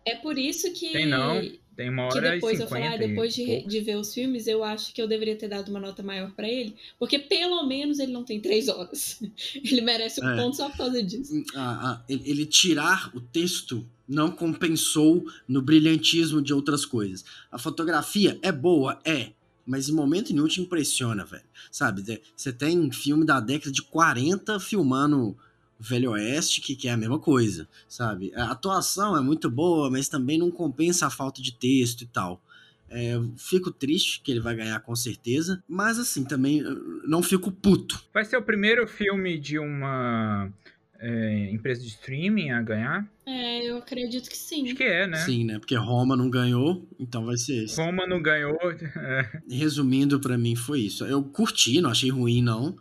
É 0.05 0.15
por 0.15 0.37
isso 0.37 0.71
que. 0.73 0.91
Tem 0.91 1.05
não. 1.05 1.41
Tem 1.75 1.89
uma 1.89 2.07
Que 2.09 2.17
hora 2.19 2.31
depois 2.33 2.59
e 2.59 2.61
eu 2.61 2.67
falei, 2.67 2.83
cinquenta. 2.83 3.03
ah, 3.03 3.07
depois 3.07 3.33
de, 3.33 3.65
de 3.65 3.79
ver 3.81 3.95
os 3.97 4.13
filmes, 4.13 4.45
eu 4.45 4.63
acho 4.63 4.93
que 4.93 5.01
eu 5.01 5.07
deveria 5.07 5.35
ter 5.35 5.47
dado 5.47 5.69
uma 5.69 5.79
nota 5.79 6.03
maior 6.03 6.31
pra 6.33 6.47
ele, 6.47 6.75
porque 6.99 7.17
pelo 7.17 7.65
menos 7.65 7.97
ele 7.97 8.11
não 8.11 8.23
tem 8.23 8.39
três 8.39 8.67
horas. 8.67 9.19
Ele 9.55 9.81
merece 9.81 10.23
um 10.23 10.29
É. 10.29 10.35
ponto 10.37 10.55
só 10.55 10.69
por 10.69 10.77
causa 10.77 11.01
disso. 11.01 11.33
Ah, 11.55 11.79
ah, 11.83 12.03
ele, 12.07 12.29
ele 12.29 12.45
tirar 12.45 13.09
o 13.15 13.19
texto 13.19 13.89
não 14.07 14.29
compensou 14.29 15.25
no 15.47 15.63
brilhantismo 15.63 16.43
de 16.43 16.53
outras 16.53 16.85
coisas. 16.85 17.25
A 17.51 17.57
fotografia 17.57 18.37
é 18.43 18.51
boa, 18.51 18.99
é, 19.03 19.31
mas 19.65 19.89
em 19.89 19.93
momento 19.93 20.31
nenhum 20.31 20.47
te 20.47 20.61
impressiona, 20.61 21.25
velho. 21.25 21.43
Sabe, 21.71 22.21
você 22.35 22.53
tem 22.53 22.91
filme 22.91 23.25
da 23.25 23.39
década 23.39 23.71
de 23.71 23.81
40 23.81 24.59
filmando 24.59 25.35
Velho 25.79 26.11
Oeste, 26.11 26.61
que, 26.61 26.75
que 26.75 26.87
é 26.87 26.91
a 26.91 26.97
mesma 26.97 27.19
coisa, 27.19 27.67
sabe? 27.87 28.31
A 28.35 28.51
atuação 28.51 29.17
é 29.17 29.21
muito 29.21 29.49
boa, 29.49 29.89
mas 29.89 30.07
também 30.07 30.37
não 30.37 30.49
compensa 30.51 31.07
a 31.07 31.09
falta 31.09 31.41
de 31.41 31.53
texto 31.53 32.01
e 32.01 32.07
tal. 32.07 32.41
É, 32.89 33.19
fico 33.37 33.71
triste 33.71 34.21
que 34.21 34.31
ele 34.31 34.39
vai 34.39 34.55
ganhar 34.55 34.79
com 34.81 34.95
certeza, 34.95 35.63
mas 35.67 35.97
assim, 35.97 36.23
também 36.23 36.61
não 37.07 37.23
fico 37.23 37.51
puto. 37.51 38.03
Vai 38.13 38.23
ser 38.23 38.37
o 38.37 38.43
primeiro 38.43 38.87
filme 38.87 39.39
de 39.39 39.57
uma 39.57 40.51
é, 40.99 41.49
empresa 41.51 41.81
de 41.81 41.87
streaming 41.87 42.51
a 42.51 42.61
ganhar? 42.61 43.05
É, 43.25 43.69
eu 43.69 43.77
acredito 43.77 44.29
que 44.29 44.37
sim. 44.37 44.65
Acho 44.65 44.75
que 44.75 44.83
é, 44.83 45.05
né? 45.05 45.17
Sim, 45.17 45.43
né? 45.43 45.59
Porque 45.59 45.75
Roma 45.75 46.15
não 46.15 46.29
ganhou, 46.29 46.87
então 46.99 47.25
vai 47.25 47.35
ser 47.35 47.65
esse. 47.65 47.75
Roma 47.75 48.07
não 48.07 48.21
ganhou. 48.21 48.57
é. 48.95 49.41
Resumindo, 49.49 50.19
pra 50.19 50.37
mim 50.37 50.55
foi 50.55 50.81
isso. 50.81 51.03
Eu 51.03 51.23
curti, 51.23 51.81
não 51.81 51.89
achei 51.89 52.09
ruim, 52.09 52.41
não. 52.41 52.77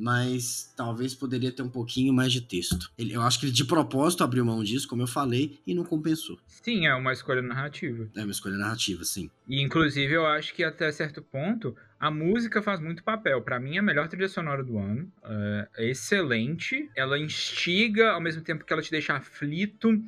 Mas 0.00 0.72
talvez 0.74 1.14
poderia 1.14 1.52
ter 1.52 1.62
um 1.62 1.68
pouquinho 1.68 2.12
mais 2.12 2.32
de 2.32 2.40
texto. 2.40 2.90
Ele- 2.96 3.12
eu 3.12 3.20
acho 3.20 3.38
que 3.38 3.44
ele 3.46 3.52
de 3.52 3.64
propósito 3.66 4.24
abriu 4.24 4.44
mão 4.44 4.64
disso, 4.64 4.88
como 4.88 5.02
eu 5.02 5.06
falei, 5.06 5.60
e 5.66 5.74
não 5.74 5.84
compensou. 5.84 6.38
Sim, 6.46 6.86
é 6.86 6.94
uma 6.94 7.12
escolha 7.12 7.42
narrativa. 7.42 8.08
É 8.16 8.22
uma 8.22 8.30
escolha 8.30 8.56
narrativa, 8.56 9.04
sim. 9.04 9.30
E 9.46 9.60
inclusive 9.60 10.12
eu 10.14 10.26
acho 10.26 10.54
que 10.54 10.64
até 10.64 10.90
certo 10.90 11.20
ponto 11.22 11.76
a 11.98 12.10
música 12.10 12.62
faz 12.62 12.80
muito 12.80 13.04
papel. 13.04 13.42
Pra 13.42 13.60
mim, 13.60 13.76
é 13.76 13.80
a 13.80 13.82
melhor 13.82 14.08
trilha 14.08 14.28
sonora 14.28 14.64
do 14.64 14.78
ano. 14.78 15.12
É, 15.22 15.68
é 15.76 15.90
excelente. 15.90 16.88
Ela 16.96 17.18
instiga 17.18 18.12
ao 18.12 18.20
mesmo 18.22 18.42
tempo 18.42 18.64
que 18.64 18.72
ela 18.72 18.80
te 18.82 18.90
deixa 18.90 19.14
aflito 19.14 20.02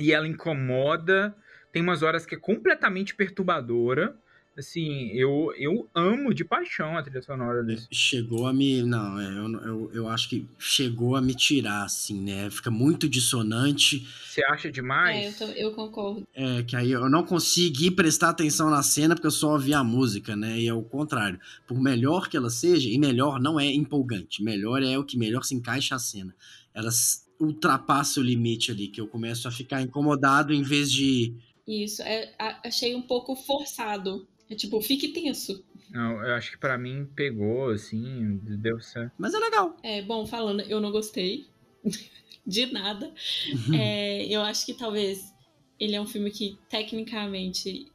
e 0.00 0.12
ela 0.12 0.26
incomoda. 0.26 1.34
Tem 1.72 1.80
umas 1.80 2.02
horas 2.02 2.26
que 2.26 2.34
é 2.34 2.38
completamente 2.38 3.14
perturbadora. 3.14 4.16
Assim, 4.56 5.08
eu, 5.12 5.52
eu 5.56 5.88
amo 5.94 6.34
de 6.34 6.44
paixão 6.44 6.96
a 6.96 7.02
trilha 7.02 7.22
sonora 7.22 7.62
desse. 7.64 7.88
Chegou 7.90 8.46
a 8.46 8.52
me. 8.52 8.82
Não, 8.82 9.18
é, 9.18 9.26
eu, 9.26 9.52
eu, 9.62 9.90
eu 9.94 10.08
acho 10.08 10.28
que 10.28 10.46
chegou 10.58 11.16
a 11.16 11.22
me 11.22 11.34
tirar, 11.34 11.84
assim, 11.84 12.20
né? 12.20 12.50
Fica 12.50 12.70
muito 12.70 13.08
dissonante. 13.08 14.06
Você 14.26 14.44
acha 14.44 14.66
É, 14.66 14.70
eu, 14.70 14.72
demais? 14.72 15.38
tô- 15.38 15.44
eu 15.46 15.72
concordo. 15.72 16.22
É, 16.34 16.62
que 16.62 16.76
aí 16.76 16.90
eu 16.90 17.08
não 17.08 17.24
consegui 17.24 17.90
prestar 17.90 18.30
atenção 18.30 18.68
na 18.70 18.82
cena 18.82 19.14
porque 19.14 19.26
eu 19.26 19.30
só 19.30 19.52
ouvi 19.52 19.72
a 19.72 19.82
música, 19.82 20.36
né? 20.36 20.60
E 20.60 20.66
é 20.66 20.74
o 20.74 20.82
contrário. 20.82 21.40
Por 21.66 21.80
melhor 21.80 22.28
que 22.28 22.36
ela 22.36 22.50
seja, 22.50 22.88
e 22.88 22.98
melhor 22.98 23.40
não 23.40 23.58
é 23.58 23.66
empolgante, 23.66 24.42
melhor 24.42 24.82
é 24.82 24.98
o 24.98 25.04
que 25.04 25.16
melhor 25.18 25.44
se 25.44 25.54
encaixa 25.54 25.94
a 25.94 25.98
cena. 25.98 26.34
Ela 26.74 26.88
s- 26.88 27.22
ultrapassa 27.40 28.20
o 28.20 28.22
limite 28.22 28.70
ali, 28.70 28.88
que 28.88 29.00
eu 29.00 29.06
começo 29.06 29.48
a 29.48 29.50
ficar 29.50 29.80
incomodado 29.82 30.52
em 30.52 30.62
vez 30.62 30.90
de. 30.90 31.34
Isso, 31.66 32.02
é, 32.02 32.34
achei 32.64 32.94
um 32.94 33.02
pouco 33.02 33.36
forçado. 33.36 34.26
É 34.52 34.54
tipo, 34.54 34.78
fique 34.82 35.08
tenso. 35.08 35.64
Não, 35.90 36.22
eu 36.22 36.34
acho 36.34 36.50
que 36.50 36.58
pra 36.58 36.76
mim 36.76 37.08
pegou, 37.16 37.70
assim, 37.70 38.38
deu 38.42 38.78
certo. 38.80 39.14
Mas 39.16 39.32
é 39.32 39.38
legal. 39.38 39.78
É, 39.82 40.02
bom, 40.02 40.26
falando, 40.26 40.60
eu 40.60 40.78
não 40.78 40.92
gostei 40.92 41.46
de 42.46 42.66
nada. 42.66 43.10
É, 43.74 44.26
eu 44.26 44.42
acho 44.42 44.66
que 44.66 44.74
talvez 44.74 45.32
ele 45.80 45.96
é 45.96 46.00
um 46.00 46.06
filme 46.06 46.30
que, 46.30 46.58
tecnicamente, 46.68 47.86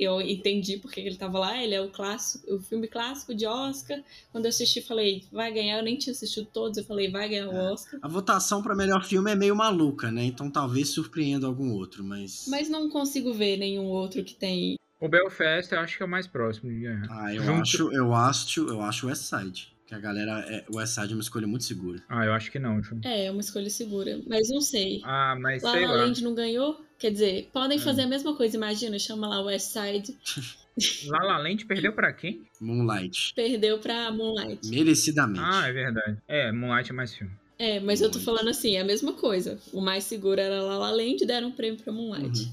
eu 0.00 0.20
entendi 0.20 0.78
porque 0.78 0.98
ele 0.98 1.14
tava 1.14 1.38
lá. 1.38 1.62
Ele 1.62 1.76
é 1.76 1.80
o 1.80 1.90
clássico, 1.90 2.52
o 2.52 2.60
filme 2.60 2.88
clássico 2.88 3.32
de 3.32 3.46
Oscar. 3.46 4.02
Quando 4.32 4.46
eu 4.46 4.48
assisti, 4.48 4.82
falei, 4.82 5.22
vai 5.30 5.52
ganhar. 5.52 5.78
Eu 5.78 5.84
nem 5.84 5.96
tinha 5.96 6.12
assistido 6.12 6.48
todos, 6.52 6.76
eu 6.76 6.84
falei, 6.84 7.08
vai 7.08 7.28
ganhar 7.28 7.48
o 7.48 7.72
Oscar. 7.72 8.00
A 8.02 8.08
votação 8.08 8.62
pra 8.64 8.74
melhor 8.74 9.04
filme 9.04 9.30
é 9.30 9.36
meio 9.36 9.54
maluca, 9.54 10.10
né? 10.10 10.24
Então 10.24 10.50
talvez 10.50 10.88
surpreenda 10.88 11.46
algum 11.46 11.72
outro, 11.72 12.02
mas. 12.02 12.46
Mas 12.48 12.68
não 12.68 12.90
consigo 12.90 13.32
ver 13.32 13.56
nenhum 13.58 13.84
outro 13.84 14.24
que 14.24 14.34
tem. 14.34 14.74
O 15.00 15.08
Belfast 15.08 15.72
eu 15.72 15.80
acho 15.80 15.96
que 15.96 16.02
é 16.02 16.06
o 16.06 16.08
mais 16.08 16.26
próximo 16.26 16.70
de 16.70 16.80
ganhar. 16.80 17.06
Ah, 17.10 17.34
eu 17.34 17.42
Junto- 17.42 17.62
acho, 17.62 17.92
eu 17.92 18.14
acho, 18.14 18.68
eu 18.68 18.82
acho 18.82 19.06
West 19.06 19.22
Side. 19.22 19.72
Que 19.86 19.94
a 19.94 19.98
galera. 19.98 20.44
É, 20.48 20.64
West 20.72 20.94
Side 20.94 21.12
é 21.12 21.16
uma 21.16 21.22
escolha 21.22 21.46
muito 21.46 21.64
segura. 21.64 22.00
Ah, 22.08 22.24
eu 22.24 22.32
acho 22.32 22.50
que 22.52 22.58
não, 22.58 22.80
Ju. 22.82 23.00
É, 23.04 23.26
é 23.26 23.30
uma 23.30 23.40
escolha 23.40 23.68
segura. 23.70 24.20
Mas 24.28 24.48
não 24.50 24.60
sei. 24.60 25.00
Ah, 25.04 25.34
mas 25.40 25.62
La 25.62 25.72
sei 25.72 25.86
lá. 25.86 25.94
Land 25.94 26.22
não 26.22 26.34
ganhou? 26.34 26.84
Quer 26.98 27.10
dizer, 27.10 27.48
podem 27.52 27.78
É. 27.78 27.80
fazer 27.80 28.02
a 28.02 28.06
mesma 28.06 28.36
coisa, 28.36 28.56
imagina, 28.56 28.98
chama 28.98 29.26
lá 29.26 29.40
West 29.42 29.72
Side, 29.72 30.16
La 31.08 31.18
La 31.24 31.38
Land 31.38 31.64
perdeu 31.64 31.92
pra 31.94 32.12
quem? 32.12 32.42
Moonlight. 32.60 33.32
perdeu 33.34 33.78
pra 33.78 34.10
Moonlight. 34.12 34.68
Merecidamente. 34.68 35.40
Ah, 35.42 35.66
é 35.66 35.72
verdade. 35.72 36.18
É, 36.28 36.52
Moonlight 36.52 36.90
é 36.90 36.94
mais 36.94 37.14
filme. 37.14 37.32
É, 37.58 37.80
mas 37.80 38.00
eu 38.00 38.10
tô 38.10 38.18
falando 38.20 38.48
assim, 38.48 38.76
é 38.76 38.80
a 38.80 38.84
mesma 38.84 39.12
coisa. 39.14 39.58
O 39.72 39.80
mais 39.80 40.04
seguro 40.04 40.40
era 40.40 40.62
La 40.62 40.78
La 40.78 40.90
Land, 40.90 41.26
deram 41.26 41.48
um 41.48 41.52
prêmio 41.52 41.78
pra 41.82 41.92
Moonlight. 41.92 42.42
Uhum. 42.44 42.52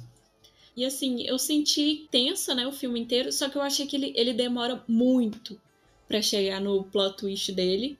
E 0.78 0.86
assim, 0.86 1.24
eu 1.24 1.40
senti 1.40 2.08
tensa, 2.12 2.54
né, 2.54 2.68
o 2.68 2.72
filme 2.72 3.00
inteiro, 3.00 3.32
só 3.32 3.50
que 3.50 3.58
eu 3.58 3.62
achei 3.64 3.88
que 3.88 3.96
ele, 3.96 4.14
ele 4.16 4.32
demora 4.32 4.84
muito 4.88 5.60
pra 6.08 6.22
chegar 6.22 6.62
no 6.62 6.84
plot 6.84 7.18
twist 7.18 7.52
dele. 7.52 7.98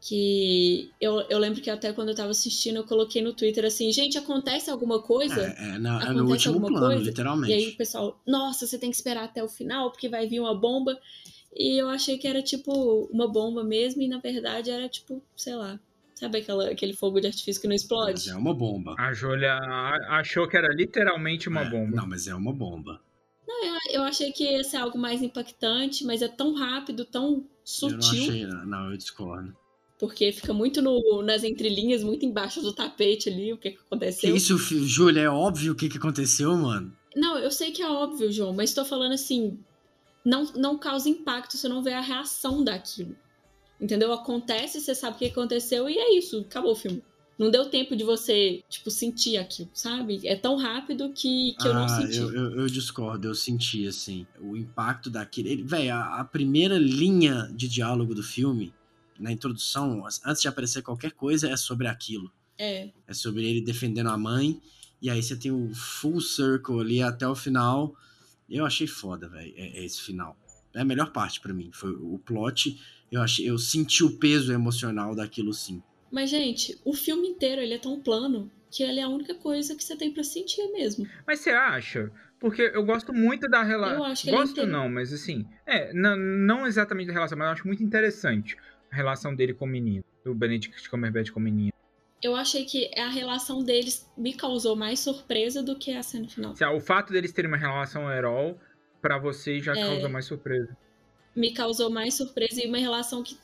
Que 0.00 0.90
eu, 1.00 1.20
eu 1.28 1.38
lembro 1.38 1.60
que 1.60 1.68
até 1.68 1.92
quando 1.92 2.10
eu 2.10 2.14
tava 2.14 2.30
assistindo, 2.30 2.76
eu 2.76 2.84
coloquei 2.84 3.20
no 3.20 3.32
Twitter 3.34 3.64
assim, 3.64 3.92
gente, 3.92 4.16
acontece 4.16 4.70
alguma 4.70 5.02
coisa? 5.02 5.54
É, 5.58 5.74
é, 5.74 5.78
na- 5.78 6.02
é 6.02 6.12
no 6.12 6.26
último 6.30 6.54
alguma 6.54 6.68
plano, 6.68 6.94
coisa? 6.94 7.10
literalmente. 7.10 7.50
E 7.50 7.54
aí 7.54 7.68
o 7.68 7.76
pessoal, 7.76 8.18
nossa, 8.26 8.66
você 8.66 8.78
tem 8.78 8.90
que 8.90 8.96
esperar 8.96 9.24
até 9.24 9.42
o 9.42 9.48
final, 9.48 9.90
porque 9.90 10.08
vai 10.08 10.26
vir 10.26 10.40
uma 10.40 10.54
bomba. 10.54 10.98
E 11.54 11.76
eu 11.82 11.88
achei 11.88 12.16
que 12.16 12.28
era 12.28 12.40
tipo 12.40 13.08
uma 13.12 13.26
bomba 13.26 13.64
mesmo, 13.64 14.00
e 14.00 14.08
na 14.08 14.18
verdade 14.18 14.70
era 14.70 14.88
tipo, 14.88 15.20
sei 15.36 15.56
lá. 15.56 15.78
Sabe 16.18 16.38
aquela, 16.38 16.68
aquele 16.70 16.94
fogo 16.94 17.20
de 17.20 17.26
artifício 17.28 17.60
que 17.60 17.68
não 17.68 17.74
Mas 17.74 17.82
explode? 17.82 18.28
é 18.30 18.34
uma 18.36 18.52
bomba. 18.54 18.94
A 18.98 19.12
Júlia 19.12 19.54
achou 20.08 20.48
que 20.48 20.56
era 20.56 20.68
literalmente 20.74 21.48
uma 21.48 21.62
É, 21.62 21.70
bomba. 21.70 21.96
Não, 21.96 22.06
mas 22.06 22.26
é 22.26 22.34
uma 22.34 22.52
bomba. 22.52 23.00
Eu 23.92 24.02
achei 24.02 24.32
que 24.32 24.44
ia 24.44 24.62
ser 24.64 24.76
algo 24.78 24.98
mais 24.98 25.22
impactante, 25.22 26.04
mas 26.04 26.20
é 26.22 26.28
tão 26.28 26.54
rápido, 26.54 27.04
tão 27.04 27.44
Eu 27.82 27.90
não 27.90 28.02
sutil, 28.02 28.22
achei. 28.22 28.46
Não, 28.46 28.90
eu 28.90 28.96
discordo. 28.96 29.56
porque 29.98 30.30
fica 30.32 30.52
muito 30.52 30.80
no, 30.82 31.22
nas 31.22 31.42
entrelinhas, 31.44 32.02
muito 32.04 32.24
embaixo 32.26 32.60
do 32.60 32.72
tapete 32.72 33.28
ali, 33.28 33.52
o 33.52 33.56
que, 33.58 33.70
que 33.70 33.76
Que 33.76 33.82
aconteceu. 33.86 34.36
isso, 34.36 34.58
fi- 34.58 34.86
Júlia? 34.86 35.22
É 35.22 35.28
óbvio 35.30 35.72
o 35.72 35.74
que, 35.76 35.88
que 35.88 35.98
aconteceu, 35.98 36.54
mano. 36.56 36.92
Não, 37.16 37.38
eu 37.38 37.50
sei 37.50 37.70
que 37.72 37.82
é 37.82 37.88
óbvio, 37.88 38.30
João, 38.30 38.52
mas 38.52 38.74
tô 38.74 38.84
falando 38.84 39.12
assim, 39.12 39.58
não, 40.24 40.44
não 40.54 40.78
causa 40.78 41.08
impacto 41.08 41.56
se 41.56 41.68
não 41.68 41.82
vê 41.82 41.92
a 41.92 42.00
reação 42.00 42.62
daquilo. 42.62 43.16
Entendeu? 43.80 44.12
Acontece, 44.12 44.80
você 44.80 44.94
sabe 44.94 45.16
o 45.16 45.18
que 45.18 45.26
aconteceu 45.26 45.88
e 45.88 45.96
é 45.96 46.18
isso, 46.18 46.40
acabou 46.40 46.72
o 46.72 46.76
filme. 46.76 47.02
Não 47.38 47.52
deu 47.52 47.66
tempo 47.70 47.94
de 47.94 48.02
você, 48.02 48.64
tipo, 48.68 48.90
sentir 48.90 49.36
aquilo, 49.36 49.70
sabe? 49.72 50.26
É 50.26 50.34
tão 50.34 50.56
rápido 50.56 51.12
que, 51.12 51.52
que 51.52 51.68
eu 51.68 51.72
não 51.72 51.84
ah, 51.84 51.88
senti. 51.88 52.16
eu, 52.16 52.34
eu, 52.34 52.60
eu 52.62 52.66
discordo, 52.66 53.28
eu 53.28 53.34
senti, 53.34 53.86
assim, 53.86 54.26
o 54.40 54.56
impacto 54.56 55.08
daquele. 55.08 55.50
ele- 55.50 55.62
Véi, 55.62 55.88
a, 55.88 56.16
a 56.16 56.24
primeira 56.24 56.76
linha 56.76 57.48
de 57.54 57.68
diálogo 57.68 58.12
do 58.12 58.24
filme, 58.24 58.74
na 59.20 59.30
introdução, 59.30 60.04
antes 60.26 60.42
de 60.42 60.48
aparecer 60.48 60.82
qualquer 60.82 61.12
coisa, 61.12 61.48
é 61.48 61.56
sobre 61.56 61.86
aquilo. 61.86 62.32
É, 62.58 62.88
É 63.06 63.14
sobre 63.14 63.48
ele 63.48 63.60
defendendo 63.60 64.08
a 64.08 64.18
mãe. 64.18 64.60
E 65.00 65.08
aí 65.08 65.22
você 65.22 65.36
tem 65.36 65.52
o 65.52 65.72
full 65.72 66.20
circle 66.20 66.80
ali 66.80 67.00
até 67.00 67.26
o 67.28 67.36
final. 67.36 67.94
Eu 68.50 68.66
achei 68.66 68.88
foda, 68.88 69.28
velho, 69.28 69.54
é, 69.56 69.78
é 69.78 69.84
esse 69.84 70.00
final. 70.00 70.36
É 70.74 70.80
a 70.80 70.84
melhor 70.84 71.12
parte 71.12 71.40
pra 71.40 71.54
mim. 71.54 71.70
Foi 71.72 71.92
o 71.92 72.18
plot. 72.18 72.80
Eu 73.10 73.22
achei, 73.22 73.48
eu 73.48 73.58
senti 73.58 74.04
o 74.04 74.18
peso 74.18 74.52
emocional 74.52 75.14
daquilo 75.14 75.52
sim. 75.52 75.82
Mas, 76.10 76.30
gente, 76.30 76.78
o 76.84 76.94
filme 76.94 77.28
inteiro 77.28 77.60
ele 77.60 77.74
é 77.74 77.78
tão 77.78 78.00
plano 78.00 78.50
que 78.70 78.82
ele 78.82 79.00
é 79.00 79.02
a 79.02 79.08
única 79.08 79.34
coisa 79.34 79.74
que 79.74 79.82
você 79.82 79.96
tem 79.96 80.12
pra 80.12 80.22
sentir 80.22 80.66
mesmo. 80.72 81.06
Mas 81.26 81.40
você 81.40 81.50
acha? 81.50 82.10
Porque 82.38 82.62
eu 82.74 82.84
gosto 82.84 83.12
muito 83.12 83.48
da 83.48 83.62
Eu 83.62 83.66
relação. 83.66 84.04
acho 84.04 84.22
que 84.22 84.28
ele 84.28 84.36
é 84.36 84.40
Gosto 84.40 84.52
inteiro. 84.52 84.70
não, 84.70 84.88
mas 84.88 85.12
assim. 85.12 85.46
É, 85.66 85.92
não, 85.92 86.16
não 86.16 86.66
exatamente 86.66 87.08
da 87.08 87.12
relação, 87.14 87.36
mas 87.36 87.46
eu 87.48 87.52
acho 87.52 87.66
muito 87.66 87.82
interessante 87.82 88.56
a 88.90 88.96
relação 88.96 89.34
dele 89.34 89.52
com 89.54 89.64
o 89.64 89.68
menino. 89.68 90.04
Do 90.24 90.34
Benedict 90.34 90.88
Cumberbatch 90.90 91.30
com 91.30 91.40
o 91.40 91.42
menino. 91.42 91.72
Eu 92.22 92.34
achei 92.36 92.64
que 92.64 92.90
a 92.98 93.08
relação 93.08 93.62
deles 93.62 94.10
me 94.16 94.34
causou 94.34 94.74
mais 94.76 95.00
surpresa 95.00 95.62
do 95.62 95.76
que 95.78 95.92
a 95.92 96.02
cena 96.02 96.28
final. 96.28 96.54
O 96.74 96.80
fato 96.80 97.12
deles 97.12 97.32
terem 97.32 97.50
uma 97.50 97.56
relação 97.56 98.10
herói, 98.10 98.56
pra 99.00 99.18
você 99.18 99.60
já 99.60 99.72
É. 99.72 99.80
causa 99.80 100.08
mais 100.08 100.24
surpresa. 100.26 100.76
Me 101.38 101.52
causou 101.52 101.88
mais 101.88 102.14
surpresa 102.14 102.62
e 102.62 102.66
uma 102.66 102.78
relação 102.78 103.22
que, 103.22 103.38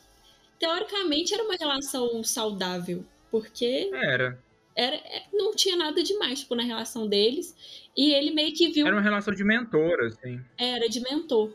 teoricamente, 0.59 1.33
era 1.33 1.45
uma 1.45 1.55
relação 1.55 2.25
saudável. 2.25 3.05
Porque 3.31 3.91
Era. 3.93 4.39
era, 4.75 4.97
é, 4.97 5.25
não 5.33 5.55
tinha 5.55 5.77
nada 5.77 6.03
demais 6.03 6.41
tipo, 6.41 6.55
na 6.55 6.63
relação 6.63 7.07
deles. 7.07 7.55
E 7.97 8.13
ele 8.13 8.33
meio 8.33 8.53
que 8.55 8.69
viu. 8.69 8.87
Era 8.87 8.97
uma 8.97 9.03
relação 9.03 9.33
de 9.33 9.45
mentor, 9.45 10.01
assim. 10.05 10.41
Era 10.59 10.89
de 10.89 11.01
mentor. 11.01 11.53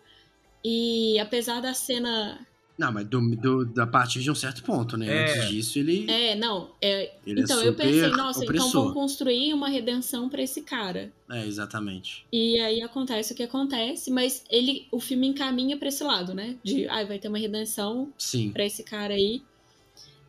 E 0.63 1.19
apesar 1.19 1.61
da 1.61 1.73
cena. 1.73 2.45
Não, 2.79 2.93
mas 2.93 3.05
do, 3.07 3.35
do- 3.65 3.81
a 3.81 3.85
partir 3.85 4.21
de 4.21 4.31
um 4.31 4.35
certo 4.35 4.63
ponto, 4.63 4.95
né? 4.95 5.05
É. 5.07 5.31
Antes 5.33 5.49
disso, 5.49 5.77
ele, 5.79 6.09
É, 6.09 6.33
não. 6.33 6.71
É, 6.81 7.13
ele 7.27 7.41
então 7.41 7.59
é 7.61 7.67
eu 7.67 7.73
pensei, 7.75 8.07
nossa, 8.11 8.41
então 8.43 8.55
opressor. 8.55 8.83
vão 8.85 8.93
construir 8.93 9.53
uma 9.53 9.67
redenção 9.67 10.29
pra 10.29 10.41
esse 10.41 10.61
cara. 10.61 11.11
É, 11.29 11.45
exatamente. 11.45 12.25
E 12.31 12.57
aí 12.59 12.81
acontece 12.81 13.33
o 13.33 13.35
que 13.35 13.43
acontece, 13.43 14.09
mas 14.09 14.45
ele, 14.49 14.87
o 14.91 14.99
filme 15.01 15.27
encaminha 15.27 15.77
pra 15.77 15.89
esse 15.89 16.03
lado, 16.05 16.33
né? 16.33 16.55
De, 16.63 16.87
ai, 16.87 17.05
vai 17.05 17.19
ter 17.19 17.27
uma 17.27 17.37
redenção 17.37 18.13
Sim. 18.17 18.51
pra 18.51 18.65
esse 18.65 18.81
cara 18.81 19.13
aí. 19.13 19.43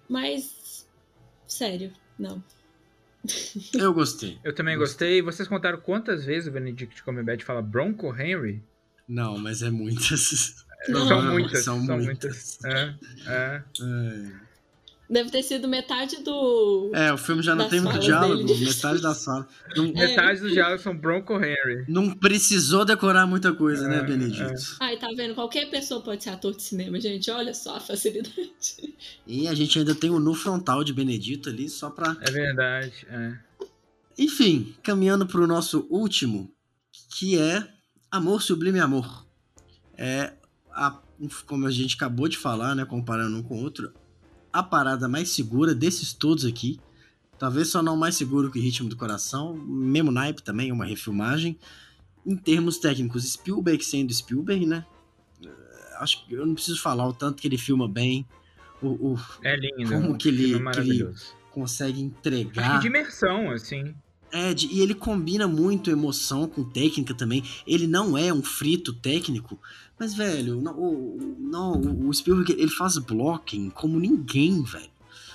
Mas, 0.08 0.84
sério, 1.46 1.92
não. 2.18 2.42
Eu 3.78 3.92
gostei. 3.94 4.38
Eu 4.42 4.54
também 4.54 4.76
Gostei. 4.76 5.20
gostei. 5.20 5.22
Vocês 5.22 5.48
contaram 5.48 5.78
quantas 5.80 6.24
vezes 6.24 6.48
o 6.48 6.52
Benedict 6.52 7.02
Cumberbatch 7.04 7.44
fala 7.44 7.62
Bronco 7.62 8.08
Henry? 8.12 8.60
Não, 9.08 9.38
mas 9.38 9.62
é 9.62 9.70
muitas. 9.70 10.64
Não. 10.88 11.06
São 11.08 11.22
muitas. 11.22 11.64
São 11.64 11.86
São, 11.86 11.98
muitas. 11.98 12.58
muitas. 12.62 12.64
É, 12.64 12.94
é. 13.26 13.62
É. 13.82 14.50
Deve 15.12 15.28
ter 15.28 15.42
sido 15.42 15.66
metade 15.66 16.22
do. 16.22 16.92
É, 16.94 17.12
o 17.12 17.18
filme 17.18 17.42
já 17.42 17.52
não 17.56 17.68
tem 17.68 17.80
muito 17.80 17.98
diálogo, 17.98 18.44
dele. 18.44 18.64
metade 18.64 19.02
da 19.02 19.12
sala. 19.12 19.48
Não, 19.76 19.86
É. 19.86 19.92
Metade 20.06 20.40
dos 20.40 20.52
diálogos 20.52 20.82
são 20.82 20.96
Bronco 20.96 21.34
Henry. 21.34 21.84
não 21.88 22.12
precisou 22.12 22.84
decorar 22.84 23.26
muita 23.26 23.52
coisa, 23.52 23.88
né, 23.88 23.98
É, 23.98 24.02
Benedito? 24.04 24.76
Ai, 24.78 24.96
tá 24.98 25.08
vendo? 25.16 25.34
Qualquer 25.34 25.68
pessoa 25.68 26.00
pode 26.00 26.22
ser 26.22 26.30
ator 26.30 26.54
de 26.54 26.62
cinema, 26.62 27.00
gente. 27.00 27.28
Olha 27.28 27.52
só 27.52 27.76
a 27.78 27.80
facilidade. 27.80 28.94
E 29.26 29.48
a 29.48 29.54
gente 29.54 29.80
ainda 29.80 29.96
tem 29.96 30.10
o 30.10 30.20
nu 30.20 30.32
frontal 30.32 30.84
de 30.84 30.92
Benedito 30.92 31.48
ali, 31.48 31.68
só 31.68 31.90
pra. 31.90 32.16
É 32.20 32.30
verdade. 32.30 33.04
É. 33.10 33.32
Enfim, 34.16 34.76
caminhando 34.80 35.26
pro 35.26 35.44
nosso 35.44 35.88
último, 35.90 36.52
que 37.18 37.36
é 37.36 37.66
Amor 38.12 38.42
Sublime 38.42 38.78
Amor. 38.78 39.26
É, 39.98 40.32
a, 40.72 40.98
como 41.46 41.66
a 41.66 41.70
gente 41.70 41.96
acabou 41.96 42.28
de 42.28 42.36
falar, 42.38 42.74
né, 42.74 42.84
comparando 42.84 43.36
um 43.36 43.42
com 43.42 43.58
o 43.58 43.62
outro, 43.62 43.92
a 44.52 44.62
parada 44.62 45.08
mais 45.08 45.30
segura 45.30 45.74
desses 45.74 46.12
todos 46.12 46.44
aqui. 46.44 46.80
Talvez 47.38 47.68
só 47.68 47.82
não 47.82 47.96
mais 47.96 48.16
seguro 48.16 48.50
que 48.50 48.60
Ritmo 48.60 48.88
do 48.88 48.96
Coração, 48.96 49.54
mesmo 49.56 50.10
naipe 50.10 50.42
também, 50.42 50.70
uma 50.72 50.84
refilmagem. 50.84 51.58
Em 52.26 52.36
termos 52.36 52.76
técnicos, 52.78 53.24
Spielberg 53.24 53.82
sendo 53.84 54.12
Spielberg, 54.12 54.66
né? 54.66 54.84
Eh, 55.42 55.48
Acho 56.00 56.26
que 56.26 56.34
eu 56.34 56.44
não 56.46 56.54
preciso 56.54 56.80
falar 56.80 57.06
o 57.08 57.12
tanto 57.14 57.40
que 57.40 57.48
ele 57.48 57.56
filma 57.56 57.88
bem, 57.88 58.26
o, 58.82 58.88
o- 59.14 59.18
É 59.42 59.56
lindo. 59.56 59.90
Como 59.90 60.16
que 60.18 60.28
ele- 60.28 60.58
que 60.70 60.80
ele- 60.80 61.14
consegue 61.50 61.94
Acho 61.98 62.02
entregar. 62.04 62.74
que 62.74 62.80
de 62.82 62.86
imersão, 62.88 63.50
assim. 63.50 63.94
É, 64.32 64.54
de- 64.54 64.68
e 64.68 64.80
ele 64.80 64.94
combina 64.94 65.48
muito 65.48 65.90
emoção 65.90 66.46
com 66.46 66.62
técnica 66.62 67.12
também. 67.14 67.42
Ele 67.66 67.86
não 67.86 68.16
é 68.16 68.32
um 68.32 68.42
frito 68.42 68.92
técnico, 68.92 69.58
mas, 69.98 70.14
velho, 70.14 70.60
não, 70.60 71.16
não, 71.38 72.08
o 72.08 72.14
Spielberg, 72.14 72.52
ele 72.52 72.70
faz 72.70 72.96
blocking 72.98 73.70
como 73.70 73.98
ninguém, 73.98 74.62
velho. 74.62 74.88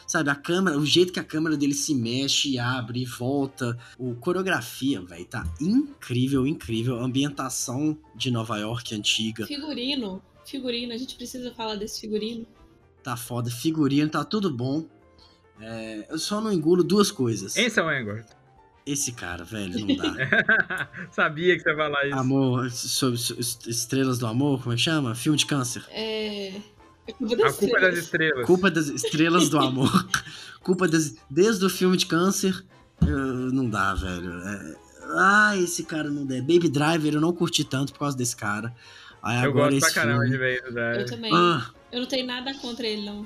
Sabe, 0.07 0.30
a 0.30 0.35
câmera, 0.35 0.77
o 0.77 0.85
jeito 0.85 1.11
que 1.11 1.19
a 1.19 1.23
câmera 1.23 1.57
dele 1.57 1.73
se 1.73 1.93
mexe, 1.95 2.59
abre 2.59 3.01
e 3.01 3.05
volta. 3.05 3.76
O 3.97 4.13
coreografia, 4.13 5.01
velho, 5.01 5.26
tá 5.26 5.43
incrível, 5.59 6.45
incrível. 6.45 6.99
A 6.99 7.03
ambientação 7.03 7.97
de 8.15 8.30
Nova 8.30 8.57
York 8.59 8.93
antiga 8.93 9.47
Figurino. 9.47 10.22
Figurino, 10.45 10.93
a 10.93 10.97
gente 10.97 11.15
precisa 11.15 11.51
falar 11.55 11.76
desse 11.76 11.99
figurino. 12.01 12.45
tá 13.03 13.17
foda. 13.17 13.49
Figurino, 13.49 14.07
tá 14.07 14.23
tudo 14.23 14.49
bom. 14.51 14.85
É, 15.59 16.05
eu 16.09 16.19
só 16.19 16.39
não 16.39 16.51
engulo 16.53 16.84
duas 16.84 17.09
coisas. 17.11 17.55
Esse 17.57 17.80
é 17.80 17.84
o 17.84 17.91
Engord. 17.91 18.26
Esse 18.85 19.11
cara, 19.13 19.43
velho, 19.43 19.79
não 19.87 19.95
dá. 19.95 20.87
Sabia 21.11 21.55
que 21.55 21.63
você 21.63 21.69
ia 21.71 21.75
falar 21.75 22.05
isso. 22.07 22.15
Amor, 22.17 22.69
sobre 22.71 23.17
so- 23.17 23.35
Estrelas 23.67 24.19
do 24.19 24.27
Amor, 24.27 24.61
como 24.61 24.73
é 24.73 24.75
que 24.75 24.83
chama? 24.83 25.15
Filme 25.15 25.37
de 25.37 25.45
câncer. 25.47 25.83
É. 25.89 26.53
A 27.07 27.13
culpa 27.13 27.33
A 27.33 27.37
das 27.37 27.55
culpa 27.57 27.77
é 27.77 27.81
das 27.81 27.97
estrelas. 27.97 28.03
estrelas. 28.03 28.45
Culpa 28.45 28.71
das 28.71 28.87
Estrelas 28.87 29.49
do 29.49 29.57
Amor. 29.59 30.09
Culpa 30.61 30.87
das. 30.87 31.15
Desde 31.29 31.63
o 31.65 31.69
filme 31.69 31.95
de 31.97 32.05
câncer. 32.07 32.63
eu- 33.01 33.51
não 33.51 33.69
dá, 33.69 33.93
velho. 33.95 34.39
É, 34.39 34.75
Ah, 35.17 35.55
esse 35.57 35.83
cara 35.83 36.09
não 36.09 36.25
dá. 36.25 36.35
Baby 36.37 36.67
Driver 36.69 37.13
eu 37.13 37.21
não 37.21 37.31
curti 37.33 37.63
tanto 37.63 37.93
por 37.93 37.99
causa 37.99 38.17
desse 38.17 38.35
cara. 38.35 38.73
Aí 39.21 39.37
Eu 39.43 39.49
agora 39.51 39.71
gosto 39.71 39.79
pra 39.79 39.87
esse 39.87 39.95
caramba 39.95 40.21
filme. 40.23 40.31
de 40.31 40.37
ver 40.37 40.55
isso, 40.67 40.79
Eu 40.79 41.05
também. 41.05 41.31
Ah, 41.33 41.69
Eu 41.91 41.99
não 42.01 42.07
tenho 42.07 42.25
nada 42.25 42.53
contra 42.55 42.85
ele, 42.87 43.03
não. 43.05 43.25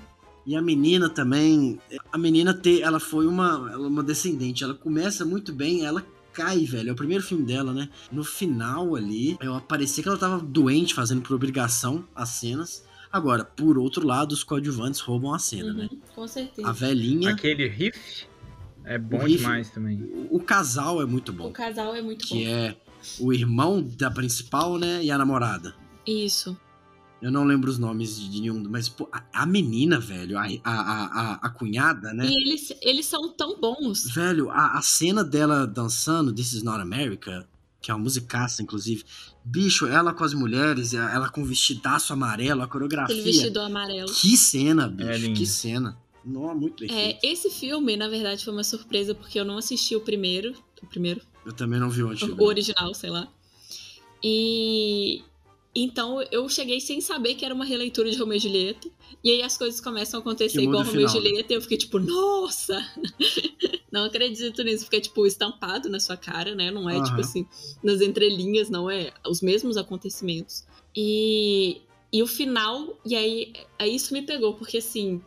E 0.49 0.55
a 0.55 0.61
menina 0.61 1.09
também. 1.09 1.79
A 2.11 2.17
menina 2.17 2.53
ter, 2.53 2.81
ela 2.81 2.99
foi 2.99 3.27
uma, 3.27 3.69
ela 3.71 3.85
é 3.85 3.87
uma 3.87 4.03
descendente. 4.03 4.63
Ela 4.63 4.73
começa 4.73 5.23
muito 5.23 5.53
bem, 5.53 5.85
ela 5.85 6.03
cai, 6.33 6.65
velho. 6.65 6.89
É 6.89 6.91
o 6.91 6.95
primeiro 6.95 7.23
filme 7.23 7.45
dela, 7.45 7.71
né? 7.73 7.87
No 8.11 8.23
final 8.23 8.95
ali, 8.95 9.37
eu 9.41 9.59
parecia 9.61 10.01
que 10.01 10.09
ela 10.09 10.17
tava 10.17 10.39
doente, 10.39 10.93
fazendo 10.93 11.21
por 11.21 11.35
obrigação 11.35 12.03
as 12.15 12.29
cenas. 12.29 12.83
Agora, 13.11 13.43
por 13.43 13.77
outro 13.77 14.05
lado, 14.05 14.31
os 14.31 14.43
coadjuvantes 14.43 14.99
roubam 14.99 15.33
a 15.33 15.39
cena, 15.39 15.73
né? 15.73 15.89
Uhum, 15.91 15.99
com 16.15 16.27
certeza. 16.27 16.67
A 16.67 16.71
velhinha, 16.71 17.31
Aquele 17.31 17.67
riff 17.67 18.25
é 18.85 18.97
bom 18.97 19.17
O 19.17 19.25
riff- 19.25 19.37
demais 19.37 19.69
também. 19.71 20.01
o, 20.01 20.37
o 20.37 20.39
casal 20.39 21.01
é 21.01 21.05
muito 21.05 21.29
O 21.29 21.33
bom. 21.33 21.51
casal 21.51 21.95
é 21.95 22.01
muito 22.01 22.25
Que 22.27 22.45
bom. 22.45 22.49
é 22.51 22.75
o 23.19 23.33
irmão 23.33 23.81
da 23.97 24.09
principal, 24.11 24.77
né? 24.77 25.03
E 25.03 25.09
a 25.11 25.17
namorada. 25.17 25.75
Isso. 26.05 26.57
Eu 27.21 27.31
não 27.31 27.43
lembro 27.43 27.69
os 27.69 27.77
nomes 27.77 28.17
de 28.17 28.29
de 28.29 28.41
nenhum, 28.41 28.63
mas 28.69 28.87
pô, 28.87 29.09
a, 29.11 29.23
a 29.33 29.45
menina, 29.45 29.99
velho, 29.99 30.37
a, 30.37 30.45
a, 30.63 30.71
a, 30.73 31.33
a, 31.33 31.49
cunhada, 31.49 32.13
né? 32.13 32.25
E 32.25 32.41
eles, 32.41 32.73
eles 32.81 33.05
são 33.05 33.29
tão 33.29 33.59
bons. 33.59 34.09
Velho, 34.11 34.49
a, 34.49 34.77
a 34.77 34.81
cena 34.81 35.23
dela 35.23 35.67
dançando 35.67 36.33
This 36.33 36.53
Is 36.53 36.63
Not 36.63 36.79
America, 36.79 37.47
que 37.81 37.91
é 37.91 37.93
uma 37.93 38.03
musicaça, 38.03 38.61
inclusive. 38.61 39.03
Bicho, 39.43 39.85
ela 39.85 40.13
com 40.13 40.23
as 40.23 40.33
mulheres, 40.33 40.93
ela 40.93 41.29
com 41.29 41.41
o 41.41 41.45
vestidaço 41.45 42.13
amarelo, 42.13 42.61
a 42.61 42.67
coreografia. 42.67 43.15
Aquele 43.15 43.31
vestido 43.31 43.59
amarelo. 43.59 44.11
Que 44.13 44.37
cena, 44.37 44.87
bicho, 44.87 45.09
É 45.09 45.33
que 45.33 45.45
cena. 45.45 45.97
Não, 46.23 46.55
muito 46.55 46.85
bem 46.85 46.93
É, 46.93 47.19
esse 47.23 47.49
filme, 47.49 47.95
na 47.95 48.07
verdade, 48.07 48.43
foi 48.43 48.53
uma 48.53 48.63
surpresa 48.63 49.15
porque 49.15 49.39
eu 49.39 49.45
não 49.45 49.57
assisti 49.57 49.95
o 49.95 50.01
primeiro. 50.01 50.53
O 50.81 50.85
primeiro? 50.85 51.21
Eu 51.45 51.53
também 51.53 51.79
não 51.79 51.89
vi 51.89 52.03
o 52.03 52.09
antigo. 52.09 52.41
O 52.41 52.45
original, 52.45 52.93
sei 52.93 53.09
lá. 53.09 53.27
E. 54.23 55.23
Então 55.81 56.21
eu 56.29 56.49
cheguei 56.49 56.81
sem 56.81 56.99
saber 56.99 57.35
que 57.35 57.45
era 57.45 57.55
uma 57.55 57.63
releitura 57.63 58.11
de 58.11 58.17
Romeu 58.17 58.35
e 58.35 58.39
Julieta. 58.39 58.89
E 59.23 59.31
aí 59.31 59.41
as 59.41 59.57
coisas 59.57 59.79
começam 59.79 60.19
a 60.19 60.21
acontecer 60.21 60.61
igual 60.61 60.83
Romeu 60.83 61.01
e 61.01 61.03
né? 61.05 61.09
Julieta. 61.09 61.53
E 61.53 61.55
eu 61.55 61.61
fiquei 61.61 61.77
tipo, 61.77 61.99
nossa! 61.99 62.77
não 63.89 64.03
acredito 64.03 64.61
nisso. 64.61 64.83
Fica, 64.83 64.99
tipo, 64.99 65.25
estampado 65.25 65.87
na 65.87 65.99
sua 66.01 66.17
cara, 66.17 66.53
né? 66.53 66.69
Não 66.69 66.89
é, 66.89 66.95
Aham. 66.95 67.03
tipo 67.05 67.21
assim, 67.21 67.47
nas 67.81 68.01
entrelinhas, 68.01 68.69
não 68.69 68.89
é 68.89 69.13
os 69.25 69.41
mesmos 69.41 69.77
acontecimentos. 69.77 70.65
E, 70.93 71.81
e 72.11 72.21
o 72.21 72.27
final, 72.27 72.99
e 73.05 73.15
aí, 73.15 73.53
aí 73.77 73.95
isso 73.95 74.13
me 74.13 74.21
pegou, 74.21 74.55
porque 74.55 74.79
assim, 74.79 75.21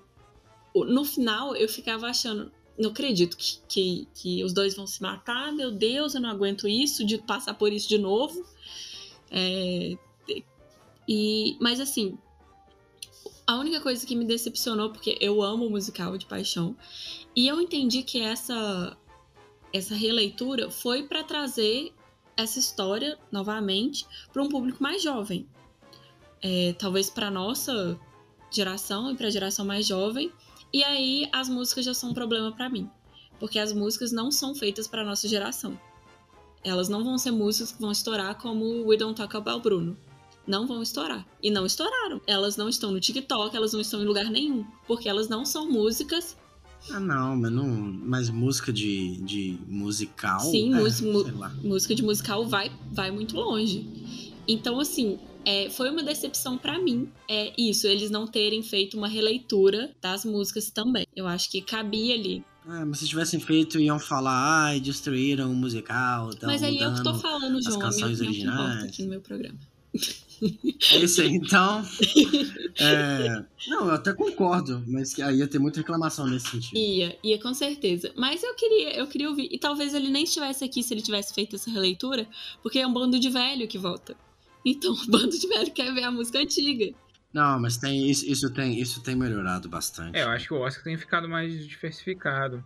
no 0.75 1.03
final 1.03 1.57
eu 1.57 1.69
ficava 1.69 2.09
achando, 2.09 2.53
não 2.79 2.91
acredito 2.91 3.39
que, 3.39 3.57
que, 3.67 4.09
que 4.15 4.45
os 4.45 4.53
dois 4.53 4.75
vão 4.75 4.87
se 4.87 5.01
matar, 5.01 5.51
meu 5.51 5.71
Deus, 5.71 6.15
eu 6.15 6.21
não 6.21 6.29
aguento 6.29 6.69
isso, 6.69 7.07
de 7.07 7.17
passar 7.17 7.55
por 7.55 7.73
isso 7.73 7.89
de 7.89 7.97
novo. 7.97 8.45
É, 9.31 9.97
e, 11.09 11.57
mas 11.61 11.81
assim, 11.81 12.19
a 13.47 13.57
única 13.57 13.81
coisa 13.81 14.07
que 14.07 14.15
me 14.15 14.25
decepcionou, 14.25 14.91
porque 14.91 15.19
eu 15.21 15.43
amo 15.43 15.69
musical 15.69 16.17
de 16.17 16.27
paixão, 16.27 16.77
e 17.35 17.47
eu 17.47 17.61
entendi 17.61 18.03
que 18.03 18.21
essa, 18.21 18.97
essa 19.73 19.95
releitura 19.95 20.71
foi 20.71 21.03
para 21.03 21.25
trazer 21.25 21.93
essa 22.37 22.59
história 22.59 23.19
novamente 23.31 24.07
para 24.33 24.43
um 24.43 24.49
público 24.49 24.83
mais 24.83 25.03
jovem. 25.03 25.47
É, 26.41 26.75
talvez 26.79 27.09
para 27.09 27.31
nossa 27.31 27.99
geração 28.51 29.11
e 29.11 29.17
para 29.17 29.29
a 29.29 29.31
geração 29.31 29.65
mais 29.65 29.87
jovem. 29.87 30.33
E 30.73 30.83
aí 30.83 31.29
as 31.33 31.49
músicas 31.49 31.85
já 31.85 31.95
são 31.95 32.11
um 32.11 32.15
problema 32.15 32.53
para 32.53 32.69
mim, 32.69 32.91
porque 33.39 33.59
as 33.59 33.73
músicas 33.73 34.13
não 34.13 34.31
são 34.31 34.55
feitas 34.55 34.89
para 34.89 35.05
nossa 35.05 35.29
geração. 35.29 35.79
Elas 36.65 36.89
não 36.89 37.05
vão 37.05 37.19
ser 37.19 37.33
músicas 37.33 37.73
que 37.73 37.81
vão 37.81 37.91
estourar 37.91 38.37
como 38.41 38.87
We 38.87 38.97
Don't 38.97 39.17
Talk 39.17 39.37
About 39.37 39.63
Bruno. 39.63 39.97
Não 40.47 40.67
vão 40.67 40.83
estourar. 40.83 41.27
E 41.43 41.51
não 41.51 41.65
estouraram. 41.65 42.21
Elas 42.27 42.57
não 42.57 42.69
estão 42.69 42.91
no 42.91 42.99
TikTok, 43.01 43.57
elas 43.57 43.73
não 43.73 43.81
estão 43.81 44.03
em 44.03 44.05
lugar 44.07 44.25
nenhum. 44.31 44.65
Porque 44.87 45.09
elas 45.09 45.29
não 45.29 45.45
são 45.45 45.71
músicas. 45.71 46.37
Ah, 46.91 46.99
não, 46.99 47.37
mas 47.37 47.53
não. 47.53 47.67
Mas 47.67 48.29
música 48.29 48.73
de, 48.73 49.17
de 49.19 49.59
musical. 49.69 50.41
Sim, 50.41 50.75
é, 50.75 50.79
música- 50.81 51.09
mu-. 51.13 51.51
Música 51.63 51.95
de 51.95 52.03
musical 52.03 52.47
vai, 52.47 52.73
vai 52.91 53.11
muito 53.13 53.37
longe. 53.37 53.87
Então, 54.49 54.81
assim, 54.81 55.19
é, 55.45 55.71
foi 55.71 55.91
uma 55.91 56.03
decepção 56.03 56.59
pra 56.59 56.79
mim. 56.81 57.09
É 57.29 57.53
isso, 57.57 57.87
eles 57.87 58.11
não 58.11 58.27
terem 58.27 58.63
feito 58.65 58.97
uma 58.97 59.07
releitura 59.07 59.95
das 60.01 60.25
músicas 60.25 60.71
também. 60.71 61.07
Eu 61.15 61.29
acho 61.29 61.49
que 61.51 61.63
cabia 61.63 62.15
ali. 62.15 62.45
Ah, 62.67 62.85
mas 62.85 62.99
se 62.99 63.07
tivessem 63.09 63.39
feito, 63.41 63.79
iam 63.81 63.99
falar, 63.99 64.65
ai, 64.67 64.81
destruíram 64.81 65.51
o 65.53 65.55
musical. 65.55 66.31
Mas 66.43 66.63
aí 66.63 66.79
eu 66.79 66.95
que 66.95 67.03
tô 67.03 67.15
falando, 67.15 67.59
as 67.59 67.65
João, 67.65 67.77
a 67.77 67.79
minha 67.79 67.91
canções 67.91 68.21
importa 68.21 68.25
originais. 68.29 68.85
aqui 68.85 69.03
no 69.05 69.09
meu 69.11 69.21
programa. 69.21 69.59
É 70.93 70.97
isso 70.99 71.21
aí, 71.21 71.29
então. 71.29 71.85
é, 72.81 73.45
Não, 73.69 73.87
eu 73.87 73.93
até 73.93 74.13
concordo, 74.13 74.83
mas 74.89 75.15
que 75.15 75.23
aí 75.23 75.39
ia 75.39 75.47
ter 75.47 75.59
muita 75.59 75.81
reclamação 75.81 76.27
nesse 76.27 76.49
sentido. 76.49 76.77
Ia, 76.77 77.17
ia 77.23 77.41
com 77.41 77.55
certeza. 77.55 78.13
Mas 78.17 78.43
eu 78.43 78.55
queria, 78.55 78.97
eu 78.97 79.07
queria 79.07 79.29
ouvir. 79.29 79.49
E 79.53 79.59
talvez 79.59 79.95
ele 79.95 80.09
nem 80.09 80.25
estivesse 80.25 80.65
aqui 80.65 80.83
se 80.83 80.93
ele 80.93 81.03
tivesse 81.03 81.33
feito 81.33 81.55
essa 81.55 81.71
releitura, 81.71 82.27
porque 82.63 82.81
é 82.81 82.87
um 82.87 82.93
bando 82.93 83.21
de 83.21 83.31
velho 83.31 83.69
que 83.69 83.79
volta. 83.79 84.17
Então, 84.65 84.93
o 84.93 85.07
bando 85.11 85.39
de 85.39 85.47
velho 85.47 85.71
quer 85.71 85.95
ver 85.95 86.05
a 86.05 86.11
música 86.11 86.39
antiga. 86.39 86.93
Não, 87.33 87.59
mas 87.59 87.79
tem 87.79 88.11
isso, 88.11 88.27
isso 88.31 88.53
tem 88.53 88.79
isso 88.79 89.03
tem 89.03 89.17
melhorado 89.17 89.69
bastante. 89.69 90.19
É, 90.19 90.23
eu 90.23 90.29
acho 90.29 90.49
que 90.49 90.55
o 90.55 90.61
Oscar 90.61 90.85
tem 90.85 90.99
ficado 90.99 91.29
mais 91.29 91.67
diversificado. 91.67 92.63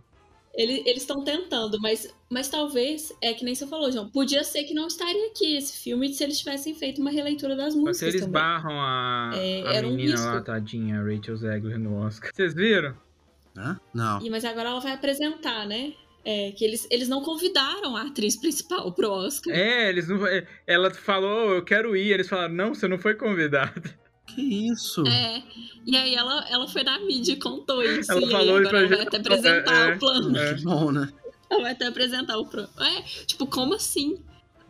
Ele- 0.57 0.81
eles 0.87 1.03
estão 1.03 1.23
tentando, 1.23 1.79
mas, 1.79 2.11
mas 2.31 2.49
talvez, 2.49 3.13
é 3.21 3.31
que 3.33 3.45
nem 3.45 3.53
você 3.53 3.67
falou, 3.67 3.91
João, 3.91 4.09
podia 4.09 4.43
ser 4.43 4.63
que 4.63 4.73
não 4.73 4.87
estaria 4.87 5.27
aqui 5.27 5.55
esse 5.55 5.77
filme 5.83 6.11
se 6.11 6.23
eles 6.23 6.39
tivessem 6.39 6.73
feito 6.73 6.99
uma 6.99 7.11
releitura 7.11 7.55
das 7.55 7.75
músicas 7.75 7.99
que 7.99 8.05
eles 8.05 8.21
também. 8.21 8.33
barram 8.33 8.71
a, 8.81 9.31
É, 9.35 9.61
a 9.67 9.73
era 9.73 9.85
um 9.87 9.91
menina 9.91 10.13
risco. 10.13 10.25
lá, 10.27 10.41
tadinha, 10.41 10.99
a 10.99 11.03
Rachel 11.03 11.37
Zegler 11.37 11.77
no 11.77 11.97
Oscar. 12.03 12.31
Vocês 12.33 12.55
viram? 12.55 12.95
Hã? 13.55 13.79
Não. 13.93 14.19
E, 14.21 14.29
mas 14.31 14.43
agora 14.43 14.69
ela 14.69 14.79
vai 14.79 14.93
apresentar, 14.93 15.65
né? 15.67 15.93
É, 16.25 16.51
que 16.51 16.65
eles, 16.65 16.85
eles 16.91 17.07
não 17.07 17.21
convidaram 17.21 17.95
a 17.95 18.01
atriz 18.07 18.35
principal 18.35 18.91
pro 18.91 19.09
Oscar. 19.11 19.55
É, 19.55 19.87
eles 19.87 20.07
não. 20.09 20.25
é, 20.27 20.45
Ela 20.65 20.91
falou, 20.93 21.53
eu 21.53 21.63
quero 21.63 21.95
ir. 21.95 22.11
Eles 22.11 22.27
falaram, 22.27 22.53
não, 22.53 22.73
você 22.75 22.85
não 22.87 22.97
foi 22.99 23.13
convidada. 23.15 23.97
Que 24.27 24.69
isso? 24.69 25.03
É, 25.07 25.41
e 25.85 25.95
aí 25.95 26.13
ela, 26.13 26.45
ela 26.49 26.67
foi 26.67 26.83
na 26.83 26.99
mídia 26.99 27.33
e 27.33 27.37
contou 27.37 27.81
isso. 27.81 28.11
Ela 28.11 28.21
e 28.21 28.25
aí 28.25 28.31
falou 28.31 28.57
agora 28.57 28.79
ela 28.79 28.87
vai 28.87 29.01
até 29.01 29.17
apresentar 29.17 29.89
é, 29.89 29.95
o 29.95 29.99
plano. 29.99 30.37
é. 30.37 30.53
Que 30.53 30.63
bom, 30.63 30.91
né? 30.91 31.09
Ela 31.49 31.61
vai 31.61 31.71
até 31.71 31.87
apresentar 31.87 32.37
o 32.37 32.45
plano. 32.45 32.69
É, 32.79 33.01
tipo, 33.25 33.47
como 33.47 33.73
assim? 33.73 34.17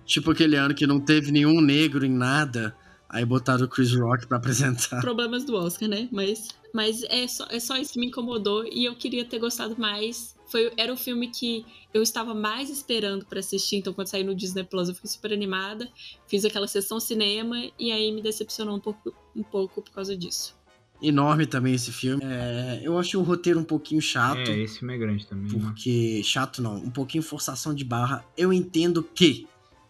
Tipo 0.05 0.31
aquele 0.31 0.55
ano 0.55 0.73
que 0.73 0.87
não 0.87 0.99
teve 0.99 1.31
nenhum 1.31 1.59
negro 1.59 2.05
em 2.05 2.11
nada, 2.11 2.73
aí 3.09 3.25
botaram 3.25 3.65
o 3.65 3.67
Chris 3.67 3.93
Rock 3.93 4.27
pra 4.27 4.37
apresentar. 4.37 5.01
Problemas 5.01 5.43
do 5.43 5.55
Oscar, 5.55 5.87
né? 5.89 6.07
Mas, 6.11 6.49
mas 6.73 7.03
é, 7.03 7.27
só, 7.27 7.45
é 7.49 7.59
só 7.59 7.77
isso 7.77 7.93
que 7.93 7.99
me 7.99 8.07
incomodou 8.07 8.65
e 8.65 8.85
eu 8.85 8.95
queria 8.95 9.25
ter 9.25 9.39
gostado 9.39 9.75
mais. 9.79 10.35
Foi, 10.49 10.71
era 10.77 10.93
o 10.93 10.97
filme 10.97 11.27
que 11.27 11.65
eu 11.93 12.01
estava 12.01 12.33
mais 12.33 12.69
esperando 12.69 13.25
pra 13.25 13.39
assistir, 13.39 13.77
então 13.77 13.91
quando 13.93 14.07
saiu 14.07 14.25
no 14.25 14.35
Disney 14.35 14.63
Plus 14.63 14.87
eu 14.87 14.95
fiquei 14.95 15.09
super 15.09 15.33
animada. 15.33 15.89
Fiz 16.27 16.45
aquela 16.45 16.67
sessão 16.67 16.99
cinema 16.99 17.57
e 17.77 17.91
aí 17.91 18.11
me 18.11 18.21
decepcionou 18.21 18.75
um 18.75 18.79
pouco, 18.79 19.13
um 19.35 19.43
pouco 19.43 19.81
por 19.81 19.91
causa 19.91 20.15
disso. 20.15 20.55
Enorme 21.01 21.45
também 21.45 21.75
esse 21.75 21.91
filme. 21.91 22.23
É, 22.25 22.81
eu 22.81 22.97
achei 22.97 23.19
o 23.19 23.23
roteiro 23.23 23.59
um 23.59 23.63
pouquinho 23.63 24.01
chato. 24.01 24.49
É, 24.49 24.59
esse 24.59 24.79
filme 24.79 24.95
é 24.95 24.97
grande 24.97 25.27
também. 25.27 25.51
né? 25.51 25.59
Porque, 25.59 26.21
chato 26.23 26.61
não, 26.61 26.75
um 26.75 26.89
pouquinho 26.89 27.21
forçação 27.21 27.73
de 27.73 27.83
barra. 27.83 28.25
Eu 28.35 28.51
entendo 28.51 29.03
que 29.03 29.47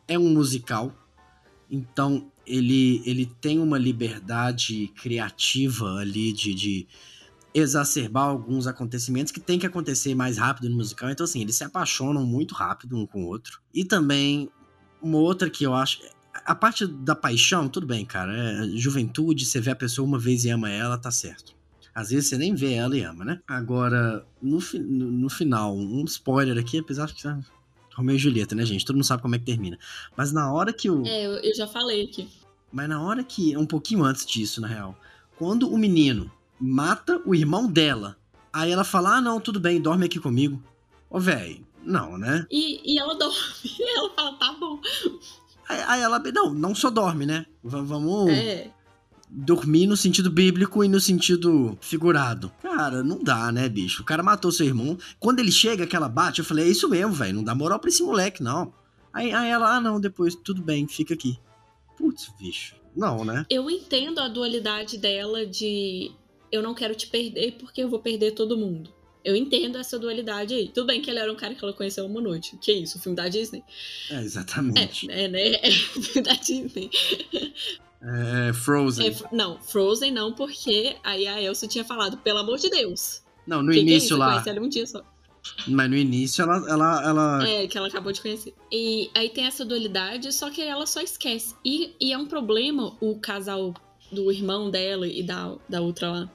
é 0.07 0.19
um 0.19 0.29
musical, 0.29 0.93
então 1.71 2.29
ele, 2.47 3.01
ele 3.05 3.25
tem 3.25 3.59
uma 3.59 3.77
liberdade 3.77 4.87
criativa 4.95 5.97
ali 5.97 6.31
de, 6.31 6.53
de 6.53 6.87
exacerbar 7.53 8.23
alguns 8.23 8.67
acontecimentos 8.67 9.31
que 9.31 9.39
tem 9.39 9.59
que 9.59 9.65
acontecer 9.65 10.15
mais 10.15 10.37
rápido 10.37 10.69
no 10.69 10.77
musical. 10.77 11.09
Então, 11.09 11.25
assim, 11.25 11.41
eles 11.41 11.55
se 11.55 11.63
apaixonam 11.63 12.25
muito 12.25 12.55
rápido 12.55 12.97
um 12.97 13.05
com 13.05 13.23
o 13.23 13.27
outro. 13.27 13.61
E 13.73 13.83
também, 13.83 14.49
uma 15.01 15.17
outra 15.17 15.49
que 15.49 15.63
eu 15.63 15.73
acho. 15.73 15.99
A 16.45 16.55
parte 16.55 16.85
da 16.85 17.15
paixão, 17.15 17.67
tudo 17.67 17.85
bem, 17.85 18.05
cara. 18.05 18.33
É 18.33 18.67
juventude, 18.77 19.45
você 19.45 19.59
vê 19.59 19.71
a 19.71 19.75
pessoa 19.75 20.07
uma 20.07 20.19
vez 20.19 20.45
e 20.45 20.49
ama 20.49 20.69
ela, 20.69 20.97
tá 20.97 21.11
certo. 21.11 21.55
Às 21.93 22.11
vezes 22.11 22.29
você 22.29 22.37
nem 22.37 22.53
vê 22.53 22.73
ela 22.73 22.95
e 22.95 23.01
ama, 23.01 23.25
né? 23.25 23.41
Agora, 23.47 24.23
no, 24.41 24.59
no, 24.73 25.11
no 25.11 25.29
final, 25.29 25.75
um 25.75 26.05
spoiler 26.05 26.57
aqui, 26.57 26.77
apesar 26.77 27.07
de 27.07 27.15
que. 27.15 27.27
Romeu 27.97 28.15
e 28.15 28.19
Julieta, 28.19 28.53
né, 28.53 28.63
gente? 28.65 28.85
Todo 28.85 28.95
mundo 28.95 29.05
sabe 29.05 29.21
como 29.23 29.33
é 29.35 29.39
que 29.39 29.45
termina. 29.45 29.77
Mas 30.15 30.31
na 30.31 30.51
hora 30.53 30.71
que 30.71 30.89
o. 30.89 31.03
É, 31.05 31.25
eu, 31.25 31.31
eu 31.37 31.55
já 31.55 31.65
falei 31.65 32.03
aqui. 32.05 32.29
Mas 32.71 32.87
na 32.87 33.01
hora 33.01 33.23
que. 33.23 33.57
Um 33.57 33.65
pouquinho 33.65 34.03
antes 34.03 34.25
disso, 34.25 34.61
na 34.61 34.67
real. 34.67 34.95
Quando 35.37 35.67
o 35.71 35.77
menino 35.77 36.31
mata 36.59 37.19
o 37.25 37.33
irmão 37.33 37.67
dela, 37.71 38.15
aí 38.53 38.71
ela 38.71 38.83
fala: 38.83 39.17
Ah, 39.17 39.21
não, 39.21 39.39
tudo 39.41 39.59
bem, 39.59 39.81
dorme 39.81 40.05
aqui 40.05 40.19
comigo. 40.19 40.61
Ô, 41.09 41.19
velho, 41.19 41.65
não, 41.83 42.17
né? 42.17 42.45
E, 42.51 42.93
e 42.93 42.99
ela 42.99 43.15
dorme. 43.15 43.35
Ela 43.97 44.09
fala, 44.15 44.33
tá 44.37 44.55
bom. 44.59 44.79
Aí, 45.67 45.81
aí 45.87 46.01
ela. 46.01 46.19
Não, 46.19 46.53
não 46.53 46.75
só 46.75 46.89
dorme, 46.89 47.25
né? 47.25 47.45
V- 47.63 47.81
vamos 47.81 48.29
É. 48.29 48.71
dormir 49.29 49.87
no 49.87 49.97
sentido 49.97 50.31
bíblico 50.31 50.83
e 50.83 50.87
no 50.87 50.99
sentido 50.99 51.77
figurado. 51.81 52.51
Cara, 52.61 53.03
não 53.03 53.23
dá, 53.23 53.51
né, 53.51 53.67
bicho? 53.67 54.01
O 54.01 54.05
cara 54.05 54.23
matou 54.23 54.51
seu 54.51 54.65
irmão. 54.65 54.97
Quando 55.19 55.39
ele 55.39 55.51
chega, 55.51 55.87
que 55.87 55.95
ela 55.95 56.09
bate, 56.09 56.39
eu 56.39 56.45
falei: 56.45 56.65
É 56.65 56.69
isso 56.69 56.87
mesmo, 56.89 57.13
velho. 57.13 57.35
Não 57.35 57.43
dá 57.43 57.53
moral 57.53 57.79
pra 57.79 57.89
esse 57.89 58.03
moleque, 58.03 58.41
não. 58.41 58.73
Aí, 59.13 59.33
aí 59.33 59.49
ela, 59.49 59.75
ah, 59.75 59.81
não, 59.81 59.99
depois, 59.99 60.35
tudo 60.35 60.61
bem, 60.61 60.87
fica 60.87 61.13
aqui. 61.13 61.39
Putz, 61.97 62.31
bicho. 62.39 62.75
Não, 62.95 63.23
né? 63.23 63.45
Eu 63.49 63.69
entendo 63.69 64.19
a 64.19 64.27
dualidade 64.27 64.97
dela 64.97 65.45
de 65.45 66.11
eu 66.51 66.61
não 66.63 66.73
quero 66.73 66.95
te 66.95 67.07
perder 67.07 67.53
porque 67.59 67.83
eu 67.83 67.89
vou 67.89 67.99
perder 67.99 68.31
todo 68.31 68.57
mundo. 68.57 68.93
Eu 69.23 69.35
entendo 69.35 69.77
essa 69.77 69.99
dualidade 69.99 70.53
aí. 70.53 70.69
Tudo 70.69 70.87
bem 70.87 71.01
que 71.01 71.09
ele 71.09 71.19
era 71.19 71.31
um 71.31 71.35
cara 71.35 71.53
que 71.53 71.63
ela 71.63 71.73
conheceu 71.73 72.05
uma 72.05 72.21
noite. 72.21 72.57
Que 72.61 72.71
isso, 72.71 72.97
o 72.97 73.01
filme 73.01 73.15
da 73.15 73.27
Disney? 73.27 73.61
É, 74.09 74.21
exatamente. 74.21 75.11
É, 75.11 75.23
é 75.23 75.27
né? 75.27 75.41
É 75.61 75.67
o 75.67 76.01
filme 76.01 76.21
da 76.21 76.33
Disney. 76.33 76.89
É, 78.01 78.53
Frozen. 78.53 79.07
É, 79.07 79.35
não, 79.35 79.59
Frozen 79.59 80.11
não, 80.11 80.33
porque 80.33 80.95
aí 81.03 81.27
a 81.27 81.41
Elsa 81.41 81.67
tinha 81.67 81.83
falado, 81.83 82.17
pelo 82.17 82.39
amor 82.39 82.57
de 82.57 82.69
Deus. 82.69 83.23
Não, 83.45 83.63
no 83.63 83.71
que 83.71 83.75
que 83.75 83.79
é 83.79 83.83
início 83.83 84.05
isso? 84.05 84.13
Eu 84.13 84.17
lá. 84.17 84.43
ela 84.45 84.61
um 84.61 84.69
dia 84.69 84.85
só. 84.85 85.03
Mas 85.67 85.89
no 85.89 85.95
início 85.95 86.41
ela. 86.41 86.57
ela, 86.69 87.09
ela... 87.09 87.47
É, 87.49 87.67
que 87.67 87.77
ela 87.77 87.87
acabou 87.87 88.11
de 88.11 88.21
conhecer. 88.21 88.53
E 88.71 89.09
aí 89.15 89.29
tem 89.29 89.45
essa 89.45 89.63
dualidade, 89.63 90.31
só 90.33 90.49
que 90.49 90.61
ela 90.61 90.85
só 90.85 91.01
esquece. 91.01 91.55
E, 91.63 91.95
e 91.99 92.11
é 92.11 92.17
um 92.17 92.27
problema 92.27 92.95
o 92.99 93.17
casal 93.19 93.73
do 94.11 94.31
irmão 94.31 94.69
dela 94.69 95.07
e 95.07 95.23
da, 95.23 95.55
da 95.67 95.81
outra 95.81 96.11
lá, 96.11 96.31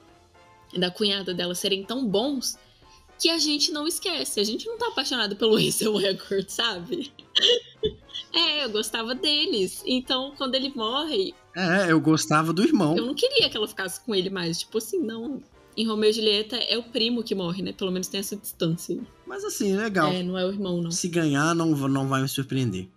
da 0.75 0.91
cunhada 0.91 1.33
dela 1.33 1.55
serem 1.55 1.83
tão 1.83 2.05
bons 2.05 2.57
que 3.19 3.29
a 3.29 3.37
gente 3.37 3.71
não 3.71 3.87
esquece. 3.87 4.39
A 4.39 4.43
gente 4.43 4.65
não 4.67 4.77
tá 4.77 4.87
apaixonado 4.87 5.35
pelo 5.35 5.55
Ansel 5.57 5.99
Elgort, 5.99 6.49
sabe? 6.49 7.11
É, 8.33 8.63
eu 8.65 8.69
gostava 8.69 9.13
deles. 9.13 9.83
Então, 9.85 10.33
quando 10.37 10.55
ele 10.55 10.71
morre, 10.75 11.33
É, 11.55 11.91
eu 11.91 11.99
gostava 11.99 12.51
do 12.53 12.63
irmão. 12.63 12.95
eu 12.97 13.05
não 13.05 13.13
queria 13.13 13.49
que 13.49 13.55
ela 13.57 13.67
ficasse 13.67 13.99
com 14.01 14.13
ele 14.15 14.29
mais. 14.29 14.59
Tipo 14.59 14.77
assim, 14.77 14.99
não. 14.99 15.41
Em 15.75 15.87
Romeu 15.87 16.09
e 16.09 16.13
Julieta 16.13 16.55
é 16.55 16.77
o 16.77 16.83
primo 16.83 17.23
que 17.23 17.33
morre, 17.33 17.63
né? 17.63 17.73
Pelo 17.73 17.91
menos 17.91 18.07
tem 18.07 18.19
essa 18.19 18.35
distância. 18.35 18.99
Mas 19.25 19.43
assim, 19.43 19.75
legal. 19.75 20.11
É, 20.11 20.21
não 20.21 20.37
é 20.37 20.45
o 20.45 20.49
irmão, 20.49 20.81
não. 20.81 20.91
Se 20.91 21.07
ganhar, 21.07 21.55
não, 21.55 21.71
não 21.87 22.07
vai 22.07 22.21
me 22.21 22.27
surpreender. 22.29 22.87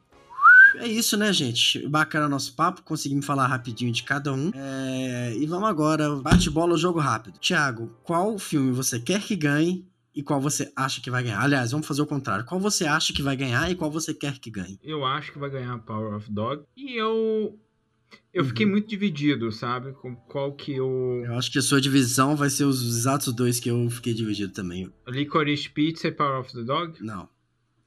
É 0.75 0.87
isso, 0.87 1.17
né, 1.17 1.33
gente? 1.33 1.87
Bacana 1.89 2.29
nosso 2.29 2.53
papo, 2.55 2.83
conseguimos 2.83 3.25
falar 3.25 3.47
rapidinho 3.47 3.91
de 3.91 4.03
cada 4.03 4.31
um. 4.33 4.51
É, 4.55 5.35
E 5.39 5.47
vamos 5.47 5.69
agora, 5.71 6.17
bate-bola, 6.17 6.77
jogo 6.77 6.99
rápido. 6.99 7.39
Thiago, 7.39 7.91
qual 8.03 8.39
filme 8.39 8.73
você 8.73 9.01
quer 9.01 9.23
que 9.23 9.35
ganhe 9.37 9.87
e 10.17 10.23
qual 10.23 10.41
você 10.41 10.73
acha 10.75 11.01
que 11.01 11.11
vai 11.11 11.23
ganhar? 11.23 11.41
Aliás, 11.41 11.71
vamos 11.71 11.87
fazer 11.87 12.01
o 12.03 12.07
contrário. 12.07 12.45
Qual 12.47 12.59
você 12.59 12.87
acha 12.87 13.13
que 13.13 13.21
vai 13.23 13.37
ganhar 13.37 13.71
e 13.71 13.75
qual 13.77 13.91
você 13.91 14.15
quer 14.15 14.39
que 14.39 14.51
ganhe? 14.51 14.79
Eu 14.83 15.05
acho 15.05 15.31
que 15.31 15.39
vai 15.39 15.51
ganhar 15.51 15.79
Power 15.81 16.15
of 16.17 16.33
Dog. 16.33 16.65
E 16.77 16.97
eu. 16.97 17.59
Eu 18.33 18.45
fiquei 18.45 18.65
Uhum. 18.67 18.73
muito 18.73 18.89
dividido, 18.89 19.51
sabe? 19.53 19.93
Com 19.93 20.15
qual 20.17 20.53
que 20.55 20.73
eu. 20.73 21.23
Eu 21.25 21.35
acho 21.35 21.51
que 21.53 21.59
a 21.59 21.63
sua 21.63 21.81
divisão 21.81 22.35
vai 22.37 22.49
ser 22.51 22.65
os 22.65 22.83
exatos 22.83 23.33
dois 23.35 23.61
que 23.61 23.69
eu 23.71 23.91
fiquei 23.91 24.15
dividido 24.15 24.53
também. 24.53 24.91
Licorice 25.07 25.69
Pizza 25.71 26.09
e 26.09 26.13
Power 26.13 26.41
of 26.41 26.53
the 26.53 26.63
Dog. 26.63 27.03
Não. 27.03 27.29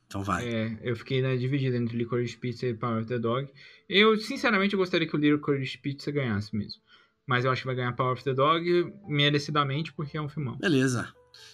Então 0.08 0.24
vai. 0.24 0.48
É, 0.48 0.78
eu 0.82 0.96
fiquei 0.96 1.22
né, 1.22 1.38
dividido 1.38 1.76
entre 1.78 1.96
Licorice 1.98 2.36
Pizza 2.38 2.66
e 2.66 2.74
Power 2.74 3.00
of 3.00 3.08
the 3.08 3.20
Dog. 3.20 3.48
Eu, 3.88 4.18
sinceramente, 4.18 4.74
eu 4.74 4.80
gostaria 4.80 5.08
que 5.08 5.16
o 5.16 5.20
Licorice 5.20 5.78
Pizza 5.78 6.12
ganhasse 6.12 6.56
mesmo. 6.56 6.82
Mas 7.28 7.46
eu 7.46 7.52
acho 7.52 7.62
que 7.62 7.68
vai 7.68 7.76
ganhar 7.76 7.94
Power 7.94 8.14
of 8.14 8.24
the 8.24 8.34
Dog 8.34 8.92
merecidamente 9.08 9.94
porque 9.94 10.18
é 10.18 10.22
um 10.22 10.28
filmão. 10.30 10.58
Beleza. 10.58 11.14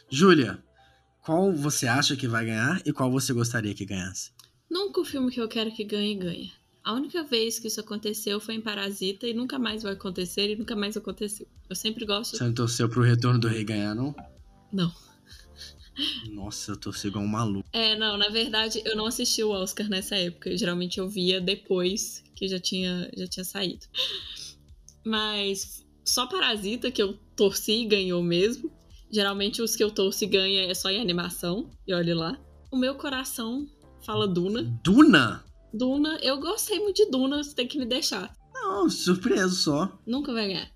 Júlia, 0.09 0.63
qual 1.21 1.51
você 1.53 1.87
acha 1.87 2.15
que 2.15 2.27
vai 2.27 2.45
ganhar 2.45 2.81
e 2.85 2.93
qual 2.93 3.11
você 3.11 3.33
gostaria 3.33 3.73
que 3.73 3.85
ganhasse? 3.85 4.31
Nunca 4.69 5.01
o 5.01 5.05
filme 5.05 5.31
que 5.31 5.41
eu 5.41 5.47
quero 5.47 5.71
que 5.71 5.83
ganhe, 5.83 6.15
ganha. 6.15 6.51
A 6.83 6.93
única 6.93 7.23
vez 7.23 7.57
que 7.57 7.67
isso 7.67 7.79
aconteceu 7.79 8.39
foi 8.39 8.55
em 8.55 8.61
Parasita 8.61 9.25
e 9.25 9.33
nunca 9.33 9.57
mais 9.57 9.81
vai 9.81 9.93
acontecer 9.93 10.51
e 10.51 10.55
nunca 10.55 10.75
mais 10.75 10.95
aconteceu. 10.95 11.47
Eu 11.67 11.75
sempre 11.75 12.05
gosto. 12.05 12.37
Você 12.37 12.43
não 12.43 12.53
torceu 12.53 12.87
pro 12.87 13.01
Retorno 13.01 13.39
do 13.39 13.47
Rei 13.47 13.63
ganhar, 13.63 13.95
não? 13.95 14.13
Não. 14.71 14.93
Nossa, 16.29 16.71
eu 16.71 16.77
torci 16.77 17.07
igual 17.07 17.23
um 17.23 17.27
maluco. 17.27 17.67
É, 17.71 17.97
não, 17.97 18.17
na 18.17 18.29
verdade, 18.29 18.81
eu 18.85 18.95
não 18.95 19.05
assisti 19.05 19.41
o 19.43 19.49
Oscar 19.49 19.89
nessa 19.89 20.15
época. 20.15 20.55
Geralmente 20.55 20.99
eu 20.99 21.09
via 21.09 21.41
depois 21.41 22.23
que 22.35 22.47
já 22.47 22.59
tinha, 22.59 23.09
já 23.17 23.27
tinha 23.27 23.43
saído. 23.43 23.87
Mas 25.03 25.85
só 26.03 26.27
Parasita 26.27 26.91
que 26.91 27.01
eu 27.01 27.13
torci 27.35 27.81
e 27.81 27.85
ganhou 27.85 28.21
mesmo. 28.21 28.71
Geralmente 29.15 29.61
os 29.61 29.77
que 29.77 29.81
eu 29.81 29.89
torço 29.89 30.25
e 30.25 30.27
ganha 30.27 30.69
é 30.69 30.73
só 30.73 30.89
em 30.89 30.99
animação. 30.99 31.71
E 31.87 31.93
olhe 31.93 32.13
lá. 32.13 32.37
O 32.69 32.75
meu 32.75 32.95
coração 32.95 33.65
fala 34.05 34.27
Duna. 34.27 34.61
Duna? 34.83 35.41
Duna, 35.73 36.19
eu 36.21 36.37
gostei 36.37 36.79
muito 36.81 36.97
de 36.97 37.09
Duna, 37.09 37.41
você 37.41 37.55
tem 37.55 37.65
que 37.65 37.79
me 37.79 37.85
deixar. 37.85 38.35
Não, 38.53 38.89
surpreso 38.89 39.55
só. 39.55 39.97
Nunca 40.05 40.33
vai 40.33 40.47
ganhar. 40.47 40.69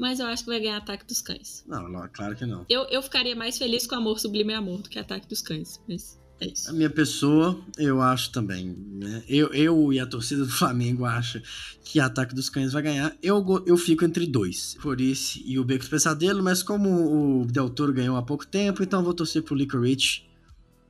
Mas 0.00 0.20
eu 0.20 0.26
acho 0.26 0.42
que 0.42 0.48
vai 0.48 0.58
ganhar 0.58 0.78
Ataque 0.78 1.04
dos 1.04 1.20
Cães. 1.20 1.66
Não, 1.66 1.86
não, 1.86 2.08
claro 2.10 2.34
que 2.34 2.46
não. 2.46 2.64
Eu, 2.66 2.84
eu 2.84 3.02
ficaria 3.02 3.36
mais 3.36 3.58
feliz 3.58 3.86
com 3.86 3.94
Amor 3.94 4.18
Sublime 4.18 4.54
Amor 4.54 4.80
do 4.80 4.88
que 4.88 4.98
Ataque 4.98 5.28
dos 5.28 5.42
Cães. 5.42 5.78
Mas 5.86 6.18
é 6.42 6.48
A 6.48 6.52
isso. 6.52 6.74
minha 6.74 6.90
pessoa, 6.90 7.60
eu 7.78 8.00
acho 8.02 8.30
também. 8.32 8.76
Né? 8.76 9.22
Eu, 9.28 9.52
eu 9.52 9.92
e 9.92 10.00
a 10.00 10.06
torcida 10.06 10.44
do 10.44 10.50
Flamengo 10.52 11.04
acha 11.04 11.42
que 11.84 12.00
Ataque 12.00 12.34
dos 12.34 12.48
Cães 12.50 12.72
vai 12.72 12.82
ganhar. 12.82 13.16
Eu, 13.22 13.44
eu 13.66 13.76
fico 13.76 14.04
entre 14.04 14.26
dois. 14.26 14.76
Florice 14.80 15.42
e 15.46 15.58
o 15.58 15.64
Beco 15.64 15.84
do 15.84 15.90
Pesadelo, 15.90 16.42
mas 16.42 16.62
como 16.62 17.42
o 17.42 17.46
Del 17.46 17.70
Toro 17.70 17.92
ganhou 17.92 18.16
há 18.16 18.22
pouco 18.22 18.46
tempo, 18.46 18.82
então 18.82 19.00
eu 19.00 19.04
vou 19.04 19.14
torcer 19.14 19.42
pro 19.42 19.54
Licorice 19.54 20.22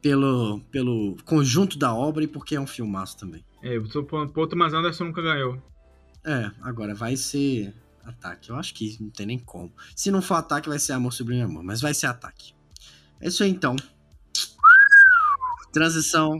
pelo, 0.00 0.60
pelo 0.70 1.16
conjunto 1.24 1.78
da 1.78 1.94
obra 1.94 2.24
e 2.24 2.26
porque 2.26 2.56
é 2.56 2.60
um 2.60 2.66
filmaço 2.66 3.18
também. 3.18 3.44
É, 3.62 3.76
eu 3.76 3.88
tô 3.88 4.06
outro, 4.36 4.58
mas 4.58 4.74
Anderson 4.74 5.04
nunca 5.04 5.22
ganhou. 5.22 5.62
É, 6.24 6.50
agora 6.60 6.94
vai 6.94 7.16
ser 7.16 7.72
ataque. 8.04 8.50
Eu 8.50 8.56
acho 8.56 8.74
que 8.74 8.96
não 9.00 9.10
tem 9.10 9.26
nem 9.26 9.38
como. 9.38 9.72
Se 9.94 10.10
não 10.10 10.20
for 10.20 10.34
ataque, 10.34 10.68
vai 10.68 10.78
ser 10.78 10.92
amor 10.92 11.12
sublime 11.12 11.42
amor, 11.42 11.62
mas 11.62 11.80
vai 11.80 11.94
ser 11.94 12.06
ataque. 12.06 12.54
É 13.20 13.28
isso 13.28 13.42
aí 13.42 13.50
então. 13.50 13.76
Transição. 15.72 16.38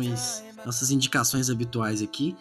Indicações, 0.00 0.44
nossas 0.64 0.90
indicações 0.90 1.50
habituais 1.50 2.02
aqui. 2.02 2.36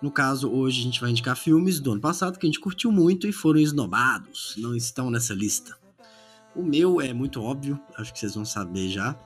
No 0.00 0.10
caso, 0.10 0.50
hoje 0.50 0.80
a 0.80 0.82
gente 0.82 1.00
vai 1.00 1.10
indicar 1.10 1.36
filmes 1.36 1.80
do 1.80 1.92
ano 1.92 2.00
passado 2.00 2.38
que 2.38 2.46
a 2.46 2.48
gente 2.48 2.60
curtiu 2.60 2.92
muito 2.92 3.26
e 3.26 3.32
foram 3.32 3.60
esnobados, 3.60 4.54
não 4.58 4.74
estão 4.74 5.10
nessa 5.10 5.34
lista. 5.34 5.76
O 6.54 6.62
meu 6.62 7.00
é 7.00 7.12
muito 7.12 7.42
óbvio, 7.42 7.78
acho 7.96 8.12
que 8.12 8.18
vocês 8.18 8.34
vão 8.34 8.44
saber 8.44 8.88
já. 8.88 9.18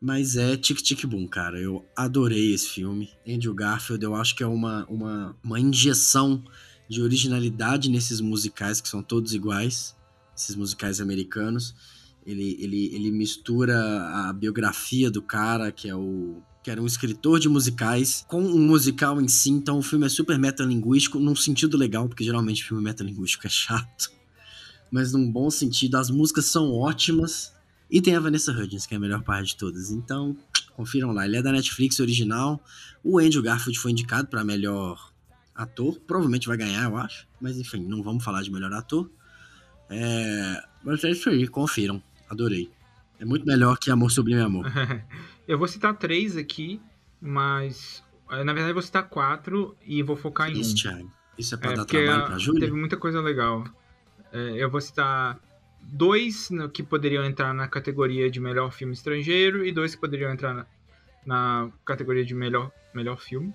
Mas 0.00 0.36
é 0.36 0.56
Tic 0.56 0.80
Tic 0.80 1.04
Boom, 1.06 1.26
cara. 1.26 1.58
Eu 1.58 1.84
adorei 1.96 2.54
esse 2.54 2.68
filme. 2.68 3.10
Andrew 3.26 3.52
Garfield, 3.52 4.04
eu 4.04 4.14
acho 4.14 4.34
que 4.36 4.42
é 4.42 4.46
uma, 4.46 4.86
uma, 4.86 5.36
uma 5.42 5.58
injeção 5.58 6.42
de 6.88 7.02
originalidade 7.02 7.90
nesses 7.90 8.20
musicais 8.20 8.80
que 8.80 8.88
são 8.88 9.02
todos 9.02 9.34
iguais, 9.34 9.96
esses 10.36 10.54
musicais 10.54 11.00
americanos. 11.00 11.74
Ele, 12.24 12.56
ele, 12.60 12.94
ele 12.94 13.10
mistura 13.10 13.76
a 14.28 14.32
biografia 14.32 15.10
do 15.10 15.20
cara, 15.20 15.72
que 15.72 15.88
é 15.88 15.94
o. 15.94 16.42
que 16.68 16.72
era 16.72 16.82
um 16.82 16.86
escritor 16.86 17.40
de 17.40 17.48
musicais, 17.48 18.26
com 18.28 18.42
um 18.42 18.58
musical 18.58 19.18
em 19.22 19.26
si. 19.26 19.48
Então 19.48 19.78
o 19.78 19.82
filme 19.82 20.04
é 20.04 20.08
super 20.10 20.38
metalinguístico, 20.38 21.18
num 21.18 21.34
sentido 21.34 21.78
legal, 21.78 22.06
porque 22.06 22.22
geralmente 22.22 22.62
filme 22.62 22.84
metalinguístico 22.84 23.46
é 23.46 23.50
chato. 23.50 24.10
Mas 24.92 25.14
num 25.14 25.32
bom 25.32 25.48
sentido, 25.50 25.96
as 25.96 26.10
músicas 26.10 26.44
são 26.44 26.70
ótimas. 26.70 27.54
E 27.90 28.02
tem 28.02 28.14
a 28.14 28.20
Vanessa 28.20 28.52
Hudgens, 28.52 28.84
que 28.84 28.92
é 28.92 28.98
a 28.98 29.00
melhor 29.00 29.22
parte 29.22 29.48
de 29.48 29.56
todas. 29.56 29.90
Então, 29.90 30.36
confiram 30.76 31.10
lá. 31.12 31.24
Ele 31.24 31.38
é 31.38 31.42
da 31.42 31.52
Netflix 31.52 32.00
original. 32.00 32.62
O 33.02 33.18
Andrew 33.18 33.42
Garfield 33.42 33.78
foi 33.78 33.92
indicado 33.92 34.28
para 34.28 34.44
melhor 34.44 35.10
ator. 35.54 35.98
Provavelmente 36.00 36.48
vai 36.48 36.58
ganhar, 36.58 36.84
eu 36.84 36.98
acho. 36.98 37.26
Mas 37.40 37.56
enfim, 37.56 37.80
não 37.80 38.02
vamos 38.02 38.22
falar 38.22 38.42
de 38.42 38.52
melhor 38.52 38.74
ator. 38.74 39.10
É... 39.88 40.62
Mas 40.84 41.02
é 41.02 41.12
isso 41.12 41.30
aí, 41.30 41.48
confiram. 41.48 42.02
Adorei. 42.28 42.70
É 43.18 43.24
muito 43.24 43.44
melhor 43.46 43.78
que 43.78 43.90
Amor 43.90 44.10
Sublime 44.10 44.40
Amor. 44.40 44.64
Eu 45.46 45.58
vou 45.58 45.66
citar 45.66 45.94
três 45.96 46.36
aqui, 46.36 46.80
mas. 47.20 48.04
eh, 48.30 48.44
Na 48.44 48.52
verdade, 48.52 48.70
eu 48.70 48.74
vou 48.74 48.82
citar 48.82 49.08
quatro 49.08 49.74
e 49.84 50.02
vou 50.02 50.14
focar 50.16 50.50
em 50.50 50.56
um. 50.56 50.60
Isso, 50.60 50.74
Thiago. 50.76 51.10
Isso 51.38 51.54
é 51.54 51.58
pra 51.58 51.72
É, 51.72 51.74
dar 51.76 51.84
trabalho 51.86 52.24
pra 52.26 52.38
Júlia? 52.38 52.60
teve 52.60 52.72
muita 52.78 52.96
coisa 52.96 53.20
legal. 53.20 53.64
É, 54.32 54.62
eu 54.62 54.68
vou 54.70 54.80
citar 54.80 55.40
dois 55.80 56.50
que 56.74 56.82
poderiam 56.82 57.24
entrar 57.24 57.54
na 57.54 57.66
categoria 57.66 58.30
de 58.30 58.38
melhor 58.40 58.70
filme 58.72 58.92
estrangeiro 58.92 59.64
e 59.64 59.72
dois 59.72 59.94
que 59.94 60.00
poderiam 60.00 60.30
entrar 60.30 60.52
na, 60.52 60.66
na 61.24 61.70
categoria 61.84 62.24
de 62.24 62.34
melhor, 62.34 62.70
melhor 62.94 63.18
filme. 63.18 63.54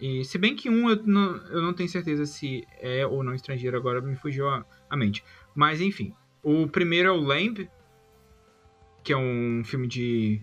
E 0.00 0.24
se 0.24 0.36
bem 0.36 0.56
que 0.56 0.68
um 0.68 0.90
eu 0.90 1.00
não, 1.06 1.36
eu 1.46 1.62
não 1.62 1.72
tenho 1.72 1.88
certeza 1.88 2.26
se 2.26 2.66
é 2.80 3.06
ou 3.06 3.22
não 3.22 3.34
estrangeiro, 3.34 3.76
agora 3.76 4.00
me 4.00 4.16
fugiu 4.16 4.48
a, 4.48 4.64
a 4.90 4.96
mente. 4.96 5.22
Mas 5.54 5.80
enfim, 5.80 6.12
o 6.42 6.66
primeiro 6.66 7.08
é 7.08 7.12
o 7.12 7.20
Lamb, 7.20 7.70
que 9.04 9.12
é 9.12 9.16
um 9.16 9.62
filme 9.64 9.86
de 9.86 10.40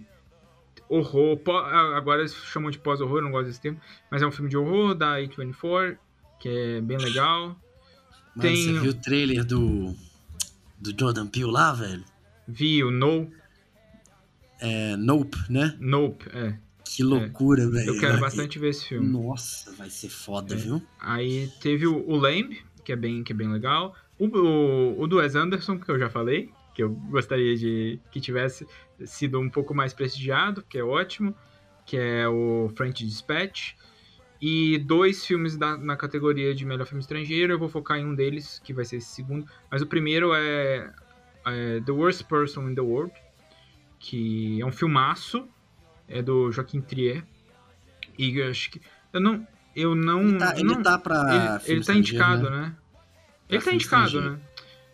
horror, 0.87 1.39
agora 1.95 2.21
eles 2.21 2.33
chamam 2.35 2.69
de 2.71 2.77
pós-horror, 2.79 3.17
eu 3.19 3.23
não 3.23 3.31
gosto 3.31 3.47
desse 3.47 3.61
termo, 3.61 3.79
mas 4.09 4.21
é 4.21 4.27
um 4.27 4.31
filme 4.31 4.49
de 4.49 4.57
horror 4.57 4.93
da 4.93 5.17
A24, 5.19 5.97
que 6.39 6.47
é 6.49 6.81
bem 6.81 6.97
legal. 6.97 7.47
Mano, 8.35 8.41
tem- 8.41 8.55
você 8.73 8.79
viu 8.79 8.91
o 8.91 8.93
trailer 8.93 9.43
do, 9.45 9.95
do 10.79 10.93
Jordan 10.97 11.27
Peele 11.27 11.51
lá, 11.51 11.73
velho? 11.73 12.03
Vi 12.47 12.83
o 12.83 12.91
No, 12.91 13.29
É 14.59 14.95
Nope, 14.95 15.37
né? 15.49 15.75
Nope, 15.79 16.25
é. 16.33 16.57
Que 16.85 17.03
loucura, 17.03 17.69
velho. 17.69 17.95
Eu 17.95 17.99
quero 17.99 18.19
bastante 18.19 18.59
ver 18.59 18.69
esse 18.69 18.85
filme. 18.89 19.07
Nossa, 19.07 19.71
vai 19.73 19.89
ser 19.89 20.09
foda, 20.09 20.53
É. 20.53 20.57
viu? 20.57 20.81
Aí 20.99 21.49
teve 21.61 21.87
o, 21.87 21.97
o 22.07 22.17
Lamb, 22.17 22.57
que 22.83 22.91
é 22.91 22.95
bem, 22.97 23.23
que 23.23 23.31
é 23.31 23.35
bem 23.35 23.47
legal. 23.47 23.95
O, 24.19 24.25
o, 24.27 25.01
o 25.01 25.07
do 25.07 25.17
Wes 25.17 25.35
Anderson, 25.35 25.79
que 25.79 25.89
eu 25.89 25.97
já 25.97 26.09
falei, 26.09 26.51
que 26.73 26.81
eu 26.83 26.89
gostaria 26.89 27.55
de 27.57 27.99
que 28.11 28.19
tivesse 28.21 28.65
sido 29.05 29.39
um 29.39 29.49
pouco 29.49 29.73
mais 29.73 29.93
prestigiado, 29.93 30.63
que 30.63 30.77
é 30.77 30.83
ótimo, 30.83 31.35
que 31.85 31.97
é 31.97 32.27
o 32.27 32.71
French 32.75 33.05
Dispatch. 33.05 33.73
E 34.41 34.79
dois 34.79 35.25
filmes 35.25 35.55
da- 35.55 35.77
na 35.77 35.95
categoria 35.95 36.55
de 36.55 36.65
melhor 36.65 36.85
filme 36.87 37.01
estrangeiro, 37.01 37.53
eu 37.53 37.59
vou 37.59 37.69
focar 37.69 37.97
em 37.99 38.05
um 38.05 38.15
deles, 38.15 38.59
que 38.63 38.73
vai 38.73 38.83
ser 38.85 38.97
esse 38.97 39.07
segundo. 39.09 39.45
Mas 39.69 39.81
o 39.83 39.87
primeiro 39.87 40.33
é, 40.33 40.91
é 41.45 41.79
The 41.85 41.91
Worst 41.91 42.23
Person 42.23 42.69
in 42.69 42.73
the 42.75 42.81
World, 42.81 43.13
que 43.99 44.59
é 44.61 44.65
um 44.65 44.71
filmaço, 44.71 45.47
é 46.07 46.21
do 46.21 46.51
Joaquim 46.51 46.81
Trier. 46.81 47.23
E 48.17 48.37
eu 48.37 48.49
acho 48.49 48.71
que. 48.71 48.81
Eu 49.13 49.19
não. 49.21 49.47
Eu 49.75 49.95
não. 49.95 50.21
Ele 50.21 50.37
tá, 50.37 50.53
ele 50.55 50.63
não- 50.63 50.81
tá 50.81 50.97
pra. 50.97 51.61
ele, 51.65 51.73
ele 51.77 51.85
tá 51.85 51.93
indicado, 51.93 52.49
né? 52.49 52.57
né? 52.61 52.75
Ele 53.47 53.61
tá 53.61 53.73
indicado, 53.73 54.21
né? 54.21 54.39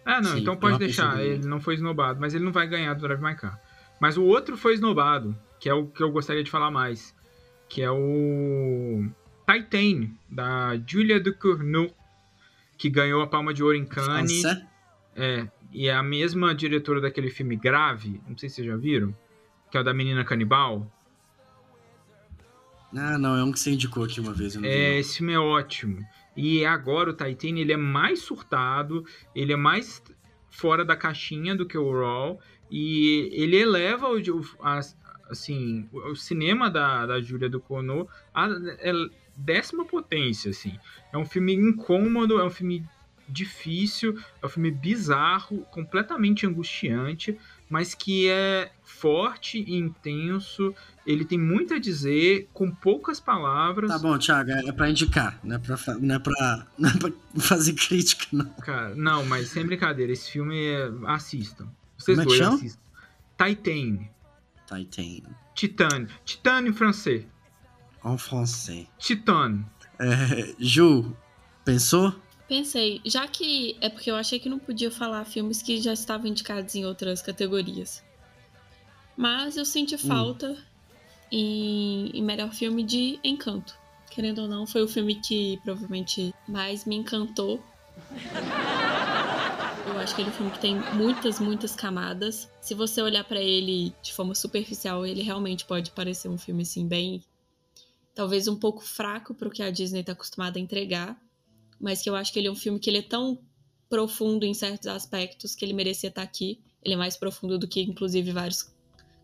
É, 0.08 0.22
não, 0.22 0.32
Sim, 0.32 0.40
então 0.40 0.56
pode 0.56 0.80
deixar. 0.80 1.22
Ele 1.22 1.46
não 1.46 1.60
foi 1.60 1.74
esnobado, 1.76 2.20
mas 2.20 2.34
ele 2.34 2.46
não 2.46 2.52
vai 2.54 2.66
ganhar 2.66 2.94
do 2.94 3.02
Drive 3.02 3.22
My 3.22 3.36
Car. 3.36 3.60
Mas 4.00 4.18
o 4.18 4.24
outro 4.24 4.56
foi 4.56 4.74
esnobado, 4.74 5.38
que 5.60 5.68
é 5.68 5.74
o 5.74 5.86
que 5.86 6.02
eu 6.02 6.10
gostaria 6.10 6.44
de 6.44 6.50
falar 6.50 6.72
mais. 6.72 7.14
Que 7.68 7.82
é 7.82 7.92
o 7.92 9.06
Titan, 9.46 10.10
da 10.30 10.80
Julia 10.88 11.20
Ducournau, 11.20 11.90
que 12.78 12.90
ganhou 12.90 13.22
a 13.22 13.28
Palma 13.28 13.54
de 13.54 13.62
Ouro 13.62 13.76
em 13.76 13.86
Cannes. 13.86 14.42
Français? 14.42 14.66
É, 15.14 15.48
e 15.74 15.88
é 15.88 15.94
a 15.94 16.04
mesma 16.04 16.56
diretora 16.56 17.02
daquele 17.02 17.30
filme 17.30 17.58
Grave, 17.58 18.22
não 18.28 18.38
sei 18.38 18.48
se 18.48 18.56
vocês 18.56 18.68
já 18.68 18.78
viram, 18.78 19.14
que 19.70 19.78
é 19.78 19.82
o 19.82 19.84
da 19.84 19.94
menina 19.94 20.24
canibal. 20.24 20.90
Ah, 22.96 23.18
não, 23.18 23.36
é 23.36 23.44
um 23.44 23.52
que 23.52 23.60
você 23.60 23.72
indicou 23.72 24.06
aqui 24.06 24.22
uma 24.22 24.32
vez. 24.34 24.56
Vi, 24.56 24.66
É, 24.66 24.92
não. 24.92 24.98
esse 25.00 25.18
filme 25.18 25.34
é 25.34 25.40
ótimo. 25.40 26.00
E 26.38 26.64
agora 26.64 27.10
o 27.10 27.14
Titan, 27.14 27.58
ele 27.60 27.74
é 27.74 27.78
mais 27.78 28.20
surtado, 28.20 29.04
ele 29.36 29.52
é 29.52 29.58
mais 29.58 30.02
fora 30.50 30.86
da 30.86 30.96
caixinha 30.96 31.56
do 31.56 31.66
que 31.66 31.78
o 31.78 31.92
Raw, 31.92 32.40
e 32.70 33.30
ele 33.34 33.58
eleva 33.58 34.08
o, 34.08 34.18
a- 34.62 34.80
assim, 35.30 35.90
o, 35.92 36.16
cinema 36.16 36.70
da, 36.70 37.06
da 37.06 37.22
Julia 37.22 37.50
Ducournau 37.50 38.08
a 38.34 38.48
é 38.80 38.94
décima 39.36 39.86
potência, 39.86 40.52
assim. 40.52 40.78
É 41.12 41.18
um 41.18 41.26
filme 41.26 41.54
incômodo, 41.54 42.40
é 42.40 42.44
um 42.44 42.50
filme 42.50 42.84
difícil, 43.28 44.18
é 44.42 44.46
um 44.46 44.50
filme 44.50 44.72
bizarro, 44.72 45.60
completamente 45.72 46.46
angustiante, 46.46 47.38
mas 47.70 47.94
que 47.94 48.30
é 48.30 48.72
forte 48.84 49.60
e 49.60 49.76
intenso, 49.76 50.74
ele 51.06 51.26
tem 51.26 51.40
muito 51.40 51.74
a 51.74 51.80
dizer, 51.80 52.48
com 52.54 52.72
poucas 52.72 53.20
palavras. 53.20 53.90
Tá 53.90 54.00
bom, 54.00 54.18
Thiago, 54.18 54.52
é 54.52 54.72
pra 54.72 54.90
indicar, 54.90 55.40
não 55.44 55.56
é 55.56 55.60
pra, 55.60 55.78
não 56.00 56.16
é 56.16 56.20
pra, 56.20 56.68
não 56.78 56.90
é 56.90 56.98
pra 56.98 57.12
fazer 57.40 57.74
crítica, 57.74 58.26
não. 58.32 58.46
Cara, 58.62 58.96
não, 58.96 59.26
mas 59.26 59.50
sem 59.50 59.66
brincadeira, 59.66 60.12
esse 60.12 60.32
filme 60.32 60.56
é... 60.58 60.92
assistam. 61.06 61.68
Vocês 61.98 62.18
Como 62.18 62.22
é 62.22 62.26
dois 62.26 62.38
chama? 62.38 62.56
assistam. 62.56 62.82
Titan. 63.38 64.00
Titan. 64.66 65.30
Titane. 65.54 66.08
Titane 66.26 66.70
em 66.70 66.74
francês. 66.74 67.26
En 68.04 68.18
français. 68.18 68.88
Titane. 68.98 69.66
É, 70.00 70.56
Ju, 70.60 71.16
pensou? 71.66 72.14
Pensei, 72.48 73.02
já 73.04 73.28
que 73.28 73.78
é 73.82 73.90
porque 73.90 74.10
eu 74.10 74.16
achei 74.16 74.40
que 74.40 74.48
não 74.48 74.58
podia 74.58 74.90
falar 74.90 75.26
filmes 75.26 75.62
que 75.62 75.82
já 75.82 75.92
estavam 75.92 76.28
indicados 76.28 76.76
em 76.76 76.86
outras 76.86 77.22
categorias. 77.22 78.02
Mas 79.18 79.58
eu 79.58 79.66
senti 79.66 79.98
falta 79.98 80.58
em, 81.32 82.10
em 82.14 82.24
melhor 82.24 82.54
filme 82.54 82.84
de 82.84 83.20
Encanto. 83.24 83.78
Querendo 84.10 84.44
ou 84.44 84.48
não, 84.48 84.66
foi 84.66 84.82
o 84.82 84.88
filme 84.88 85.16
que 85.16 85.60
provavelmente 85.64 86.34
mais 86.48 86.86
me 86.86 86.96
encantou. 86.96 87.62
Eu 89.86 90.00
acho 90.00 90.16
que 90.16 90.22
ele 90.22 90.30
é 90.30 90.32
um 90.32 90.36
filme 90.36 90.52
que 90.52 90.60
tem 90.60 90.76
muitas, 90.94 91.40
muitas 91.40 91.76
camadas. 91.76 92.50
Se 92.62 92.74
você 92.74 93.02
olhar 93.02 93.24
pra 93.24 93.42
ele 93.42 93.94
de 94.02 94.14
forma 94.14 94.34
superficial, 94.34 95.06
ele 95.06 95.22
realmente 95.22 95.66
pode 95.66 95.92
parecer 95.92 96.30
um 96.30 96.38
filme 96.38 96.64
assim 96.64 96.88
bem 96.88 97.22
talvez 98.18 98.48
um 98.48 98.56
pouco 98.56 98.82
fraco 98.82 99.36
pro 99.36 99.52
que 99.52 99.62
a 99.62 99.70
Disney 99.70 100.04
tá 100.04 100.14
acostumada 100.14 100.58
a 100.58 100.62
entregar, 100.62 101.16
mas 101.80 102.02
que 102.02 102.10
eu 102.10 102.16
acho 102.16 102.32
que 102.32 102.40
ele 102.40 102.48
é 102.48 102.52
um 102.52 102.56
filme 102.56 102.80
que 102.80 102.90
ele 102.90 103.00
é 103.00 103.04
tão 103.04 103.40
profundo 103.90 104.46
em 104.46 104.54
certos 104.54 104.88
aspectos 104.88 105.56
que 105.56 105.64
ele 105.64 105.74
merecia 105.74 106.10
estar 106.10 106.22
aqui. 106.22 106.60
Ele 106.84 106.94
é 106.94 106.98
mais 106.98 107.18
profundo 107.18 107.58
do 107.58 107.68
que 107.68 107.82
inclusive 107.82 108.32
vários 108.32 108.74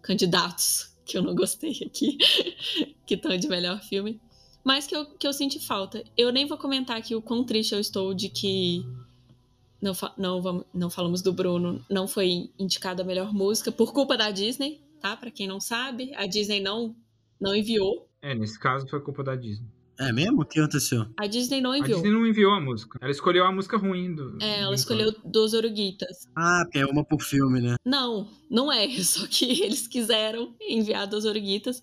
candidatos 0.02 0.94
que 1.06 1.18
eu 1.18 1.22
não 1.22 1.36
gostei 1.36 1.82
aqui, 1.86 2.18
que 3.06 3.16
estão 3.16 3.36
de 3.38 3.48
melhor 3.48 3.82
filme. 3.82 4.20
Mas 4.64 4.88
que 4.88 4.96
eu, 4.96 5.06
que 5.06 5.28
eu 5.28 5.34
senti 5.34 5.60
falta. 5.60 6.04
Eu 6.16 6.32
nem 6.32 6.48
vou 6.48 6.58
comentar 6.58 6.96
aqui 6.98 7.14
o 7.16 7.22
quão 7.22 7.44
triste 7.44 7.74
eu 7.74 7.82
estou 7.82 8.14
de 8.14 8.30
que 8.30 8.86
não, 9.82 9.92
não, 10.18 10.42
vamos, 10.42 10.64
não 10.74 10.90
falamos 10.90 11.22
do 11.22 11.34
Bruno, 11.34 11.84
não 11.90 12.08
foi 12.08 12.50
indicado 12.58 13.02
a 13.02 13.06
melhor 13.06 13.34
música 13.34 13.70
por 13.70 13.92
culpa 13.92 14.16
da 14.16 14.32
Disney, 14.32 14.82
tá? 15.02 15.18
Pra 15.18 15.30
quem 15.30 15.46
não 15.46 15.60
sabe, 15.60 16.14
a 16.16 16.26
Disney 16.26 16.62
não, 16.62 16.96
não 17.40 17.54
enviou. 17.54 18.08
É, 18.22 18.34
nesse 18.34 18.58
caso 18.58 18.88
foi 18.88 19.02
culpa 19.02 19.22
da 19.22 19.36
Disney. 19.36 19.68
É 20.00 20.12
mesmo? 20.12 20.42
O 20.42 20.46
que 20.46 20.60
aconteceu? 20.60 21.06
A 21.18 21.28
Disney 21.28 21.62
não 21.62 21.72
A 21.72 21.78
enviou. 21.78 22.02
Disney 22.02 22.12
não 22.12 22.26
enviou 22.26 22.52
a 22.54 22.60
música. 22.60 22.98
Ela 23.02 23.12
escolheu 23.12 23.46
a 23.46 23.52
música 23.52 23.78
ruim 23.78 24.16
do. 24.16 24.38
É, 24.42 24.62
ela 24.62 24.70
do 24.70 24.76
escolheu 24.76 25.14
dos 25.24 25.54
Oruguitas. 25.54 26.28
Ah, 26.36 26.64
é 26.74 26.86
uma 26.86 27.04
por 27.04 27.22
filme, 27.22 27.62
né? 27.62 27.76
Não, 27.86 28.28
não 28.50 28.72
é. 28.72 28.90
Só 29.04 29.28
que 29.28 29.62
eles 29.62 29.88
quiseram 29.88 30.56
enviar 30.60 31.06
dos 31.08 31.26
Oruguitas. 31.26 31.82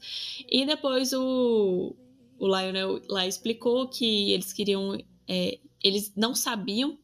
E 0.51 0.67
depois 0.67 1.13
o, 1.13 1.95
o 2.39 2.47
Lionel 2.47 3.01
lá 3.09 3.27
explicou 3.27 3.87
que 3.89 4.33
eles 4.33 4.53
queriam. 4.53 4.99
é, 5.29 5.59
eles 5.83 6.13
não 6.17 6.35
sabiam 6.35 6.99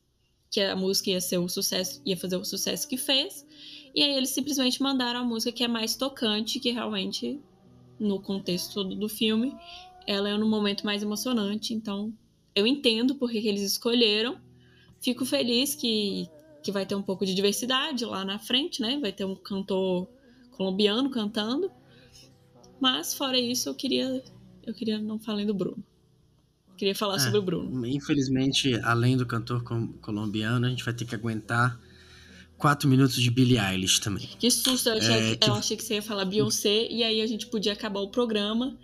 que 0.51 0.61
a 0.61 0.77
música 0.77 1.11
ia 1.11 1.21
ser 1.21 1.39
o 1.39 1.49
sucesso, 1.49 2.01
ia 2.05 2.17
fazer 2.17 2.37
o 2.37 2.45
sucesso 2.45 2.89
que 2.89 2.97
fez. 2.97 3.47
E 3.95 4.03
aí 4.03 4.15
eles 4.15 4.31
simplesmente 4.31 4.83
mandaram 4.83 5.21
a 5.21 5.25
música 5.25 5.53
que 5.53 5.65
é 5.65 5.69
mais 5.69 5.97
tocante, 5.97 6.61
que 6.61 6.71
realmente, 6.71 7.41
no 7.99 8.21
contexto 8.21 8.75
todo 8.75 8.95
do 8.95 9.09
filme, 9.09 9.55
ela 10.07 10.29
é 10.29 10.37
no 10.37 10.49
momento 10.49 10.85
mais 10.85 11.03
emocionante. 11.03 11.75
Então, 11.75 12.13
eu 12.55 12.67
entendo 12.67 13.15
porque 13.17 13.41
que 13.41 13.49
eles 13.49 13.63
escolheram. 13.63 14.39
Fico 15.01 15.25
feliz 15.25 15.75
que 15.75 16.29
que 16.63 16.73
vai 16.73 16.85
ter 16.85 16.97
um 16.97 17.03
pouco 17.03 17.25
de 17.25 17.33
diversidade 17.33 18.05
lá 18.05 18.25
na 18.25 18.41
frente, 18.41 18.83
né? 18.83 18.99
Vai 19.01 19.13
ter 19.13 19.25
um 19.25 19.37
cantor 19.37 20.09
colombiano 20.51 21.09
cantando. 21.11 21.71
Mas 22.81 23.15
fora 23.15 23.39
isso, 23.39 23.69
eu 23.69 23.75
queria 23.75 24.23
eu 24.65 24.75
queria 24.75 24.99
não 24.99 25.19
falar 25.19 25.45
do 25.45 25.55
Bruno. 25.55 25.83
Queria 26.77 26.95
falar 26.95 27.17
É. 27.17 27.19
sobre 27.21 27.39
o 27.39 27.43
Bruno. 27.43 27.87
Infelizmente, 27.87 28.75
além 28.83 29.17
do 29.17 29.25
cantor 29.25 29.63
colombiano, 30.01 30.67
a 30.67 30.69
gente 30.69 30.85
vai 30.85 30.93
ter 30.93 31.05
que 31.05 31.15
aguentar 31.15 31.79
quatro 32.59 32.89
minutos 32.89 33.17
de 33.17 33.31
Billie 33.31 33.59
Eilish 33.59 34.01
também. 34.01 34.29
Que 34.39 34.51
susto, 34.51 34.89
eu 34.89 34.97
achei, 34.97 35.15
É, 35.15 35.37
que, 35.37 35.49
eu 35.49 35.55
achei 35.55 35.77
que 35.77 35.85
você 35.85 35.95
ia 35.95 36.03
falar 36.03 36.25
Beyoncé 36.25 36.89
e 36.91 37.03
aí 37.05 37.21
a 37.21 37.27
gente 37.27 37.47
podia 37.47 37.73
acabar 37.73 38.01
o 38.01 38.09
programa 38.09 38.77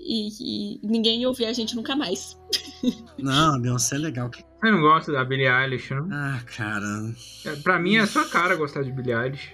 e, 0.00 0.74
e 0.76 0.80
ninguém 0.86 1.20
ia 1.20 1.28
ouvir 1.28 1.46
a 1.46 1.52
gente 1.52 1.74
nunca 1.76 1.94
mais. 1.96 2.38
Não, 3.18 3.54
a 3.56 3.58
Beyoncé 3.58 3.96
é 3.96 3.98
legal. 3.98 4.30
Você 4.30 4.70
não 4.70 4.80
gosta 4.80 5.12
da 5.12 5.24
Billie 5.24 5.46
Eilish, 5.48 5.92
não? 5.94 6.08
Ah, 6.12 6.40
cara. 6.56 6.86
É, 7.44 7.56
Pra 7.56 7.78
mim 7.78 7.96
é 7.96 8.00
a 8.00 8.06
sua 8.06 8.24
cara 8.26 8.56
gostar 8.56 8.82
de 8.82 8.92
Billie 8.92 9.12
Eilish. 9.14 9.50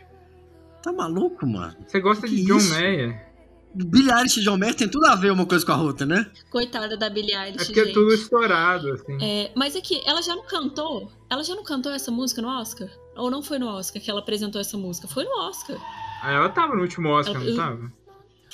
Tá 0.82 0.92
maluco, 0.92 1.46
mano? 1.46 1.74
Você 1.86 2.00
gosta 2.00 2.26
Que 2.28 2.36
de 2.36 2.44
John 2.44 2.56
isso? 2.58 2.74
Mayer. 2.74 3.32
Billie 3.74 4.10
Eilish 4.12 4.38
e 4.40 4.44
John 4.44 4.56
Mayer 4.56 4.74
tem 4.74 4.88
tudo 4.88 5.06
a 5.06 5.16
ver 5.16 5.32
uma 5.32 5.44
coisa 5.46 5.64
com 5.66 5.72
a 5.72 5.82
outra, 5.82 6.06
né? 6.06 6.30
Coitada 6.50 6.96
da 6.96 7.10
Billie 7.10 7.34
Eilish, 7.34 7.62
É 7.62 7.64
porque 7.66 7.80
é 7.80 7.84
gente. 7.86 7.94
tudo 7.94 8.12
estourado, 8.14 8.92
assim. 8.92 9.18
É, 9.22 9.50
mas 9.54 9.74
é 9.74 9.80
que 9.80 10.00
ela 10.06 10.22
já 10.22 10.34
não 10.36 10.44
cantou? 10.44 11.10
Ela 11.28 11.42
já 11.42 11.54
não 11.54 11.64
cantou 11.64 11.90
essa 11.92 12.10
música 12.10 12.40
no 12.40 12.48
Oscar? 12.48 12.88
Ou 13.16 13.30
não 13.30 13.42
foi 13.42 13.58
no 13.58 13.66
Oscar 13.66 14.00
que 14.02 14.10
ela 14.10 14.20
apresentou 14.20 14.60
essa 14.60 14.76
música? 14.76 15.08
Foi 15.08 15.24
no 15.24 15.36
Oscar. 15.48 15.76
Ah, 16.22 16.32
ela 16.32 16.48
tava 16.48 16.74
no 16.76 16.82
último 16.82 17.08
Oscar, 17.08 17.34
Ela- 17.36 17.44
não 17.50 17.56
tava? 17.56 17.92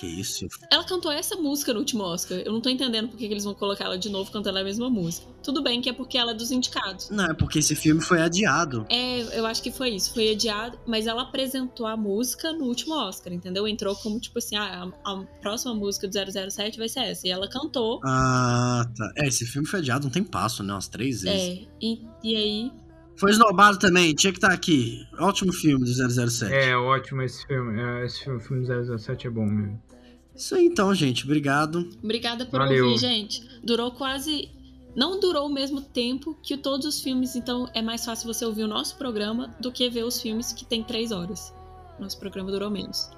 Que 0.00 0.06
isso? 0.06 0.46
Ela 0.72 0.82
cantou 0.82 1.12
essa 1.12 1.36
música 1.36 1.74
no 1.74 1.80
último 1.80 2.02
Oscar. 2.04 2.38
Eu 2.38 2.54
não 2.54 2.60
tô 2.62 2.70
entendendo 2.70 3.10
por 3.10 3.18
que 3.18 3.26
eles 3.26 3.44
vão 3.44 3.52
colocar 3.52 3.84
ela 3.84 3.98
de 3.98 4.08
novo 4.08 4.32
cantando 4.32 4.58
a 4.58 4.64
mesma 4.64 4.88
música. 4.88 5.26
Tudo 5.42 5.62
bem 5.62 5.82
que 5.82 5.90
é 5.90 5.92
porque 5.92 6.16
ela 6.16 6.30
é 6.30 6.34
dos 6.34 6.50
indicados. 6.50 7.10
Não, 7.10 7.26
é 7.26 7.34
porque 7.34 7.58
esse 7.58 7.74
filme 7.74 8.00
foi 8.00 8.22
adiado. 8.22 8.86
É, 8.88 9.38
eu 9.38 9.44
acho 9.44 9.62
que 9.62 9.70
foi 9.70 9.90
isso. 9.90 10.14
Foi 10.14 10.30
adiado, 10.30 10.78
mas 10.86 11.06
ela 11.06 11.20
apresentou 11.20 11.86
a 11.86 11.98
música 11.98 12.50
no 12.50 12.64
último 12.64 12.94
Oscar, 12.94 13.30
entendeu? 13.30 13.68
Entrou 13.68 13.94
como 13.94 14.18
tipo 14.18 14.38
assim, 14.38 14.56
ah, 14.56 14.90
a, 15.04 15.12
a 15.12 15.24
próxima 15.42 15.74
música 15.74 16.08
do 16.08 16.14
007 16.50 16.78
vai 16.78 16.88
ser 16.88 17.00
essa. 17.00 17.28
E 17.28 17.30
ela 17.30 17.46
cantou. 17.46 18.00
Ah, 18.02 18.86
tá. 18.96 19.12
É, 19.18 19.28
esse 19.28 19.44
filme 19.44 19.68
foi 19.68 19.80
adiado 19.80 20.06
um 20.06 20.10
tem 20.10 20.24
passo, 20.24 20.62
né? 20.62 20.72
Umas 20.72 20.88
três 20.88 21.20
vezes. 21.20 21.58
É, 21.58 21.68
e, 21.78 22.06
e 22.24 22.36
aí. 22.36 22.72
Foi 23.16 23.32
esnobado 23.32 23.78
também, 23.78 24.14
tinha 24.14 24.32
que 24.32 24.38
estar 24.38 24.50
aqui. 24.50 25.06
Ótimo 25.18 25.52
filme 25.52 25.84
do 25.84 26.10
007. 26.30 26.54
É, 26.54 26.74
ótimo 26.74 27.20
esse 27.20 27.46
filme. 27.46 27.78
É, 27.78 28.06
esse 28.06 28.24
filme, 28.24 28.40
filme 28.40 28.66
do 28.66 28.98
007 28.98 29.26
é 29.26 29.30
bom 29.30 29.44
mesmo. 29.44 29.89
Isso 30.34 30.54
aí 30.54 30.66
então, 30.66 30.94
gente. 30.94 31.24
Obrigado. 31.24 31.88
Obrigada 32.02 32.46
por 32.46 32.60
Valeu. 32.60 32.86
ouvir, 32.86 32.98
gente. 32.98 33.42
Durou 33.62 33.90
quase. 33.92 34.48
Não 34.96 35.20
durou 35.20 35.46
o 35.46 35.52
mesmo 35.52 35.80
tempo 35.80 36.36
que 36.42 36.56
todos 36.56 36.84
os 36.86 37.00
filmes, 37.00 37.36
então 37.36 37.68
é 37.74 37.80
mais 37.80 38.04
fácil 38.04 38.26
você 38.32 38.44
ouvir 38.44 38.64
o 38.64 38.68
nosso 38.68 38.96
programa 38.96 39.54
do 39.60 39.70
que 39.70 39.88
ver 39.88 40.04
os 40.04 40.20
filmes 40.20 40.52
que 40.52 40.64
tem 40.64 40.82
três 40.82 41.12
horas. 41.12 41.52
Nosso 41.98 42.18
programa 42.18 42.50
durou 42.50 42.68
menos. 42.70 43.08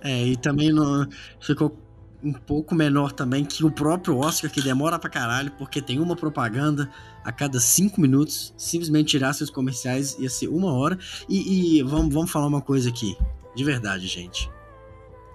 É, 0.00 0.26
e 0.26 0.36
também 0.36 0.72
no- 0.72 1.06
ficou 1.40 1.78
um 2.22 2.32
pouco 2.32 2.74
menor 2.74 3.12
também 3.12 3.44
que 3.44 3.62
o 3.64 3.70
próprio 3.70 4.16
Oscar, 4.18 4.50
que 4.50 4.60
demora 4.62 4.98
pra 4.98 5.08
caralho, 5.10 5.52
porque 5.52 5.80
tem 5.80 6.00
uma 6.00 6.16
propaganda 6.16 6.90
a 7.22 7.30
cada 7.30 7.60
cinco 7.60 8.00
minutos. 8.00 8.52
Simplesmente 8.56 9.10
tirar 9.10 9.34
seus 9.34 9.50
comerciais 9.50 10.16
ia 10.18 10.28
ser 10.30 10.48
uma 10.48 10.72
hora. 10.72 10.98
E, 11.28 11.78
e 11.78 11.82
vamos, 11.82 12.12
vamos 12.12 12.30
falar 12.30 12.46
uma 12.46 12.62
coisa 12.62 12.88
aqui. 12.88 13.16
De 13.54 13.62
verdade, 13.62 14.06
gente. 14.08 14.50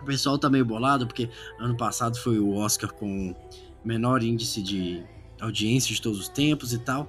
O 0.01 0.05
pessoal 0.05 0.38
tá 0.38 0.49
meio 0.49 0.65
bolado, 0.65 1.05
porque 1.05 1.30
ano 1.59 1.76
passado 1.76 2.17
foi 2.17 2.39
o 2.39 2.55
Oscar 2.55 2.93
com 2.93 3.35
menor 3.84 4.23
índice 4.23 4.61
de 4.61 5.03
audiência 5.39 5.93
de 5.93 6.01
todos 6.01 6.19
os 6.19 6.30
tempos 6.30 6.73
e 6.73 6.80
tal. 6.80 7.07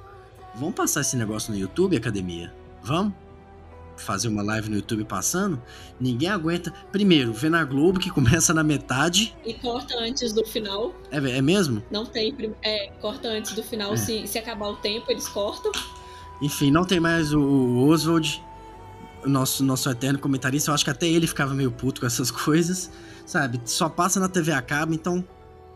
Vamos 0.55 0.75
passar 0.75 1.01
esse 1.03 1.17
negócio 1.17 1.53
no 1.53 1.59
YouTube, 1.59 1.97
academia? 1.97 2.53
Vamos? 2.83 3.13
Fazer 3.97 4.29
uma 4.29 4.43
live 4.43 4.71
no 4.71 4.77
YouTube 4.77 5.05
passando? 5.05 5.61
Ninguém 6.01 6.29
aguenta. 6.29 6.73
Primeiro, 6.91 7.33
vê 7.33 7.51
na 7.51 7.63
Globo 7.65 8.01
que 8.01 8.11
começa 8.11 8.55
na 8.55 8.65
metade. 8.65 9.37
E 9.45 9.53
corta 9.55 9.95
antes 9.99 10.33
do 10.33 10.45
final. 10.45 10.95
É, 11.11 11.19
é 11.19 11.43
mesmo? 11.43 11.83
Não 11.91 12.07
tem. 12.07 12.35
É, 12.63 12.91
corta 13.01 13.29
antes 13.29 13.53
do 13.55 13.63
final. 13.63 13.93
É. 13.93 13.97
Se, 13.97 14.27
se 14.27 14.39
acabar 14.39 14.69
o 14.69 14.77
tempo, 14.77 15.11
eles 15.11 15.29
cortam. 15.29 15.71
Enfim, 16.41 16.71
não 16.71 16.85
tem 16.85 16.99
mais 16.99 17.35
o, 17.35 17.87
Oswald, 17.87 18.43
nosso, 19.27 19.63
nosso 19.65 19.89
eterno 19.91 20.19
comentarista. 20.19 20.71
Eu 20.71 20.75
acho 20.75 20.85
que 20.85 20.91
até 20.91 21.09
ele 21.09 21.27
ficava 21.27 21.55
meio 21.55 21.71
puto 21.71 22.01
com 22.01 22.07
essas 22.07 22.31
coisas, 22.33 22.91
sabe? 23.27 23.61
Só 23.65 23.89
passa 23.89 24.19
na 24.21 24.29
TV 24.29 24.53
a 24.53 24.63
cabo, 24.63 24.95
então, 24.95 25.27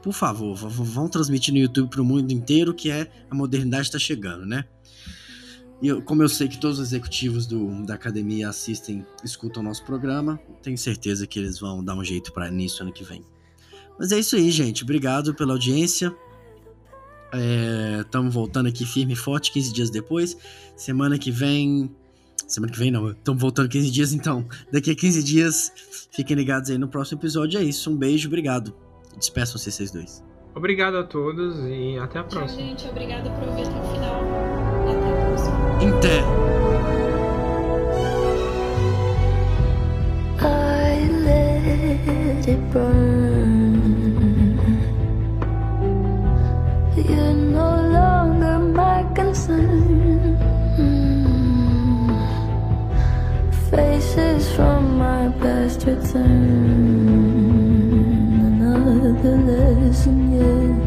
por 0.03 0.13
favor, 0.13 0.55
vão 0.57 1.09
transmitir 1.09 1.53
no 1.55 1.61
YouTube 1.61 1.89
pro 1.91 2.05
mundo 2.05 2.31
inteiro 2.33 2.75
que 2.75 2.91
é 2.91 3.11
a 3.31 3.35
modernidade 3.35 3.91
tá 3.91 3.99
chegando, 3.99 4.45
né? 4.47 4.65
E 5.83 5.89
eu- 5.89 6.01
como 6.03 6.23
eu 6.23 6.29
sei 6.29 6.49
que 6.49 6.59
todos 6.59 6.79
os 6.79 6.87
executivos 6.89 7.47
do, 7.47 7.85
da 7.85 7.95
academia 7.95 8.49
assistem, 8.49 9.05
escutam 9.25 9.63
o 9.63 9.67
nosso 9.67 9.85
programa, 9.85 10.39
tenho 10.63 10.79
certeza 10.79 11.27
que 11.27 11.39
eles 11.39 11.59
vão 11.59 11.83
dar 11.85 11.95
um 11.95 12.05
jeito 12.05 12.33
para 12.33 12.51
nisso 12.51 12.83
ano 12.83 12.93
que 12.93 13.05
vem. 13.05 13.23
Mas 13.99 14.11
é 14.13 14.19
isso 14.19 14.35
aí, 14.37 14.51
gente. 14.51 14.83
Obrigado 14.83 15.35
pela 15.35 15.53
audiência. 15.53 16.15
Estamos 18.01 18.33
voltando 18.33 18.69
aqui 18.69 18.85
firme 18.87 19.13
e 19.15 19.17
forte 19.17 19.51
15 19.53 19.73
dias 19.73 19.91
depois. 19.91 20.37
Semana 20.77 21.19
que 21.19 21.31
vem. 21.31 21.91
Semana 22.47 22.73
que 22.73 22.79
vem 22.79 22.91
não, 22.91 23.11
estamos 23.11 23.41
voltando 23.41 23.69
15 23.69 23.91
dias 23.91 24.13
então. 24.13 24.47
Daqui 24.73 24.91
a 24.91 24.95
15 24.95 25.23
dias, 25.23 25.73
fiquem 26.13 26.37
ligados 26.37 26.71
aí 26.71 26.79
no 26.79 26.89
próximo 26.89 27.19
episódio. 27.21 27.59
É 27.59 27.63
isso, 27.65 27.91
um 27.91 27.97
beijo, 27.97 28.29
obrigado. 28.29 28.75
Despeçam-se 29.19 29.71
vocês 29.71 29.91
dois. 29.91 30.23
Obrigado 30.55 30.97
a 30.97 31.05
todos 31.05 31.57
e 31.67 31.99
até 31.99 32.19
a 32.21 32.23
Tchau, 32.25 32.39
próxima. 32.39 32.61
gente. 32.61 32.87
Obrigada 32.89 33.29
por 33.31 33.49
ouvir 33.49 33.63
até 33.63 33.81
o 33.81 33.93
final. 33.93 34.21
Até 34.89 35.11
a 35.11 35.27
próxima. 35.27 35.85
Inter! 35.85 36.25
It 42.47 42.61
burn. 42.73 43.75
You're 46.95 47.33
no 47.33 47.69
longer 47.97 48.59
my 48.59 49.03
concern. 49.17 50.14
faces 53.75 54.55
from 54.55 54.99
my 54.99 55.29
past 55.41 55.85
return. 55.87 57.15
Another 58.63 59.37
lesson, 59.37 60.19
yeah. 60.33 60.84